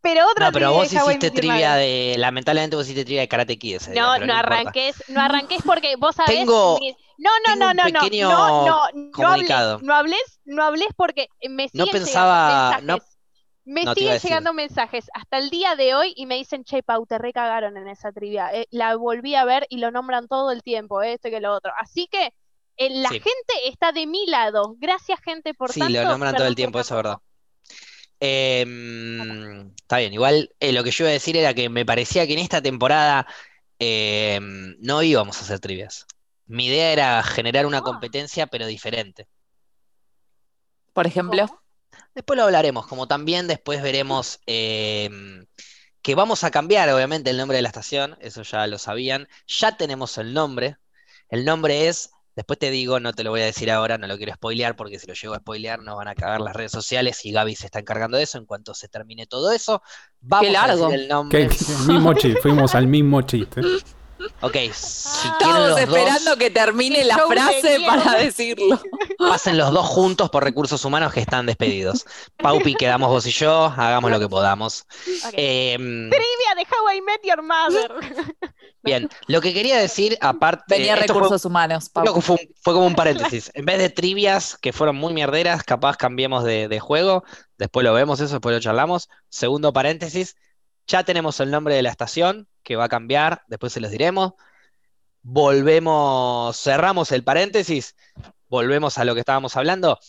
pero 0.10 0.26
otra 0.30 0.46
No, 0.48 0.52
pero 0.54 0.68
trivia 0.82 1.02
vos 1.04 1.12
hiciste 1.12 1.32
trivia 1.32 1.76
de. 1.76 2.16
Lamentablemente 2.18 2.76
vos 2.76 2.86
hiciste 2.86 3.04
trivia 3.04 3.22
de 3.22 3.28
Karate 3.28 3.58
Kid 3.60 3.76
ese 3.76 3.92
día, 3.92 4.02
No, 4.02 4.14
pero 4.14 4.26
no 4.26 4.34
importa. 4.34 4.56
arranques, 4.58 5.04
no 5.10 5.22
arranques 5.22 5.62
porque 5.66 5.96
vos 5.98 6.16
sabés. 6.16 6.36
Tengo- 6.38 6.80
No, 7.18 7.30
no, 7.46 7.54
tengo 7.54 7.66
no, 7.66 7.74
no, 7.74 7.90
no, 7.90 8.00
pequeño 8.02 8.30
no, 8.30 8.66
no, 8.68 8.88
no 8.94 9.12
comunicado. 9.12 9.80
no 9.82 9.96
hables, 9.96 10.40
no 10.46 10.64
hables 10.64 10.88
porque 10.96 11.28
me 11.50 11.68
No 11.74 11.86
siguen 11.86 12.04
pensaba- 12.04 12.70
llegando 12.78 12.94
mensajes. 12.94 13.18
Me 13.66 13.84
no 13.84 13.94
siguen 13.96 14.20
llegando 14.20 14.54
mensajes 14.54 15.06
hasta 15.14 15.38
el 15.40 15.50
día 15.50 15.76
de 15.76 15.94
hoy 15.94 16.14
y 16.16 16.26
me 16.26 16.36
dicen, 16.36 16.64
che, 16.64 16.84
Pau, 16.84 17.06
te 17.06 17.18
recagaron 17.18 17.76
en 17.76 17.90
esa 17.90 18.14
trivia. 18.14 18.50
Eh, 18.54 18.66
la 18.72 18.96
volví 18.96 19.36
a 19.36 19.44
ver 19.44 19.66
y 19.70 19.78
lo 19.80 19.92
nombran 19.92 20.30
todo 20.30 20.52
el 20.52 20.64
tiempo, 20.64 21.02
eh, 21.02 21.14
esto 21.14 21.28
y 21.28 21.32
que 21.32 21.42
lo 21.42 21.54
otro. 21.54 21.74
Así 21.78 22.08
que 22.08 22.32
eh, 22.78 22.90
la 22.92 23.10
Sí. 23.10 23.16
gente 23.20 23.68
está 23.68 23.92
de 23.92 24.06
mi 24.08 24.26
lado. 24.28 24.76
Gracias, 24.78 25.20
gente, 25.22 25.54
por 25.54 25.74
Sí, 25.74 25.80
tanto. 25.82 26.00
lo 26.02 26.06
nombran 26.10 26.36
todo 26.36 26.48
el 26.48 26.56
tiempo, 26.56 26.80
eso 26.80 26.94
es 26.94 27.04
verdad. 27.04 27.18
Em, 28.20 29.70
está 29.76 29.98
bien, 30.00 30.14
igual 30.14 30.50
eh, 30.60 30.72
lo 30.74 30.84
que 30.84 30.92
yo 30.92 31.04
iba 31.04 31.10
a 31.10 31.14
decir 31.14 31.38
era 31.38 31.54
que 31.54 31.70
me 31.70 31.86
parecía 31.86 32.26
que 32.26 32.34
en 32.34 32.40
esta 32.40 32.62
temporada 32.62 33.28
em, 33.80 34.76
no 34.80 35.04
íbamos 35.04 35.38
a 35.38 35.42
hacer 35.42 35.60
trivias. 35.60 36.08
Mi 36.48 36.68
idea 36.68 36.92
era 36.94 37.24
generar 37.24 37.66
una 37.66 37.80
Ah. 37.80 37.84
competencia, 37.84 38.48
pero 38.48 38.66
diferente. 38.66 39.28
Por 40.94 41.06
ejemplo. 41.08 41.46
Después 42.16 42.38
lo 42.38 42.44
hablaremos, 42.46 42.88
como 42.88 43.08
también 43.08 43.48
después 43.48 43.82
veremos 43.84 44.40
em, 44.48 45.46
que 46.02 46.16
vamos 46.16 46.44
a 46.44 46.50
cambiar, 46.52 46.90
obviamente, 46.90 47.30
el 47.30 47.38
nombre 47.38 47.58
de 47.58 47.62
la 47.62 47.70
estación, 47.70 48.18
eso 48.22 48.42
ya 48.44 48.66
lo 48.66 48.80
sabían. 48.80 49.28
Ya 49.48 49.78
tenemos 49.78 50.18
el 50.18 50.34
nombre. 50.34 50.78
El 51.30 51.46
nombre 51.46 51.88
es, 51.88 52.10
después 52.38 52.60
te 52.60 52.70
digo, 52.70 53.00
no 53.00 53.14
te 53.14 53.24
lo 53.24 53.32
voy 53.32 53.42
a 53.42 53.46
decir 53.46 53.72
ahora, 53.72 53.98
no 53.98 54.06
lo 54.06 54.16
quiero 54.16 54.32
spoilear, 54.36 54.76
porque 54.76 55.00
si 55.00 55.08
lo 55.08 55.16
llego 55.16 55.34
a 55.34 55.40
spoilear 55.40 55.82
nos 55.82 55.98
van 55.98 56.08
a 56.08 56.14
cagar 56.14 56.40
las 56.40 56.56
redes 56.56 56.72
sociales 56.72 57.26
y 57.26 57.32
Gaby 57.32 57.56
se 57.56 57.66
está 57.66 57.80
encargando 57.80 58.16
de 58.16 58.24
eso. 58.24 58.38
En 58.38 58.46
cuanto 58.46 58.76
se 58.76 58.88
termine 58.88 59.26
todo 59.26 59.52
eso, 59.52 59.82
vamos 60.22 60.48
a 60.50 60.68
largo. 60.68 60.88
decir 60.88 61.00
el 61.02 61.08
nombre. 61.10 61.50
mismo 61.88 62.14
chiste, 62.14 62.40
fuimos 62.40 62.76
al 62.76 62.86
mismo 62.86 63.24
chiste. 63.24 63.62
Ok, 64.42 64.56
si 64.74 65.30
quieren 65.30 65.34
Estábamos 65.40 65.70
los 65.70 65.80
esperando 65.80 66.30
dos, 66.32 66.40
que 66.40 66.50
termine 66.52 67.04
la 67.04 67.18
frase 67.28 67.80
para 67.86 68.14
decirlo. 68.20 68.80
pasen 69.18 69.58
los 69.58 69.72
dos 69.72 69.86
juntos 69.88 70.30
por 70.30 70.44
recursos 70.44 70.84
humanos 70.86 71.14
que 71.14 71.22
están 71.22 71.48
despedidos. 71.48 72.06
Paupi, 72.38 72.76
quedamos 72.76 73.10
vos 73.10 73.26
y 73.26 73.32
yo, 73.32 73.66
hagamos 73.66 74.12
lo 74.12 74.20
que 74.20 74.30
podamos. 74.30 74.86
Em, 75.34 76.10
Trivia 76.10 76.56
de 76.56 76.62
How 76.70 76.98
I 76.98 77.02
Met 77.02 77.22
Your 77.24 77.42
Mother. 77.42 77.92
Bien, 78.84 79.10
lo 79.28 79.42
que 79.42 79.54
quería 79.54 79.78
decir, 79.78 80.18
aparte, 80.22 80.64
Venía 80.70 80.94
esto 80.96 81.14
fue- 81.14 81.24
recursos 81.24 81.46
humanos, 81.46 81.90
que 81.90 82.22
fue, 82.22 82.38
como 82.64 82.86
un 82.86 82.96
paréntesis. 82.96 83.52
En 83.54 83.66
vez 83.66 83.80
de 83.80 83.90
trivias 83.90 84.58
que 84.58 84.72
fueron 84.72 84.96
muy 84.96 85.14
mierderas, 85.14 85.64
capaz 85.64 85.98
cambiemos 85.98 86.44
de, 86.46 86.68
de 86.68 86.80
juego. 86.80 87.24
Después 87.58 87.84
lo 87.84 87.94
vemos 87.94 88.20
eso, 88.22 88.36
después 88.36 88.56
lo 88.56 88.62
charlamos. 88.62 89.10
Segundo 89.30 89.74
paréntesis, 89.74 90.36
ya 90.88 91.04
tenemos 91.04 91.40
el 91.42 91.52
nombre 91.52 91.76
de 91.76 91.82
la 91.82 91.90
estación, 91.90 92.48
que 92.64 92.76
va 92.78 92.86
a 92.86 92.90
cambiar, 92.90 93.44
después 93.48 93.74
se 93.74 93.82
los 93.82 93.92
diremos. 93.92 94.34
Volvemos, 95.30 96.58
cerramos 96.58 97.12
el 97.12 97.24
paréntesis, 97.24 97.96
volvemos 98.48 98.98
a 98.98 99.04
lo 99.04 99.14
que 99.14 99.20
estábamos 99.20 99.58
hablando. 99.58 100.00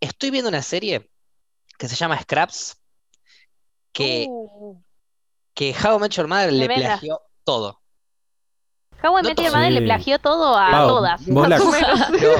Estoy 0.00 0.30
viendo 0.30 0.50
una 0.50 0.60
serie 0.62 1.10
que 1.78 1.88
se 1.88 1.96
llama 1.96 2.20
Scraps, 2.20 2.76
que, 3.92 4.26
Uh, 4.28 4.78
que 5.54 5.74
How 5.82 5.98
Met 5.98 6.12
Your 6.12 6.28
Mother 6.28 6.52
le 6.52 6.66
plagió 6.68 7.22
todo. 7.44 7.77
How 9.02 9.18
I 9.18 9.22
No 9.22 9.28
Met 9.28 9.38
Your. 9.40 9.52
Mother 9.52 9.72
le 9.72 9.82
plagió 9.82 10.18
todo 10.18 10.56
a 10.58 10.70
Pau, 10.70 10.88
todas. 10.88 11.26
vos 11.26 11.48
la- 11.48 11.58
más 11.58 11.66
o 11.66 11.70
menos. 11.72 12.00
Pero, 12.10 12.32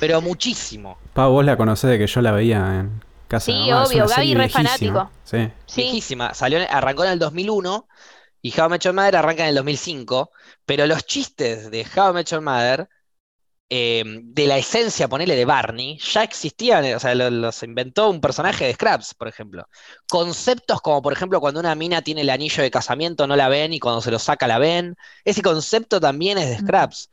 pero 0.00 0.20
muchísimo. 0.20 0.96
Pau, 1.12 1.32
vos 1.32 1.44
la 1.44 1.56
conocés 1.56 1.90
de 1.90 1.98
que 1.98 2.06
yo 2.06 2.20
la 2.20 2.32
veía 2.32 2.80
en 2.80 3.02
casa 3.28 3.50
de 3.50 3.58
Sí, 3.58 3.70
mamá, 3.70 3.82
es 3.82 3.88
obvio, 3.88 3.98
una 4.04 4.06
Gaby 4.06 4.14
serie 4.14 4.34
re 4.34 4.40
viejísima. 4.46 4.64
fanático. 4.68 5.10
Sí. 5.24 5.50
Sí. 5.66 5.82
Viejísima. 5.82 6.34
Salió, 6.34 6.58
en- 6.60 6.68
arrancó 6.70 7.04
en 7.04 7.10
el 7.12 7.18
2001 7.18 7.88
y 8.42 8.58
How 8.60 8.66
I 8.66 8.68
Met 8.70 8.82
Your 8.82 8.94
Mother 8.94 9.16
arranca 9.16 9.42
en 9.42 9.48
el 9.48 9.54
2005. 9.56 10.30
Pero 10.66 10.86
los 10.86 11.04
chistes 11.06 11.70
de 11.70 11.86
How 11.96 12.10
I 12.10 12.14
Met 12.14 12.26
Your 12.30 12.40
Mother, 12.42 12.88
eh, 13.70 14.04
de 14.22 14.46
la 14.46 14.58
esencia, 14.58 15.08
ponele, 15.08 15.34
de 15.36 15.44
Barney, 15.44 15.98
ya 15.98 16.22
existían. 16.22 16.84
O 16.94 17.00
sea, 17.00 17.14
lo- 17.14 17.30
los 17.30 17.62
inventó 17.62 18.10
un 18.10 18.20
personaje 18.20 18.66
de 18.66 18.74
Scraps, 18.74 19.14
por 19.14 19.28
ejemplo. 19.28 19.68
Conceptos 20.08 20.80
como, 20.82 21.02
por 21.02 21.12
ejemplo, 21.12 21.40
cuando 21.40 21.60
una 21.60 21.74
mina 21.74 22.02
tiene 22.02 22.20
el 22.22 22.30
anillo 22.30 22.62
de 22.62 22.70
casamiento 22.70 23.26
no 23.26 23.36
la 23.36 23.48
ven 23.48 23.72
y 23.72 23.80
cuando 23.80 24.00
se 24.02 24.10
lo 24.10 24.18
saca 24.18 24.46
la 24.46 24.58
ven. 24.58 24.96
Ese 25.24 25.42
concepto 25.42 26.00
también 26.00 26.38
es 26.38 26.48
de 26.50 26.58
Scraps. 26.58 27.10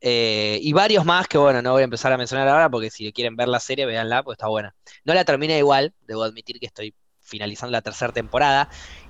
Eh, 0.00 0.58
y 0.62 0.72
varios 0.72 1.04
más 1.04 1.26
que, 1.28 1.38
bueno, 1.38 1.62
no 1.62 1.72
voy 1.72 1.82
a 1.82 1.84
empezar 1.84 2.12
a 2.12 2.18
mencionar 2.18 2.48
ahora 2.48 2.70
porque 2.70 2.90
si 2.90 3.12
quieren 3.12 3.36
ver 3.36 3.48
la 3.48 3.60
serie, 3.60 3.86
véanla, 3.86 4.22
pues 4.22 4.36
está 4.36 4.48
buena. 4.48 4.74
No 5.04 5.14
la 5.14 5.24
terminé 5.24 5.58
igual, 5.58 5.94
debo 6.02 6.22
admitir 6.24 6.60
que 6.60 6.66
estoy 6.66 6.94
finalizando 7.20 7.72
la 7.72 7.82
tercera 7.82 8.12
temporada 8.12 8.68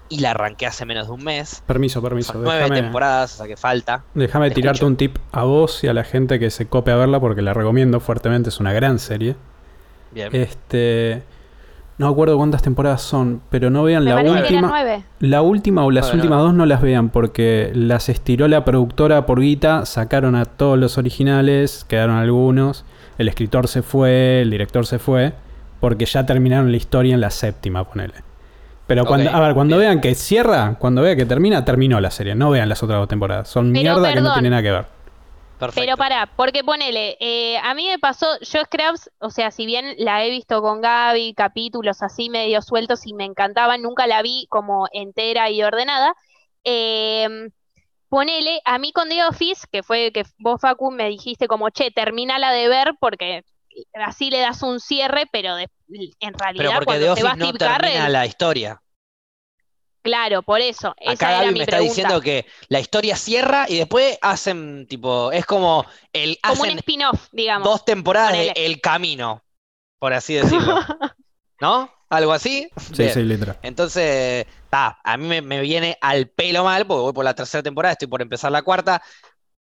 y 0.09 0.21
la 0.21 0.31
arranqué 0.33 0.67
hace 0.67 0.85
menos 0.87 1.07
de 1.09 1.13
un 1.15 1.25
mes. 1.25 1.63
Permiso, 1.67 2.01
permiso. 2.03 2.33
Son 2.35 2.43
nueve 2.45 2.61
Déjame, 2.63 2.81
temporadas, 2.83 3.35
o 3.35 3.37
sea 3.39 3.47
que 3.47 3.57
falta. 3.57 4.03
déjame 4.15 4.49
Te 4.51 4.55
tirarte 4.57 4.77
escucho. 4.77 4.87
un 4.87 4.97
tip 4.97 5.17
a 5.33 5.45
vos 5.45 5.83
y 5.85 5.89
a 5.89 5.93
la 5.95 6.05
gente 6.05 6.39
que 6.39 6.51
se 6.51 6.67
cope 6.67 6.91
a 6.93 6.97
verla 6.97 7.19
porque 7.21 7.43
la 7.43 7.55
recomiendo 7.55 8.01
fuertemente. 8.01 8.49
Es 8.51 8.61
una 8.61 8.73
gran 8.73 8.99
serie. 8.99 9.37
Bien. 10.13 10.29
Este. 10.35 11.23
No 11.99 12.09
acuerdo 12.09 12.37
cuántas 12.37 12.61
temporadas 12.61 13.01
son, 13.01 13.41
pero 13.49 13.71
no 13.71 13.83
vean 13.83 14.05
Me 14.05 14.11
la 14.11 14.21
última. 14.21 14.69
nueve. 14.69 15.03
La 15.19 15.41
última 15.41 15.83
o 15.85 15.91
las 15.91 16.07
Bueno. 16.09 16.17
últimas 16.23 16.39
dos 16.41 16.53
no 16.53 16.67
las 16.67 16.83
vean 16.83 17.09
porque 17.09 17.71
las 17.75 18.11
estiró 18.11 18.49
la 18.49 18.67
productora 18.67 19.25
por 19.25 19.41
guita, 19.41 19.87
sacaron 19.87 20.35
a 20.35 20.45
todos 20.45 20.79
los 20.79 20.99
originales, 20.99 21.87
quedaron 21.89 22.17
algunos, 22.17 22.85
el 23.17 23.29
escritor 23.29 23.67
se 23.67 23.81
fue, 23.81 24.43
el 24.43 24.51
director 24.51 24.85
se 24.85 24.99
fue, 24.99 25.33
porque 25.81 26.05
ya 26.05 26.27
terminaron 26.27 26.71
la 26.71 26.77
historia 26.77 27.15
en 27.15 27.23
la 27.23 27.31
séptima, 27.31 27.85
ponele. 27.85 28.13
Pero 28.87 29.05
cuando, 29.05 29.31
a 29.31 29.41
ver, 29.41 29.55
cuando 29.55 29.79
bien. 29.79 29.89
vean 29.91 30.01
que 30.01 30.15
cierra, 30.15 30.77
cuando 30.79 31.03
vean 31.03 31.17
que 31.17 31.27
termina, 31.27 31.65
terminó 31.65 32.01
la 32.01 32.11
serie. 32.11 32.35
No 32.35 32.51
vean 32.51 32.69
las 32.69 32.83
otras 32.83 32.99
dos 33.01 33.09
temporadas. 33.09 33.49
Son 33.49 33.73
Pero, 33.73 33.97
mierda 33.97 34.15
que 34.15 34.21
no 34.21 34.33
tienen 34.33 34.51
nada 34.53 34.63
que 34.63 34.71
ver. 34.73 34.87
Perfecto. 35.59 35.81
Pero 35.81 35.97
pará, 35.97 36.31
porque 36.37 36.63
ponele, 36.65 37.17
eh, 37.21 37.59
a 37.59 37.75
mí 37.75 37.87
me 37.89 37.99
pasó, 37.99 38.27
yo 38.41 38.63
Scraps, 38.65 39.11
o 39.21 39.31
sea, 39.31 39.51
si 39.51 39.65
bien 39.67 39.95
la 39.99 40.25
he 40.25 40.31
visto 40.31 40.61
con 40.61 40.83
Gaby, 40.83 41.35
capítulos 41.35 42.03
así 42.03 42.29
medio 42.29 42.61
sueltos 42.63 43.07
y 43.07 43.15
me 43.15 43.25
encantaban, 43.25 43.81
nunca 43.83 44.07
la 44.07 44.21
vi 44.23 44.47
como 44.51 44.87
entera 44.93 45.51
y 45.51 45.63
ordenada. 45.63 46.15
eh, 46.65 47.49
ponele, 48.09 48.61
a 48.65 48.79
mí 48.79 48.93
con 48.93 49.09
The 49.09 49.25
Office, 49.25 49.67
que 49.71 49.83
fue 49.83 50.13
que 50.13 50.25
vos, 50.39 50.61
Facu, 50.61 50.91
me 50.91 51.09
dijiste 51.09 51.49
como, 51.49 51.71
che, 51.71 51.91
termínala 51.91 52.53
de 52.53 52.69
ver 52.69 52.95
porque 53.01 53.45
así 53.95 54.31
le 54.31 54.39
das 54.39 54.63
un 54.63 54.81
cierre, 54.81 55.25
pero 55.33 55.57
de- 55.57 55.69
en 56.21 56.33
Pero 56.33 56.39
realidad 56.39 56.75
porque 56.75 56.85
cuando 56.87 57.15
The 57.15 57.21
se 57.21 57.27
va 57.27 57.35
no 57.37 57.47
Steve 57.47 57.59
termina 57.59 57.79
Carell, 57.79 58.13
la 58.13 58.27
historia. 58.27 58.83
claro, 60.03 60.43
por 60.43 60.61
eso, 60.61 60.95
esa 61.01 61.13
Acá 61.13 61.29
era 61.31 61.39
Gaby 61.41 61.53
mi 61.53 61.59
me 61.59 61.65
está 61.65 61.77
pregunta. 61.77 61.91
diciendo 61.91 62.21
que 62.21 62.47
la 62.69 62.81
historia 62.81 63.17
cierra 63.17 63.67
y 63.69 63.77
después 63.77 64.19
hacen, 64.23 64.87
tipo, 64.89 65.33
es 65.33 65.45
como 65.47 65.85
el 66.13 66.39
Como 66.47 66.63
un 66.63 66.71
spin-off, 66.71 67.29
digamos. 67.33 67.69
dos 67.69 67.85
temporadas 67.85 68.33
de. 68.33 68.53
El 68.55 68.81
Camino, 68.81 69.43
por 69.99 70.13
así 70.13 70.35
decirlo. 70.35 70.79
¿No? 71.61 71.91
¿Algo 72.09 72.33
así? 72.33 72.69
Sí, 72.77 72.95
Bien. 72.99 73.15
sí, 73.15 73.23
literal. 73.25 73.59
Entonces, 73.63 74.47
ta, 74.71 75.01
a 75.03 75.17
mí 75.17 75.27
me, 75.27 75.43
me 75.43 75.61
viene 75.61 75.99
al 76.01 76.29
pelo 76.29 76.63
mal, 76.63 76.87
porque 76.87 77.01
voy 77.03 77.13
por 77.13 77.25
la 77.25 77.35
tercera 77.35 77.63
temporada, 77.63 77.93
estoy 77.93 78.07
por 78.09 78.23
empezar 78.23 78.53
la 78.53 78.63
cuarta. 78.63 79.03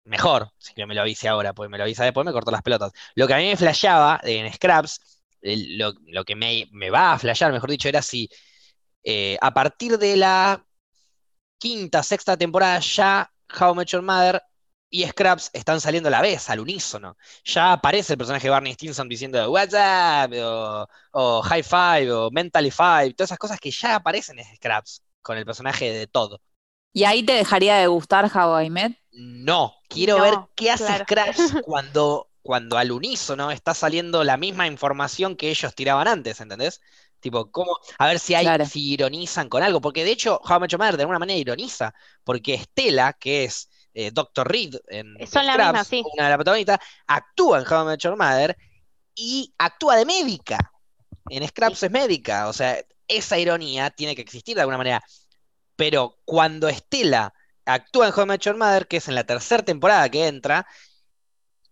Mejor, 0.05 0.51
si 0.59 0.73
que 0.75 0.87
me 0.87 0.95
lo 0.95 1.03
avise 1.03 1.29
ahora, 1.29 1.53
pues 1.53 1.69
me 1.69 1.77
lo 1.77 1.85
avisa 1.85 2.05
después, 2.05 2.25
me 2.25 2.33
corto 2.33 2.51
las 2.51 2.63
pelotas. 2.63 2.93
Lo 3.15 3.27
que 3.27 3.35
a 3.35 3.37
mí 3.39 3.45
me 3.49 3.57
flasheaba 3.57 4.21
en 4.23 4.51
Scraps, 4.53 5.23
lo, 5.43 5.93
lo 6.07 6.25
que 6.25 6.35
me, 6.35 6.67
me 6.73 6.91
va 6.91 7.13
a 7.13 7.19
flashear, 7.19 7.53
mejor 7.53 7.71
dicho, 7.71 7.89
era 7.89 8.01
si 8.03 8.29
eh, 9.05 9.37
a 9.41 9.53
partir 9.53 9.99
de 9.99 10.17
la 10.17 10.65
quinta, 11.59 12.03
sexta 12.03 12.37
temporada 12.37 12.79
ya 12.81 13.31
How 13.59 13.73
I 13.73 13.77
Met 13.77 13.89
Your 13.89 14.03
Mother 14.03 14.43
y 14.91 15.07
Scraps 15.07 15.51
están 15.53 15.81
saliendo 15.81 16.09
a 16.09 16.13
la 16.13 16.23
vez, 16.23 16.49
al 16.51 16.61
unísono. 16.61 17.17
Ya 17.45 17.73
aparece 17.73 18.15
el 18.15 18.19
personaje 18.19 18.47
de 18.47 18.51
Barney 18.51 18.73
Stinson 18.75 19.09
diciendo 19.09 19.51
What's 19.51 19.75
up? 19.75 20.35
O, 20.35 20.87
o 21.13 21.43
High 21.43 21.63
Five, 21.63 22.13
o 22.13 22.31
Mentally 22.31 22.71
Five, 22.71 23.15
todas 23.15 23.29
esas 23.31 23.39
cosas 23.39 23.61
que 23.61 23.71
ya 23.71 23.97
aparecen 23.97 24.39
en 24.39 24.57
Scraps 24.57 25.03
con 25.21 25.37
el 25.37 25.45
personaje 25.45 25.93
de 25.93 26.07
Todd. 26.07 26.39
¿Y 26.93 27.05
ahí 27.05 27.23
te 27.23 27.35
dejaría 27.35 27.77
de 27.77 27.87
gustar 27.87 28.31
How 28.35 28.63
I 28.63 28.71
Met? 28.71 28.99
No, 29.21 29.75
quiero 29.89 30.19
No, 30.19 30.23
ver 30.23 30.35
qué 30.55 30.71
hace 30.71 30.85
claro. 30.85 31.05
Scraps 31.05 31.55
cuando, 31.65 32.31
cuando 32.43 32.79
al 32.79 32.93
unísono 32.93 33.51
está 33.51 33.75
saliendo 33.75 34.23
la 34.23 34.37
misma 34.37 34.67
información 34.69 35.37
que 35.37 35.51
ellos 35.51 35.75
tiraban 35.75 36.07
antes, 36.07 36.41
¿entendés? 36.41 36.81
Tipo, 37.21 37.51
cómo, 37.51 37.77
a 37.99 38.07
ver 38.07 38.21
si 38.21 38.35
hay, 38.35 38.45
Claro. 38.45 38.65
si 38.65 38.93
ironizan 38.93 39.49
con 39.49 39.63
algo, 39.65 39.81
porque 39.81 40.05
de 40.05 40.13
hecho, 40.13 40.41
How 40.49 40.59
I 40.59 40.61
Met 40.61 40.71
Your 40.71 40.79
Mother 40.81 40.97
de 40.97 41.03
alguna 41.03 41.19
manera 41.19 41.39
ironiza, 41.39 41.93
porque 42.23 42.55
Estela, 42.55 43.13
que 43.15 43.45
es 43.45 43.69
eh, 43.93 44.11
Dr. 44.13 44.47
Reed 44.49 44.77
en 44.87 45.17
Son 45.27 45.45
la 45.45 45.55
Scraps, 45.55 45.73
misma, 45.73 45.85
sí. 45.85 46.05
una 46.15 46.25
de 46.25 46.29
las 46.31 46.37
protagonistas, 46.39 46.79
actúa 47.09 47.59
en 47.59 47.67
How 47.73 47.83
I 47.83 47.87
Met 47.87 48.01
Your 48.01 48.17
Mother 48.17 48.57
y 49.17 49.53
actúa 49.59 49.97
de 49.97 50.07
médica. 50.07 50.59
En 51.29 51.47
Scraps 51.49 51.83
es 51.83 51.91
médica, 51.91 52.49
o 52.49 52.53
sea, 52.53 52.79
esa 53.09 53.37
ironía 53.37 53.91
tiene 53.91 54.15
que 54.15 54.23
existir 54.23 54.55
de 54.55 54.61
alguna 54.61 54.79
manera. 54.79 55.03
Pero 55.77 56.19
cuando 56.25 56.69
Estela 56.69 57.33
actúa 57.69 58.09
en 58.09 58.15
How 58.17 58.23
I 58.25 58.27
Met 58.27 58.41
Your 58.43 58.57
Mother, 58.57 58.87
que 58.89 58.97
es 58.99 59.09
en 59.09 59.15
la 59.15 59.25
tercera 59.25 59.63
temporada 59.65 60.09
que 60.09 60.27
entra, 60.27 60.67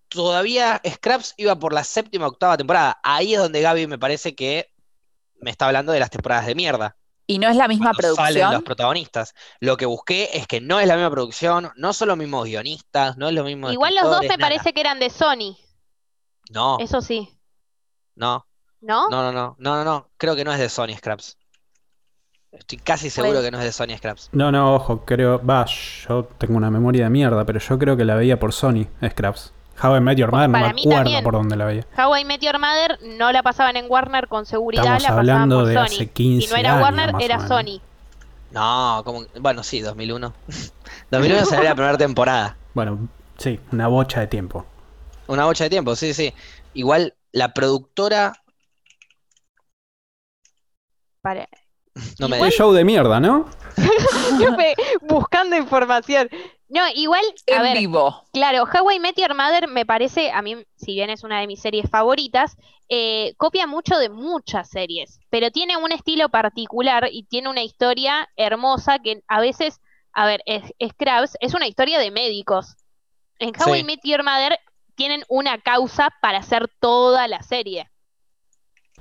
todavía 0.09 0.81
Scraps 0.89 1.35
iba 1.37 1.57
por 1.59 1.73
la 1.73 1.85
séptima 1.85 2.27
o 2.27 2.31
octava 2.31 2.57
temporada. 2.57 2.99
Ahí 3.03 3.35
es 3.35 3.41
donde 3.41 3.61
Gaby 3.61 3.87
me 3.87 3.99
parece 3.99 4.35
que 4.35 4.71
me 5.41 5.51
está 5.51 5.67
hablando 5.67 5.93
de 5.93 6.01
las 6.01 6.11
temporadas 6.11 6.47
de 6.47 6.55
mierda. 6.55 6.97
Y 7.29 7.39
no 7.39 7.49
es 7.49 7.57
la 7.57 7.67
misma 7.67 7.91
Cuando 7.93 8.15
salen 8.15 8.35
producción. 8.35 8.53
los 8.53 8.63
protagonistas. 8.63 9.35
Lo 9.59 9.77
que 9.77 9.85
busqué 9.85 10.31
es 10.35 10.47
que 10.47 10.61
no 10.61 10.79
es 10.79 10.87
la 10.87 10.95
misma 10.95 11.11
producción, 11.11 11.73
no 11.77 11.93
son 11.93 12.09
los 12.09 12.17
mismos 12.17 12.45
guionistas, 12.45 13.17
no 13.17 13.29
es 13.29 13.35
lo 13.35 13.43
mismo 13.43 13.71
Igual 13.73 13.97
los 13.97 14.05
dos 14.05 14.21
me 14.21 14.29
nada. 14.29 14.39
parece 14.39 14.73
que 14.73 14.81
eran 14.81 15.01
de 15.01 15.11
Sony, 15.11 15.57
No, 16.51 16.79
eso 16.79 17.01
sí, 17.01 17.29
no, 18.15 18.47
¿no? 18.81 19.09
no, 19.11 19.23
no, 19.23 19.33
no, 19.33 19.57
no, 19.59 19.75
no, 19.77 19.85
no. 19.85 20.11
Creo 20.17 20.37
que 20.37 20.45
no 20.45 20.53
es 20.53 20.61
de 20.61 20.69
Sony 20.69 20.95
Scraps. 20.97 21.37
Estoy 22.59 22.79
casi 22.79 23.11
seguro 23.11 23.35
Pues- 23.35 23.45
que 23.45 23.51
no 23.51 23.59
es 23.59 23.65
de 23.65 23.73
Sony 23.73 23.97
Scraps. 23.97 24.31
No, 24.33 24.51
no, 24.51 24.75
ojo, 24.75 25.05
creo. 25.05 25.45
Va, 25.45 25.67
yo 25.67 26.25
tengo 26.39 26.57
una 26.57 26.71
memoria 26.71 27.05
de 27.05 27.11
mierda, 27.11 27.45
pero 27.45 27.61
yo 27.61 27.79
creo 27.79 27.97
que 27.97 28.05
la 28.05 28.15
veía 28.15 28.39
por 28.39 28.53
Sony, 28.53 28.87
Scraps. 29.09 29.53
How 29.83 29.97
I 29.97 30.01
Met 30.01 30.17
Your 30.17 30.33
Mother, 30.33 30.49
no 30.49 30.53
Para 30.59 30.73
me 30.73 30.81
acuerdo 30.81 30.97
también. 31.03 31.23
por 31.25 31.35
dónde 31.35 31.55
la 31.57 31.65
veía. 31.67 31.87
How 31.99 32.17
I 32.17 32.25
Met 32.25 32.41
Your 32.41 32.59
Mother 32.59 32.99
no 33.19 33.31
la 33.31 33.43
pasaban 33.43 33.77
en 33.77 33.85
Warner 33.91 34.27
con 34.27 34.47
seguridad, 34.47 34.85
Estamos 34.85 35.03
la 35.03 35.09
pasaban 35.09 35.29
hablando 35.31 35.59
por 35.59 35.67
de 35.67 35.75
Sony. 35.75 35.83
hace 35.85 36.07
15 36.11 36.47
y 36.47 36.51
no 36.51 36.57
era 36.57 36.73
años, 36.73 36.83
Warner, 36.83 37.15
era. 37.23 37.47
Sony. 37.47 37.81
No, 38.53 39.03
como, 39.05 39.25
bueno, 39.39 39.63
sí, 39.63 39.81
2001. 39.81 40.33
2001 41.11 41.45
salió 41.45 41.65
la 41.69 41.75
primera 41.75 41.99
temporada. 41.99 42.57
Bueno, 42.73 43.07
sí, 43.37 43.61
una 43.71 43.87
bocha 43.89 44.21
de 44.21 44.29
tiempo. 44.29 44.65
Una 45.27 45.45
bocha 45.45 45.65
de 45.65 45.71
tiempo, 45.71 45.95
sí, 45.95 46.15
sí. 46.15 46.33
Igual 46.73 47.15
la 47.33 47.53
productora 47.53 48.33
Para- 51.21 51.49
no 52.19 52.29
me 52.29 52.39
Qué 52.39 52.51
show 52.51 52.73
de 52.73 52.85
mierda, 52.85 53.21
¿no? 53.21 53.49
Yo 54.41 54.53
me- 54.53 54.75
buscando 55.03 55.57
información. 55.57 56.29
No, 56.69 56.83
igual, 56.95 57.23
a 57.49 57.57
En 57.57 57.63
ver, 57.63 57.79
vivo. 57.79 58.25
Claro, 58.33 58.65
How 58.65 58.91
I 58.91 58.99
Met 58.99 59.17
Your 59.17 59.35
Mother 59.35 59.69
me 59.69 59.87
parece, 59.87 60.33
a 60.33 60.43
mí, 60.43 60.57
si 60.77 60.95
bien 60.95 61.11
es 61.11 61.23
una 61.23 61.41
de 61.41 61.47
mis 61.47 61.61
series 61.61 61.89
favoritas, 61.89 62.57
eh, 62.89 63.35
copia 63.37 63.67
mucho 63.69 63.99
de 63.99 64.09
muchas 64.09 64.69
series, 64.69 65.21
pero 65.31 65.51
tiene 65.53 65.77
un 65.77 65.93
estilo 65.93 66.29
particular 66.29 67.09
y 67.13 67.23
tiene 67.25 67.49
una 67.51 67.63
historia 67.63 68.29
hermosa 68.37 68.99
que 68.99 69.23
a 69.29 69.41
veces, 69.41 69.81
a 70.13 70.27
ver, 70.27 70.43
es, 70.47 70.63
Scrubs 70.93 71.37
es 71.41 71.55
una 71.55 71.69
historia 71.69 72.01
de 72.01 72.11
médicos. 72.11 72.75
En 73.39 73.51
How 73.51 73.73
Sí. 73.75 73.81
I 73.81 73.85
Met 73.85 74.01
Your 74.03 74.25
Mother 74.25 74.59
tienen 74.97 75.23
una 75.29 75.59
causa 75.61 76.11
para 76.21 76.39
hacer 76.39 76.69
toda 76.81 77.29
la 77.29 77.43
serie. 77.43 77.89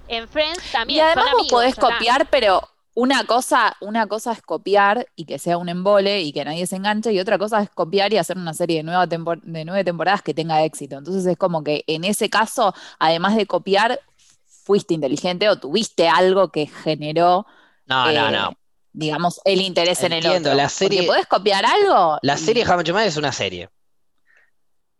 En 0.07 0.27
Friends 0.29 0.59
Y 0.69 0.71
también 0.71 0.99
son 0.99 1.07
además 1.07 1.25
vos 1.25 1.33
amigos, 1.41 1.51
podés 1.51 1.75
copiar, 1.75 2.27
pero 2.29 2.61
una 2.95 3.25
cosa, 3.25 3.75
una 3.81 4.07
cosa 4.07 4.31
es 4.31 4.41
copiar 4.41 5.07
y 5.15 5.25
que 5.25 5.37
sea 5.37 5.57
un 5.57 5.69
embole 5.69 6.21
y 6.21 6.31
que 6.33 6.43
nadie 6.45 6.65
se 6.65 6.77
enganche, 6.77 7.13
y 7.13 7.19
otra 7.19 7.37
cosa 7.37 7.61
es 7.61 7.69
copiar 7.69 8.11
y 8.13 8.17
hacer 8.17 8.37
una 8.37 8.53
serie 8.53 8.77
de, 8.77 8.83
nueva 8.83 9.05
tempor- 9.07 9.41
de 9.43 9.65
nueve 9.65 9.83
temporadas 9.83 10.21
que 10.23 10.33
tenga 10.33 10.63
éxito. 10.63 10.97
Entonces 10.97 11.25
es 11.25 11.37
como 11.37 11.63
que 11.63 11.83
en 11.87 12.03
ese 12.05 12.29
caso, 12.29 12.73
además 12.97 13.35
de 13.35 13.45
copiar, 13.45 13.99
fuiste 14.47 14.93
inteligente 14.95 15.47
o 15.49 15.57
tuviste 15.59 16.07
algo 16.07 16.51
que 16.51 16.65
generó, 16.67 17.45
No, 17.85 18.11
no, 18.11 18.29
eh, 18.29 18.31
no. 18.31 18.57
digamos, 18.93 19.39
el 19.45 19.61
interés 19.61 20.01
en 20.03 20.13
el 20.13 20.25
otro. 20.25 20.53
la 20.55 20.69
serie- 20.69 20.99
Porque 21.01 21.07
podés 21.07 21.27
copiar 21.27 21.65
algo. 21.65 22.17
La 22.23 22.35
y- 22.35 22.37
serie 22.39 22.63
How 22.65 22.81
Your 22.81 22.93
Mother 22.93 23.07
es 23.09 23.17
una 23.17 23.31
serie. 23.31 23.69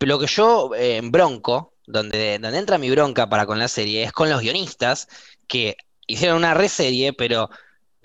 Lo 0.02 0.20
que 0.20 0.28
yo 0.28 0.76
eh, 0.76 0.98
en 0.98 1.12
bronco, 1.12 1.74
donde, 1.88 2.38
donde 2.40 2.58
entra 2.60 2.78
mi 2.78 2.92
bronca 2.92 3.30
para 3.30 3.46
con 3.46 3.58
la 3.58 3.68
serie, 3.68 4.04
es 4.04 4.12
con 4.12 4.30
los 4.30 4.42
guionistas 4.42 5.08
que 5.48 5.78
hicieron 6.08 6.38
una 6.38 6.54
reserie, 6.54 7.14
pero 7.14 7.50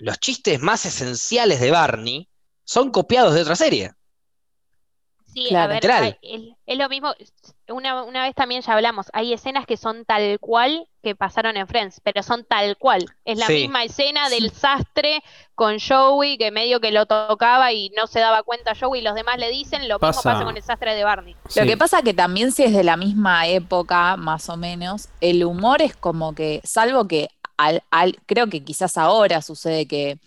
los 0.01 0.19
chistes 0.19 0.59
más 0.61 0.85
esenciales 0.85 1.59
de 1.59 1.71
Barney 1.71 2.27
son 2.63 2.91
copiados 2.91 3.33
de 3.33 3.41
otra 3.41 3.55
serie. 3.55 3.91
Sí, 5.33 5.45
a 5.47 5.49
Claro. 5.65 5.73
ver, 5.73 5.91
hay- 5.91 6.55
es 6.65 6.77
lo 6.77 6.89
mismo, 6.89 7.13
una, 7.69 8.03
una 8.03 8.23
vez 8.23 8.35
también 8.35 8.61
ya 8.61 8.73
hablamos, 8.73 9.05
hay 9.13 9.31
escenas 9.31 9.65
que 9.65 9.77
son 9.77 10.03
tal 10.03 10.37
cual 10.41 10.85
que 11.01 11.15
pasaron 11.15 11.55
en 11.55 11.67
Friends, 11.67 12.01
pero 12.03 12.21
son 12.21 12.43
tal 12.43 12.75
cual. 12.77 13.05
Es 13.23 13.37
la 13.39 13.47
Sí. 13.47 13.53
misma 13.53 13.85
escena 13.85 14.27
del 14.27 14.51
sastre 14.51 15.23
con 15.55 15.77
Joey, 15.79 16.37
que 16.37 16.51
medio 16.51 16.81
que 16.81 16.91
lo 16.91 17.05
tocaba 17.05 17.71
y 17.71 17.91
no 17.91 18.07
se 18.07 18.19
daba 18.19 18.43
cuenta 18.43 18.73
Joey 18.77 18.99
y 18.99 19.03
los 19.05 19.15
demás 19.15 19.37
le 19.37 19.49
dicen, 19.49 19.87
lo 19.87 19.99
mismo 19.99 20.21
Pasa- 20.21 20.43
con 20.43 20.57
el 20.57 20.63
sastre 20.63 20.95
de 20.95 21.03
Barney. 21.05 21.35
Lo 21.55 21.63
que 21.65 21.77
pasa 21.77 22.01
que 22.01 22.13
también 22.13 22.51
si 22.51 22.63
es 22.65 22.73
de 22.73 22.83
la 22.83 22.97
misma 22.97 23.47
época, 23.47 24.17
más 24.17 24.49
o 24.49 24.57
menos, 24.57 25.07
el 25.21 25.45
humor 25.45 25.81
es 25.81 25.95
como 25.95 26.35
que, 26.35 26.59
salvo 26.65 27.07
que 27.07 27.29
al, 27.65 27.83
al- 27.91 28.17
creo 28.25 28.47
que 28.47 28.63
quizás 28.63 28.97
ahora 28.97 29.41
sucede 29.41 29.87
que 29.87 30.19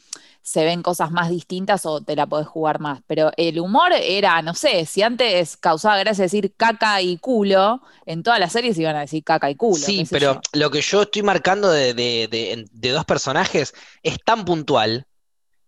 se 0.43 0.63
ven 0.65 0.83
cosas 0.83 1.11
más 1.11 1.31
distintas 1.31 1.87
o 1.87 2.03
te 2.03 2.15
la 2.17 2.27
podés 2.27 2.47
jugar 2.47 2.79
más, 2.79 3.01
pero 3.07 3.31
el 3.39 3.59
humor 3.61 3.93
era, 3.95 4.43
no 4.43 4.53
sé, 4.55 4.85
si 4.85 5.01
antes 5.03 5.57
causaba 5.57 5.97
gracia 5.99 6.25
decir 6.25 6.53
caca 6.55 7.01
y 7.01 7.17
culo, 7.17 7.81
en 8.05 8.23
todas 8.23 8.39
las 8.41 8.53
series 8.53 8.79
iban 8.79 8.95
a 8.97 9.01
decir 9.01 9.25
caca 9.25 9.49
y 9.51 9.55
culo. 9.57 9.87
Sí, 9.87 10.05
pero 10.11 10.35
yo. 10.35 10.41
lo 10.53 10.71
que 10.71 10.83
yo 10.83 11.03
estoy 11.03 11.23
marcando 11.23 11.71
de, 11.71 11.95
de- 11.95 12.29
de- 12.31 12.53
en- 12.53 12.67
de 12.73 12.91
dos 12.91 13.07
personajes 13.07 13.73
es 14.03 14.19
tan 14.23 14.45
puntual 14.45 15.07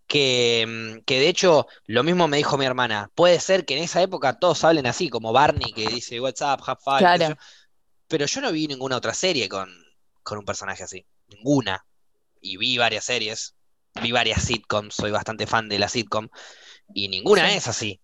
que, 0.07 0.65
mm, 0.99 1.05
que 1.05 1.21
de 1.21 1.29
hecho 1.29 1.67
lo 1.87 2.03
mismo 2.05 2.29
me 2.29 2.37
dijo 2.37 2.57
mi 2.59 2.65
hermana. 2.67 3.11
Puede 3.15 3.41
ser 3.41 3.65
que 3.65 3.77
en 3.77 3.85
esa 3.85 4.03
época 4.03 4.39
todos 4.39 4.63
hablen 4.65 4.87
así, 4.87 5.09
como 5.09 5.33
Barney 5.33 5.73
que 5.73 5.89
dice 5.89 6.21
What's 6.21 6.43
up, 6.43 6.63
have 6.67 6.81
fun, 6.83 6.99
qué 6.99 7.05
sé 7.05 7.17
Claro. 7.19 7.29
yo. 7.31 7.35
Pero 8.09 8.27
yo 8.27 8.41
no 8.41 8.53
vi 8.53 8.67
ninguna 8.69 8.97
otra 8.97 9.15
serie 9.15 9.49
con, 9.49 9.69
con 10.23 10.39
un 10.39 10.45
personaje 10.45 10.83
así. 10.85 11.07
Ninguna. 11.29 11.85
Y 12.41 12.57
vi 12.57 12.79
varias 12.79 13.05
series. 13.05 13.55
Vi 14.03 14.13
varias 14.13 14.43
sitcoms. 14.43 14.95
Soy 14.95 15.11
bastante 15.11 15.47
fan 15.47 15.69
de 15.69 15.79
la 15.79 15.89
sitcom. 15.89 16.29
Y 16.95 17.09
ninguna 17.09 17.49
Sí. 17.51 17.57
es 17.57 17.69
así. 17.69 18.01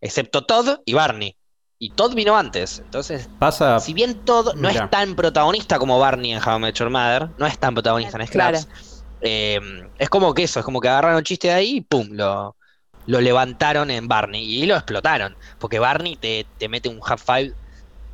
Excepto 0.00 0.44
Todd 0.44 0.80
y 0.84 0.94
Barney. 0.94 1.36
Y 1.78 1.90
Todd 1.90 2.14
vino 2.14 2.36
antes. 2.36 2.80
Entonces, 2.80 3.28
Pasa. 3.38 3.78
si 3.80 3.94
bien 3.94 4.24
Todd 4.24 4.54
no 4.54 4.68
Mira. 4.68 4.84
es 4.84 4.90
tan 4.90 5.14
protagonista 5.14 5.78
como 5.78 5.98
Barney 5.98 6.32
en 6.32 6.42
How 6.42 6.56
I 6.56 6.60
Met 6.60 6.74
Your 6.76 6.90
Mother, 6.90 7.28
no 7.38 7.46
es 7.46 7.58
tan 7.58 7.74
protagonista 7.74 8.18
en 8.20 8.26
Claro. 8.26 8.58
Scraps, 8.58 9.04
eh, 9.20 9.60
es 9.98 10.08
como 10.08 10.34
que 10.34 10.42
eso, 10.44 10.58
es 10.58 10.64
como 10.64 10.80
que 10.80 10.88
agarraron 10.88 11.18
un 11.18 11.24
chiste 11.24 11.48
de 11.48 11.54
ahí 11.54 11.76
y 11.76 11.80
pum, 11.80 12.08
lo, 12.12 12.56
lo 13.06 13.20
levantaron 13.20 13.90
en 13.92 14.08
Barney 14.08 14.42
y 14.44 14.66
lo 14.66 14.74
explotaron, 14.76 15.36
porque 15.58 15.78
Barney 15.78 16.16
te, 16.16 16.46
te 16.58 16.68
mete 16.68 16.88
un 16.88 17.00
half 17.04 17.22
five 17.24 17.52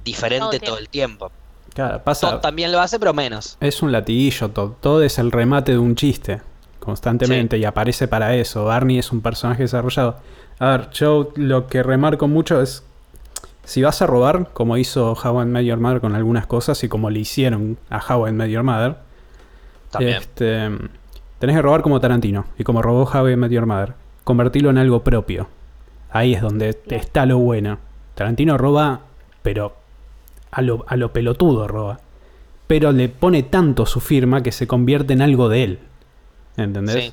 diferente 0.03 0.61
todo 0.61 0.79
el 0.79 0.89
tiempo. 0.91 1.33
Claro, 1.75 2.03
pasa. 2.03 2.31
Todd 2.31 2.41
también 2.41 2.71
lo 2.73 2.81
hace, 2.81 2.99
pero 2.99 3.13
menos. 3.13 3.57
Es 3.61 3.83
un 3.83 3.91
latiguillo, 3.93 4.49
todo. 4.51 4.77
Todo 4.81 5.03
es 5.03 5.19
el 5.19 5.33
remate 5.33 5.73
de 5.73 5.79
un 5.79 5.97
chiste. 5.97 6.41
Constantemente. 6.79 7.59
Y 7.59 7.65
aparece 7.65 8.07
para 8.09 8.35
eso. 8.37 8.67
Barney 8.67 8.99
es 8.99 9.11
un 9.11 9.21
personaje 9.21 9.63
desarrollado. 9.63 10.17
A 10.59 10.69
ver, 10.69 10.91
yo 10.91 11.33
lo 11.35 11.67
que 11.67 11.83
remarco 11.83 12.29
mucho 12.29 12.61
es. 12.63 12.85
Si 13.65 13.83
vas 13.83 14.03
a 14.03 14.07
robar, 14.07 14.51
como 14.53 14.77
hizo 14.77 15.15
How 15.15 15.43
I 15.43 15.47
Met 15.47 15.65
Your 15.65 15.79
Mother 15.79 16.01
con 16.01 16.15
algunas 16.15 16.47
cosas 16.47 16.85
y 16.85 16.89
como 16.89 17.09
le 17.09 17.21
hicieron 17.21 17.79
a 17.89 17.99
How 17.99 18.29
I 18.29 18.33
Met 18.33 18.51
Your 18.51 18.63
Mother, 18.63 18.97
También. 19.91 20.17
este, 20.19 20.69
tenés 21.39 21.57
que 21.57 21.63
robar 21.63 21.81
como 21.81 21.99
Tarantino. 21.99 22.45
Y 22.59 22.65
como 22.65 22.83
robó 22.83 23.05
How 23.05 23.31
I 23.31 23.37
Met 23.37 23.51
Your 23.51 23.67
Mother. 23.67 23.95
Convertirlo 24.23 24.69
en 24.71 24.79
algo 24.79 25.03
propio. 25.03 25.49
Ahí 26.11 26.35
es 26.35 26.43
donde 26.43 26.79
está 26.91 27.25
lo 27.27 27.39
bueno. 27.39 27.79
Tarantino 28.15 28.59
roba, 28.59 29.01
pero 29.43 29.75
a 30.55 30.63
lo, 30.63 30.85
a 30.89 30.97
lo 30.97 31.13
pelotudo 31.13 31.69
roba. 31.69 32.01
Pero 32.67 32.93
le 32.93 33.09
pone 33.11 33.43
tanto 33.45 33.87
su 33.87 34.01
firma 34.01 34.43
que 34.43 34.53
se 34.53 34.67
convierte 34.67 35.13
en 35.15 35.23
algo 35.23 35.49
de 35.49 35.65
él. 35.65 35.79
¿Entendés? 36.57 36.95
Sí. 36.95 37.13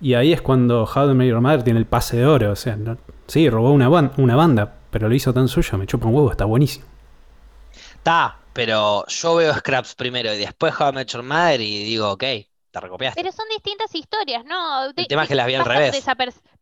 Y 0.00 0.14
ahí 0.14 0.32
es 0.32 0.42
cuando 0.42 0.84
How 0.84 1.14
Met 1.14 1.28
Your 1.28 1.40
Mother 1.40 1.62
tiene 1.64 1.78
el 1.80 1.86
pase 1.86 2.18
de 2.18 2.26
oro. 2.26 2.52
O 2.52 2.56
sea, 2.56 2.76
no- 2.76 2.98
sí, 3.28 3.50
robó 3.50 3.72
una, 3.72 3.88
ban- 3.88 4.12
una 4.18 4.36
banda, 4.36 4.76
pero 4.90 5.08
lo 5.08 5.14
hizo 5.14 5.32
tan 5.34 5.48
suyo, 5.48 5.78
me 5.78 5.86
chupa 5.86 6.08
un 6.08 6.14
huevo, 6.14 6.30
está 6.30 6.44
buenísimo. 6.46 6.86
Está, 7.98 8.44
pero 8.52 9.06
yo 9.08 9.34
veo 9.36 9.54
Scraps 9.58 9.94
primero 9.94 10.32
y 10.32 10.38
después 10.38 10.74
How 10.78 10.90
I 10.90 10.92
Met 10.92 11.08
Your 11.12 11.22
Mother 11.22 11.60
y 11.60 11.84
digo, 11.84 12.10
ok, 12.12 12.24
te 12.76 12.80
recopiaste. 12.80 13.20
Pero 13.20 13.32
son 13.32 13.46
distintas 13.48 13.94
historias, 13.94 14.44
¿no? 14.44 14.92
De- 14.92 15.06
tema 15.06 15.22
es 15.22 15.28
que 15.28 15.34
las 15.34 15.46
vi 15.46 15.54
al 15.54 15.64
revés. 15.64 16.04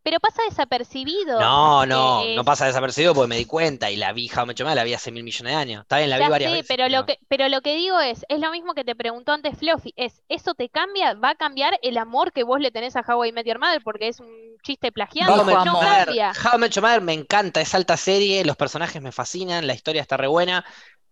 Pero 0.03 0.19
pasa 0.19 0.43
desapercibido. 0.47 1.39
No, 1.39 1.85
no, 1.85 2.23
no 2.35 2.45
pasa 2.45 2.67
desapercibido 2.67 3.15
porque 3.15 3.27
me 3.27 3.37
di 3.37 3.45
cuenta 3.45 3.89
y 3.89 3.95
la 3.95 4.13
vi 4.13 4.29
How 4.29 4.45
Mother, 4.45 4.75
la 4.75 4.83
vi 4.83 4.93
hace 4.93 5.11
mil 5.11 5.23
millones 5.23 5.53
de 5.53 5.59
años. 5.59 5.81
Está 5.81 5.97
bien, 5.97 6.11
la 6.11 6.19
vi 6.19 6.27
varias 6.29 6.51
sé, 6.51 6.57
veces. 6.57 6.67
pero 6.67 6.89
lo 6.89 7.05
que, 7.07 7.17
pero 7.27 7.49
lo 7.49 7.61
que 7.61 7.75
digo 7.75 7.99
es, 7.99 8.23
es 8.29 8.39
lo 8.39 8.51
mismo 8.51 8.75
que 8.75 8.83
te 8.83 8.95
preguntó 8.95 9.31
antes 9.31 9.57
Fluffy, 9.57 9.93
es, 9.97 10.21
¿eso 10.29 10.53
te 10.53 10.69
cambia? 10.69 11.15
¿Va 11.15 11.31
a 11.31 11.35
cambiar 11.35 11.79
el 11.81 11.97
amor 11.97 12.33
que 12.33 12.43
vos 12.43 12.59
le 12.59 12.69
tenés 12.69 12.95
a 12.95 13.01
How 13.01 13.25
I 13.25 13.31
Met 13.31 13.47
Your 13.47 13.57
Mother? 13.59 13.81
Porque 13.83 14.07
es 14.09 14.19
un 14.19 14.29
chiste 14.61 14.91
plagiado, 14.91 15.43
no 15.43 15.57
amor. 15.57 15.83
cambia. 15.83 16.31
How 16.33 16.57
I 16.57 16.59
Met 16.59 16.71
Your 16.73 16.83
Mother 16.83 17.01
me 17.01 17.13
encanta, 17.13 17.59
es 17.59 17.73
alta 17.73 17.97
serie, 17.97 18.45
los 18.45 18.55
personajes 18.57 19.01
me 19.01 19.11
fascinan, 19.11 19.65
la 19.65 19.73
historia 19.73 20.03
está 20.03 20.17
re 20.17 20.27
buena. 20.27 20.63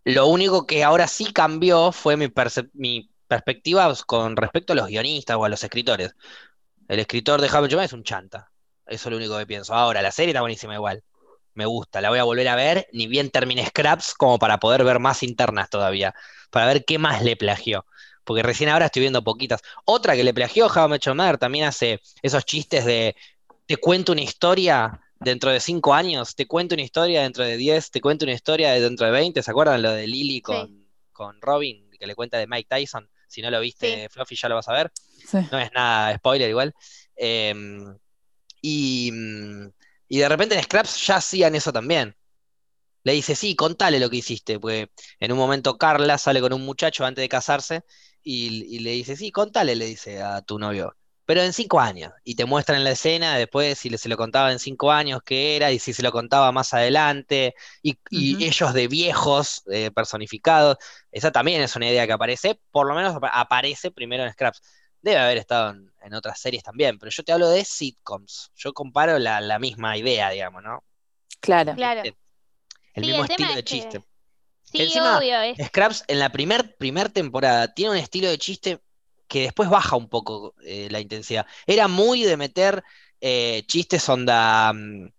Lo 0.05 0.27
único 0.27 0.67
que 0.67 0.83
ahora 0.83 1.07
sí 1.07 1.33
cambió 1.33 1.91
fue 1.91 2.15
mi, 2.17 2.27
mi 2.73 3.09
perspectiva 3.28 3.93
con 4.05 4.36
respecto 4.36 4.74
a 4.74 4.76
los 4.76 4.88
guionistas 4.88 5.38
o 5.38 5.45
a 5.45 5.49
los 5.49 5.63
escritores. 5.63 6.15
El 6.88 6.99
escritor 6.99 7.41
de 7.41 7.49
Mother 7.49 7.80
es 7.80 7.93
un 7.93 8.03
chanta. 8.03 8.51
Eso 8.86 9.09
es 9.09 9.11
lo 9.11 9.17
único 9.17 9.38
que 9.38 9.45
pienso. 9.45 9.74
Ahora, 9.74 10.01
la 10.01 10.11
serie 10.11 10.32
está 10.32 10.41
buenísima 10.41 10.76
igual. 10.76 11.03
Me 11.53 11.65
gusta, 11.65 12.01
la 12.01 12.09
voy 12.09 12.19
a 12.19 12.24
volver 12.24 12.47
a 12.47 12.55
ver, 12.55 12.88
ni 12.93 13.07
bien 13.07 13.30
termine 13.30 13.65
Scraps, 13.65 14.15
como 14.15 14.39
para 14.39 14.59
poder 14.59 14.84
ver 14.84 14.99
más 14.99 15.21
internas 15.21 15.69
todavía, 15.69 16.15
para 16.49 16.65
ver 16.65 16.84
qué 16.84 16.97
más 16.97 17.24
le 17.24 17.36
plagió. 17.36 17.86
Porque 18.24 18.41
recién 18.41 18.69
ahora 18.69 18.88
estoy 18.88 19.01
viendo 19.01 19.24
poquitas. 19.24 19.61
Otra 19.86 20.15
que 20.15 20.24
le 20.24 20.34
plagió 20.34 20.67
How 20.67 20.95
Your 20.97 21.15
Mother 21.15 21.38
también 21.38 21.65
hace 21.65 22.01
esos 22.21 22.45
chistes 22.45 22.86
de 22.86 23.15
te 23.65 23.78
cuento 23.78 24.11
una 24.11 24.21
historia 24.21 24.99
dentro 25.19 25.51
de 25.51 25.59
cinco 25.59 25.93
años, 25.93 26.36
te 26.36 26.47
cuento 26.47 26.76
una 26.76 26.84
historia 26.84 27.21
dentro 27.21 27.43
de 27.43 27.57
10, 27.57 27.91
te 27.91 28.01
cuento 28.01 28.26
una 28.26 28.34
historia 28.34 28.71
de 28.71 28.82
dentro 28.82 29.05
de 29.05 29.11
20. 29.11 29.41
¿Se 29.41 29.51
acuerdan 29.51 29.82
lo 29.82 29.91
de 29.91 30.07
Lily 30.07 30.41
con, 30.41 30.86
con 31.11 31.41
Robin, 31.41 31.89
que 31.91 32.07
le 32.07 32.15
cuenta 32.15 32.38
de 32.38 32.47
Mike 32.47 32.67
Tyson? 32.69 33.09
Si 33.34 33.41
no 33.41 33.49
lo 33.49 33.59
viste, 33.59 34.07
Fluffy, 34.09 34.36
ya 34.36 34.47
lo 34.47 34.55
vas 34.55 34.69
a 34.69 34.73
ver. 34.73 34.91
Sí. 34.95 35.39
No 35.51 35.59
es 35.59 35.71
nada 35.73 36.15
spoiler 36.17 36.49
igual. 36.49 36.73
Eh, 37.15 37.53
y, 38.61 39.11
y 40.07 40.17
de 40.19 40.29
repente 40.29 40.55
en 40.55 40.63
Scraps 40.63 41.07
ya 41.07 41.15
hacían 41.15 41.55
eso 41.55 41.73
también. 41.73 42.15
Le 43.03 43.13
dice, 43.13 43.36
sí, 43.36 43.55
contale 43.55 43.99
lo 43.99 44.09
que 44.09 44.17
hiciste, 44.17 44.59
porque 44.59 44.91
en 45.19 45.31
un 45.31 45.38
momento 45.38 45.77
Carla 45.77 46.17
sale 46.17 46.39
con 46.41 46.53
un 46.53 46.63
muchacho 46.63 47.03
antes 47.05 47.23
de 47.23 47.27
casarse 47.27 47.81
y, 48.21 48.75
y 48.75 48.79
le 48.79 48.91
dice, 48.91 49.15
sí, 49.17 49.31
contale, 49.31 49.75
le 49.75 49.86
dice 49.86 50.21
a 50.21 50.41
tu 50.41 50.59
novio, 50.59 50.95
pero 51.26 51.41
en 51.41 51.53
cinco 51.53 51.80
años. 51.80 52.11
Y 52.24 52.36
te 52.36 52.45
muestran 52.45 52.84
la 52.84 52.91
escena 52.91 53.38
después 53.38 53.78
si 53.80 53.89
se 53.97 54.09
lo 54.09 54.17
contaba 54.17 54.51
en 54.51 54.59
cinco 54.59 54.91
años 54.91 55.21
qué 55.24 55.55
era 55.55 55.71
y 55.71 55.80
si 55.80 55.93
se 55.93 56.03
lo 56.03 56.11
contaba 56.11 56.51
más 56.51 56.74
adelante 56.74 57.55
y, 57.82 57.97
ellos 58.11 58.74
de 58.74 58.88
viejos 58.88 59.63
eh, 59.71 59.91
personificados. 59.91 60.78
Esa 61.11 61.32
también 61.32 61.61
es 61.61 61.76
una 61.76 61.89
idea 61.89 62.05
que 62.07 62.13
aparece, 62.13 62.59
por 62.71 62.88
lo 62.88 62.95
menos 62.95 63.15
apa- 63.15 63.30
aparece 63.30 63.91
primero 63.91 64.24
en 64.24 64.32
Scraps. 64.34 64.61
Debe 65.01 65.19
haber 65.19 65.38
estado 65.38 65.71
en, 65.71 65.91
en 66.01 66.13
otras 66.13 66.39
series 66.39 66.63
también, 66.63 66.97
pero 66.99 67.09
yo 67.11 67.24
te 67.24 67.32
hablo 67.34 67.49
de 67.49 67.65
sitcoms. 67.65 68.51
Yo 68.55 68.74
comparo 68.74 69.19
la, 69.19 69.41
la 69.41 69.59
misma 69.59 69.97
idea, 69.97 70.30
digamos, 70.30 70.63
¿no? 70.63 70.84
Claro. 71.41 71.74
Claro. 71.76 72.01
El 72.03 72.13
Sí, 73.03 73.09
mismo 73.09 73.24
el 73.24 73.28
tema 73.30 73.32
estilo 73.32 73.49
es 73.49 73.55
de 73.55 73.63
que- 73.63 73.69
chiste. 73.69 74.03
Sí, 74.63 74.82
encima- 74.82 75.17
obvio, 75.19 75.39
es 75.41 75.67
Scraps 75.67 76.03
en 76.07 76.19
la 76.19 76.32
primer, 76.32 76.76
primer 76.78 77.09
temporada 77.09 77.74
tiene 77.74 77.91
un 77.91 77.97
estilo 77.97 78.28
de 78.30 78.38
chiste 78.39 78.82
que 79.28 79.43
después 79.43 79.69
baja 79.69 79.95
un 79.95 80.09
poco 80.09 80.55
eh, 80.65 80.88
la 80.91 80.99
intensidad. 80.99 81.45
Era 81.65 81.88
muy 81.88 82.24
de 82.24 82.38
meter 82.38 82.84
eh, 83.21 83.63
chistes 83.67 84.07
onda 84.09 84.74
mm, 84.74 85.09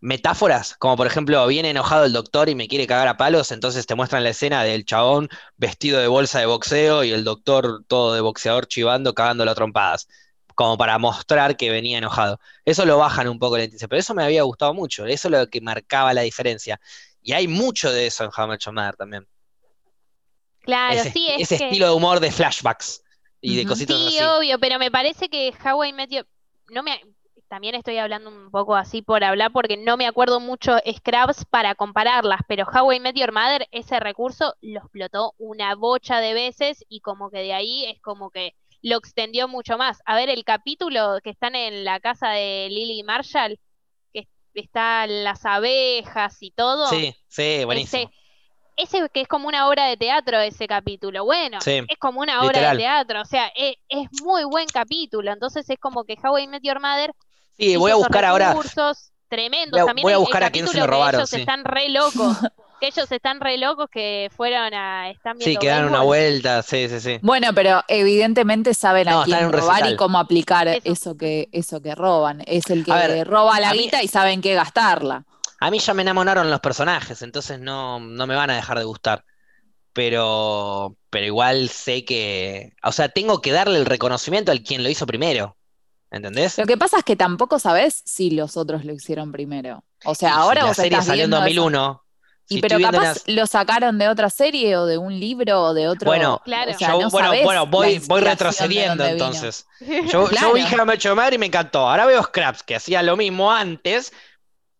metáforas, 0.00 0.74
como 0.78 0.96
por 0.96 1.06
ejemplo, 1.06 1.46
viene 1.46 1.70
enojado 1.70 2.04
el 2.04 2.12
doctor 2.12 2.48
y 2.48 2.54
me 2.54 2.66
quiere 2.66 2.86
cagar 2.86 3.08
a 3.08 3.16
palos, 3.16 3.52
entonces 3.52 3.86
te 3.86 3.94
muestran 3.94 4.24
la 4.24 4.30
escena 4.30 4.64
del 4.64 4.84
chabón 4.84 5.28
vestido 5.56 6.00
de 6.00 6.08
bolsa 6.08 6.40
de 6.40 6.46
boxeo 6.46 7.04
y 7.04 7.12
el 7.12 7.24
doctor 7.24 7.84
todo 7.86 8.14
de 8.14 8.20
boxeador 8.20 8.66
chivando, 8.66 9.14
cagándolo 9.14 9.52
a 9.52 9.54
trompadas, 9.54 10.08
como 10.54 10.76
para 10.76 10.98
mostrar 10.98 11.56
que 11.56 11.70
venía 11.70 11.98
enojado. 11.98 12.40
Eso 12.64 12.84
lo 12.84 12.98
bajan 12.98 13.28
un 13.28 13.38
poco 13.38 13.56
la 13.58 13.64
intensidad, 13.64 13.88
pero 13.88 14.00
eso 14.00 14.14
me 14.14 14.24
había 14.24 14.42
gustado 14.42 14.74
mucho, 14.74 15.06
eso 15.06 15.28
es 15.28 15.32
lo 15.32 15.46
que 15.48 15.60
marcaba 15.60 16.12
la 16.14 16.22
diferencia. 16.22 16.80
Y 17.22 17.32
hay 17.32 17.46
mucho 17.46 17.92
de 17.92 18.06
eso 18.06 18.24
en 18.24 18.30
How 18.36 18.56
Your 18.58 18.74
Mother 18.74 18.96
también 18.96 19.28
claro, 20.62 20.98
ese, 20.98 21.12
sí, 21.12 21.28
es 21.28 21.42
ese 21.42 21.58
que 21.58 21.64
estilo 21.64 21.86
de 21.86 21.92
humor 21.92 22.20
de 22.20 22.30
flashbacks 22.30 23.01
y 23.42 23.56
de 23.56 23.66
cositas 23.66 23.96
sí, 23.96 24.18
así. 24.18 24.24
obvio, 24.24 24.58
pero 24.58 24.78
me 24.78 24.90
parece 24.90 25.28
que 25.28 25.52
How 25.64 25.84
I 25.84 25.92
Met 25.92 26.10
Your- 26.10 26.26
no 26.70 26.82
me 26.82 27.00
también 27.48 27.74
estoy 27.74 27.98
hablando 27.98 28.30
un 28.30 28.50
poco 28.50 28.74
así 28.74 29.02
por 29.02 29.22
hablar 29.22 29.52
porque 29.52 29.76
no 29.76 29.98
me 29.98 30.06
acuerdo 30.06 30.40
mucho 30.40 30.78
Scraps 30.90 31.44
para 31.44 31.74
compararlas, 31.74 32.40
pero 32.48 32.64
How 32.66 32.92
I 32.92 33.00
Met 33.00 33.14
Your 33.14 33.32
Mother 33.32 33.68
ese 33.72 34.00
recurso 34.00 34.54
lo 34.62 34.80
explotó 34.80 35.34
una 35.36 35.74
bocha 35.74 36.20
de 36.20 36.32
veces 36.32 36.82
y 36.88 37.00
como 37.00 37.30
que 37.30 37.40
de 37.40 37.52
ahí 37.52 37.84
es 37.84 38.00
como 38.00 38.30
que 38.30 38.54
lo 38.80 38.96
extendió 38.96 39.48
mucho 39.48 39.76
más. 39.76 39.98
A 40.06 40.16
ver, 40.16 40.30
el 40.30 40.44
capítulo 40.44 41.18
que 41.22 41.28
están 41.30 41.54
en 41.54 41.84
la 41.84 42.00
casa 42.00 42.30
de 42.30 42.68
Lily 42.70 43.02
Marshall, 43.02 43.58
que 44.14 44.26
están 44.54 45.24
las 45.24 45.44
abejas 45.44 46.38
y 46.40 46.50
todo. 46.52 46.86
Sí, 46.86 47.14
sí, 47.28 47.64
buenísimo. 47.64 48.04
Ese, 48.04 48.14
ese 48.82 49.08
que 49.12 49.22
es 49.22 49.28
como 49.28 49.48
una 49.48 49.68
obra 49.68 49.86
de 49.86 49.96
teatro 49.96 50.38
ese 50.40 50.66
capítulo. 50.66 51.24
Bueno, 51.24 51.60
Sí, 51.60 51.80
es 51.88 51.98
como 51.98 52.20
una 52.20 52.40
obra 52.40 52.48
literal. 52.58 52.76
de 52.76 52.82
teatro, 52.82 53.20
o 53.22 53.24
sea, 53.24 53.46
es, 53.54 53.76
es 53.88 54.08
muy 54.22 54.44
buen 54.44 54.66
capítulo. 54.66 55.32
Entonces 55.32 55.68
es 55.68 55.78
como 55.78 56.04
que 56.04 56.16
How 56.22 56.38
I 56.38 56.46
Met 56.48 56.62
Your 56.62 56.80
Mother 56.80 57.12
Sí, 57.58 57.76
voy 57.76 57.90
a 57.90 57.94
buscar 57.96 58.24
ahora. 58.24 58.48
recursos 58.50 59.10
tremendos. 59.28 59.72
Voy 59.72 59.80
a- 59.80 59.86
También 59.86 60.02
voy 60.04 60.12
a 60.12 60.16
el- 60.16 60.20
el 60.20 60.24
buscar 60.24 60.44
a 60.44 60.50
quién 60.50 60.66
se 60.68 60.78
lo 60.78 60.86
robaron, 60.86 61.20
ellos 61.20 61.30
sí. 61.30 61.40
están 61.40 61.64
re 61.64 61.88
locos, 61.90 62.36
que 62.80 62.88
ellos 62.88 63.10
están 63.12 63.40
re 63.40 63.56
locos 63.58 63.88
que 63.90 64.30
fueron 64.36 64.74
a 64.74 65.10
están 65.10 65.38
Sí, 65.38 65.44
viendo 65.44 65.60
que 65.60 65.66
dan 65.68 65.84
una 65.86 66.02
vuelta, 66.02 66.62
sí, 66.62 66.88
sí, 66.88 67.00
sí. 67.00 67.18
Bueno, 67.22 67.48
pero 67.54 67.82
evidentemente 67.88 68.74
saben 68.74 69.06
No, 69.08 69.20
a 69.22 69.24
quién 69.24 69.52
robar 69.52 69.88
y 69.90 69.96
cómo 69.96 70.18
aplicar 70.18 70.66
Eso. 70.68 70.80
eso, 70.84 71.16
que, 71.16 71.48
eso 71.52 71.80
que 71.80 71.94
roban. 71.94 72.42
Es 72.46 72.68
el 72.70 72.84
que 72.84 72.92
ver, 72.92 73.26
roba 73.28 73.60
la 73.60 73.72
mí- 73.72 73.78
guita 73.84 74.02
y 74.02 74.08
saben 74.08 74.40
qué 74.42 74.54
gastarla. 74.54 75.24
A 75.64 75.70
mí 75.70 75.78
ya 75.78 75.94
me 75.94 76.02
enamoraron 76.02 76.50
los 76.50 76.60
personajes, 76.60 77.22
entonces 77.22 77.58
no, 77.60 78.00
no 78.00 78.26
me 78.26 78.34
van 78.34 78.50
a 78.50 78.56
dejar 78.56 78.78
de 78.78 78.84
gustar. 78.84 79.24
Pero, 79.92 80.96
pero 81.10 81.26
igual 81.26 81.68
sé 81.68 82.04
que, 82.04 82.72
o 82.82 82.92
sea, 82.92 83.08
tengo 83.10 83.40
que 83.42 83.52
darle 83.52 83.78
el 83.78 83.84
reconocimiento 83.86 84.50
al 84.50 84.62
quien 84.62 84.82
lo 84.82 84.88
hizo 84.88 85.06
primero. 85.06 85.56
¿Entendés? 86.10 86.58
Lo 86.58 86.66
que 86.66 86.76
pasa 86.76 86.98
es 86.98 87.04
que 87.04 87.16
tampoco 87.16 87.58
sabes 87.58 88.02
si 88.04 88.30
los 88.30 88.56
otros 88.56 88.84
lo 88.84 88.92
hicieron 88.92 89.32
primero. 89.32 89.84
O 90.04 90.14
sea, 90.14 90.30
Y 90.30 90.32
si 90.32 90.38
ahora 90.38 90.60
la 90.62 90.66
vos 90.68 90.76
serie 90.76 90.90
estás 90.90 91.06
salió 91.06 91.24
en 91.24 91.30
viendo 91.30 91.36
eso. 91.46 91.60
2001. 91.62 92.02
Y 92.48 92.54
si 92.56 92.60
pero 92.60 92.78
capaz 92.80 92.98
una- 92.98 93.14
lo 93.36 93.46
sacaron 93.46 93.98
de 93.98 94.08
otra 94.08 94.28
serie 94.28 94.76
o 94.76 94.84
de 94.84 94.98
un 94.98 95.18
libro 95.18 95.62
o 95.62 95.74
de 95.74 95.88
otro. 95.88 96.06
Bueno, 96.06 96.42
Claro. 96.44 96.72
o 96.72 96.78
sea, 96.78 96.88
yo, 96.88 97.00
no 97.00 97.10
bueno, 97.10 97.28
sabés 97.28 97.44
bueno, 97.44 97.60
la 97.64 97.70
voy, 97.70 97.98
retrocediendo 98.20 99.04
vino. 99.04 99.06
entonces. 99.06 99.66
Yo, 100.10 100.24
Claro. 100.26 100.48
yo 100.48 100.52
vi 100.54 100.62
How 100.64 100.84
Met 100.84 100.98
Your 101.00 101.14
Mother 101.14 101.34
y 101.34 101.38
me 101.38 101.46
encantó. 101.46 101.88
Ahora 101.88 102.04
veo 102.04 102.22
Scraps, 102.22 102.62
que 102.62 102.76
hacía 102.76 103.02
lo 103.02 103.16
mismo 103.16 103.50
antes. 103.50 104.12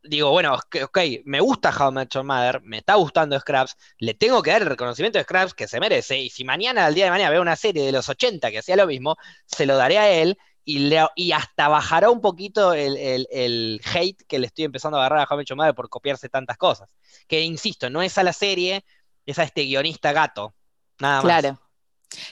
Digo, 0.05 0.31
bueno, 0.31 0.55
ok, 0.55 0.99
me 1.25 1.39
gusta 1.41 1.71
How 1.71 1.91
I 1.91 1.95
Met 1.95 2.09
Your 2.13 2.25
Mother, 2.25 2.61
me 2.63 2.79
está 2.79 2.95
gustando 2.95 3.39
Scraps, 3.39 3.77
le 3.99 4.15
tengo 4.15 4.43
que 4.43 4.51
dar 4.51 4.63
el 4.63 4.69
reconocimiento 4.69 5.19
de 5.19 5.23
Scraps 5.25 5.55
que 5.55 5.69
se 5.69 5.79
merece. 5.79 6.19
Y 6.19 6.29
si 6.29 6.43
mañana, 6.43 6.87
al 6.87 6.95
día 6.95 7.05
de 7.05 7.11
mañana, 7.13 7.31
veo 7.31 7.41
una 7.41 7.55
serie 7.55 7.85
de 7.85 7.93
los 7.93 8.09
80 8.09 8.51
que 8.51 8.59
hacía 8.59 8.75
lo 8.75 8.87
mismo, 8.89 9.17
se 9.47 9.65
lo 9.65 9.77
daré 9.77 9.99
a 9.99 10.11
él 10.11 10.37
y, 10.65 10.81
le- 10.81 11.07
y 11.15 11.31
hasta 11.33 11.69
bajará 11.69 12.11
un 12.11 12.21
poquito 12.21 12.73
el, 12.75 12.97
el- 12.97 13.29
el 13.31 13.81
hate 13.95 14.23
que 14.27 14.41
le 14.41 14.47
estoy 14.49 14.65
empezando 14.65 14.99
a 14.99 15.03
agarrar 15.07 15.21
a 15.21 15.27
How 15.31 15.37
I 15.37 15.39
Met 15.39 15.47
Your 15.49 15.57
Mother 15.57 15.75
por 15.75 15.89
copiarse 15.89 16.29
tantas 16.29 16.57
cosas. 16.57 16.91
Que 17.29 17.41
insisto, 17.43 17.89
no 17.89 18.03
es 18.03 18.19
a 18.19 18.25
la 18.25 18.33
serie, 18.33 18.85
es 19.25 19.39
a 19.39 19.45
este 19.45 19.63
guionista 19.63 20.13
gato. 20.13 20.55
Nada 20.99 21.23
más. 21.23 21.41
Claro. 21.41 21.61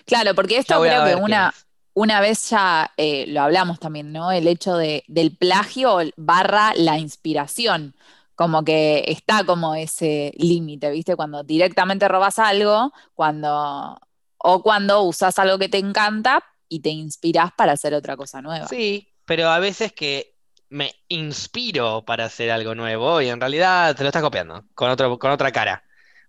Claro, 0.04 0.34
porque 0.34 0.58
esto 0.58 0.74
creo 0.80 1.04
que 1.04 1.14
una, 1.14 1.48
es. 1.56 1.66
Una 1.95 2.20
vez 2.20 2.51
ya 2.51 2.93
eh, 2.97 3.26
lo 3.28 3.43
hablamos 3.43 3.78
también, 3.80 4.12
¿no? 4.12 4.30
El 4.32 4.47
hecho 4.47 4.76
de, 4.76 5.05
del 5.09 5.36
plagio 5.36 5.99
barra 6.16 6.72
la 6.76 6.99
inspiración. 6.99 7.95
Como 8.34 8.64
que 8.64 9.05
está 9.09 9.45
como 9.45 9.74
ese 9.74 10.32
límite, 10.36 10.91
¿viste? 10.91 11.14
Cuando 11.14 11.43
directamente 11.43 12.09
robas 12.09 12.38
algo, 12.38 12.93
cuando, 13.14 14.01
o 14.39 14.62
cuando 14.62 15.02
usas 15.02 15.39
algo 15.39 15.59
que 15.59 15.69
te 15.69 15.78
encanta 15.78 16.43
y 16.69 16.81
te 16.81 16.89
inspiras 16.89 17.52
para 17.52 17.73
hacer 17.73 17.93
otra 17.93 18.16
cosa 18.16 18.40
nueva. 18.40 18.66
Sí, 18.66 19.12
pero 19.27 19.48
a 19.51 19.59
veces 19.59 19.93
que 19.93 20.35
me 20.70 20.94
inspiro 21.09 22.05
para 22.06 22.24
hacer 22.24 22.51
algo 22.51 22.74
nuevo 22.74 23.20
y 23.20 23.28
en 23.28 23.40
realidad 23.40 23.94
te 23.94 24.05
lo 24.05 24.09
estás 24.09 24.23
copiando 24.23 24.64
con 24.74 24.89
otro, 24.89 25.19
con 25.19 25.32
otra 25.32 25.52
cara. 25.52 25.85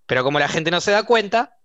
Pero 0.05 0.23
como 0.23 0.39
la 0.39 0.49
gente 0.49 0.71
no 0.71 0.81
se 0.81 0.91
da 0.91 1.03
cuenta 1.03 1.60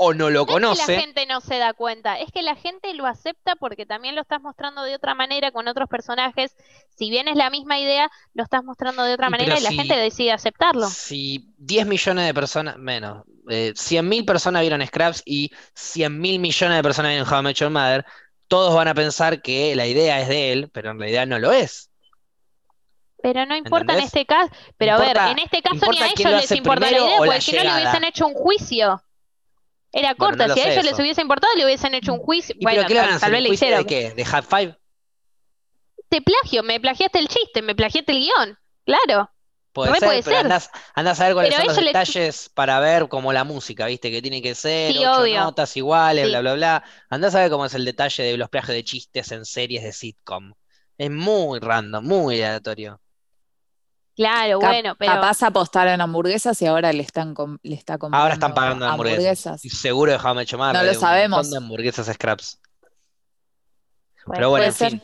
o 0.00 0.14
no 0.14 0.30
lo 0.30 0.46
No 0.46 0.46
es 0.46 0.46
que 0.46 0.60
la 0.60 0.68
conoce, 0.68 1.00
gente 1.00 1.26
no 1.26 1.40
se 1.40 1.58
da 1.58 1.74
cuenta, 1.74 2.18
es 2.20 2.30
que 2.32 2.42
la 2.42 2.54
gente 2.54 2.94
lo 2.94 3.04
acepta 3.04 3.56
porque 3.56 3.84
también 3.84 4.14
lo 4.14 4.22
estás 4.22 4.40
mostrando 4.40 4.82
de 4.84 4.94
otra 4.94 5.14
manera 5.14 5.50
con 5.50 5.66
otros 5.66 5.88
personajes. 5.88 6.54
Si 6.96 7.10
bien 7.10 7.26
es 7.26 7.36
la 7.36 7.50
misma 7.50 7.78
idea, 7.80 8.08
lo 8.32 8.44
estás 8.44 8.62
mostrando 8.62 9.02
de 9.02 9.12
otra 9.14 9.28
manera 9.28 9.54
pero 9.54 9.60
y 9.60 9.62
la 9.64 9.70
si- 9.70 9.76
gente 9.76 9.96
decide 9.96 10.30
aceptarlo. 10.32 10.86
si 10.88 11.52
10 11.58 11.86
millones 11.86 12.26
de 12.26 12.32
personas, 12.32 12.76
menos, 12.78 13.24
eh, 13.50 13.72
100 13.74 14.08
mil 14.08 14.24
personas 14.24 14.62
vieron 14.62 14.86
Scraps 14.86 15.22
y 15.26 15.50
100 15.74 16.16
mil 16.18 16.38
millones 16.38 16.76
de 16.76 16.82
personas 16.82 17.10
vieron 17.10 17.28
How 17.32 17.40
I 17.40 17.42
Met 17.42 17.56
Your 17.56 17.70
Mother, 17.70 18.06
todos 18.46 18.74
van 18.74 18.88
a 18.88 18.94
pensar 18.94 19.42
que 19.42 19.74
la 19.74 19.86
idea 19.86 20.20
es 20.20 20.28
de 20.28 20.52
él, 20.52 20.70
pero 20.72 20.92
en 20.92 21.00
realidad 21.00 21.26
no 21.26 21.38
lo 21.40 21.50
es. 21.52 21.90
Pero 23.20 23.44
no 23.46 23.56
importa 23.56 23.94
en 23.94 24.00
este 24.04 24.24
caso, 24.26 24.50
pero 24.76 24.94
a 24.94 24.98
ver, 24.98 25.16
en 25.16 25.40
este 25.40 25.60
caso 25.60 25.90
ni 25.90 25.98
a 25.98 26.06
ellos 26.06 26.30
lo 26.30 26.36
les 26.38 26.52
importa 26.52 26.88
la 26.88 26.98
idea, 26.98 27.16
porque 27.18 27.40
si 27.40 27.56
no 27.56 27.64
le 27.64 27.74
hubiesen 27.74 28.04
hecho 28.04 28.26
un 28.28 28.34
juicio. 28.34 29.02
Era 29.92 30.14
Bueno, 30.16 30.36
corta, 30.36 30.46
no 30.46 30.54
si 30.54 30.60
a 30.60 30.66
ellos 30.68 30.84
les 30.84 30.98
hubiese 30.98 31.20
importado, 31.22 31.54
le 31.56 31.64
hubiesen 31.64 31.94
hecho 31.94 32.12
un 32.14 32.20
juicio. 32.20 32.54
¿Y 32.58 32.64
Bueno, 32.64 32.68
pero 32.68 32.86
qué 32.86 32.94
le 32.94 33.00
van 33.00 33.10
a 33.10 33.14
tal, 33.14 33.16
hacer? 33.16 33.30
tal 33.30 33.32
vez 33.32 33.40
¿Un 33.40 33.42
le 33.42 33.48
hicieron. 33.50 33.84
de 33.84 33.86
qué? 33.86 34.14
¿De 34.14 34.24
High 34.24 34.42
Five? 34.42 34.78
Te 36.10 36.20
plagio, 36.20 36.62
me 36.62 36.80
plagiaste 36.80 37.18
el 37.18 37.28
chiste, 37.28 37.62
me 37.62 37.74
plagiaste 37.74 38.12
el 38.12 38.20
guion. 38.20 38.58
Claro. 38.84 39.30
Puede 39.72 39.94
Re 39.94 39.94
ser, 39.94 40.08
puede 40.08 40.22
pero 40.24 40.38
ser. 40.38 40.40
andás, 40.40 40.70
andás 40.94 41.20
a 41.20 41.24
ver 41.26 41.34
cuáles 41.34 41.54
Pero 41.54 41.54
son 41.54 41.66
los 41.66 41.76
le- 41.80 41.84
detalles 41.84 42.48
para 42.48 42.80
ver 42.80 43.08
como 43.08 43.32
la 43.32 43.44
música, 43.44 43.86
¿viste? 43.86 44.10
Que 44.10 44.20
tiene 44.22 44.42
que 44.42 44.54
ser 44.54 44.94
Sí, 44.94 44.98
ocho 44.98 45.22
obvio. 45.22 45.28
notas 45.28 45.76
iguales, 45.76 46.24
Sí. 46.24 46.28
bla, 46.28 46.40
bla, 46.40 46.54
bla. 46.54 46.84
Andás 47.10 47.34
a 47.34 47.40
ver 47.42 47.50
cómo 47.50 47.64
es 47.66 47.74
el 47.74 47.84
detalle 47.84 48.24
de 48.24 48.36
los 48.36 48.48
plagios 48.48 48.74
de 48.74 48.84
chistes 48.84 49.30
en 49.32 49.44
series 49.44 49.84
de 49.84 49.92
sitcom. 49.92 50.52
Es 50.96 51.10
muy 51.10 51.60
random, 51.60 52.04
muy 52.04 52.42
aleatorio. 52.42 53.00
Claro, 54.18 54.58
Cap- 54.58 54.70
bueno, 54.70 54.96
pero 54.98 55.12
Capaz 55.12 55.42
apostaron 55.44 56.00
hamburguesas 56.00 56.60
y 56.60 56.66
ahora 56.66 56.92
le 56.92 57.02
están 57.04 57.34
le 57.62 57.74
está 57.76 57.98
comprando 57.98 58.20
Ahora 58.20 58.34
están 58.34 58.52
pagando 58.52 58.84
hamburguesas. 58.86 59.64
Y 59.64 59.70
seguro 59.70 60.10
de 60.10 60.18
How 60.18 60.32
I 60.32 60.34
Met 60.34 60.48
Your 60.48 60.58
Mother, 60.58 60.74
No 60.74 60.82
lo 60.82 60.94
sabemos. 60.94 61.50
de 61.50 61.56
hamburguesas 61.56 62.06
scraps. 62.12 62.60
bueno, 64.26 64.38
Pero 64.38 64.50
bueno, 64.50 64.66
en 64.66 64.72
ser. 64.72 64.90
fin. 64.90 65.02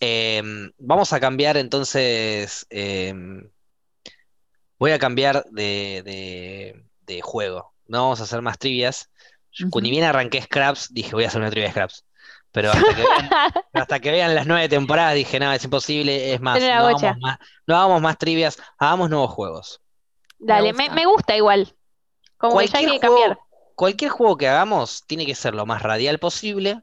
Em, 0.00 0.70
vamos 0.78 1.12
a 1.12 1.18
cambiar 1.18 1.56
entonces. 1.56 2.64
em, 2.70 3.50
voy 4.78 4.92
a 4.92 4.98
cambiar 5.00 5.44
de, 5.50 6.02
de- 6.04 6.84
de 7.06 7.20
juego. 7.22 7.74
No 7.86 8.02
vamos 8.04 8.20
a 8.20 8.22
hacer 8.22 8.40
más 8.40 8.58
trivias. 8.58 9.10
Yo, 9.50 9.66
Ujú. 9.66 9.80
Ni 9.80 9.90
bien 9.90 10.04
arranqué 10.04 10.40
Scraps, 10.42 10.94
dije 10.94 11.12
voy 11.12 11.24
a 11.24 11.28
hacer 11.28 11.40
una 11.40 11.50
trivia 11.50 11.66
de 11.68 11.72
Scraps. 11.72 12.04
Pero 12.54 12.70
hasta 12.70 12.94
que 12.94 13.02
vean, 13.02 13.28
pero 13.72 13.82
hasta 13.82 13.98
que 14.00 14.10
vean 14.12 14.34
las 14.36 14.46
nueve 14.46 14.68
temporadas 14.68 15.14
dije, 15.16 15.40
no, 15.40 15.52
es 15.52 15.64
imposible. 15.64 16.32
Es 16.32 16.40
más, 16.40 16.60
no 16.60 16.66
hagamos 16.72 17.02
más, 17.20 17.38
no 17.66 17.76
hagamos 17.76 18.00
más 18.00 18.16
trivias, 18.16 18.56
hagamos 18.78 19.10
nuevos 19.10 19.30
juegos. 19.32 19.80
dale, 20.38 20.72
Me 20.72 20.78
me, 20.78 20.84
gusta. 20.84 20.94
me 20.94 21.06
gusta 21.06 21.36
igual. 21.36 21.76
Como 22.38 22.58
que 22.58 22.66
ya 22.68 22.78
hay 22.78 22.84
Cualquier 22.84 23.00
que 23.00 23.06
juego, 23.08 23.20
cambiar. 23.22 23.38
cualquier 23.74 24.10
juego 24.12 24.36
que 24.36 24.48
hagamos 24.48 25.04
tiene 25.06 25.26
que 25.26 25.34
ser 25.34 25.54
lo 25.54 25.66
más 25.66 25.82
radial 25.82 26.18
posible. 26.20 26.80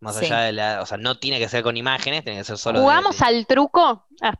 Más 0.00 0.16
Sí. 0.16 0.26
allá 0.26 0.40
de 0.40 0.52
la. 0.52 0.82
O 0.82 0.86
sea, 0.86 0.98
no 0.98 1.18
tiene 1.18 1.38
que 1.38 1.48
ser 1.48 1.62
con 1.62 1.76
imágenes, 1.76 2.24
tiene 2.24 2.40
que 2.40 2.44
ser 2.44 2.58
solo 2.58 2.80
¿Jugamos 2.80 3.16
de- 3.18 3.24
al 3.24 3.46
truco? 3.46 4.06
Ah, 4.20 4.34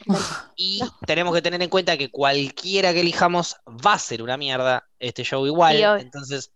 Y 0.56 0.82
tenemos 1.06 1.34
que 1.34 1.40
tener 1.42 1.62
en 1.62 1.70
cuenta 1.70 1.96
que 1.96 2.10
cualquiera 2.10 2.92
que 2.92 3.00
elijamos 3.00 3.56
va 3.66 3.92
a 3.94 3.98
ser 3.98 4.22
una 4.22 4.36
mierda 4.36 4.84
este 4.98 5.22
show 5.22 5.46
igual. 5.46 5.76
Sí, 5.76 5.82
entonces, 6.02 6.52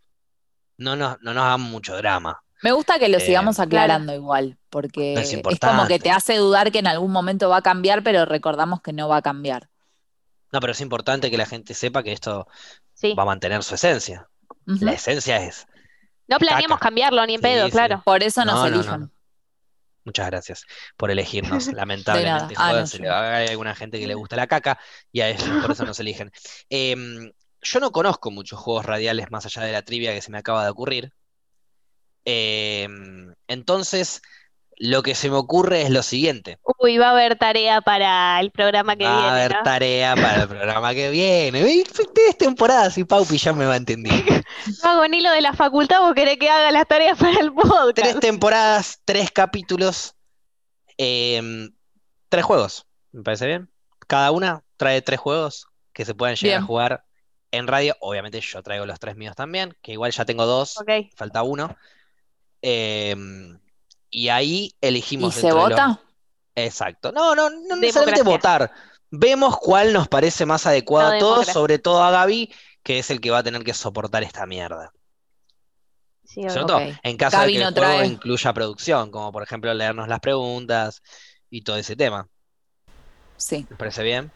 no 0.76 0.96
nos, 0.96 1.16
no 1.22 1.32
nos 1.34 1.44
hagamos 1.44 1.70
mucho 1.70 1.96
drama. 1.96 2.42
Me 2.62 2.72
gusta 2.72 2.98
que 2.98 3.08
lo 3.08 3.18
Eh, 3.18 3.20
sigamos 3.20 3.58
aclarando 3.58 4.14
igual, 4.14 4.58
porque 4.70 5.14
Es 5.14 5.32
es 5.32 5.42
como 5.60 5.86
que 5.86 5.98
te 5.98 6.10
hace 6.10 6.36
dudar 6.36 6.70
que 6.72 6.78
en 6.80 6.86
algún 6.86 7.10
momento 7.12 7.48
va 7.48 7.58
a 7.58 7.62
cambiar, 7.62 8.02
pero 8.02 8.24
recordamos 8.26 8.80
que 8.82 8.92
no 8.92 9.08
va 9.08 9.18
a 9.18 9.22
cambiar. 9.22 9.68
No, 10.52 10.60
pero 10.60 10.72
es 10.72 10.80
importante 10.80 11.30
que 11.30 11.38
la 11.38 11.46
gente 11.46 11.74
sepa 11.74 12.02
que 12.02 12.12
esto 12.12 12.46
sí. 12.94 13.14
va 13.18 13.22
a 13.24 13.26
mantener 13.26 13.62
su 13.62 13.74
esencia. 13.74 14.28
La 14.80 14.92
esencia 14.92 15.38
es. 15.44 15.66
No 16.28 16.38
planeamos 16.38 16.78
caca. 16.78 16.86
cambiarlo 16.86 17.26
ni 17.26 17.34
en 17.34 17.40
Sí, 17.40 17.42
pedo, 17.42 17.66
sí. 17.66 17.70
claro. 17.72 18.02
Por 18.04 18.22
eso 18.22 18.44
nos 18.44 18.54
No, 18.54 18.68
no, 18.70 18.82
no. 18.98 19.10
Muchas 20.04 20.26
gracias 20.26 20.64
por 20.96 21.10
elegirnos. 21.10 21.66
Lamentablemente, 21.72 22.54
Ah, 22.56 22.70
joder, 22.70 22.86
se 22.86 23.08
hay 23.08 23.48
alguna 23.48 23.74
gente 23.74 23.98
que 24.00 24.06
le 24.06 24.14
gusta 24.14 24.36
la 24.36 24.46
caca 24.46 24.78
y 25.12 25.20
a 25.20 25.28
ellos 25.28 25.58
por 25.60 25.70
eso 25.72 25.84
nos 25.84 26.00
eligen. 26.00 26.30
Em, 26.70 27.32
yo 27.62 27.80
no 27.80 27.92
conozco 27.92 28.30
muchos 28.30 28.58
juegos 28.58 28.86
radiales 28.86 29.30
más 29.30 29.44
allá 29.46 29.62
de 29.62 29.72
la 29.72 29.82
trivia 29.82 30.14
que 30.14 30.22
se 30.22 30.30
me 30.30 30.38
acaba 30.38 30.64
de 30.64 30.70
ocurrir. 30.70 31.12
Em, 32.24 33.32
entonces, 33.48 34.22
lo 34.76 35.02
que 35.02 35.14
se 35.14 35.28
me 35.28 35.36
ocurre 35.36 35.82
es 35.82 35.90
lo 35.90 36.02
siguiente. 36.02 36.58
Uy, 36.78 36.96
va 36.96 37.08
a 37.08 37.10
haber 37.10 37.36
tarea 37.36 37.80
para 37.82 38.40
el 38.40 38.50
programa 38.50 38.96
que 38.96 39.04
Va 39.04 39.12
a 39.12 39.20
viene, 39.20 39.30
haber 39.30 39.56
¿no? 39.56 39.62
tarea 39.62 40.14
para 40.14 40.42
el 40.42 40.48
programa 40.48 40.94
que 40.94 41.10
viene. 41.10 41.84
Tres 42.14 42.38
temporadas 42.38 42.96
y 42.96 43.04
Paupi 43.04 43.36
ya 43.36 43.52
me 43.52 43.66
va 43.66 43.74
a 43.74 43.76
entender. 43.76 44.12
No 44.82 44.90
hago 44.90 45.08
ni 45.08 45.20
lo 45.20 45.30
de 45.30 45.40
la 45.40 45.52
facultad, 45.52 46.00
vos 46.00 46.14
querés 46.14 46.36
que 46.38 46.50
haga 46.50 46.70
las 46.70 46.86
tareas 46.86 47.18
para 47.18 47.38
el 47.40 47.52
podcast. 47.52 47.94
Tres 47.94 48.20
temporadas, 48.20 49.00
tres 49.04 49.30
capítulos, 49.30 50.14
em, 50.98 51.70
tres 52.28 52.44
juegos. 52.44 52.86
¿Me 53.12 53.22
parece 53.22 53.46
bien? 53.46 53.70
Cada 54.06 54.30
una 54.30 54.62
trae 54.76 55.02
tres 55.02 55.20
juegos 55.20 55.66
que 55.92 56.04
se 56.04 56.14
pueden 56.14 56.36
llegar 56.36 56.60
a 56.60 56.64
jugar 56.64 57.04
en 57.50 57.66
radio. 57.66 57.96
Obviamente 58.00 58.40
yo 58.40 58.62
traigo 58.62 58.86
los 58.86 58.98
tres 58.98 59.16
míos 59.16 59.34
también, 59.36 59.76
que 59.82 59.92
igual 59.92 60.12
ya 60.12 60.24
tengo 60.24 60.46
dos, 60.46 60.76
falta 61.16 61.42
uno. 61.42 61.76
Em, 62.62 63.58
y 64.10 64.28
ahí 64.28 64.74
¿Y 64.80 64.86
elegimos 64.86 65.34
se 65.34 65.46
de 65.46 65.52
los- 65.52 65.70
vota? 65.70 66.00
Exacto. 66.54 67.12
No, 67.12 67.34
no, 67.34 67.48
no 67.50 67.76
necesariamente 67.76 68.22
votar. 68.22 68.72
Vemos 69.10 69.56
cuál 69.58 69.92
nos 69.92 70.08
parece 70.08 70.46
más 70.46 70.66
adecuado 70.66 71.10
No, 71.10 71.16
a 71.16 71.18
todos, 71.18 71.30
democracia. 71.32 71.52
sobre 71.54 71.78
todo 71.78 72.02
a 72.02 72.10
Gaby, 72.10 72.52
que 72.82 72.98
es 72.98 73.10
el 73.10 73.20
que 73.20 73.30
va 73.30 73.38
a 73.38 73.42
tener 73.42 73.64
que 73.64 73.74
soportar 73.74 74.22
esta 74.22 74.46
mierda. 74.46 74.92
Sí, 76.24 76.42
Sobre 76.42 76.52
obvio. 76.62 76.66
todo 76.66 76.76
Ok. 76.78 76.94
en 77.02 77.16
caso 77.16 77.36
Gaby 77.38 77.52
de 77.54 77.58
que 77.58 77.64
el 77.64 77.74
no 77.74 77.80
juego 77.80 77.96
trae. 77.96 78.06
incluya 78.06 78.52
producción, 78.52 79.10
como 79.10 79.32
por 79.32 79.42
ejemplo 79.42 79.74
leernos 79.74 80.06
las 80.06 80.20
preguntas 80.20 81.02
y 81.48 81.62
todo 81.62 81.76
ese 81.76 81.96
tema. 81.96 82.28
Sí, 83.36 83.66
¿Me 83.68 83.76
parece 83.76 84.02
bien? 84.02 84.30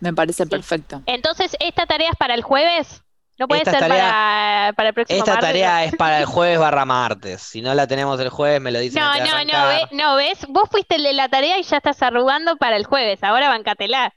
me 0.00 0.12
parece 0.14 0.44
Sí. 0.44 0.48
perfecto. 0.50 1.02
Entonces, 1.06 1.56
¿esta 1.60 1.86
tarea 1.86 2.10
es 2.10 2.16
para 2.16 2.34
el 2.34 2.42
jueves? 2.42 3.02
¿No 3.40 3.48
puede 3.48 3.62
Esta 3.62 3.70
ser 3.72 3.80
tarea- 3.80 4.10
para, 4.10 4.72
para 4.74 4.88
el 4.90 4.94
próximo 4.94 5.18
Esta 5.18 5.30
martes? 5.32 5.48
tarea 5.48 5.84
es 5.84 5.96
para 5.96 6.18
el 6.18 6.24
jueves 6.26 6.58
barra 6.58 6.84
martes. 6.84 7.40
Si 7.40 7.62
no 7.62 7.72
la 7.74 7.86
tenemos 7.86 8.20
el 8.20 8.28
jueves, 8.28 8.60
me 8.60 8.70
lo 8.70 8.78
dicen 8.78 9.02
No, 9.02 9.14
no, 9.16 9.44
no, 9.44 9.66
ve- 9.68 9.88
no, 9.92 10.14
¿ves? 10.16 10.46
Vos 10.48 10.68
fuiste 10.70 10.96
el 10.96 11.02
de 11.04 11.14
la 11.14 11.28
tarea 11.30 11.58
y 11.58 11.62
ya 11.62 11.78
estás 11.78 12.02
arrugando 12.02 12.56
para 12.58 12.76
el 12.76 12.84
jueves. 12.84 13.24
Ahora 13.24 13.48
bancatela. 13.48 14.12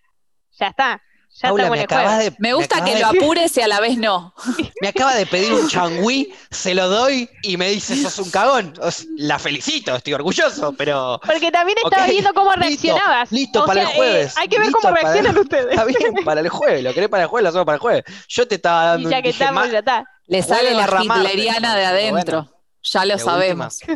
Ya 0.60 0.68
está. 0.68 1.02
Ya 1.36 1.48
Paula, 1.50 1.64
me 1.64 1.70
jueves. 1.70 1.86
acabas 1.86 2.20
de, 2.20 2.36
Me 2.38 2.54
gusta 2.54 2.76
acabas 2.76 2.90
que 2.92 2.96
de- 2.96 3.02
lo 3.02 3.08
apures 3.08 3.58
y 3.58 3.62
a 3.62 3.68
la 3.68 3.80
vez 3.80 3.98
no. 3.98 4.34
me 4.82 4.88
acaba 4.90 5.16
de 5.16 5.26
pedir 5.26 5.52
un 5.52 5.68
changüí, 5.68 6.32
se 6.52 6.76
lo 6.76 6.88
doy 6.90 7.28
y 7.42 7.58
me 7.58 7.70
dice, 7.70 7.96
sos 7.96 8.20
un 8.20 8.30
cagón. 8.30 8.74
O 8.80 8.92
sea, 8.92 9.06
la 9.18 9.40
felicito, 9.40 9.96
estoy 9.96 10.14
orgulloso, 10.14 10.74
pero 10.78 11.20
Porque 11.26 11.52
también 11.52 11.78
estaba 11.84 12.06
viendo 12.06 12.34
cómo 12.36 12.52
reaccionabas. 12.54 13.32
listo 13.32 13.66
para 13.66 13.82
sea, 13.82 13.90
el 13.90 13.96
jueves, 13.98 14.32
eh, 14.32 14.40
hay 14.42 14.48
que 14.48 14.58
ver 14.58 14.68
listo 14.68 14.80
cómo 14.82 14.94
para- 14.94 15.12
reaccionan 15.12 15.38
ustedes. 15.44 15.70
está 15.72 15.86
bien, 15.86 16.14
para 16.24 16.42
el 16.42 16.50
jueves. 16.50 16.84
Lo 16.84 16.94
querés 16.94 17.10
para 17.10 17.24
el 17.24 17.30
jueves, 17.30 17.44
lo 17.44 17.50
hacemos 17.50 17.66
para 17.66 17.76
el 17.76 17.82
jueves. 17.82 18.04
Yo 18.28 18.48
te 18.48 18.56
estaba 18.56 18.84
Y 18.84 18.88
dando 18.88 19.10
ya 19.10 19.18
un 19.18 19.24
que 19.24 19.28
dije, 19.30 19.44
estamos, 19.44 19.72
ya 19.72 19.80
está. 19.80 20.06
Le 20.28 20.42
Jueves 20.44 20.46
sale 20.46 20.74
la 20.76 21.04
hitleriana 21.04 21.76
de 21.76 21.86
adentro. 21.86 22.50
Ya 22.84 23.06
lo 23.06 23.14
última. 23.16 23.32
sabemos. 23.32 23.80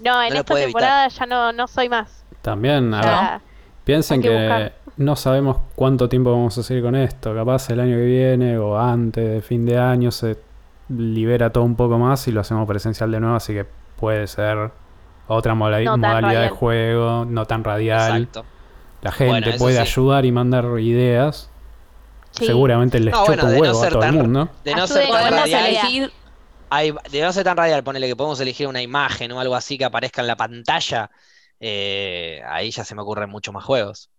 No, 0.00 0.22
en 0.22 0.32
No 0.32 0.40
esta 0.40 0.54
temporada 0.54 1.08
ya 1.08 1.26
no, 1.26 1.52
no 1.52 1.68
soy 1.68 1.90
más. 1.90 2.24
También, 2.40 2.94
a 2.94 3.00
ver, 3.32 3.40
piensen 3.84 4.22
que 4.22 4.28
que, 4.28 4.34
buscar. 4.34 4.72
No 5.00 5.16
sabemos 5.16 5.56
cuánto 5.74 6.08
tiempo 6.08 6.30
vamos 6.30 6.56
a 6.58 6.62
seguir 6.62 6.82
con 6.82 6.94
esto. 6.94 7.34
Capaz 7.34 7.70
el 7.70 7.80
año 7.80 7.96
que 7.96 8.04
viene 8.04 8.58
o 8.58 8.78
antes 8.78 9.28
de 9.30 9.40
fin 9.42 9.64
de 9.66 9.78
año 9.78 10.10
se 10.10 10.38
libera 10.88 11.50
todo 11.50 11.64
un 11.64 11.74
poco 11.76 11.98
más 11.98 12.26
y 12.28 12.32
lo 12.32 12.40
hacemos 12.40 12.66
presencial 12.68 13.10
de 13.10 13.20
nuevo, 13.20 13.36
así 13.36 13.52
que 13.54 13.64
puede 13.96 14.26
ser 14.26 14.70
otra 15.26 15.54
moda- 15.54 15.80
No 15.80 15.92
tan 15.92 16.00
modalidad 16.00 16.42
de 16.42 16.48
juego, 16.50 17.24
no 17.24 17.46
tan 17.46 17.64
radial. 17.64 18.22
Exacto. 18.24 18.44
La 19.02 19.12
gente 19.12 19.30
Bueno, 19.30 19.56
puede 19.58 19.76
sí. 19.76 19.80
ayudar 19.80 20.24
y 20.26 20.32
mandar 20.32 20.64
ideas. 20.80 21.50
sí. 22.32 22.46
Seguramente 22.46 23.00
les 23.00 23.12
No, 23.14 23.20
chupa 23.24 23.42
bueno, 23.42 23.42
no 23.54 23.60
huevo 23.60 23.82
a 23.82 23.88
todo 23.88 24.02
el 24.04 24.12
mundo. 24.12 24.48
De 24.64 24.74
no 24.74 24.82
Ayude 24.82 24.88
ser 25.02 25.08
tan 25.10 25.32
radial, 25.32 25.40
radial, 25.40 25.66
elegir. 25.66 26.12
hay- 26.70 26.94
de 27.10 27.20
no 27.22 27.32
ser 27.32 27.44
tan 27.44 27.56
radial, 27.56 27.82
ponele 27.82 28.06
que 28.06 28.16
podemos 28.16 28.38
elegir 28.40 28.66
una 28.68 28.82
imagen 28.82 29.32
o 29.32 29.40
algo 29.40 29.54
así 29.56 29.78
que 29.78 29.84
aparezca 29.86 30.20
en 30.20 30.26
la 30.28 30.36
pantalla. 30.36 31.10
eh, 31.62 32.42
ahí 32.48 32.70
ya 32.70 32.84
se 32.84 32.94
me 32.94 33.02
ocurren 33.02 33.28
muchos 33.30 33.52
más 33.52 33.62
juegos. 33.64 34.10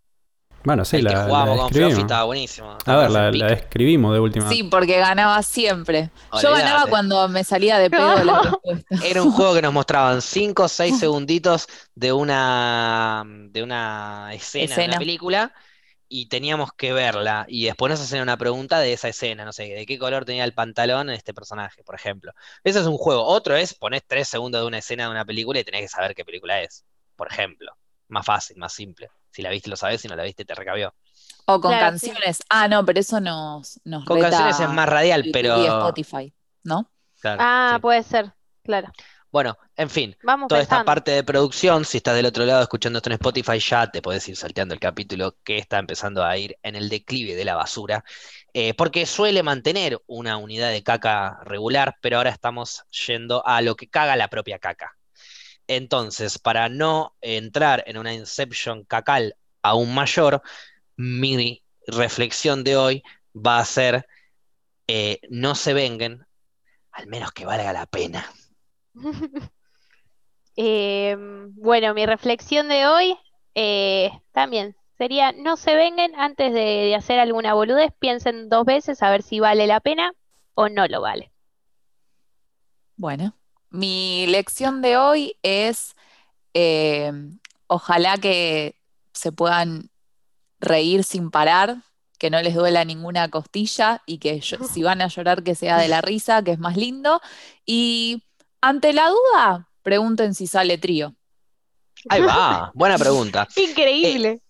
Bueno, 0.63 0.85
sí, 0.85 0.97
el 0.97 1.07
que 1.07 1.13
la, 1.13 1.27
la 1.27 1.55
con 1.57 1.77
estaba 1.77 2.23
buenísimo. 2.23 2.77
A 2.85 2.95
ver, 2.95 3.09
la, 3.09 3.25
la 3.25 3.31
pique. 3.31 3.45
describimos 3.45 4.13
de 4.13 4.19
última. 4.19 4.49
Sí, 4.49 4.63
porque 4.63 4.97
ganaba 4.97 5.41
siempre. 5.41 6.11
Yo 6.41 6.51
ganaba 6.51 6.85
cuando 6.87 7.27
me 7.29 7.43
salía 7.43 7.79
de 7.79 7.89
pedo 7.89 8.23
la 8.23 8.41
respuesta. 8.43 8.95
Era 9.03 9.23
un 9.23 9.31
juego 9.31 9.55
que 9.55 9.61
nos 9.61 9.73
mostraban 9.73 10.21
5 10.21 10.63
o 10.63 10.67
6 10.67 10.99
segunditos 10.99 11.67
de 11.95 12.13
una, 12.13 13.23
de 13.25 13.63
una 13.63 14.33
escena, 14.33 14.75
de 14.75 14.85
una 14.85 14.97
película 14.97 15.53
y 16.13 16.25
teníamos 16.27 16.73
que 16.73 16.91
verla 16.91 17.45
y 17.47 17.65
después 17.65 17.89
nos 17.89 18.01
hacían 18.01 18.21
una 18.21 18.35
pregunta 18.35 18.79
de 18.79 18.91
esa 18.91 19.07
escena, 19.07 19.45
no 19.45 19.53
sé, 19.53 19.63
de 19.63 19.85
qué 19.85 19.97
color 19.97 20.25
tenía 20.25 20.43
el 20.43 20.53
pantalón 20.53 21.09
en 21.09 21.15
este 21.15 21.33
personaje, 21.33 21.83
por 21.85 21.95
ejemplo. 21.95 22.33
Ese 22.65 22.81
es 22.81 22.85
un 22.85 22.97
juego. 22.97 23.23
Otro 23.23 23.55
es 23.55 23.73
poner 23.73 24.03
3 24.05 24.27
segundos 24.27 24.61
de 24.61 24.67
una 24.67 24.79
escena 24.79 25.05
de 25.05 25.11
una 25.11 25.23
película 25.23 25.59
y 25.61 25.63
tenés 25.63 25.81
que 25.83 25.87
saber 25.87 26.13
qué 26.13 26.25
película 26.25 26.61
es, 26.61 26.83
por 27.15 27.31
ejemplo. 27.31 27.71
Más 28.09 28.25
fácil, 28.25 28.57
más 28.57 28.73
simple. 28.73 29.09
Si 29.31 29.41
la 29.41 29.49
viste 29.49 29.69
lo 29.69 29.75
sabes, 29.75 30.01
si 30.01 30.07
no 30.07 30.15
la 30.15 30.23
viste 30.23 30.45
te 30.45 30.55
recabió. 30.55 30.93
O 31.45 31.59
con 31.59 31.71
Claro, 31.71 31.97
sí. 31.97 32.09
canciones. 32.09 32.43
Ah, 32.49 32.67
no, 32.67 32.85
pero 32.85 32.99
eso 32.99 33.19
nos, 33.19 33.79
nos 33.83 34.05
Con 34.05 34.19
canciones 34.19 34.59
es 34.59 34.69
más 34.69 34.87
radial, 34.87 35.29
pero... 35.31 35.57
y 35.61 35.65
Spotify, 35.65 36.33
¿no? 36.63 36.91
Claro, 37.19 37.43
Ah, 37.43 37.73
sí. 37.75 37.81
puede 37.81 38.03
ser. 38.03 38.33
Claro. 38.63 38.91
Bueno, 39.31 39.57
en 39.77 39.89
fin. 39.89 40.15
Vamos 40.23 40.47
toda 40.49 40.61
esta 40.61 40.83
parte 40.83 41.11
de 41.11 41.23
producción, 41.23 41.85
si 41.85 41.97
estás 41.97 42.15
del 42.15 42.25
otro 42.25 42.45
lado 42.45 42.61
escuchando 42.61 42.97
esto 42.97 43.09
en 43.09 43.13
Spotify, 43.13 43.59
ya 43.59 43.87
te 43.89 44.01
puedes 44.01 44.27
ir 44.27 44.35
salteando 44.35 44.73
el 44.73 44.79
capítulo 44.79 45.37
que 45.43 45.57
está 45.57 45.79
empezando 45.79 46.23
a 46.25 46.37
ir 46.37 46.57
en 46.63 46.75
el 46.75 46.89
declive 46.89 47.35
de 47.35 47.45
la 47.45 47.55
basura, 47.55 48.03
eh, 48.53 48.73
porque 48.73 49.05
suele 49.05 49.41
mantener 49.41 50.01
una 50.07 50.35
unidad 50.37 50.69
de 50.69 50.83
caca 50.83 51.39
regular, 51.45 51.95
pero 52.01 52.17
ahora 52.17 52.29
estamos 52.31 52.83
yendo 53.07 53.45
a 53.47 53.61
lo 53.61 53.75
que 53.75 53.89
caga 53.89 54.17
la 54.17 54.27
propia 54.27 54.59
caca. 54.59 54.97
Entonces, 55.73 56.37
para 56.37 56.67
no 56.67 57.15
entrar 57.21 57.83
en 57.87 57.97
una 57.97 58.13
inception 58.13 58.83
cacal 58.83 59.37
aún 59.61 59.93
mayor, 59.95 60.41
mi 60.97 61.63
reflexión 61.87 62.65
de 62.65 62.75
hoy 62.75 63.03
va 63.33 63.59
a 63.59 63.65
ser, 63.65 64.05
eh, 64.87 65.19
no 65.29 65.55
se 65.55 65.73
venguen, 65.73 66.25
al 66.91 67.07
menos 67.07 67.31
que 67.33 67.45
valga 67.45 67.73
la 67.73 67.85
pena. 67.85 68.25
Eh, 70.55 71.15
bueno, 71.55 71.93
mi 71.93 72.05
reflexión 72.05 72.67
de 72.69 72.85
hoy 72.85 73.17
eh, 73.55 74.11
también 74.31 74.75
sería, 74.97 75.31
no 75.31 75.57
se 75.57 75.75
vengan 75.75 76.13
antes 76.15 76.53
de, 76.53 76.59
de 76.59 76.95
hacer 76.95 77.19
alguna 77.19 77.53
boludez, 77.53 77.91
piensen 77.99 78.49
dos 78.49 78.65
veces 78.65 79.01
a 79.01 79.09
ver 79.09 79.23
si 79.23 79.39
vale 79.39 79.67
la 79.67 79.79
pena 79.79 80.13
o 80.53 80.69
no 80.69 80.87
lo 80.87 81.01
vale. 81.01 81.31
Bueno, 82.95 83.35
mi 83.71 84.27
lección 84.27 84.81
de 84.81 84.97
hoy 84.97 85.35
es, 85.43 85.95
eh, 86.53 87.11
Ojalá 87.73 88.17
que 88.17 88.75
se 89.13 89.31
puedan 89.31 89.89
reír 90.59 91.05
sin 91.05 91.31
parar, 91.31 91.77
que 92.19 92.29
no 92.29 92.41
les 92.41 92.53
duela 92.53 92.83
ninguna 92.83 93.29
costilla 93.29 94.03
y 94.05 94.17
que 94.17 94.41
yo- 94.41 94.57
si 94.67 94.83
van 94.83 95.01
a 95.01 95.07
llorar 95.07 95.41
que 95.41 95.55
sea 95.55 95.77
de 95.77 95.87
la 95.87 96.01
risa, 96.01 96.43
que 96.43 96.51
es 96.51 96.59
más 96.59 96.75
lindo. 96.75 97.21
Y 97.65 98.23
ante 98.59 98.91
la 98.91 99.07
duda, 99.09 99.69
pregunten 99.83 100.33
si 100.33 100.47
sale 100.47 100.77
trío. 100.77 101.15
Ahí 102.09 102.21
va, 102.21 102.71
buena 102.73 102.97
pregunta. 102.97 103.47
Increíble. 103.55 104.41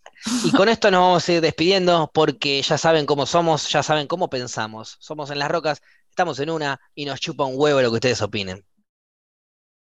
Y 0.46 0.52
con 0.52 0.68
esto 0.68 0.90
nos 0.90 1.02
vamos 1.02 1.30
a 1.30 1.34
ir 1.34 1.42
despidiendo 1.42 2.10
porque 2.12 2.60
ya 2.64 2.80
saben 2.80 3.06
cómo 3.06 3.28
somos, 3.28 3.70
ya 3.70 3.84
saben 3.84 4.08
cómo 4.08 4.32
pensamos. 4.32 4.98
Somos 5.00 5.30
en 5.30 5.38
las 5.38 5.52
rocas, 5.52 5.82
estamos 6.10 6.40
en 6.40 6.50
una 6.50 6.80
y 6.96 7.06
nos 7.06 7.20
chupa 7.20 7.46
un 7.46 7.54
huevo 7.56 7.82
lo 7.82 7.90
que 7.92 7.96
ustedes 7.96 8.22
opinen. 8.24 8.66